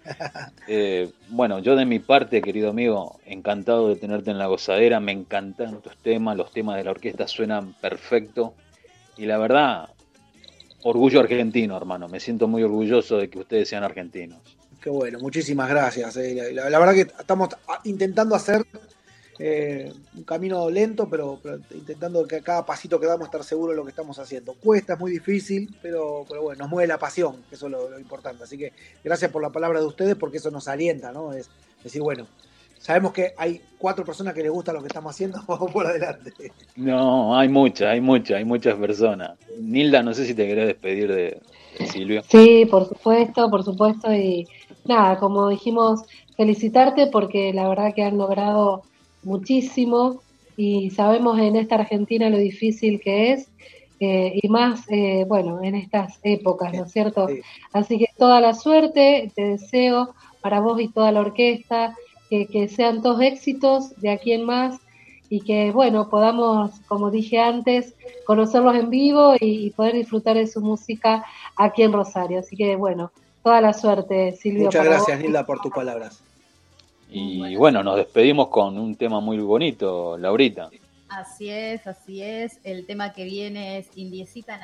Eh, 0.67 1.09
bueno, 1.29 1.59
yo 1.59 1.75
de 1.75 1.85
mi 1.85 1.97
parte, 1.97 2.41
querido 2.41 2.69
amigo, 2.69 3.19
encantado 3.25 3.89
de 3.89 3.95
tenerte 3.95 4.29
en 4.29 4.37
la 4.37 4.45
gozadera. 4.45 4.99
Me 4.99 5.11
encantan 5.11 5.81
tus 5.81 5.97
temas, 5.97 6.37
los 6.37 6.51
temas 6.51 6.77
de 6.77 6.83
la 6.83 6.91
orquesta 6.91 7.27
suenan 7.27 7.73
perfecto. 7.73 8.53
Y 9.17 9.25
la 9.25 9.39
verdad, 9.39 9.89
orgullo 10.83 11.19
argentino, 11.19 11.75
hermano. 11.75 12.07
Me 12.07 12.19
siento 12.19 12.47
muy 12.47 12.61
orgulloso 12.61 13.17
de 13.17 13.29
que 13.29 13.39
ustedes 13.39 13.67
sean 13.67 13.83
argentinos. 13.83 14.54
Qué 14.85 14.91
bueno, 14.91 15.17
muchísimas 15.17 15.67
gracias. 15.67 16.15
eh. 16.17 16.51
La, 16.53 16.69
la 16.69 16.77
verdad 16.77 16.93
que 16.93 17.01
estamos 17.01 17.49
intentando 17.85 18.35
hacer 18.35 18.63
eh, 19.39 19.91
un 20.15 20.23
camino 20.25 20.69
lento, 20.69 21.09
pero, 21.09 21.39
pero 21.41 21.57
intentando 21.71 22.27
que 22.27 22.35
a 22.35 22.41
cada 22.41 22.63
pasito 22.67 22.99
que 22.99 23.07
damos 23.07 23.25
estar 23.25 23.43
seguros 23.43 23.73
de 23.73 23.77
lo 23.77 23.83
que 23.83 23.89
estamos 23.89 24.19
haciendo. 24.19 24.53
Cuesta, 24.53 24.93
es 24.93 24.99
muy 24.99 25.09
difícil, 25.11 25.75
pero, 25.81 26.23
pero 26.29 26.43
bueno, 26.43 26.59
nos 26.59 26.69
mueve 26.69 26.85
la 26.85 26.99
pasión, 26.99 27.37
que 27.49 27.55
eso 27.55 27.65
es 27.65 27.71
lo, 27.71 27.89
lo 27.89 27.99
importante. 27.99 28.43
Así 28.43 28.59
que 28.59 28.73
gracias 29.03 29.31
por 29.31 29.41
la 29.41 29.49
palabra 29.49 29.79
de 29.79 29.87
ustedes, 29.87 30.13
porque 30.17 30.37
eso 30.37 30.51
nos 30.51 30.67
alienta, 30.67 31.11
¿no? 31.11 31.33
Es 31.33 31.49
decir, 31.83 32.03
bueno, 32.03 32.27
sabemos 32.77 33.11
que 33.11 33.33
hay 33.37 33.63
cuatro 33.79 34.05
personas 34.05 34.35
que 34.35 34.43
les 34.43 34.51
gusta 34.51 34.71
lo 34.71 34.81
que 34.81 34.87
estamos 34.89 35.15
haciendo, 35.15 35.43
vamos 35.47 35.71
por 35.71 35.87
adelante. 35.87 36.31
No, 36.75 37.35
hay 37.35 37.49
muchas, 37.49 37.87
hay 37.87 38.01
muchas, 38.01 38.37
hay 38.37 38.45
muchas 38.45 38.75
personas. 38.75 39.31
Nilda, 39.59 40.03
no 40.03 40.13
sé 40.13 40.27
si 40.27 40.35
te 40.35 40.45
querés 40.45 40.67
despedir 40.67 41.11
de, 41.11 41.41
de 41.79 41.87
Silvio. 41.87 42.21
Sí, 42.29 42.67
por 42.69 42.87
supuesto, 42.87 43.49
por 43.49 43.63
supuesto. 43.63 44.13
Y 44.13 44.47
nada, 44.85 45.17
como 45.17 45.49
dijimos, 45.49 46.03
felicitarte 46.37 47.07
porque 47.07 47.53
la 47.53 47.67
verdad 47.67 47.93
que 47.93 48.03
han 48.03 48.17
logrado 48.17 48.83
muchísimo 49.23 50.21
y 50.57 50.91
sabemos 50.91 51.39
en 51.39 51.55
esta 51.55 51.75
Argentina 51.75 52.29
lo 52.29 52.37
difícil 52.37 53.01
que 53.01 53.33
es 53.33 53.49
eh, 53.99 54.39
y 54.41 54.47
más, 54.49 54.83
eh, 54.89 55.25
bueno, 55.27 55.63
en 55.63 55.75
estas 55.75 56.19
épocas, 56.23 56.73
¿no 56.73 56.83
es 56.83 56.91
cierto? 56.91 57.27
Así 57.71 57.97
que 57.97 58.07
toda 58.17 58.41
la 58.41 58.53
suerte, 58.53 59.31
te 59.35 59.43
deseo 59.49 60.13
para 60.41 60.59
vos 60.59 60.79
y 60.81 60.89
toda 60.89 61.11
la 61.11 61.21
orquesta, 61.21 61.95
que, 62.29 62.47
que 62.47 62.67
sean 62.67 63.01
todos 63.01 63.21
éxitos 63.21 63.95
de 64.01 64.09
aquí 64.09 64.33
en 64.33 64.43
más 64.43 64.79
y 65.29 65.41
que, 65.41 65.71
bueno, 65.71 66.09
podamos, 66.09 66.71
como 66.87 67.09
dije 67.09 67.39
antes, 67.39 67.95
conocerlos 68.25 68.75
en 68.75 68.89
vivo 68.89 69.35
y, 69.39 69.67
y 69.67 69.69
poder 69.71 69.93
disfrutar 69.93 70.35
de 70.35 70.47
su 70.47 70.61
música 70.61 71.23
aquí 71.55 71.83
en 71.83 71.93
Rosario. 71.93 72.39
Así 72.39 72.55
que, 72.57 72.75
bueno, 72.75 73.11
toda 73.45 73.61
la 73.61 73.73
suerte, 73.73 74.31
Silvio. 74.41 74.63
Muchas 74.65 74.83
gracias, 74.85 75.17
vos. 75.19 75.23
Nilda, 75.23 75.45
por 75.45 75.61
tus 75.61 75.71
palabras. 75.71 76.19
Y 77.11 77.55
bueno, 77.55 77.83
nos 77.83 77.95
despedimos 77.97 78.47
con 78.49 78.75
un 78.79 78.95
tema 78.95 79.19
muy 79.19 79.37
bonito, 79.37 80.17
Laurita. 80.17 80.71
así 81.09 81.49
es, 81.51 81.85
así 81.85 82.23
es. 82.23 82.57
El 82.63 82.87
tema 82.87 83.13
que 83.13 83.23
viene 83.23 83.77
es 83.77 83.87
Indiecita. 83.95 84.59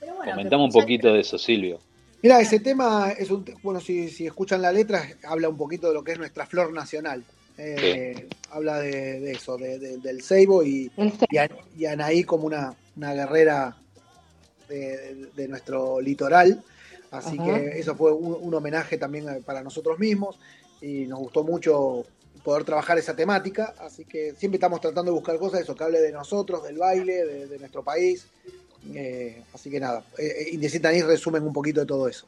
Pero 0.00 0.14
bueno, 0.14 0.32
Comentamos 0.32 0.64
un 0.68 0.72
que- 0.72 0.80
poquito 0.80 1.12
de 1.12 1.20
eso, 1.20 1.36
Silvio. 1.36 1.78
Mira, 2.22 2.40
ese 2.40 2.58
tema 2.60 3.10
es 3.10 3.30
un, 3.30 3.44
bueno, 3.62 3.80
si, 3.80 4.08
si 4.08 4.26
escuchan 4.26 4.62
la 4.62 4.72
letra, 4.72 5.02
habla 5.28 5.50
un 5.50 5.58
poquito 5.58 5.88
de 5.88 5.94
lo 5.94 6.02
que 6.02 6.12
es 6.12 6.18
nuestra 6.18 6.46
flor 6.46 6.72
nacional. 6.72 7.22
Eh, 7.58 8.28
Habla 8.50 8.78
de, 8.80 9.20
de 9.20 9.32
eso, 9.32 9.58
de- 9.58 9.78
de- 9.78 9.98
del 9.98 10.22
ceibo 10.22 10.62
y, 10.62 10.90
y, 11.30 11.36
a- 11.36 11.50
y 11.76 11.84
Anaí 11.84 12.24
como 12.24 12.46
una, 12.46 12.74
una 12.96 13.12
guerrera 13.12 13.76
de, 14.70 15.26
de 15.36 15.48
nuestro 15.48 16.00
litoral. 16.00 16.62
Así 17.12 17.38
Ajá. 17.38 17.44
que 17.44 17.78
eso 17.78 17.94
fue 17.94 18.10
un, 18.12 18.36
un 18.40 18.54
homenaje 18.54 18.98
también 18.98 19.28
eh, 19.28 19.40
para 19.44 19.62
nosotros 19.62 19.98
mismos 19.98 20.40
y 20.80 21.06
nos 21.06 21.20
gustó 21.20 21.44
mucho 21.44 22.04
poder 22.42 22.64
trabajar 22.64 22.98
esa 22.98 23.14
temática. 23.14 23.74
Así 23.78 24.04
que 24.04 24.34
siempre 24.34 24.56
estamos 24.56 24.80
tratando 24.80 25.12
de 25.12 25.16
buscar 25.16 25.38
cosas, 25.38 25.60
eso 25.60 25.76
que 25.76 25.84
hable 25.84 26.00
de 26.00 26.10
nosotros, 26.10 26.64
del 26.64 26.78
baile, 26.78 27.24
de, 27.24 27.46
de 27.46 27.58
nuestro 27.58 27.84
país. 27.84 28.26
Eh, 28.94 29.42
así 29.54 29.70
que 29.70 29.78
nada, 29.78 30.04
eh, 30.18 30.48
Indecita 30.50 30.88
Anís 30.88 31.04
resumen 31.06 31.44
un 31.44 31.52
poquito 31.52 31.80
de 31.80 31.86
todo 31.86 32.08
eso. 32.08 32.26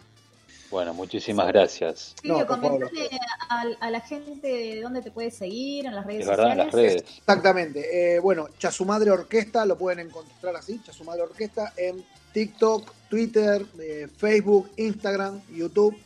Bueno, 0.75 0.93
muchísimas 0.93 1.47
gracias. 1.47 2.17
Silvio, 2.21 2.41
No, 2.41 2.47
por 2.49 2.61
favor. 2.61 2.91
comentale 2.91 3.09
a, 3.49 3.63
a 3.79 3.91
la 3.93 4.01
gente 4.01 4.49
de 4.49 4.81
dónde 4.83 5.03
te 5.03 5.13
puede 5.13 5.31
seguir 5.31 5.87
en 5.87 5.95
las 5.95 6.05
redes 6.05 6.23
Es 6.23 6.27
verdad, 6.27 6.51
en 6.51 6.59
las 6.59 6.73
redes. 6.73 7.05
Exactamente. 7.17 8.17
Eh, 8.17 8.19
bueno, 8.19 8.49
Chasumadre 8.59 9.13
Orquesta 9.13 9.65
lo 9.67 9.79
pueden 9.79 10.09
encontrar 10.09 10.57
así, 10.57 10.81
Chasumadre 10.83 11.23
Orquesta, 11.23 11.73
en 11.77 12.05
TikTok, 12.33 12.93
Twitter, 13.09 13.65
eh, 13.79 14.09
Facebook, 14.17 14.69
Instagram, 14.77 15.41
YouTube. 15.55 15.97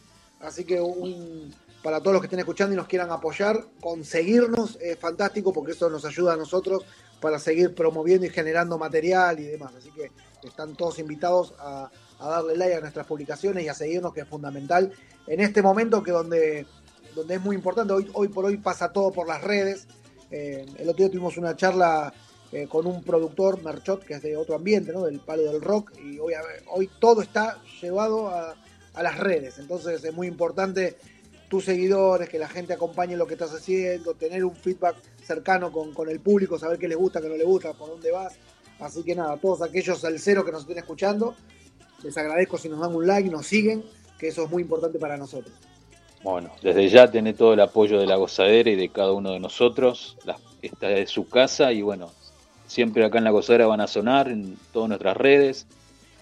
Así 0.40 0.64
que 0.64 0.78
un, 0.78 1.50
para 1.82 2.00
todos 2.00 2.12
los 2.12 2.20
que 2.20 2.26
estén 2.26 2.40
escuchando 2.40 2.74
y 2.74 2.76
nos 2.76 2.88
quieran 2.88 3.10
apoyar, 3.10 3.64
conseguirnos 3.80 4.76
es 4.82 4.98
fantástico 4.98 5.50
porque 5.50 5.72
eso 5.72 5.88
nos 5.88 6.04
ayuda 6.04 6.34
a 6.34 6.36
nosotros 6.36 6.84
para 7.22 7.38
seguir 7.38 7.74
promoviendo 7.74 8.26
y 8.26 8.28
generando 8.28 8.76
material 8.76 9.40
y 9.40 9.44
demás. 9.44 9.72
Así 9.78 9.90
que 9.92 10.10
están 10.46 10.76
todos 10.76 10.98
invitados 10.98 11.54
a, 11.58 11.90
a 12.18 12.28
darle 12.28 12.56
like 12.56 12.74
a 12.74 12.80
nuestras 12.80 13.06
publicaciones 13.06 13.64
y 13.64 13.68
a 13.68 13.74
seguirnos, 13.74 14.12
que 14.12 14.20
es 14.20 14.28
fundamental 14.28 14.92
en 15.26 15.40
este 15.40 15.62
momento 15.62 16.02
que 16.02 16.10
donde, 16.10 16.66
donde 17.14 17.34
es 17.34 17.40
muy 17.40 17.56
importante. 17.56 17.92
Hoy, 17.92 18.10
hoy 18.14 18.28
por 18.28 18.44
hoy 18.44 18.56
pasa 18.56 18.92
todo 18.92 19.12
por 19.12 19.28
las 19.28 19.42
redes. 19.42 19.86
Eh, 20.30 20.66
el 20.78 20.88
otro 20.88 21.04
día 21.04 21.10
tuvimos 21.10 21.36
una 21.36 21.56
charla 21.56 22.12
eh, 22.52 22.66
con 22.66 22.86
un 22.86 23.02
productor, 23.02 23.62
Merchot, 23.62 24.04
que 24.04 24.14
es 24.14 24.22
de 24.22 24.36
otro 24.36 24.54
ambiente, 24.54 24.92
¿no? 24.92 25.04
del 25.04 25.20
palo 25.20 25.42
del 25.42 25.60
rock, 25.60 25.92
y 26.02 26.18
hoy, 26.18 26.32
hoy 26.70 26.90
todo 26.98 27.22
está 27.22 27.58
llevado 27.80 28.28
a, 28.28 28.54
a 28.94 29.02
las 29.02 29.18
redes. 29.18 29.58
Entonces 29.58 30.02
es 30.02 30.14
muy 30.14 30.26
importante 30.26 30.96
tus 31.48 31.64
seguidores, 31.64 32.28
que 32.28 32.38
la 32.38 32.48
gente 32.48 32.74
acompañe 32.74 33.16
lo 33.16 33.26
que 33.26 33.34
estás 33.34 33.54
haciendo, 33.54 34.14
tener 34.14 34.44
un 34.44 34.54
feedback 34.54 34.96
cercano 35.24 35.72
con, 35.72 35.94
con 35.94 36.08
el 36.08 36.20
público, 36.20 36.58
saber 36.58 36.78
qué 36.78 36.88
les 36.88 36.98
gusta, 36.98 37.20
qué 37.20 37.28
no 37.28 37.36
les 37.36 37.46
gusta, 37.46 37.72
por 37.72 37.88
dónde 37.88 38.10
vas. 38.10 38.34
Así 38.80 39.02
que 39.02 39.14
nada, 39.14 39.36
todos 39.38 39.62
aquellos 39.62 40.04
al 40.04 40.18
cero 40.18 40.44
que 40.44 40.52
nos 40.52 40.62
estén 40.62 40.78
escuchando, 40.78 41.34
les 42.02 42.16
agradezco 42.16 42.58
si 42.58 42.68
nos 42.68 42.80
dan 42.80 42.94
un 42.94 43.06
like, 43.06 43.28
nos 43.28 43.46
siguen, 43.46 43.84
que 44.18 44.28
eso 44.28 44.44
es 44.44 44.50
muy 44.50 44.62
importante 44.62 44.98
para 44.98 45.16
nosotros. 45.16 45.54
Bueno, 46.22 46.50
desde 46.62 46.88
ya 46.88 47.10
tiene 47.10 47.32
todo 47.34 47.54
el 47.54 47.60
apoyo 47.60 48.00
de 48.00 48.06
la 48.06 48.16
gozadera 48.16 48.70
y 48.70 48.76
de 48.76 48.88
cada 48.88 49.12
uno 49.12 49.32
de 49.32 49.40
nosotros. 49.40 50.16
La, 50.24 50.36
esta 50.62 50.90
es 50.90 51.10
su 51.10 51.28
casa 51.28 51.72
y 51.72 51.82
bueno, 51.82 52.10
siempre 52.66 53.04
acá 53.04 53.18
en 53.18 53.24
la 53.24 53.30
gozadera 53.30 53.66
van 53.66 53.80
a 53.80 53.86
sonar 53.86 54.28
en 54.28 54.58
todas 54.72 54.88
nuestras 54.88 55.16
redes. 55.16 55.66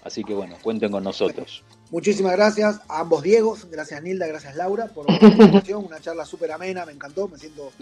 Así 0.04 0.22
que 0.22 0.34
bueno, 0.34 0.56
cuenten 0.62 0.92
con 0.92 1.02
nosotros. 1.02 1.62
Muchísimas 1.90 2.32
gracias 2.32 2.80
a 2.88 3.00
ambos 3.00 3.22
Diegos, 3.22 3.68
gracias 3.70 4.02
Nilda, 4.02 4.26
gracias 4.26 4.56
Laura 4.56 4.86
por 4.88 5.08
la 5.22 5.28
invitación, 5.28 5.84
una 5.84 6.00
charla 6.00 6.24
súper 6.24 6.52
amena, 6.52 6.84
me 6.84 6.92
encantó, 6.92 7.28
me 7.28 7.38
siento 7.38 7.72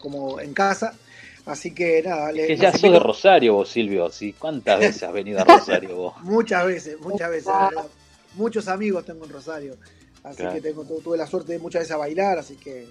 como 0.00 0.40
en 0.40 0.54
casa. 0.54 0.94
Así 1.46 1.74
que 1.74 2.02
nada, 2.02 2.30
es 2.30 2.46
que 2.46 2.56
ya 2.56 2.72
sos 2.72 2.90
de 2.92 2.98
Rosario 2.98 3.54
vos, 3.54 3.68
Silvio, 3.68 4.08
¿sí? 4.10 4.32
¿Cuántas 4.38 4.80
veces 4.80 5.02
has 5.02 5.12
venido 5.12 5.40
a 5.40 5.44
Rosario 5.44 5.94
vos? 5.96 6.14
muchas 6.22 6.66
veces, 6.66 6.98
muchas 7.00 7.30
veces, 7.30 7.46
la 7.46 7.68
verdad. 7.68 7.86
Muchos 8.34 8.66
amigos 8.68 9.04
tengo 9.04 9.24
en 9.26 9.30
Rosario, 9.30 9.76
así 10.22 10.38
Claro. 10.38 10.54
que 10.54 10.60
tengo, 10.62 10.84
tuve 10.84 11.16
la 11.18 11.26
suerte 11.26 11.52
de 11.52 11.58
muchas 11.58 11.80
veces 11.80 11.92
a 11.94 11.98
bailar, 11.98 12.38
así 12.38 12.56
que 12.56 12.86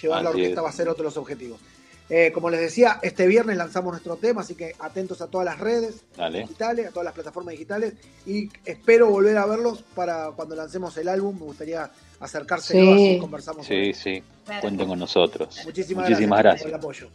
llevar 0.00 0.22
la 0.22 0.30
Así 0.30 0.38
orquesta 0.38 0.60
es. 0.60 0.64
va 0.64 0.68
a 0.70 0.72
ser 0.72 0.88
otro 0.88 1.02
de 1.02 1.08
los 1.08 1.16
objetivos. 1.18 1.60
Eh, 2.08 2.32
como 2.32 2.50
les 2.50 2.58
decía, 2.60 2.98
este 3.02 3.26
viernes 3.28 3.56
lanzamos 3.56 3.92
nuestro 3.92 4.16
tema, 4.16 4.40
así 4.40 4.54
que 4.56 4.74
atentos 4.80 5.20
a 5.20 5.28
todas 5.28 5.44
las 5.44 5.60
redes 5.60 6.00
Dale. 6.16 6.40
digitales, 6.40 6.86
a 6.88 6.90
todas 6.90 7.04
las 7.04 7.14
plataformas 7.14 7.52
digitales 7.52 7.94
y 8.26 8.48
espero 8.64 9.08
volver 9.10 9.36
a 9.36 9.46
verlos 9.46 9.84
para 9.94 10.30
cuando 10.32 10.56
lancemos 10.56 10.96
el 10.96 11.06
álbum. 11.08 11.36
Me 11.38 11.44
gustaría 11.44 11.88
acercárselo 12.18 12.96
Sí. 12.96 13.10
así 13.10 13.18
conversamos. 13.20 13.64
Sí, 13.66 13.92
sí, 13.94 14.22
cuenten 14.60 14.88
con 14.88 14.98
nosotros. 14.98 15.60
Muchísimas, 15.64 16.08
Muchísimas 16.08 16.38
gracias, 16.40 16.40
gracias. 16.40 16.62
por 16.62 16.68
el 16.70 16.74
apoyo. 16.74 17.08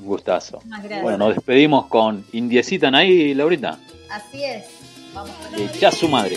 Un 0.00 0.06
gustazo. 0.06 0.60
Bueno, 1.02 1.18
nos 1.18 1.34
despedimos 1.34 1.86
con 1.86 2.24
Indiecita 2.32 2.88
ahí, 2.88 3.34
Laurita. 3.34 3.78
Así 4.10 4.42
es. 4.42 4.64
Vamos 5.14 5.32
ya 5.78 5.90
su 5.90 6.08
madre. 6.08 6.36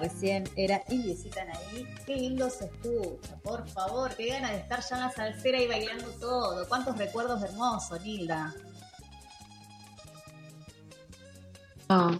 Recién 0.00 0.44
era 0.56 0.82
Indiecita 0.88 1.42
ahí. 1.42 1.86
Qué 2.06 2.16
lindo 2.16 2.50
se 2.50 2.64
escucha, 2.66 3.36
por 3.42 3.68
favor. 3.68 4.14
Qué 4.16 4.26
ganas 4.28 4.52
de 4.52 4.58
estar 4.58 4.80
ya 4.80 4.96
en 4.96 5.02
la 5.02 5.10
salsera 5.10 5.60
y 5.60 5.68
bailando 5.68 6.08
todo. 6.20 6.68
Cuántos 6.68 6.96
recuerdos 6.98 7.42
hermosos, 7.42 8.00
Nilda. 8.02 8.52
No, 11.88 12.18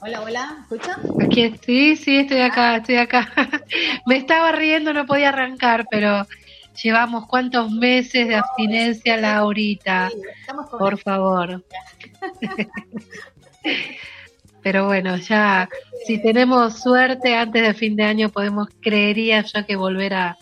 Hola, 0.00 0.22
hola, 0.22 0.56
¿escucha? 0.62 0.98
aquí 1.24 1.42
estoy, 1.42 1.96
sí, 1.96 2.18
estoy 2.18 2.40
acá, 2.40 2.76
estoy 2.76 2.96
acá. 2.96 3.28
Me 4.06 4.16
estaba 4.18 4.52
riendo, 4.52 4.92
no 4.92 5.06
podía 5.06 5.30
arrancar, 5.30 5.86
pero 5.90 6.26
llevamos 6.82 7.26
cuántos 7.26 7.70
meses 7.72 8.28
de 8.28 8.36
abstinencia, 8.36 9.16
Laurita. 9.16 10.10
Estamos 10.40 10.68
con 10.68 10.78
Por 10.78 10.98
favor. 10.98 11.64
Pero 14.66 14.86
bueno, 14.86 15.16
ya, 15.16 15.68
si 16.08 16.20
tenemos 16.20 16.80
suerte, 16.80 17.36
antes 17.36 17.62
de 17.62 17.72
fin 17.72 17.94
de 17.94 18.02
año 18.02 18.30
podemos, 18.30 18.66
creería 18.82 19.42
yo, 19.42 19.64
que 19.64 19.76
volver 19.76 20.12
a, 20.12 20.36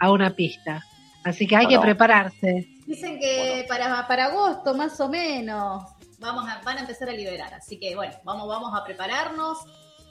a 0.00 0.10
una 0.10 0.34
pista. 0.34 0.84
Así 1.22 1.46
que 1.46 1.54
hay 1.54 1.68
que 1.68 1.78
prepararse. 1.78 2.66
Dicen 2.84 3.20
que 3.20 3.64
para, 3.68 4.08
para 4.08 4.24
agosto, 4.24 4.74
más 4.74 4.98
o 4.98 5.08
menos, 5.08 5.84
vamos 6.18 6.48
a, 6.48 6.60
van 6.64 6.78
a 6.78 6.80
empezar 6.80 7.10
a 7.10 7.12
liberar. 7.12 7.54
Así 7.54 7.78
que 7.78 7.94
bueno, 7.94 8.12
vamos, 8.24 8.48
vamos 8.48 8.76
a 8.76 8.82
prepararnos 8.82 9.58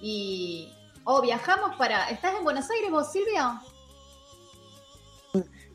y. 0.01 0.73
O 1.03 1.21
viajamos 1.21 1.75
para. 1.75 2.09
¿Estás 2.11 2.35
en 2.37 2.45
Buenos 2.45 2.71
Aires 2.71 2.89
vos, 2.89 3.11
Silvia? 3.11 3.61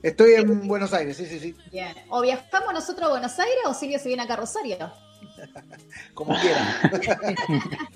Estoy 0.03 0.37
en 0.37 0.67
Buenos 0.67 0.95
Aires, 0.95 1.19
sí, 1.19 1.27
sí, 1.27 1.39
sí. 1.39 1.55
Bien. 1.71 1.95
¿O 2.09 2.23
viajamos 2.23 2.73
nosotros 2.73 3.09
a 3.09 3.11
Buenos 3.11 3.39
Aires 3.39 3.61
o 3.67 3.75
Silvia 3.75 3.99
se 3.99 4.09
viene 4.09 4.23
acá 4.23 4.33
a 4.33 4.39
Rosario? 4.39 5.04
Como 6.15 6.35
quieran. 6.41 6.67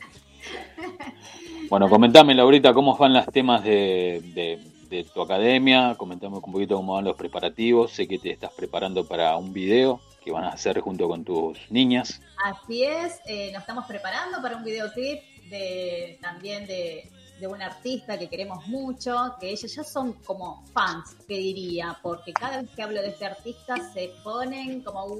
Bueno, 1.68 1.88
comentame, 1.90 2.34
Laurita, 2.34 2.72
cómo 2.72 2.96
van 2.96 3.12
los 3.12 3.26
temas 3.26 3.62
de, 3.62 4.22
de- 4.34 4.58
de 4.88 5.04
tu 5.04 5.20
academia. 5.20 5.94
Comentame 5.98 6.36
un 6.36 6.40
poquito 6.52 6.76
cómo 6.76 6.94
van 6.94 7.04
los 7.04 7.14
preparativos. 7.16 7.92
Sé 7.92 8.08
que 8.08 8.18
te 8.18 8.30
estás 8.30 8.52
preparando 8.52 9.06
para 9.06 9.36
un 9.36 9.52
video 9.52 10.00
que 10.24 10.32
van 10.32 10.44
a 10.44 10.48
hacer 10.50 10.80
junto 10.80 11.06
con 11.08 11.24
tus 11.24 11.58
niñas. 11.70 12.22
Así 12.42 12.84
es, 12.84 13.20
eh, 13.26 13.50
nos 13.52 13.60
estamos 13.60 13.84
preparando 13.84 14.40
para 14.40 14.56
un 14.56 14.64
videoclip 14.64 15.20
de 15.50 16.18
también 16.22 16.66
de, 16.66 17.10
de 17.38 17.46
una 17.46 17.66
artista 17.66 18.18
que 18.18 18.28
queremos 18.28 18.66
mucho, 18.66 19.34
que 19.38 19.50
ellos 19.50 19.74
ya 19.74 19.84
son 19.84 20.14
como 20.24 20.64
fans, 20.72 21.16
te 21.26 21.34
diría, 21.34 21.98
porque 22.02 22.32
cada 22.32 22.62
vez 22.62 22.70
que 22.74 22.82
hablo 22.82 23.02
de 23.02 23.08
este 23.08 23.26
artista 23.26 23.74
se 23.92 24.10
ponen 24.24 24.80
como 24.80 25.06
wow. 25.06 25.18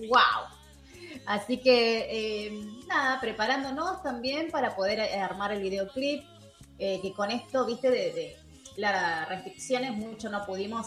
Así 1.27 1.59
que 1.59 2.07
eh, 2.11 2.61
nada, 2.87 3.21
preparándonos 3.21 4.03
también 4.03 4.51
para 4.51 4.75
poder 4.75 4.99
eh, 4.99 5.21
armar 5.21 5.53
el 5.53 5.61
videoclip, 5.61 6.25
eh, 6.79 7.01
que 7.03 7.13
con 7.13 7.31
esto, 7.31 7.67
viste, 7.67 7.91
de, 7.91 8.37
las 8.77 9.29
restricciones 9.29 9.93
mucho 9.97 10.31
no 10.31 10.47
pudimos 10.47 10.87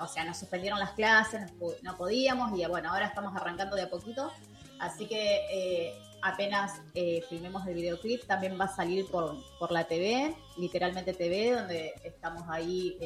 o 0.00 0.06
sea, 0.06 0.24
nos 0.24 0.38
suspendieron 0.38 0.78
las 0.78 0.92
clases, 0.92 1.52
no, 1.82 1.96
podíamos 1.96 2.56
y 2.56 2.64
bueno, 2.66 2.90
ahora 2.92 3.06
estamos 3.06 3.34
arrancando 3.34 3.74
de 3.74 3.82
a 3.82 3.90
poquito. 3.90 4.32
Así 4.78 5.06
que 5.06 5.92
apenas 6.22 6.80
filmemos 7.28 7.66
el 7.66 7.74
videoclip, 7.74 8.24
también 8.24 8.56
va 8.60 8.66
a 8.66 8.76
salir 8.76 9.06
por, 9.10 9.36
por 9.58 9.72
la 9.72 9.88
TV, 9.88 10.36
literalmente 10.56 11.14
TV, 11.14 11.50
donde 11.50 11.94
estamos 12.04 12.44
ahí 12.48 12.96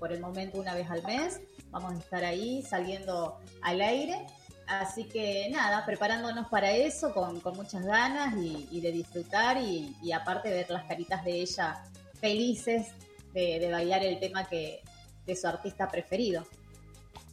por 0.00 0.10
el 0.10 0.20
momento 0.20 0.58
una 0.58 0.74
vez 0.74 0.90
al 0.90 1.02
mes. 1.02 1.42
Vamos 1.70 1.92
a 1.92 1.98
estar 1.98 2.24
ahí 2.24 2.62
saliendo 2.62 3.38
al 3.60 3.82
aire. 3.82 4.26
Así 4.66 5.04
que 5.04 5.48
nada, 5.50 5.84
preparándonos 5.84 6.48
para 6.48 6.72
eso 6.72 7.12
con, 7.12 7.40
con 7.40 7.56
muchas 7.56 7.84
ganas 7.84 8.34
y, 8.36 8.66
y 8.70 8.80
de 8.80 8.92
disfrutar 8.92 9.58
y, 9.58 9.94
y 10.02 10.12
aparte 10.12 10.48
ver 10.48 10.70
las 10.70 10.84
caritas 10.84 11.24
de 11.24 11.40
ella 11.40 11.84
felices 12.18 12.86
de, 13.34 13.58
de 13.58 13.70
bailar 13.70 14.02
el 14.02 14.18
tema 14.18 14.46
que 14.46 14.80
de 15.26 15.36
su 15.36 15.46
artista 15.46 15.88
preferido. 15.88 16.46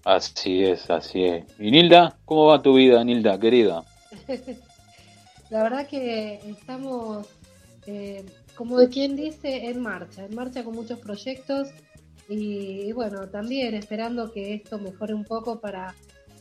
Así 0.03 0.63
es, 0.63 0.89
así 0.89 1.23
es. 1.23 1.45
¿Y 1.59 1.71
Nilda? 1.71 2.17
¿Cómo 2.25 2.47
va 2.47 2.61
tu 2.61 2.73
vida, 2.73 3.03
Nilda, 3.03 3.39
querida? 3.39 3.83
La 5.49 5.63
verdad 5.63 5.87
que 5.87 6.39
estamos, 6.45 7.27
eh, 7.85 8.25
como 8.55 8.77
de 8.77 8.89
quien 8.89 9.15
dice, 9.15 9.67
en 9.67 9.81
marcha, 9.81 10.25
en 10.25 10.33
marcha 10.33 10.63
con 10.63 10.73
muchos 10.73 10.99
proyectos 10.99 11.69
y, 12.29 12.83
y 12.87 12.91
bueno, 12.93 13.27
también 13.27 13.75
esperando 13.75 14.31
que 14.31 14.53
esto 14.53 14.79
mejore 14.79 15.13
un 15.13 15.25
poco 15.25 15.59
para, 15.59 15.93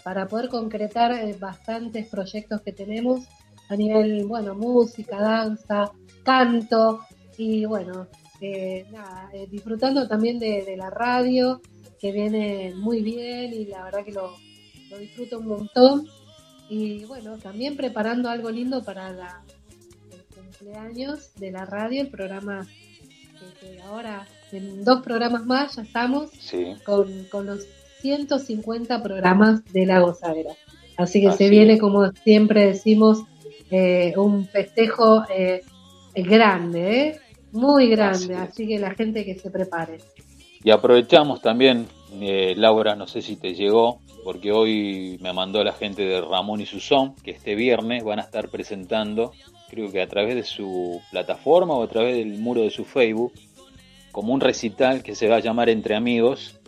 para 0.02 0.27
poder 0.27 0.48
concretar 0.48 1.12
eh, 1.12 1.36
bastantes 1.39 2.09
proyectos 2.09 2.60
que 2.62 2.72
tenemos 2.72 3.20
a 3.68 3.77
nivel, 3.77 4.24
bueno, 4.27 4.55
música, 4.55 5.20
danza, 5.20 5.93
canto 6.24 7.01
y 7.39 7.64
bueno, 7.64 8.09
eh, 8.40 8.86
nada, 8.90 9.31
eh, 9.32 9.47
disfrutando 9.51 10.09
también 10.09 10.39
de, 10.39 10.64
de 10.64 10.77
la 10.77 10.90
radio 10.90 11.60
que 12.01 12.12
viene 12.12 12.72
muy 12.74 13.02
bien 13.02 13.52
y 13.52 13.66
la 13.66 13.85
verdad 13.85 14.05
que 14.05 14.12
lo, 14.12 14.35
lo 14.90 14.98
disfruto 14.98 15.39
un 15.39 15.47
montón. 15.48 16.06
Y 16.68 17.05
bueno, 17.05 17.36
también 17.39 17.77
preparando 17.77 18.28
algo 18.31 18.51
lindo 18.51 18.82
para 18.82 19.12
la, 19.12 19.43
el 20.12 20.24
cumpleaños 20.35 21.35
de 21.35 21.51
la 21.51 21.64
radio, 21.64 22.01
el 22.02 22.09
programa 22.10 22.66
que, 23.60 23.66
que 23.74 23.81
ahora 23.82 24.27
en 24.52 24.85
dos 24.85 25.02
programas 25.02 25.44
más 25.47 25.77
ya 25.77 25.82
estamos 25.82 26.31
Sí. 26.31 26.74
con, 26.85 27.24
con 27.24 27.47
los 27.47 27.66
150 28.01 29.02
programas 29.02 29.64
de 29.72 29.86
La 29.86 30.01
Gozadera. 30.01 30.52
Así 30.97 31.20
que 31.20 31.28
Así 31.28 31.44
se 31.44 31.51
viene, 31.51 31.74
es. 31.74 31.81
como 31.81 32.10
siempre 32.12 32.66
decimos, 32.66 33.24
eh, 33.70 34.12
un 34.16 34.47
festejo 34.47 35.24
eh, 35.35 35.62
grande, 36.14 37.06
¿eh? 37.06 37.20
muy 37.52 37.89
grande. 37.89 38.35
Así 38.36 38.66
que 38.66 38.78
la 38.78 38.94
gente 38.94 39.24
que 39.24 39.35
se 39.35 39.51
prepare. 39.51 39.98
Y 40.62 40.70
aprovechamos 40.70 41.40
también, 41.40 41.86
eh, 42.20 42.55
Laura, 42.56 42.94
no 42.94 43.06
sé 43.06 43.22
si 43.22 43.36
te 43.36 43.55
llegó, 43.55 44.01
porque 44.24 44.52
hoy 44.52 45.18
me 45.22 45.32
mandó 45.32 45.64
la 45.64 45.72
gente 45.72 46.02
de 46.02 46.20
Ramón 46.20 46.60
y 46.60 46.66
Susón, 46.66 47.14
que 47.16 47.31
este 47.31 47.55
viernes 47.55 48.05
van 48.05 48.18
a 48.18 48.22
estar 48.22 48.51
presentando, 48.51 49.32
creo 49.70 49.90
que 49.90 50.02
a 50.02 50.09
través 50.09 50.35
de 50.35 50.43
su 50.43 51.01
plataforma 51.10 51.74
o 51.74 51.82
a 51.82 51.89
través 51.89 52.16
del 52.16 52.39
muro 52.39 52.60
de 52.60 52.70
su 52.70 52.85
Facebook, 52.85 53.32
como 54.12 54.35
un 54.35 54.40
recital 54.40 55.02
que 55.02 55.14
se 55.14 55.28
va 55.28 55.36
a 55.36 55.40
llamar 55.40 55.70
Entre 55.70 55.97
Amigos, 55.97 56.60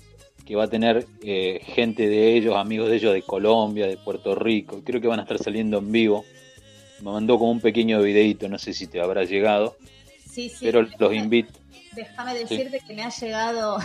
que 0.53 0.57
va 0.57 0.65
a 0.65 0.69
tener 0.69 1.07
eh, 1.23 1.63
gente 1.65 2.07
de 2.07 2.37
ellos, 2.37 2.57
amigos 2.57 2.91
de 2.91 2.97
ellos 2.97 3.15
de 3.15 3.23
Colombia, 3.23 3.87
de 3.87 3.97
Puerto 3.97 4.35
Rico, 4.35 4.83
creo 4.85 5.01
que 5.01 5.09
van 5.09 5.19
a 5.19 5.23
estar 5.23 5.39
saliendo 5.39 5.79
en 5.79 5.91
vivo. 5.91 6.27
Me 7.01 7.11
mandó 7.11 7.39
como 7.39 7.53
un 7.53 7.61
pequeño 7.63 8.03
videito, 8.03 8.51
no 8.51 8.59
sé 8.59 8.75
si 8.75 8.87
te 8.87 9.01
habrá 9.01 9.25
llegado, 9.25 9.79
Sí, 10.31 10.51
sí. 10.51 10.59
pero 10.61 10.83
los 10.83 11.15
invito. 11.15 11.59
Déjame 11.93 12.35
decirte 12.35 12.83
que 12.87 12.93
me 12.93 13.03
ha 13.03 13.09
llegado 13.09 13.79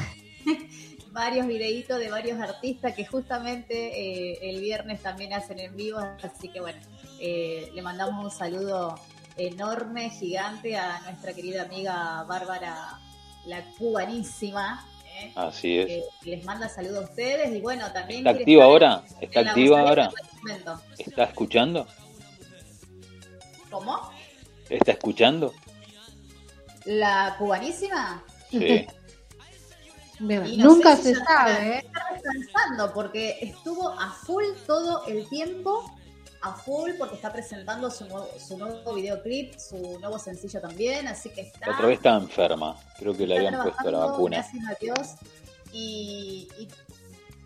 varios 1.14 1.48
videitos 1.48 2.00
de 2.00 2.10
varios 2.10 2.38
artistas 2.38 2.94
que 2.94 3.06
justamente 3.06 4.34
eh, 4.34 4.50
el 4.50 4.60
viernes 4.60 5.02
también 5.02 5.32
hacen 5.32 5.60
en 5.60 5.74
vivo, 5.74 6.00
así 6.22 6.50
que 6.50 6.60
bueno, 6.60 6.80
eh, 7.22 7.72
le 7.74 7.82
mandamos 7.82 8.26
un 8.26 8.30
saludo 8.30 8.96
enorme, 9.38 10.10
gigante 10.10 10.76
a 10.76 11.00
nuestra 11.06 11.32
querida 11.32 11.62
amiga 11.62 12.26
Bárbara, 12.28 13.00
la 13.46 13.64
cubanísima. 13.78 14.86
¿Eh? 15.20 15.32
Así 15.36 15.80
es. 15.80 15.88
que 16.24 16.30
les 16.32 16.46
manda 16.46 16.68
saludos 16.70 16.98
a 17.06 17.10
ustedes 17.10 17.56
y 17.56 17.60
bueno, 17.62 17.92
también... 17.92 18.20
¿Está 18.26 18.40
activa 18.40 18.64
ahora? 18.64 19.04
¿Está 19.22 19.40
activa 19.42 19.80
ahora? 19.82 20.12
momento. 20.42 20.82
¿Está 20.98 21.24
escuchando? 21.26 21.88
¿Cómo? 23.70 24.12
¿Está 24.70 24.92
escuchando? 24.94 25.54
¿La 26.86 27.36
cubanísima? 27.38 28.24
Sí. 28.50 28.88
Y 30.20 30.58
no 30.58 30.70
Nunca 30.70 30.96
sé 30.96 31.14
si 31.14 31.14
se 31.14 31.24
sabe, 31.26 31.52
está- 31.52 31.68
¿eh? 31.68 31.78
Está 31.86 32.08
descansando 32.12 32.92
porque 32.92 33.38
estuvo 33.40 33.90
a 33.92 34.10
full 34.10 34.46
todo 34.66 35.06
el 35.06 35.30
tiempo, 35.30 35.92
a 36.42 36.54
full 36.54 36.92
porque 36.98 37.16
está 37.16 37.32
presentando 37.32 37.90
su 37.90 38.06
nuevo, 38.06 38.28
su 38.40 38.58
nuevo 38.58 38.94
videoclip, 38.94 39.58
su 39.58 40.00
nuevo 40.00 40.20
sencillo 40.20 40.62
también, 40.62 41.08
así 41.08 41.30
que 41.30 41.42
está, 41.42 41.72
otra 41.72 41.88
vez 41.88 41.98
estaba 41.98 42.18
enferma. 42.18 42.76
Creo 42.98 43.16
que 43.16 43.26
le 43.26 43.36
está 43.36 43.48
habían 43.48 43.64
puesto 43.64 43.92
la 43.92 44.00
vacuna. 44.06 44.38
gracias 44.38 44.64
a 44.66 44.76
Dios. 44.80 45.16
Y, 45.74 46.48
y 46.58 46.68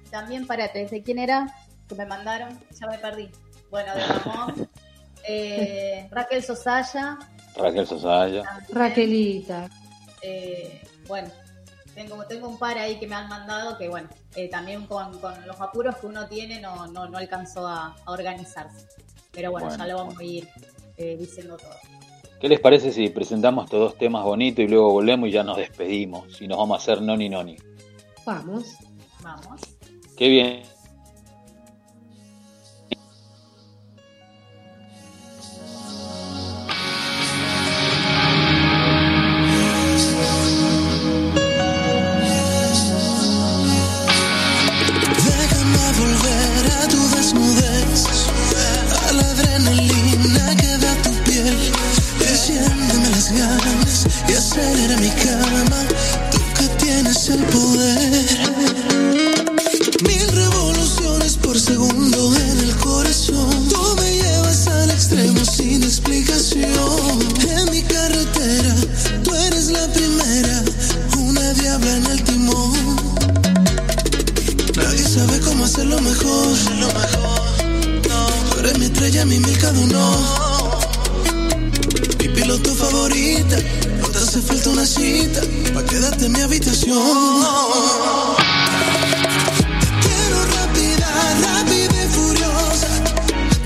también, 0.09 0.45
párate, 0.45 0.85
¿de 0.85 1.03
quién 1.03 1.19
era? 1.19 1.47
Que 1.87 1.95
me 1.95 2.05
mandaron, 2.05 2.59
ya 2.79 2.87
me 2.87 2.97
perdí. 2.97 3.29
Bueno, 3.69 3.93
de 3.95 4.05
Ramón, 4.05 4.69
eh, 5.27 6.07
Raquel 6.11 6.43
Sosaya, 6.43 7.17
Raquel 7.55 7.87
Sosaya. 7.87 8.43
Raquelita. 8.69 9.69
eh, 10.21 10.81
bueno, 11.07 11.29
Tengo, 11.95 12.23
tengo 12.25 12.47
un 12.47 12.57
par 12.57 12.77
ahí 12.77 12.99
que 12.99 13.07
me 13.07 13.15
han 13.15 13.27
mandado 13.27 13.77
que, 13.77 13.89
bueno, 13.89 14.07
eh, 14.35 14.49
también 14.49 14.85
con, 14.87 15.19
con 15.19 15.33
los 15.45 15.59
apuros 15.59 15.97
que 15.97 16.07
uno 16.07 16.27
tiene 16.27 16.61
no, 16.61 16.87
no, 16.87 17.07
no 17.09 17.17
alcanzó 17.17 17.67
a, 17.67 17.95
a 18.05 18.11
organizarse. 18.11 18.87
Pero 19.31 19.51
bueno, 19.51 19.67
Bueno, 19.67 19.83
ya 19.83 19.91
lo 19.91 19.97
vamos 19.97 20.17
a 20.19 20.23
ir 20.23 20.47
eh, 20.97 21.15
diciendo 21.17 21.57
todo. 21.57 21.75
¿Qué 22.39 22.49
les 22.49 22.59
parece 22.59 22.91
si 22.91 23.09
presentamos 23.09 23.65
estos 23.65 23.79
dos 23.79 23.97
temas 23.97 24.23
bonitos 24.23 24.65
y 24.65 24.67
luego 24.67 24.91
volvemos 24.91 25.29
y 25.29 25.31
ya 25.33 25.43
nos 25.43 25.57
despedimos? 25.57 26.41
Y 26.41 26.47
nos 26.47 26.57
vamos 26.57 26.79
a 26.79 26.81
hacer 26.81 27.01
noni 27.01 27.29
noni. 27.29 27.57
Vamos. 28.25 28.77
Vamos. 29.21 29.61
Qué 30.17 30.27
bien. 30.27 30.63
Acelera 54.51 54.97
mi 54.97 55.09
cama, 55.09 55.87
tú 56.31 56.39
que 56.57 56.67
tienes 56.83 57.29
el 57.29 57.43
poder. 57.45 58.37
Mil 60.05 60.27
revoluciones 60.27 61.37
por 61.37 61.57
segundo 61.57 62.35
en 62.35 62.59
el 62.59 62.75
corazón, 62.75 63.69
tú 63.69 63.95
me 64.01 64.11
llevas 64.13 64.67
al 64.67 64.91
extremo 64.91 65.45
sin 65.45 65.83
explicación. 65.83 66.69
En 67.49 67.71
mi 67.71 67.81
carretera, 67.83 68.75
tú 69.23 69.33
eres 69.35 69.71
la 69.71 69.87
primera, 69.87 70.63
una 71.17 71.53
diabla 71.53 71.95
en 71.97 72.05
el 72.07 72.23
timón. 72.23 72.73
Nadie 74.75 75.07
sabe 75.07 75.39
cómo 75.39 75.63
hacerlo 75.63 75.99
mejor. 76.01 76.57
Lo 76.79 76.87
mejor. 76.87 77.41
Tú 78.51 78.59
eres 78.59 78.77
mi 78.79 78.85
estrella, 78.85 79.25
mi 79.25 79.39
Milka 79.39 79.71
no. 79.71 80.17
Mi 82.19 82.27
piloto 82.27 82.75
favorita. 82.75 83.57
Te 84.31 84.37
hace 84.37 84.47
falta 84.47 84.69
una 84.69 84.85
cita 84.85 85.41
para 85.73 85.85
quedarte 85.85 86.27
en 86.27 86.31
mi 86.31 86.39
habitación. 86.39 86.95
Quiero 90.01 90.45
rápida, 90.55 91.09
rápida 91.41 92.05
y 92.05 92.07
furiosa. 92.07 92.87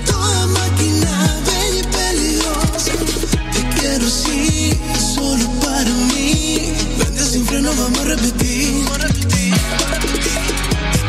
Toda 0.04 0.46
máquina 0.48 1.40
bella 1.46 1.78
y 1.78 1.82
peligrosa. 1.84 2.92
Te 3.52 3.78
quiero 3.78 4.06
así, 4.08 4.76
solo 5.14 5.48
para 5.60 5.92
mí. 6.12 6.72
Vente 6.98 7.22
sin 7.22 7.46
freno, 7.46 7.70
vamos 7.78 8.00
a 8.00 8.04
repetir. 8.04 8.86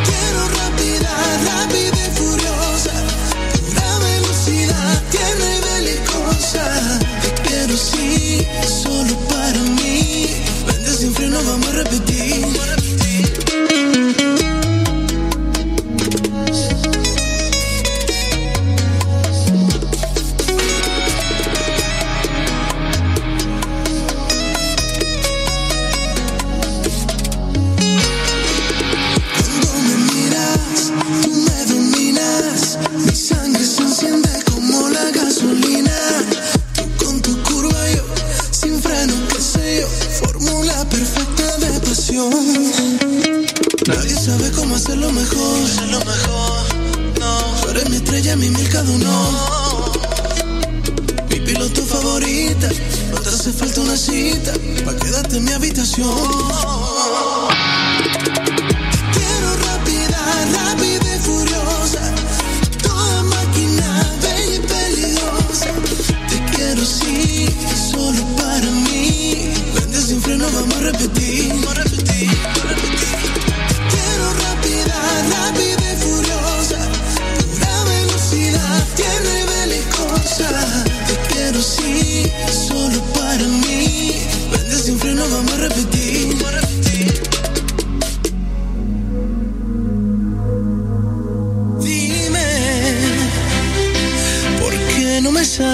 Quiero 0.06 0.50
rápida, 0.60 1.12
rápida 1.46 1.98
y 2.06 2.12
furiosa. 2.16 2.94
Pura 3.66 3.98
velocidad, 4.06 5.04
tierna 5.10 5.46
y 5.56 5.60
belicosa. 5.62 7.07
Sí, 7.78 8.48
solo 8.68 9.16
para 9.30 9.60
mí. 9.60 10.26
Vente 10.66 10.92
sin 10.94 11.14
freno, 11.14 11.38
vamos 11.44 11.68
a 11.68 11.72
repetir. 11.74 12.17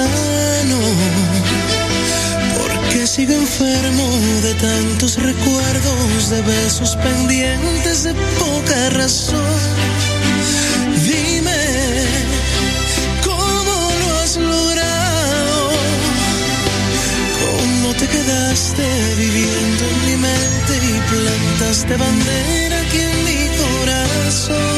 No 0.03 0.09
me 0.09 0.63
sano? 0.63 0.79
¿Por 2.57 2.89
qué 2.89 3.07
sigo 3.07 3.33
enfermo 3.33 4.07
de 4.41 4.53
tantos 4.55 5.15
recuerdos, 5.17 6.29
de 6.29 6.41
besos 6.41 6.95
pendientes 6.97 8.03
de 8.03 8.13
poca 8.13 8.89
razón? 8.91 9.59
Dime, 11.03 11.61
¿cómo 13.23 13.91
lo 14.01 14.19
has 14.21 14.37
logrado? 14.37 15.69
¿Cómo 17.43 17.93
te 17.95 18.07
quedaste 18.07 18.85
viviendo 19.17 19.83
en 19.91 20.05
mi 20.07 20.17
mente 20.17 20.73
y 20.89 20.93
plantaste 21.11 21.97
bandera 21.97 22.81
aquí 22.81 22.99
en 22.99 23.25
mi 23.25 23.39
corazón? 23.57 24.72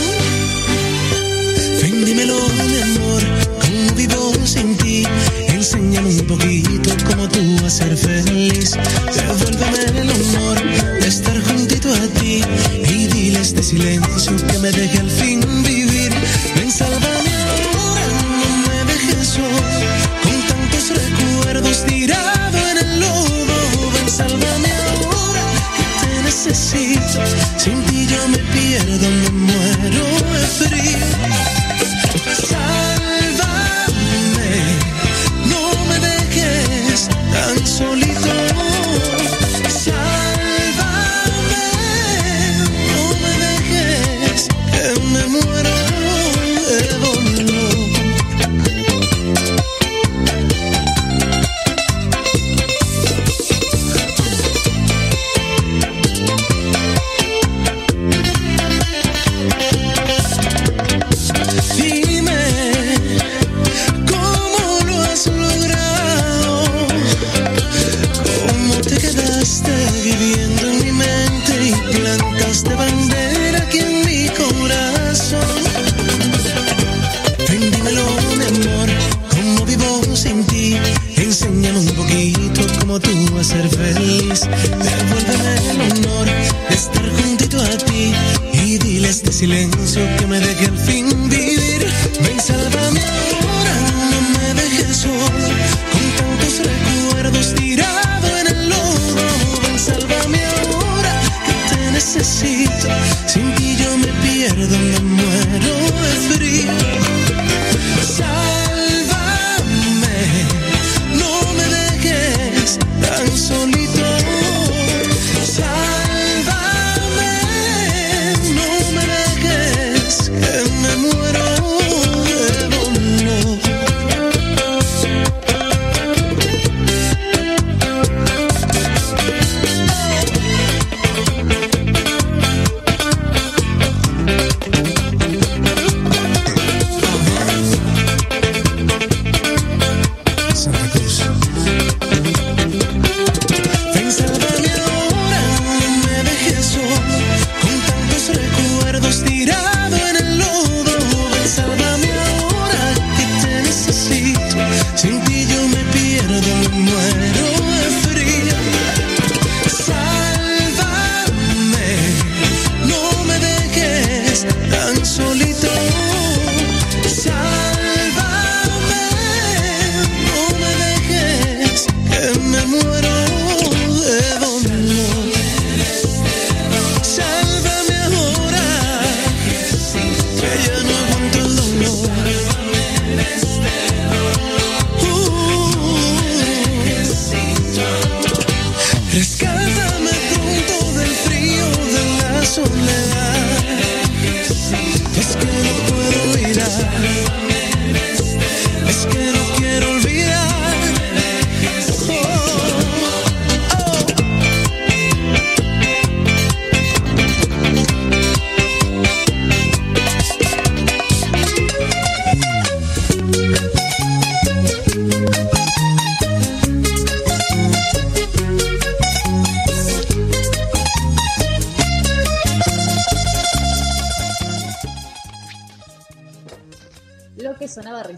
un 6.03 6.27
poquito 6.27 6.91
cómo 7.07 7.27
tú 7.29 7.65
a 7.65 7.69
ser 7.69 7.95
feliz. 7.95 8.71
Devuélveme 9.13 10.01
el 10.01 10.11
humor 10.11 10.57
de 11.01 11.07
estar 11.07 11.39
juntito 11.43 11.93
a 11.93 12.07
ti 12.19 12.41
y 12.89 13.07
dile 13.07 13.41
este 13.41 13.63
silencio 13.63 14.35
que 14.47 14.57
me 14.59 14.71
deje 14.71 14.99
al 14.99 15.09
fin 15.09 15.39
vivir. 15.63 16.11
Ven, 16.55 16.71
sálvame 16.71 17.33
ahora, 17.45 18.07
no 18.41 18.49
me 18.67 18.93
dejes 18.93 19.27
solo, 19.27 19.79
con 20.23 20.37
tantos 20.47 20.89
recuerdos 20.89 21.85
tirado 21.85 22.57
en 22.71 22.77
el 22.77 22.99
lodo. 22.99 23.91
Ven, 23.93 24.09
sálvame 24.09 24.71
ahora, 24.89 25.43
que 25.77 26.07
te 26.07 26.23
necesito. 26.23 27.19
Sin 27.57 27.81
ti 27.85 28.07
yo 28.07 28.27
me 28.27 28.37
pierdo, 28.37 29.09
me 29.09 29.29
muero 29.29 30.05
de 30.33 30.47
frío. 30.59 31.24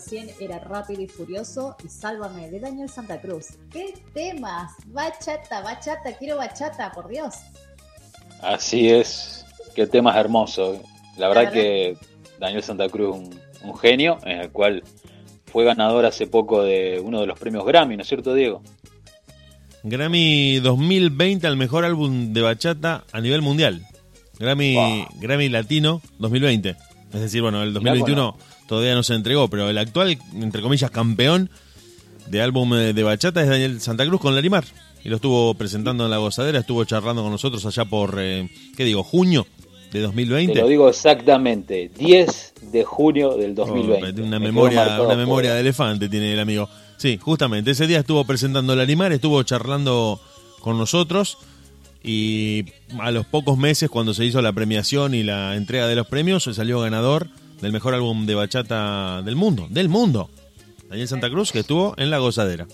Recién 0.10 0.30
era 0.40 0.60
Rápido 0.60 1.02
y 1.02 1.08
Furioso 1.08 1.76
y 1.84 1.90
Sálvame 1.90 2.50
de 2.50 2.62
Daniel 2.62 2.88
Santa 2.88 3.20
Cruz. 3.20 3.58
¡Qué 3.70 3.94
temas! 4.14 4.72
Bachata, 4.86 5.60
bachata, 5.62 6.16
quiero 6.18 6.38
bachata, 6.38 6.94
por 6.94 7.10
Dios. 7.10 7.36
Así 8.42 8.88
es, 8.88 9.46
qué 9.76 9.86
temas 9.86 10.16
hermosos. 10.16 10.80
La 11.18 11.28
verdad 11.28 11.52
verdad. 11.52 11.54
que 11.54 11.98
Daniel 12.40 12.64
Santa 12.64 12.88
Cruz 12.88 13.18
es 13.18 13.22
un, 13.22 13.70
un 13.70 13.78
genio, 13.78 14.18
en 14.24 14.40
el 14.40 14.50
cual 14.50 14.82
fue 15.46 15.66
ganador 15.66 16.06
hace 16.06 16.26
poco 16.26 16.64
de 16.64 17.02
uno 17.04 17.20
de 17.20 17.28
los 17.28 17.38
premios 17.38 17.66
Grammy, 17.66 17.98
¿no 17.98 18.04
es 18.04 18.08
cierto, 18.08 18.34
Diego? 18.34 18.62
Grammy 19.84 20.60
2020 20.60 21.48
al 21.48 21.58
mejor 21.58 21.84
álbum 21.84 22.32
de 22.32 22.42
bachata 22.42 23.04
a 23.12 23.20
nivel 23.20 23.42
mundial. 23.42 23.86
Grammy, 24.40 25.06
Grammy 25.20 25.50
Latino 25.50 26.02
2020. 26.20 26.78
Es 27.14 27.22
decir, 27.22 27.42
bueno, 27.42 27.62
el 27.64 27.74
2021 27.74 28.38
todavía 28.68 28.94
no 28.96 29.04
se 29.04 29.14
entregó, 29.14 29.48
pero 29.50 29.70
el 29.70 29.78
actual, 29.78 30.18
entre 30.36 30.62
comillas, 30.62 30.92
campeón 30.92 31.50
de 32.28 32.42
álbum 32.42 32.72
de 32.74 33.04
bachata 33.04 33.42
es 33.42 33.50
Daniel 33.50 33.80
Santa 33.82 34.06
Cruz 34.06 34.20
con 34.22 34.36
Larimar. 34.36 34.66
Y 35.04 35.10
lo 35.10 35.16
estuvo 35.18 35.54
presentando 35.54 36.04
en 36.06 36.12
la 36.12 36.18
gozadera, 36.18 36.60
estuvo 36.60 36.84
charlando 36.84 37.22
con 37.24 37.32
nosotros 37.32 37.66
allá 37.66 37.86
por, 37.86 38.16
eh, 38.20 38.50
¿qué 38.76 38.84
digo? 38.84 39.04
Junio 39.04 39.48
de 39.86 39.92
Te 39.94 40.02
2020. 40.02 40.60
lo 40.62 40.68
digo 40.68 40.90
exactamente, 40.90 41.90
10 41.98 42.54
de 42.74 42.84
junio 42.84 43.38
del 43.38 43.52
Oh, 43.52 43.66
2020. 43.66 44.22
una 44.22 44.38
memoria, 44.40 45.02
una 45.02 45.16
memoria 45.16 45.54
de 45.54 45.62
elefante 45.62 46.10
tiene 46.10 46.34
el 46.34 46.40
amigo. 46.40 46.68
Sí, 46.98 47.18
justamente, 47.22 47.72
ese 47.72 47.88
día 47.88 48.00
estuvo 48.00 48.26
presentando 48.26 48.76
Larimar, 48.76 49.14
estuvo 49.14 49.42
charlando 49.44 50.20
con 50.60 50.78
nosotros 50.78 51.38
y 52.04 52.66
a 53.00 53.12
los 53.12 53.26
pocos 53.26 53.58
meses 53.58 53.90
cuando 53.90 54.14
se 54.14 54.26
hizo 54.26 54.42
la 54.42 54.52
premiación 54.52 55.14
y 55.14 55.24
la 55.24 55.56
entrega 55.56 55.88
de 55.88 55.96
los 55.96 56.08
premios, 56.08 56.44
se 56.44 56.54
salió 56.54 56.82
ganador 56.82 57.28
del 57.62 57.72
mejor 57.72 57.94
álbum 57.94 58.26
de 58.26 58.36
bachata 58.36 59.22
del 59.24 59.36
mundo, 59.36 59.68
del 59.70 59.90
mundo. 59.90 60.30
Daniel 60.90 61.08
Santa 61.08 61.30
Cruz, 61.30 61.52
que 61.52 61.60
estuvo 61.60 61.94
en 61.98 62.10
La 62.10 62.18
Gozadera. 62.20 62.68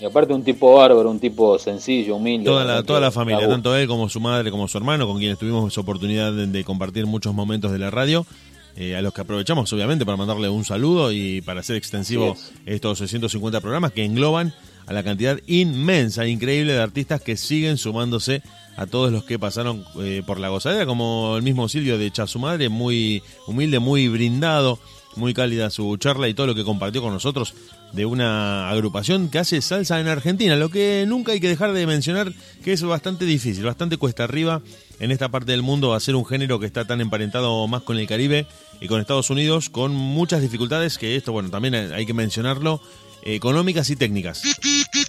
Y 0.00 0.04
aparte 0.04 0.32
un 0.32 0.42
tipo 0.42 0.74
bárbaro, 0.74 1.10
un 1.10 1.20
tipo 1.20 1.58
sencillo, 1.58 2.16
humilde. 2.16 2.44
Toda 2.44 2.64
la, 2.64 2.82
toda 2.82 3.00
la 3.00 3.10
familia, 3.10 3.48
tanto 3.48 3.76
él 3.76 3.86
como 3.86 4.08
su 4.08 4.20
madre, 4.20 4.50
como 4.50 4.66
su 4.66 4.76
hermano, 4.76 5.06
con 5.06 5.18
quienes 5.18 5.38
tuvimos 5.38 5.76
oportunidad 5.78 6.32
de, 6.32 6.46
de 6.46 6.64
compartir 6.64 7.06
muchos 7.06 7.32
momentos 7.34 7.70
de 7.70 7.78
la 7.78 7.90
radio, 7.90 8.26
eh, 8.76 8.96
a 8.96 9.02
los 9.02 9.14
que 9.14 9.20
aprovechamos 9.20 9.72
obviamente 9.72 10.04
para 10.04 10.16
mandarle 10.16 10.48
un 10.48 10.64
saludo 10.64 11.12
y 11.12 11.40
para 11.42 11.60
hacer 11.60 11.76
extensivo 11.76 12.36
estos 12.66 12.98
650 12.98 13.60
programas 13.60 13.92
que 13.92 14.04
engloban 14.04 14.52
a 14.86 14.92
la 14.92 15.04
cantidad 15.04 15.38
inmensa, 15.46 16.26
increíble 16.26 16.72
de 16.72 16.80
artistas 16.80 17.20
que 17.20 17.36
siguen 17.36 17.78
sumándose 17.78 18.42
a 18.76 18.86
todos 18.86 19.12
los 19.12 19.24
que 19.24 19.38
pasaron 19.38 19.84
eh, 20.00 20.22
por 20.26 20.40
la 20.40 20.48
gozadera, 20.48 20.86
como 20.86 21.36
el 21.36 21.42
mismo 21.42 21.68
Silvio 21.68 21.98
de 21.98 22.06
Echa 22.06 22.26
su 22.26 22.38
madre, 22.38 22.68
muy 22.68 23.22
humilde, 23.46 23.78
muy 23.78 24.08
brindado, 24.08 24.78
muy 25.16 25.34
cálida 25.34 25.70
su 25.70 25.96
charla 25.96 26.28
y 26.28 26.34
todo 26.34 26.48
lo 26.48 26.54
que 26.54 26.64
compartió 26.64 27.02
con 27.02 27.12
nosotros 27.12 27.54
de 27.92 28.04
una 28.06 28.68
agrupación 28.70 29.28
que 29.28 29.38
hace 29.38 29.62
salsa 29.62 30.00
en 30.00 30.08
Argentina, 30.08 30.56
lo 30.56 30.68
que 30.68 31.04
nunca 31.06 31.32
hay 31.32 31.40
que 31.40 31.48
dejar 31.48 31.72
de 31.72 31.86
mencionar 31.86 32.32
que 32.64 32.72
es 32.72 32.82
bastante 32.82 33.24
difícil, 33.24 33.64
bastante 33.64 33.96
cuesta 33.96 34.24
arriba 34.24 34.62
en 34.98 35.12
esta 35.12 35.28
parte 35.28 35.52
del 35.52 35.62
mundo 35.62 35.94
hacer 35.94 36.16
un 36.16 36.24
género 36.24 36.58
que 36.58 36.66
está 36.66 36.84
tan 36.86 37.00
emparentado 37.00 37.66
más 37.68 37.82
con 37.82 37.98
el 37.98 38.06
Caribe 38.06 38.46
y 38.80 38.88
con 38.88 39.00
Estados 39.00 39.30
Unidos, 39.30 39.70
con 39.70 39.94
muchas 39.94 40.42
dificultades 40.42 40.98
que 40.98 41.16
esto, 41.16 41.32
bueno, 41.32 41.50
también 41.50 41.74
hay 41.74 42.06
que 42.06 42.14
mencionarlo, 42.14 42.80
económicas 43.24 43.88
y 43.90 43.96
técnicas. 43.96 44.42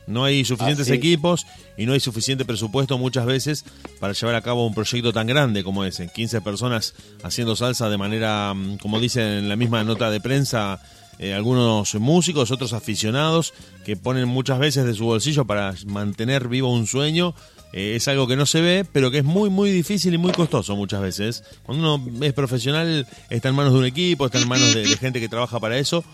No 0.07 0.23
hay 0.23 0.45
suficientes 0.45 0.89
equipos 0.89 1.45
y 1.77 1.85
no 1.85 1.93
hay 1.93 1.99
suficiente 1.99 2.45
presupuesto 2.45 2.97
muchas 2.97 3.25
veces 3.25 3.65
para 3.99 4.13
llevar 4.13 4.35
a 4.35 4.41
cabo 4.41 4.65
un 4.65 4.73
proyecto 4.73 5.11
tan 5.11 5.27
grande 5.27 5.63
como 5.63 5.83
ese. 5.83 6.07
15 6.07 6.41
personas 6.41 6.93
haciendo 7.23 7.55
salsa 7.55 7.89
de 7.89 7.97
manera, 7.97 8.53
mm, 8.53 8.77
como 8.77 8.99
dicen 8.99 9.23
en 9.23 9.49
la 9.49 9.55
misma 9.55 9.83
nota 9.83 10.09
de 10.09 10.21
prensa, 10.21 10.81
eh, 11.19 11.33
algunos 11.33 11.95
músicos, 11.95 12.51
otros 12.51 12.73
aficionados 12.73 13.53
que 13.85 13.95
ponen 13.95 14.27
muchas 14.27 14.59
veces 14.59 14.85
de 14.85 14.93
su 14.93 15.05
bolsillo 15.05 15.45
para 15.45 15.73
mantener 15.85 16.47
vivo 16.47 16.71
un 16.71 16.87
sueño. 16.87 17.35
Eh, 17.73 17.95
es 17.95 18.07
algo 18.07 18.27
que 18.27 18.37
no 18.37 18.45
se 18.45 18.61
ve, 18.61 18.85
pero 18.89 19.11
que 19.11 19.17
es 19.17 19.23
muy, 19.25 19.49
muy 19.49 19.69
difícil 19.71 20.13
y 20.13 20.17
muy 20.17 20.31
costoso 20.31 20.77
muchas 20.77 21.01
veces. 21.01 21.43
Cuando 21.63 21.95
uno 21.95 22.25
es 22.25 22.31
profesional, 22.33 23.05
está 23.29 23.49
en 23.49 23.55
manos 23.55 23.73
de 23.73 23.79
un 23.79 23.85
equipo, 23.85 24.25
está 24.25 24.39
en 24.39 24.47
manos 24.47 24.73
de, 24.73 24.87
de 24.87 24.97
gente 24.97 25.19
que 25.19 25.27
trabaja 25.27 25.59
para 25.59 25.77
eso 25.77 26.05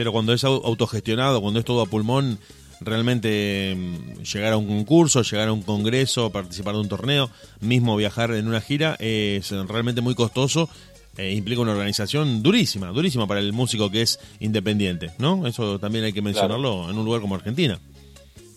pero 0.00 0.12
cuando 0.12 0.32
es 0.32 0.42
au- 0.44 0.62
autogestionado, 0.64 1.42
cuando 1.42 1.58
es 1.60 1.66
todo 1.66 1.82
a 1.82 1.86
pulmón, 1.86 2.38
realmente 2.80 3.74
mm, 3.76 4.22
llegar 4.22 4.54
a 4.54 4.56
un 4.56 4.66
concurso, 4.66 5.20
llegar 5.20 5.48
a 5.48 5.52
un 5.52 5.60
congreso, 5.60 6.30
participar 6.30 6.72
de 6.72 6.80
un 6.80 6.88
torneo, 6.88 7.28
mismo 7.60 7.94
viajar 7.98 8.30
en 8.32 8.48
una 8.48 8.62
gira, 8.62 8.96
eh, 8.98 9.36
es 9.42 9.50
realmente 9.68 10.00
muy 10.00 10.14
costoso. 10.14 10.70
e 11.18 11.34
implica 11.34 11.60
una 11.60 11.72
organización 11.72 12.42
durísima, 12.42 12.92
durísima 12.92 13.26
para 13.26 13.40
el 13.40 13.52
músico 13.52 13.90
que 13.90 14.00
es 14.00 14.18
independiente, 14.38 15.10
¿no? 15.18 15.46
Eso 15.46 15.78
también 15.78 16.04
hay 16.04 16.14
que 16.14 16.22
mencionarlo 16.22 16.88
en 16.88 16.96
un 16.96 17.04
lugar 17.04 17.20
como 17.20 17.34
Argentina. 17.34 17.78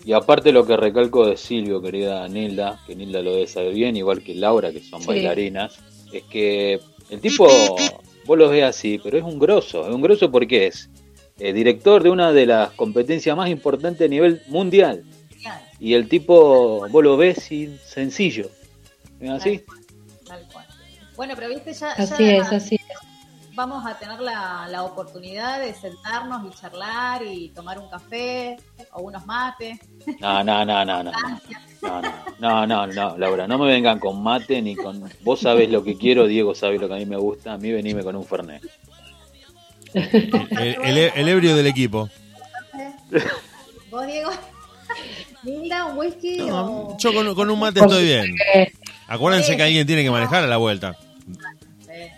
Y 0.06 0.14
aparte 0.14 0.54
lo 0.54 0.66
que 0.66 0.78
recalco 0.78 1.26
de 1.26 1.36
Silvio, 1.36 1.82
querida 1.82 2.26
Nilda, 2.30 2.80
que 2.88 2.96
Nilda 2.96 3.22
lo 3.22 3.34
debe 3.34 3.48
saber 3.48 3.74
bien, 3.74 3.98
igual 3.98 4.24
que 4.24 4.34
Laura, 4.36 4.72
que 4.72 4.82
son 4.82 5.02
Sí. 5.02 5.08
bailarinas, 5.08 5.74
es 6.14 6.24
que 6.24 6.80
el 7.10 7.20
tipo, 7.20 7.46
vos 8.26 8.38
lo 8.38 8.48
ves 8.48 8.64
así, 8.64 8.98
pero 9.04 9.18
es 9.18 9.24
un 9.26 9.40
grosso, 9.40 9.86
es 9.86 9.94
un 9.94 10.02
grosso 10.02 10.32
porque 10.32 10.68
es 10.68 10.90
eh, 11.44 11.52
director 11.52 12.02
de 12.02 12.10
una 12.10 12.32
de 12.32 12.46
las 12.46 12.72
competencias 12.72 13.36
más 13.36 13.50
importantes 13.50 14.06
a 14.06 14.10
nivel 14.10 14.42
mundial. 14.48 15.04
Y 15.78 15.94
el 15.94 16.08
tipo, 16.08 16.88
vos 16.88 17.04
lo 17.04 17.18
ves 17.18 17.52
y 17.52 17.78
sencillo. 17.84 18.50
¿Es 19.20 19.30
así? 19.30 19.66
Tal 20.26 20.48
cual. 20.54 20.66
Bueno, 21.18 21.34
pero 21.36 21.50
viste, 21.50 21.74
ya, 21.74 21.92
Así 21.92 22.26
ya 22.26 22.38
es, 22.38 22.54
así 22.54 22.76
es. 22.76 22.82
vamos 23.56 23.86
a 23.86 24.00
tener 24.00 24.22
la, 24.22 24.70
la 24.70 24.84
oportunidad 24.84 25.60
de 25.60 25.74
sentarnos 25.74 26.50
y 26.50 26.58
charlar 26.58 27.24
y 27.24 27.50
tomar 27.50 27.78
un 27.78 27.90
café 27.90 28.56
o 28.94 29.02
unos 29.02 29.26
mates. 29.26 29.80
No, 30.22 30.46
no, 30.46 30.64
no, 30.64 30.86
no, 30.86 31.04
no. 31.04 31.12
No, 31.82 32.02
no, 32.40 32.66
no, 32.66 32.66
no, 32.66 32.88
no, 32.88 33.18
Laura, 33.18 33.48
no 33.48 33.58
me 33.58 33.68
vengan 33.68 34.00
con 34.00 34.24
mate 34.24 34.62
ni 34.62 34.78
con... 34.78 35.04
Vos 35.24 35.42
sabés 35.42 35.70
lo 35.70 35.84
que 35.84 35.98
quiero, 35.98 36.26
Diego 36.26 36.56
sabe 36.56 36.80
lo 36.80 36.88
que 36.88 36.94
a 36.94 36.98
mí 36.98 37.06
me 37.06 37.18
gusta, 37.18 37.52
a 37.52 37.58
mí 37.58 37.70
venime 37.70 38.02
con 38.02 38.16
un 38.16 38.24
Fernet. 38.24 38.64
El, 39.94 40.78
el- 40.84 41.12
el 41.16 41.30
ebrio 41.30 41.56
del 41.56 41.68
equipo. 41.68 42.10
¿Vos, 43.92 44.08
Diego? 44.08 44.32
Linda, 45.44 45.86
un 45.86 45.98
whisky 45.98 46.40
o... 46.42 46.96
Yo 46.98 47.14
con, 47.14 47.36
con 47.36 47.50
un 47.50 47.60
mate 47.60 47.80
estoy 47.82 48.06
bien. 48.06 48.36
Acuérdense 49.08 49.56
que 49.58 49.64
alguien 49.64 49.86
tiene 49.86 50.04
que 50.04 50.10
manejar 50.12 50.44
a 50.44 50.48
la 50.48 50.58
vuelta. 50.58 50.98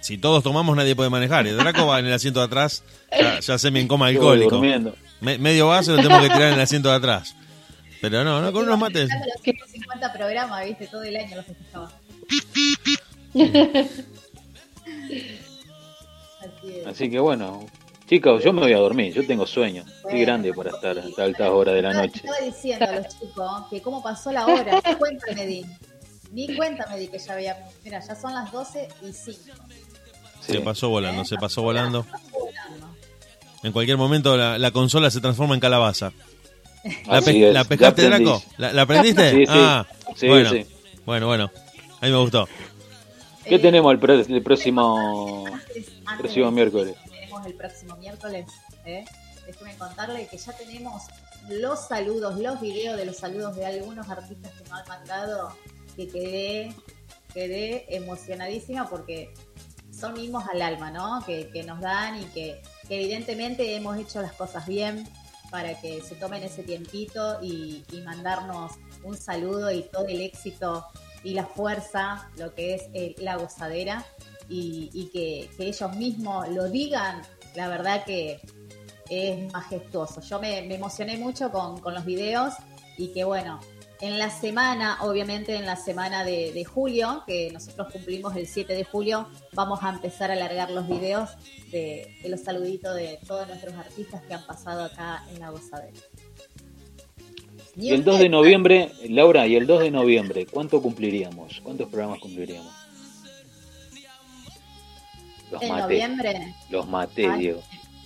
Si 0.01 0.17
todos 0.17 0.43
tomamos, 0.43 0.75
nadie 0.75 0.95
puede 0.95 1.09
manejar. 1.09 1.45
Y 1.47 1.51
Draco 1.51 1.87
va 1.87 1.99
en 1.99 2.05
el 2.05 2.13
asiento 2.13 2.39
de 2.39 2.45
atrás, 2.45 2.83
ya, 3.11 3.39
ya 3.39 3.57
semi 3.57 3.79
en 3.79 3.87
coma 3.87 4.07
alcohólico. 4.07 4.61
Me- 5.21 5.37
medio 5.39 5.67
vaso 5.67 5.91
lo 5.91 5.97
tenemos 5.97 6.21
que 6.21 6.27
tirar 6.29 6.49
en 6.49 6.53
el 6.53 6.59
asiento 6.61 6.89
de 6.89 6.95
atrás. 6.95 7.35
Pero 8.01 8.23
no, 8.23 8.41
no, 8.41 8.51
con 8.53 8.63
unos 8.63 8.77
mates. 8.79 9.09
Los 9.09 9.41
150 9.41 10.13
programas, 10.13 10.65
viste, 10.65 10.87
todo 10.87 11.03
el 11.03 11.15
año 11.17 11.35
los 11.37 11.45
festejaba. 11.45 11.91
Así 16.45 16.79
es. 16.79 16.87
Así 16.87 17.09
que 17.09 17.19
bueno, 17.19 17.65
Chicos, 18.07 18.43
yo 18.43 18.53
me 18.53 18.61
voy 18.61 18.73
a 18.73 18.77
dormir, 18.77 19.11
yo 19.15 19.25
tengo 19.25 19.47
sueño. 19.47 19.81
Estoy 19.81 20.01
Bueno. 20.11 20.19
grande 20.25 20.53
para 20.53 20.69
estar 20.69 20.99
hasta 20.99 21.23
altas 21.23 21.49
horas 21.49 21.73
de 21.73 21.81
la 21.81 21.93
noche. 21.93 22.21
Estaba 22.23 22.37
diciendo 22.45 22.85
a 22.87 22.91
los 22.97 23.07
chicos 23.19 23.51
que 23.71 23.81
cómo 23.81 24.03
pasó 24.03 24.31
la 24.31 24.45
hora. 24.45 24.79
Ni 24.85 24.93
cuenta 24.99 25.25
me 25.33 25.45
di. 25.47 25.65
Ni 26.31 26.55
cuenta 26.55 26.85
me 26.87 26.99
di 26.99 27.07
que 27.07 27.17
ya 27.17 27.33
había. 27.33 27.57
Mira, 27.83 27.99
ya 28.07 28.15
son 28.15 28.33
las 28.35 28.51
12 28.51 28.87
y 29.01 29.11
5. 29.11 29.39
Se 30.39 30.59
pasó 30.61 30.89
volando, 30.89 31.25
se 31.25 31.35
pasó 31.37 31.63
volando. 31.63 32.05
En 33.63 33.71
cualquier 33.71 33.97
momento 33.97 34.37
la, 34.37 34.59
la 34.59 34.69
consola 34.69 35.09
se 35.09 35.19
transforma 35.19 35.55
en 35.55 35.59
calabaza. 35.61 36.11
¿La, 37.07 37.21
pe- 37.21 37.47
es, 37.47 37.53
¿la 37.55 37.63
ya 37.63 37.67
pescaste. 37.67 38.03
Draco? 38.03 38.43
¿La, 38.57 38.71
la 38.71 38.83
aprendiste? 38.83 39.31
Sí, 39.31 39.37
sí. 39.37 39.45
Ah, 39.47 39.87
Sí, 40.15 40.27
bueno, 40.27 40.51
sí. 40.51 40.65
bueno, 41.07 41.25
bueno. 41.25 41.51
A 42.01 42.05
mí 42.05 42.11
me 42.11 42.17
gustó. 42.19 42.47
¿Qué 43.47 43.59
tenemos 43.59 43.91
el, 43.93 43.99
pro- 43.99 44.13
el 44.13 44.43
próximo, 44.43 45.45
próximo 46.17 46.51
miércoles? 46.51 46.95
Tenemos 47.09 47.45
el 47.45 47.53
próximo 47.53 47.95
miércoles. 47.97 48.45
¿eh? 48.85 49.05
Déjenme 49.45 49.75
contarle 49.77 50.27
que 50.27 50.37
ya 50.37 50.53
tenemos 50.53 51.03
los 51.49 51.87
saludos, 51.87 52.39
los 52.39 52.59
videos 52.59 52.97
de 52.97 53.05
los 53.05 53.17
saludos 53.17 53.55
de 53.55 53.65
algunos 53.65 54.09
artistas 54.09 54.51
que 54.53 54.63
nos 54.69 54.79
han 54.81 54.87
mandado. 54.87 55.55
Que 55.95 56.07
quedé, 56.07 56.73
quedé 57.33 57.85
emocionadísima 57.95 58.89
porque 58.89 59.33
son 59.91 60.13
mimos 60.13 60.43
al 60.51 60.61
alma, 60.61 60.91
¿no? 60.91 61.23
Que, 61.25 61.49
que 61.49 61.63
nos 61.63 61.79
dan 61.79 62.21
y 62.21 62.25
que, 62.25 62.61
que 62.87 62.95
evidentemente 62.95 63.75
hemos 63.75 63.97
hecho 63.97 64.21
las 64.21 64.33
cosas 64.33 64.65
bien 64.65 65.07
para 65.51 65.79
que 65.79 66.01
se 66.01 66.15
tomen 66.15 66.43
ese 66.43 66.63
tiempito 66.63 67.39
y, 67.41 67.85
y 67.91 68.01
mandarnos 68.01 68.73
un 69.03 69.15
saludo 69.15 69.71
y 69.71 69.83
todo 69.83 70.07
el 70.07 70.21
éxito 70.21 70.85
y 71.25 71.33
la 71.33 71.43
fuerza, 71.43 72.29
lo 72.37 72.53
que 72.53 72.75
es 72.75 72.83
eh, 72.93 73.15
la 73.17 73.35
gozadera 73.35 74.05
y, 74.47 75.09
que, 75.11 75.49
ellos 75.57 75.95
mismos 75.95 76.47
lo 76.49 76.69
digan, 76.69 77.23
la 77.55 77.67
verdad 77.67 78.05
que 78.05 78.39
es 79.09 79.51
majestuoso. 79.51 80.21
Yo 80.21 80.39
me, 80.39 80.59
emocioné 80.73 81.17
mucho 81.17 81.51
con, 81.51 81.81
los 81.93 82.05
videos 82.05 82.53
y 82.99 83.07
que 83.07 83.23
bueno, 83.23 83.59
en 84.01 84.19
la 84.19 84.29
semana, 84.29 84.99
obviamente 85.01 85.55
en 85.55 85.65
la 85.65 85.75
semana 85.77 86.23
de, 86.23 86.63
julio, 86.63 87.23
que 87.25 87.49
nosotros 87.51 87.91
cumplimos 87.91 88.35
el 88.35 88.45
7 88.45 88.75
de 88.75 88.83
julio, 88.83 89.27
vamos 89.53 89.79
a 89.81 89.89
empezar 89.89 90.29
a 90.29 90.33
alargar 90.33 90.69
los 90.69 90.87
videos 90.87 91.31
de, 91.71 92.19
de 92.21 92.29
los 92.29 92.41
saluditos 92.41 92.95
de 92.95 93.19
todos 93.25 93.47
nuestros 93.47 93.73
artistas 93.73 94.21
que 94.27 94.35
han 94.35 94.45
pasado 94.45 94.83
acá 94.83 95.23
en 95.31 95.39
la 95.39 95.49
gozadera. 95.49 95.97
Y 97.77 97.89
el 97.91 98.03
2 98.03 98.19
de 98.19 98.29
noviembre, 98.29 98.91
Laura, 99.09 99.47
y 99.47 99.55
el 99.55 99.67
2 99.67 99.81
de 99.81 99.91
noviembre, 99.91 100.45
¿cuánto 100.45 100.81
cumpliríamos? 100.81 101.59
¿Cuántos 101.61 101.89
programas 101.89 102.19
cumpliríamos? 102.19 102.71
Los 105.51 105.61
En 105.61 105.69
maté. 105.69 105.81
noviembre 105.83 106.55
Los 106.69 106.87
maté, 106.87 107.27
Ay. 107.29 107.39
Diego. 107.39 107.63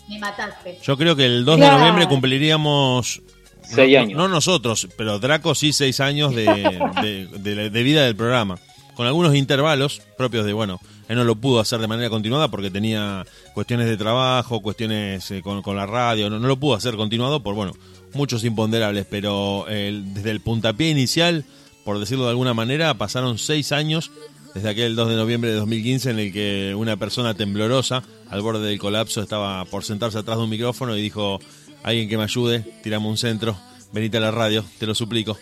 me 0.09 0.19
mataste. 0.19 0.79
Yo 0.83 0.97
creo 0.97 1.15
que 1.15 1.25
el 1.25 1.45
2 1.45 1.59
de 1.59 1.67
noviembre 1.69 2.07
cumpliríamos... 2.07 3.21
Seis 3.61 3.93
no, 3.95 4.01
años. 4.01 4.17
No 4.17 4.27
nosotros, 4.27 4.87
pero 4.97 5.19
Draco 5.19 5.53
sí 5.53 5.73
seis 5.73 5.99
años 5.99 6.33
de, 6.33 6.45
de- 7.03 7.27
de 7.27 7.55
la- 7.55 7.69
de 7.69 7.83
vida 7.83 8.03
del 8.03 8.15
programa. 8.15 8.57
Con 8.95 9.05
algunos 9.05 9.35
intervalos 9.35 10.01
propios 10.17 10.43
de, 10.47 10.53
bueno, 10.53 10.79
él 11.07 11.15
no 11.17 11.23
lo 11.23 11.35
pudo 11.35 11.59
hacer 11.59 11.79
de 11.79 11.85
manera 11.87 12.09
continuada 12.09 12.47
porque 12.47 12.71
tenía 12.71 13.23
cuestiones 13.53 13.85
de 13.87 13.95
trabajo, 13.95 14.61
cuestiones 14.61 15.29
eh, 15.29 15.41
con, 15.43 15.61
con 15.61 15.75
la 15.75 15.85
radio, 15.85 16.31
no, 16.31 16.39
no 16.39 16.47
lo 16.47 16.57
pudo 16.57 16.73
hacer 16.75 16.95
continuado 16.95 17.43
por, 17.43 17.53
bueno, 17.53 17.73
muchos 18.13 18.43
imponderables, 18.43 19.05
pero 19.09 19.67
el- 19.67 20.13
desde 20.13 20.31
el 20.31 20.41
puntapié 20.41 20.89
inicial, 20.89 21.45
por 21.83 21.99
decirlo 21.99 22.25
de 22.25 22.31
alguna 22.31 22.53
manera, 22.53 22.93
pasaron 22.97 23.37
seis 23.37 23.71
años 23.71 24.11
desde 24.55 24.69
aquel 24.69 24.95
2 24.95 25.09
de 25.09 25.15
noviembre 25.15 25.51
de 25.51 25.57
2015 25.57 26.09
en 26.11 26.19
el 26.19 26.33
que 26.33 26.73
una 26.75 26.97
persona 26.97 27.33
temblorosa 27.35 28.03
al 28.29 28.41
borde 28.41 28.67
del 28.67 28.79
colapso 28.79 29.21
estaba 29.21 29.63
por 29.65 29.83
sentarse 29.83 30.17
atrás 30.17 30.37
de 30.37 30.43
un 30.43 30.49
micrófono 30.49 30.95
y 30.97 31.01
dijo, 31.01 31.39
alguien 31.83 32.09
que 32.09 32.17
me 32.17 32.23
ayude, 32.23 32.59
tirame 32.83 33.07
un 33.07 33.17
centro, 33.17 33.57
venite 33.93 34.17
a 34.17 34.21
la 34.21 34.31
radio, 34.31 34.65
te 34.79 34.85
lo 34.87 34.95
suplico, 34.95 35.37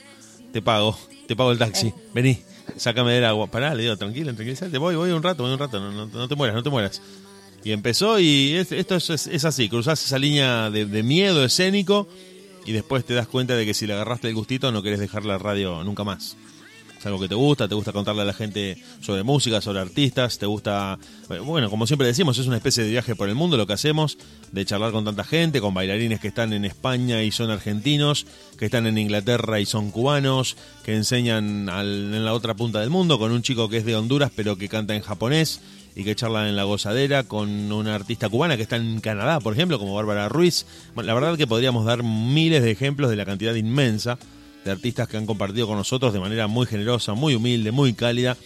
te 0.52 0.62
pago, 0.62 0.98
te 1.28 1.36
pago 1.36 1.52
el 1.52 1.58
taxi, 1.58 1.94
vení, 2.14 2.40
sácame 2.76 3.14
del 3.14 3.26
agua, 3.26 3.48
pará, 3.48 3.74
le 3.74 3.84
digo, 3.84 3.96
tranquila, 3.98 4.34
tranquilízate, 4.34 4.78
voy, 4.78 4.96
voy 4.96 5.12
un 5.12 5.24
rato, 5.24 5.44
voy 5.44 5.54
un 5.54 5.60
rato, 5.60 5.80
no, 5.80 5.92
no- 5.92 6.06
no 6.08 6.28
te 6.28 6.36
mueras, 6.36 6.56
no 6.56 6.64
te 6.64 6.70
mueras. 6.70 7.02
Y 7.64 7.72
empezó 7.72 8.20
y 8.20 8.54
es- 8.56 8.72
esto 8.72 8.96
es, 8.96 9.10
es- 9.10 9.28
es 9.28 9.46
así, 9.46 9.68
cruzás 9.70 10.04
esa 10.06 10.20
línea 10.20 10.70
de, 10.70 10.86
de 10.86 11.04
miedo 11.04 11.44
escénico 11.44 12.08
y 12.68 12.74
después 12.74 13.04
te 13.04 13.16
das 13.16 13.28
cuenta 13.28 13.56
de 13.56 13.66
que 13.66 13.74
si 13.74 13.88
le 13.88 13.94
agarraste 13.94 14.28
el 14.28 14.36
gustito 14.36 14.72
no 14.72 14.84
querés 14.84 15.00
dejar 15.00 15.26
la 15.26 15.40
radio 15.40 15.84
nunca 15.84 16.04
más. 16.04 16.38
Es 17.00 17.06
algo 17.06 17.20
que 17.20 17.28
te 17.28 17.36
gusta, 17.36 17.68
te 17.68 17.76
gusta 17.76 17.94
contarle 17.94 18.24
a 18.24 18.26
la 18.26 18.34
gente 18.34 18.82
sobre 19.02 19.22
música, 19.22 19.62
sobre 19.62 19.80
artistas, 19.80 20.40
te 20.40 20.48
gusta, 20.48 20.98
bueno, 21.46 21.70
como 21.70 21.86
siempre 21.86 22.08
decimos, 22.08 22.40
es 22.40 22.48
una 22.48 22.58
especie 22.58 22.84
de 22.84 22.90
viaje 22.90 23.16
por 23.16 23.30
el 23.30 23.36
mundo 23.36 23.56
lo 23.56 23.68
que 23.68 23.74
hacemos, 23.74 24.18
de 24.52 24.66
charlar 24.66 24.92
con 24.92 25.06
tanta 25.06 25.24
gente, 25.24 25.62
con 25.62 25.76
bailarines 25.76 26.20
que 26.20 26.30
están 26.30 26.54
en 26.54 26.66
España 26.66 27.22
y 27.22 27.30
son 27.30 27.52
argentinos, 27.52 28.26
que 28.58 28.66
están 28.66 28.88
en 28.88 28.98
Inglaterra 28.98 29.60
y 29.60 29.68
son 29.68 29.92
cubanos, 29.92 30.58
que 30.84 30.96
enseñan 30.96 31.70
al- 31.70 32.16
en 32.16 32.26
la 32.26 32.34
otra 32.34 32.56
punta 32.56 32.80
del 32.80 32.90
mundo, 32.90 33.20
con 33.20 33.32
un 33.32 33.44
chico 33.44 33.70
que 33.70 33.78
es 33.78 33.86
de 33.86 33.96
Honduras 33.96 34.32
pero 34.36 34.58
que 34.58 34.68
canta 34.68 34.96
en 34.96 35.04
japonés 35.04 35.62
y 35.98 36.04
que 36.04 36.16
charla 36.16 36.48
en 36.48 36.56
la 36.56 36.64
gozadera 36.64 37.24
con 37.24 37.72
una 37.72 37.96
artista 37.96 38.30
cubana 38.30 38.56
que 38.56 38.62
está 38.62 38.76
en 38.76 39.00
Canadá, 39.02 39.40
por 39.40 39.54
ejemplo, 39.54 39.80
como 39.80 39.96
Bárbara 39.96 40.30
Ruiz. 40.30 40.68
La 40.96 41.16
verdad 41.16 41.36
que 41.36 41.48
podríamos 41.48 41.86
dar 41.86 42.04
miles 42.04 42.62
de 42.62 42.70
ejemplos 42.70 43.10
de 43.10 43.16
la 43.16 43.26
cantidad 43.26 43.56
inmensa 43.56 44.20
de 44.64 44.70
artistas 44.70 45.08
que 45.08 45.18
han 45.18 45.26
compartido 45.26 45.66
con 45.66 45.76
nosotros 45.76 46.14
de 46.14 46.20
manera 46.20 46.46
muy 46.46 46.68
generosa, 46.68 47.16
muy 47.16 47.34
humilde, 47.34 47.72
muy 47.72 47.94
cálida 47.94 48.38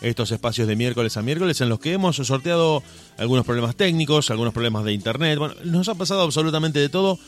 estos 0.00 0.30
espacios 0.30 0.68
de 0.68 0.76
miércoles 0.76 1.16
a 1.16 1.22
miércoles 1.22 1.60
en 1.60 1.68
los 1.68 1.80
que 1.80 1.92
hemos 1.92 2.16
sorteado 2.16 2.84
algunos 3.18 3.44
problemas 3.44 3.74
técnicos, 3.74 4.30
algunos 4.30 4.54
problemas 4.54 4.84
de 4.84 4.92
internet. 4.92 5.40
Bueno, 5.40 5.54
nos 5.64 5.88
ha 5.88 5.96
pasado 5.96 6.22
absolutamente 6.22 6.78
de 6.78 6.88
todo 6.88 7.18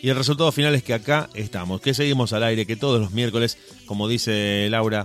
y 0.00 0.08
el 0.08 0.16
resultado 0.16 0.50
final 0.50 0.74
es 0.74 0.82
que 0.82 0.94
acá 0.94 1.28
estamos, 1.34 1.80
que 1.80 1.94
seguimos 1.94 2.32
al 2.32 2.44
aire, 2.44 2.64
que 2.64 2.76
todos 2.76 3.00
los 3.00 3.10
miércoles, 3.10 3.58
como 3.90 4.06
dice 4.06 4.68
Laura, 4.70 5.04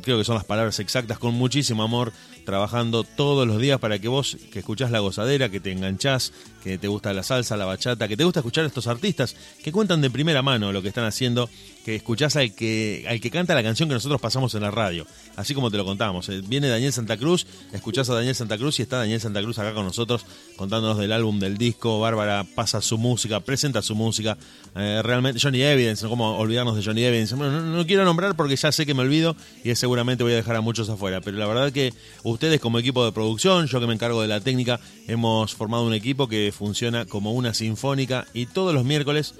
creo 0.00 0.16
que 0.16 0.24
son 0.24 0.36
las 0.36 0.46
palabras 0.46 0.80
exactas, 0.80 1.18
con 1.18 1.34
muchísimo 1.34 1.82
amor, 1.82 2.10
trabajando 2.46 3.04
todos 3.04 3.46
los 3.46 3.60
días 3.60 3.78
para 3.78 3.98
que 3.98 4.08
vos, 4.08 4.38
que 4.50 4.60
escuchás 4.60 4.90
la 4.90 5.00
gozadera, 5.00 5.50
que 5.50 5.60
te 5.60 5.72
enganchás, 5.72 6.32
que 6.62 6.78
te 6.78 6.88
gusta 6.88 7.12
la 7.12 7.22
salsa, 7.22 7.58
la 7.58 7.66
bachata, 7.66 8.08
que 8.08 8.16
te 8.16 8.24
gusta 8.24 8.40
escuchar 8.40 8.64
a 8.64 8.68
estos 8.68 8.86
artistas, 8.86 9.36
que 9.62 9.72
cuentan 9.72 10.00
de 10.00 10.08
primera 10.08 10.40
mano 10.40 10.72
lo 10.72 10.80
que 10.80 10.88
están 10.88 11.04
haciendo, 11.04 11.50
que 11.84 11.96
escuchás 11.96 12.36
al 12.36 12.54
que, 12.54 13.04
al 13.06 13.20
que 13.20 13.30
canta 13.30 13.54
la 13.54 13.62
canción 13.62 13.90
que 13.90 13.94
nosotros 13.94 14.22
pasamos 14.22 14.54
en 14.54 14.62
la 14.62 14.70
radio, 14.70 15.06
así 15.36 15.52
como 15.52 15.70
te 15.70 15.76
lo 15.76 15.84
contamos. 15.84 16.26
Eh, 16.30 16.40
Viene 16.46 16.68
Daniel 16.68 16.94
Santa 16.94 17.18
Cruz, 17.18 17.46
escuchás 17.74 18.08
a 18.08 18.14
Daniel 18.14 18.34
Santa 18.34 18.56
Cruz 18.56 18.78
y 18.78 18.82
está 18.82 18.96
Daniel 18.96 19.20
Santa 19.20 19.42
Cruz 19.42 19.58
acá 19.58 19.74
con 19.74 19.84
nosotros 19.84 20.24
contándonos 20.56 20.96
del 20.96 21.12
álbum, 21.12 21.38
del 21.38 21.58
disco, 21.58 22.00
Bárbara 22.00 22.46
pasa 22.54 22.80
su 22.80 22.96
música, 22.96 23.40
presenta 23.40 23.82
su 23.82 23.94
música, 23.94 24.38
eh, 24.74 25.02
realmente 25.04 25.40
Johnny 25.42 25.62
Evidence, 25.62 26.04
no 26.04 26.10
como 26.10 26.38
olvidarnos 26.38 26.76
de 26.76 26.82
Johnny 26.82 27.04
Evidence, 27.04 27.36
no, 27.36 27.50
no 27.50 27.86
quiero 27.86 28.04
porque 28.36 28.56
ya 28.56 28.72
sé 28.72 28.86
que 28.86 28.94
me 28.94 29.02
olvido 29.02 29.36
y 29.62 29.74
seguramente 29.74 30.24
voy 30.24 30.32
a 30.32 30.36
dejar 30.36 30.56
a 30.56 30.60
muchos 30.60 30.88
afuera, 30.88 31.20
pero 31.20 31.36
la 31.36 31.46
verdad 31.46 31.72
que 31.72 31.92
ustedes 32.22 32.60
como 32.60 32.78
equipo 32.78 33.04
de 33.04 33.12
producción, 33.12 33.66
yo 33.66 33.80
que 33.80 33.86
me 33.86 33.94
encargo 33.94 34.22
de 34.22 34.28
la 34.28 34.40
técnica, 34.40 34.80
hemos 35.06 35.54
formado 35.54 35.84
un 35.84 35.94
equipo 35.94 36.28
que 36.28 36.52
funciona 36.56 37.04
como 37.06 37.32
una 37.32 37.54
sinfónica 37.54 38.26
y 38.32 38.46
todos 38.46 38.74
los 38.74 38.84
miércoles, 38.84 39.34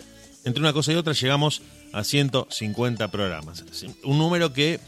entre 0.45 0.61
una 0.61 0.73
cosa 0.73 0.93
y 0.93 0.97
otra, 0.97 1.13
llegamos 1.13 1.63
a 1.93 2.05
150 2.05 3.11
programas. 3.11 3.65
Un 4.03 4.19
número 4.19 4.53
que 4.53 4.81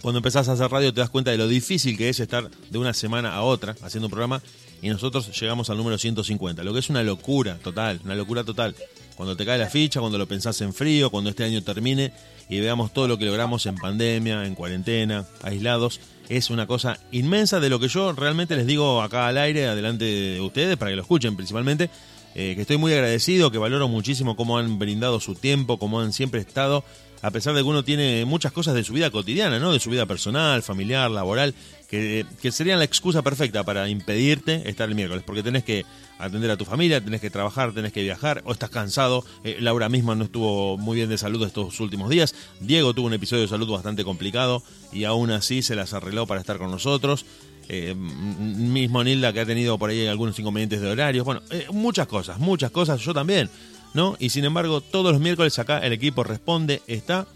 cuando 0.00 0.18
empezás 0.18 0.48
a 0.48 0.52
hacer 0.52 0.70
radio 0.70 0.92
te 0.92 1.00
das 1.00 1.10
cuenta 1.10 1.30
de 1.30 1.38
lo 1.38 1.46
difícil 1.46 1.96
que 1.96 2.08
es 2.08 2.18
estar 2.18 2.50
de 2.50 2.78
una 2.78 2.92
semana 2.92 3.34
a 3.34 3.42
otra 3.42 3.76
haciendo 3.82 4.08
un 4.08 4.10
programa 4.10 4.42
y 4.82 4.88
nosotros 4.88 5.30
llegamos 5.40 5.70
al 5.70 5.76
número 5.76 5.96
150, 5.96 6.64
lo 6.64 6.72
que 6.72 6.80
es 6.80 6.90
una 6.90 7.04
locura 7.04 7.56
total, 7.58 8.00
una 8.04 8.16
locura 8.16 8.42
total. 8.42 8.74
Cuando 9.14 9.36
te 9.36 9.46
cae 9.46 9.58
la 9.58 9.68
ficha, 9.68 10.00
cuando 10.00 10.18
lo 10.18 10.26
pensás 10.26 10.60
en 10.60 10.74
frío, 10.74 11.08
cuando 11.10 11.30
este 11.30 11.44
año 11.44 11.62
termine 11.62 12.12
y 12.52 12.60
veamos 12.60 12.92
todo 12.92 13.08
lo 13.08 13.16
que 13.16 13.24
logramos 13.24 13.64
en 13.64 13.76
pandemia, 13.76 14.44
en 14.44 14.54
cuarentena, 14.54 15.24
aislados, 15.42 16.00
es 16.28 16.50
una 16.50 16.66
cosa 16.66 16.98
inmensa 17.10 17.60
de 17.60 17.70
lo 17.70 17.80
que 17.80 17.88
yo 17.88 18.12
realmente 18.12 18.56
les 18.56 18.66
digo 18.66 19.00
acá 19.00 19.26
al 19.26 19.38
aire, 19.38 19.68
adelante 19.68 20.04
de 20.04 20.40
ustedes, 20.42 20.76
para 20.76 20.90
que 20.90 20.96
lo 20.96 21.00
escuchen 21.00 21.34
principalmente, 21.34 21.88
eh, 22.34 22.52
que 22.54 22.60
estoy 22.60 22.76
muy 22.76 22.92
agradecido, 22.92 23.50
que 23.50 23.56
valoro 23.56 23.88
muchísimo 23.88 24.36
cómo 24.36 24.58
han 24.58 24.78
brindado 24.78 25.18
su 25.18 25.34
tiempo, 25.34 25.78
cómo 25.78 26.02
han 26.02 26.12
siempre 26.12 26.42
estado, 26.42 26.84
a 27.22 27.30
pesar 27.30 27.54
de 27.54 27.62
que 27.62 27.68
uno 27.68 27.84
tiene 27.84 28.26
muchas 28.26 28.52
cosas 28.52 28.74
de 28.74 28.84
su 28.84 28.92
vida 28.92 29.10
cotidiana, 29.10 29.58
¿no? 29.58 29.72
De 29.72 29.80
su 29.80 29.88
vida 29.88 30.04
personal, 30.04 30.62
familiar, 30.62 31.10
laboral, 31.10 31.54
que, 31.92 32.52
serían 32.52 32.78
la 32.78 32.86
excusa 32.86 33.20
perfecta 33.20 33.64
para 33.64 33.86
impedirte 33.86 34.66
estar 34.68 34.88
el 34.88 34.94
miércoles, 34.94 35.22
porque 35.26 35.42
tenés 35.42 35.62
que 35.62 35.84
atender 36.18 36.50
a 36.50 36.56
tu 36.56 36.64
familia, 36.64 37.04
tenés 37.04 37.20
que 37.20 37.28
trabajar, 37.28 37.72
tenés 37.74 37.92
que 37.92 38.02
viajar, 38.02 38.40
o 38.46 38.52
estás 38.52 38.70
cansado. 38.70 39.26
Eh, 39.44 39.58
Laura 39.60 39.90
misma 39.90 40.14
no 40.14 40.24
estuvo 40.24 40.78
muy 40.78 40.96
bien 40.96 41.10
de 41.10 41.18
salud 41.18 41.46
estos 41.46 41.78
últimos 41.80 42.08
días. 42.08 42.34
Diego 42.60 42.94
tuvo 42.94 43.08
un 43.08 43.12
episodio 43.12 43.42
de 43.42 43.48
salud 43.48 43.70
bastante 43.70 44.04
complicado 44.04 44.62
y 44.90 45.04
aún 45.04 45.30
así 45.32 45.60
se 45.60 45.76
las 45.76 45.92
arregló 45.92 46.26
para 46.26 46.40
estar 46.40 46.56
con 46.56 46.70
nosotros. 46.70 47.26
Eh, 47.68 47.94
mismo 47.94 49.04
Nilda 49.04 49.34
que 49.34 49.40
ha 49.40 49.46
tenido 49.46 49.78
por 49.78 49.90
ahí 49.90 50.06
algunos 50.06 50.38
inconvenientes 50.38 50.80
de 50.80 50.90
horarios. 50.90 51.26
Bueno, 51.26 51.42
eh, 51.50 51.66
muchas 51.72 52.06
cosas, 52.06 52.38
muchas 52.38 52.70
cosas, 52.70 53.02
yo 53.02 53.12
también, 53.12 53.50
¿no? 53.92 54.16
Y 54.18 54.30
sin 54.30 54.46
embargo, 54.46 54.80
todos 54.80 55.12
los 55.12 55.20
miércoles 55.20 55.58
acá 55.58 55.78
el 55.80 55.92
equipo 55.92 56.24
responde, 56.24 56.80
está 56.86 57.26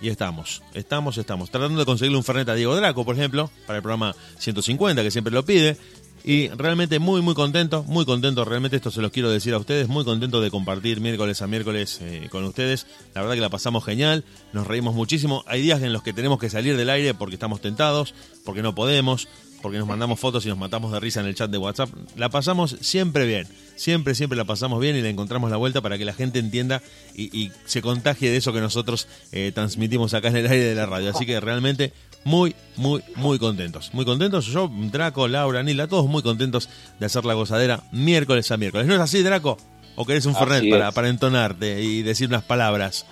y 0.00 0.08
estamos, 0.08 0.62
estamos, 0.74 1.18
estamos. 1.18 1.50
Tratando 1.50 1.78
de 1.78 1.84
conseguirle 1.84 2.16
un 2.16 2.24
Fernet 2.24 2.48
a 2.48 2.54
Diego 2.54 2.74
Draco, 2.74 3.04
por 3.04 3.16
ejemplo, 3.16 3.50
para 3.66 3.78
el 3.78 3.82
programa 3.82 4.14
150, 4.38 5.02
que 5.02 5.10
siempre 5.10 5.32
lo 5.32 5.44
pide. 5.44 5.76
Y 6.22 6.48
realmente 6.48 6.98
muy, 6.98 7.22
muy 7.22 7.34
contento, 7.34 7.82
muy 7.84 8.04
contento, 8.04 8.44
realmente 8.44 8.76
esto 8.76 8.90
se 8.90 9.00
los 9.00 9.10
quiero 9.10 9.30
decir 9.30 9.54
a 9.54 9.58
ustedes, 9.58 9.88
muy 9.88 10.04
contento 10.04 10.42
de 10.42 10.50
compartir 10.50 11.00
miércoles 11.00 11.40
a 11.40 11.46
miércoles 11.46 11.98
eh, 12.02 12.28
con 12.30 12.44
ustedes. 12.44 12.86
La 13.14 13.22
verdad 13.22 13.36
que 13.36 13.40
la 13.40 13.48
pasamos 13.48 13.84
genial, 13.84 14.24
nos 14.52 14.66
reímos 14.66 14.94
muchísimo. 14.94 15.44
Hay 15.46 15.62
días 15.62 15.82
en 15.82 15.94
los 15.94 16.02
que 16.02 16.12
tenemos 16.12 16.38
que 16.38 16.50
salir 16.50 16.76
del 16.76 16.90
aire 16.90 17.14
porque 17.14 17.36
estamos 17.36 17.62
tentados, 17.62 18.14
porque 18.44 18.60
no 18.60 18.74
podemos, 18.74 19.28
porque 19.62 19.78
nos 19.78 19.86
mandamos 19.86 20.18
fotos 20.18 20.44
y 20.46 20.48
nos 20.48 20.58
matamos 20.58 20.92
de 20.92 21.00
risa 21.00 21.20
en 21.20 21.26
el 21.26 21.34
chat 21.34 21.50
de 21.50 21.58
WhatsApp. 21.58 21.90
La 22.16 22.28
pasamos 22.28 22.76
siempre 22.80 23.26
bien, 23.26 23.46
siempre, 23.76 24.14
siempre 24.14 24.36
la 24.36 24.44
pasamos 24.44 24.80
bien 24.80 24.96
y 24.96 25.02
le 25.02 25.10
encontramos 25.10 25.50
la 25.50 25.56
vuelta 25.56 25.80
para 25.80 25.98
que 25.98 26.04
la 26.04 26.12
gente 26.12 26.38
entienda 26.38 26.82
y, 27.14 27.36
y 27.36 27.52
se 27.64 27.82
contagie 27.82 28.30
de 28.30 28.36
eso 28.36 28.52
que 28.52 28.60
nosotros 28.60 29.08
eh, 29.32 29.52
transmitimos 29.54 30.14
acá 30.14 30.28
en 30.28 30.36
el 30.36 30.46
aire 30.46 30.64
de 30.64 30.74
la 30.74 30.86
radio. 30.86 31.10
Así 31.10 31.26
que 31.26 31.40
realmente 31.40 31.92
muy, 32.24 32.54
muy, 32.76 33.02
muy 33.16 33.38
contentos. 33.38 33.92
Muy 33.94 34.04
contentos. 34.04 34.46
Yo, 34.46 34.70
Draco, 34.72 35.28
Laura, 35.28 35.62
Nila, 35.62 35.86
todos 35.86 36.06
muy 36.06 36.22
contentos 36.22 36.68
de 36.98 37.06
hacer 37.06 37.24
la 37.24 37.34
gozadera 37.34 37.82
miércoles 37.92 38.50
a 38.50 38.56
miércoles. 38.56 38.86
¿No 38.86 38.94
es 38.94 39.00
así, 39.00 39.22
Draco? 39.22 39.56
¿O 39.96 40.04
querés 40.04 40.26
un 40.26 40.34
Fernet 40.34 40.70
para, 40.70 40.92
para 40.92 41.08
entonarte 41.08 41.82
y 41.82 42.02
decir 42.02 42.28
unas 42.28 42.44
palabras? 42.44 43.06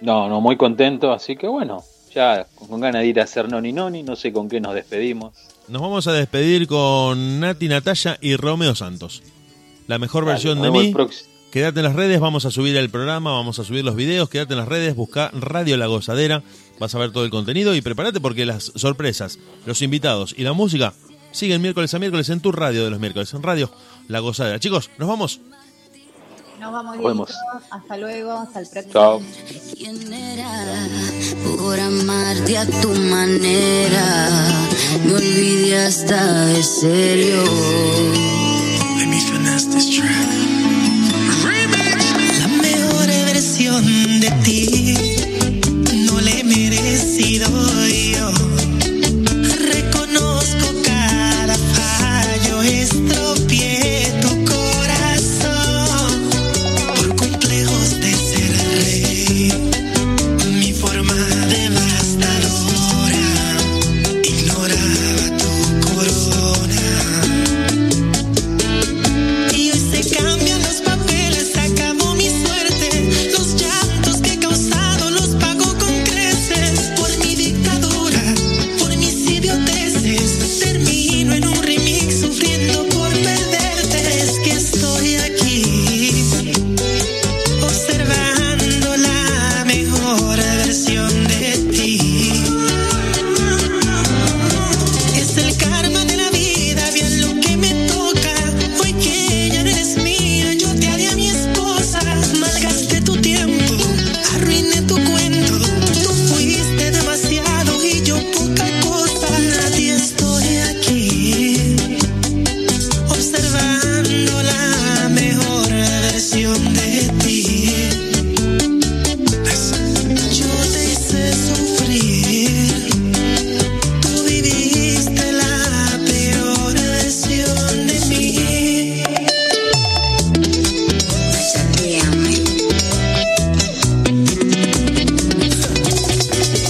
No, 0.00 0.28
no, 0.28 0.40
muy 0.40 0.56
contento, 0.56 1.12
así 1.12 1.36
que 1.36 1.46
bueno, 1.46 1.82
ya 2.14 2.46
con 2.54 2.80
ganas 2.80 3.02
de 3.02 3.08
ir 3.08 3.20
a 3.20 3.24
hacer 3.24 3.48
noni 3.48 3.72
noni, 3.72 4.02
no 4.02 4.16
sé 4.16 4.32
con 4.32 4.48
qué 4.48 4.60
nos 4.60 4.74
despedimos. 4.74 5.34
Nos 5.68 5.82
vamos 5.82 6.06
a 6.06 6.12
despedir 6.12 6.66
con 6.68 7.40
Nati 7.40 7.68
Natalia 7.68 8.18
y 8.20 8.36
Romeo 8.36 8.74
Santos. 8.74 9.22
La 9.88 9.98
mejor 9.98 10.24
Dale, 10.24 10.34
versión 10.34 10.62
de 10.62 10.70
mí. 10.70 10.94
Quédate 11.50 11.80
en 11.80 11.84
las 11.84 11.96
redes, 11.96 12.20
vamos 12.20 12.44
a 12.44 12.50
subir 12.50 12.76
el 12.76 12.90
programa, 12.90 13.32
vamos 13.32 13.58
a 13.58 13.64
subir 13.64 13.84
los 13.84 13.96
videos, 13.96 14.28
quédate 14.28 14.52
en 14.52 14.58
las 14.58 14.68
redes, 14.68 14.94
busca 14.94 15.30
Radio 15.32 15.76
La 15.76 15.86
Gozadera, 15.86 16.42
vas 16.78 16.94
a 16.94 16.98
ver 16.98 17.12
todo 17.12 17.24
el 17.24 17.30
contenido 17.30 17.74
y 17.74 17.80
prepárate 17.80 18.20
porque 18.20 18.44
las 18.44 18.72
sorpresas, 18.74 19.38
los 19.64 19.80
invitados 19.82 20.34
y 20.36 20.42
la 20.42 20.52
música 20.52 20.92
siguen 21.32 21.62
miércoles 21.62 21.94
a 21.94 21.98
miércoles 21.98 22.28
en 22.28 22.40
tu 22.40 22.52
radio 22.52 22.84
de 22.84 22.90
los 22.90 23.00
miércoles, 23.00 23.32
en 23.32 23.42
Radio 23.42 23.70
La 24.06 24.20
Gozadera. 24.20 24.60
Chicos, 24.60 24.90
nos 24.98 25.08
vamos. 25.08 25.40
Nos 26.60 26.72
vamos. 26.72 27.34
Hasta 27.70 27.96
luego, 27.96 28.32
hasta 28.32 28.60
el 28.60 28.68
próximo. 28.68 28.92
Chao 28.92 29.22
por 31.56 31.78
amarte 31.78 32.58
a 32.58 32.66
tu 32.66 32.88
manera. 32.88 34.06
Me 35.04 35.14
olvidé 35.14 35.76
hasta 35.86 36.46
de 36.46 36.62
serio. 36.62 37.44
Let 38.98 39.06
me 39.06 39.20
finesse 39.20 39.66
this 39.70 39.90
track. 39.90 40.28
La 42.40 42.48
mejor 42.48 43.06
versión 43.06 43.84
de 44.20 44.30
ti 44.44 44.94
no 46.06 46.20
le 46.20 46.40
he 46.40 46.44
merecido. 46.44 47.46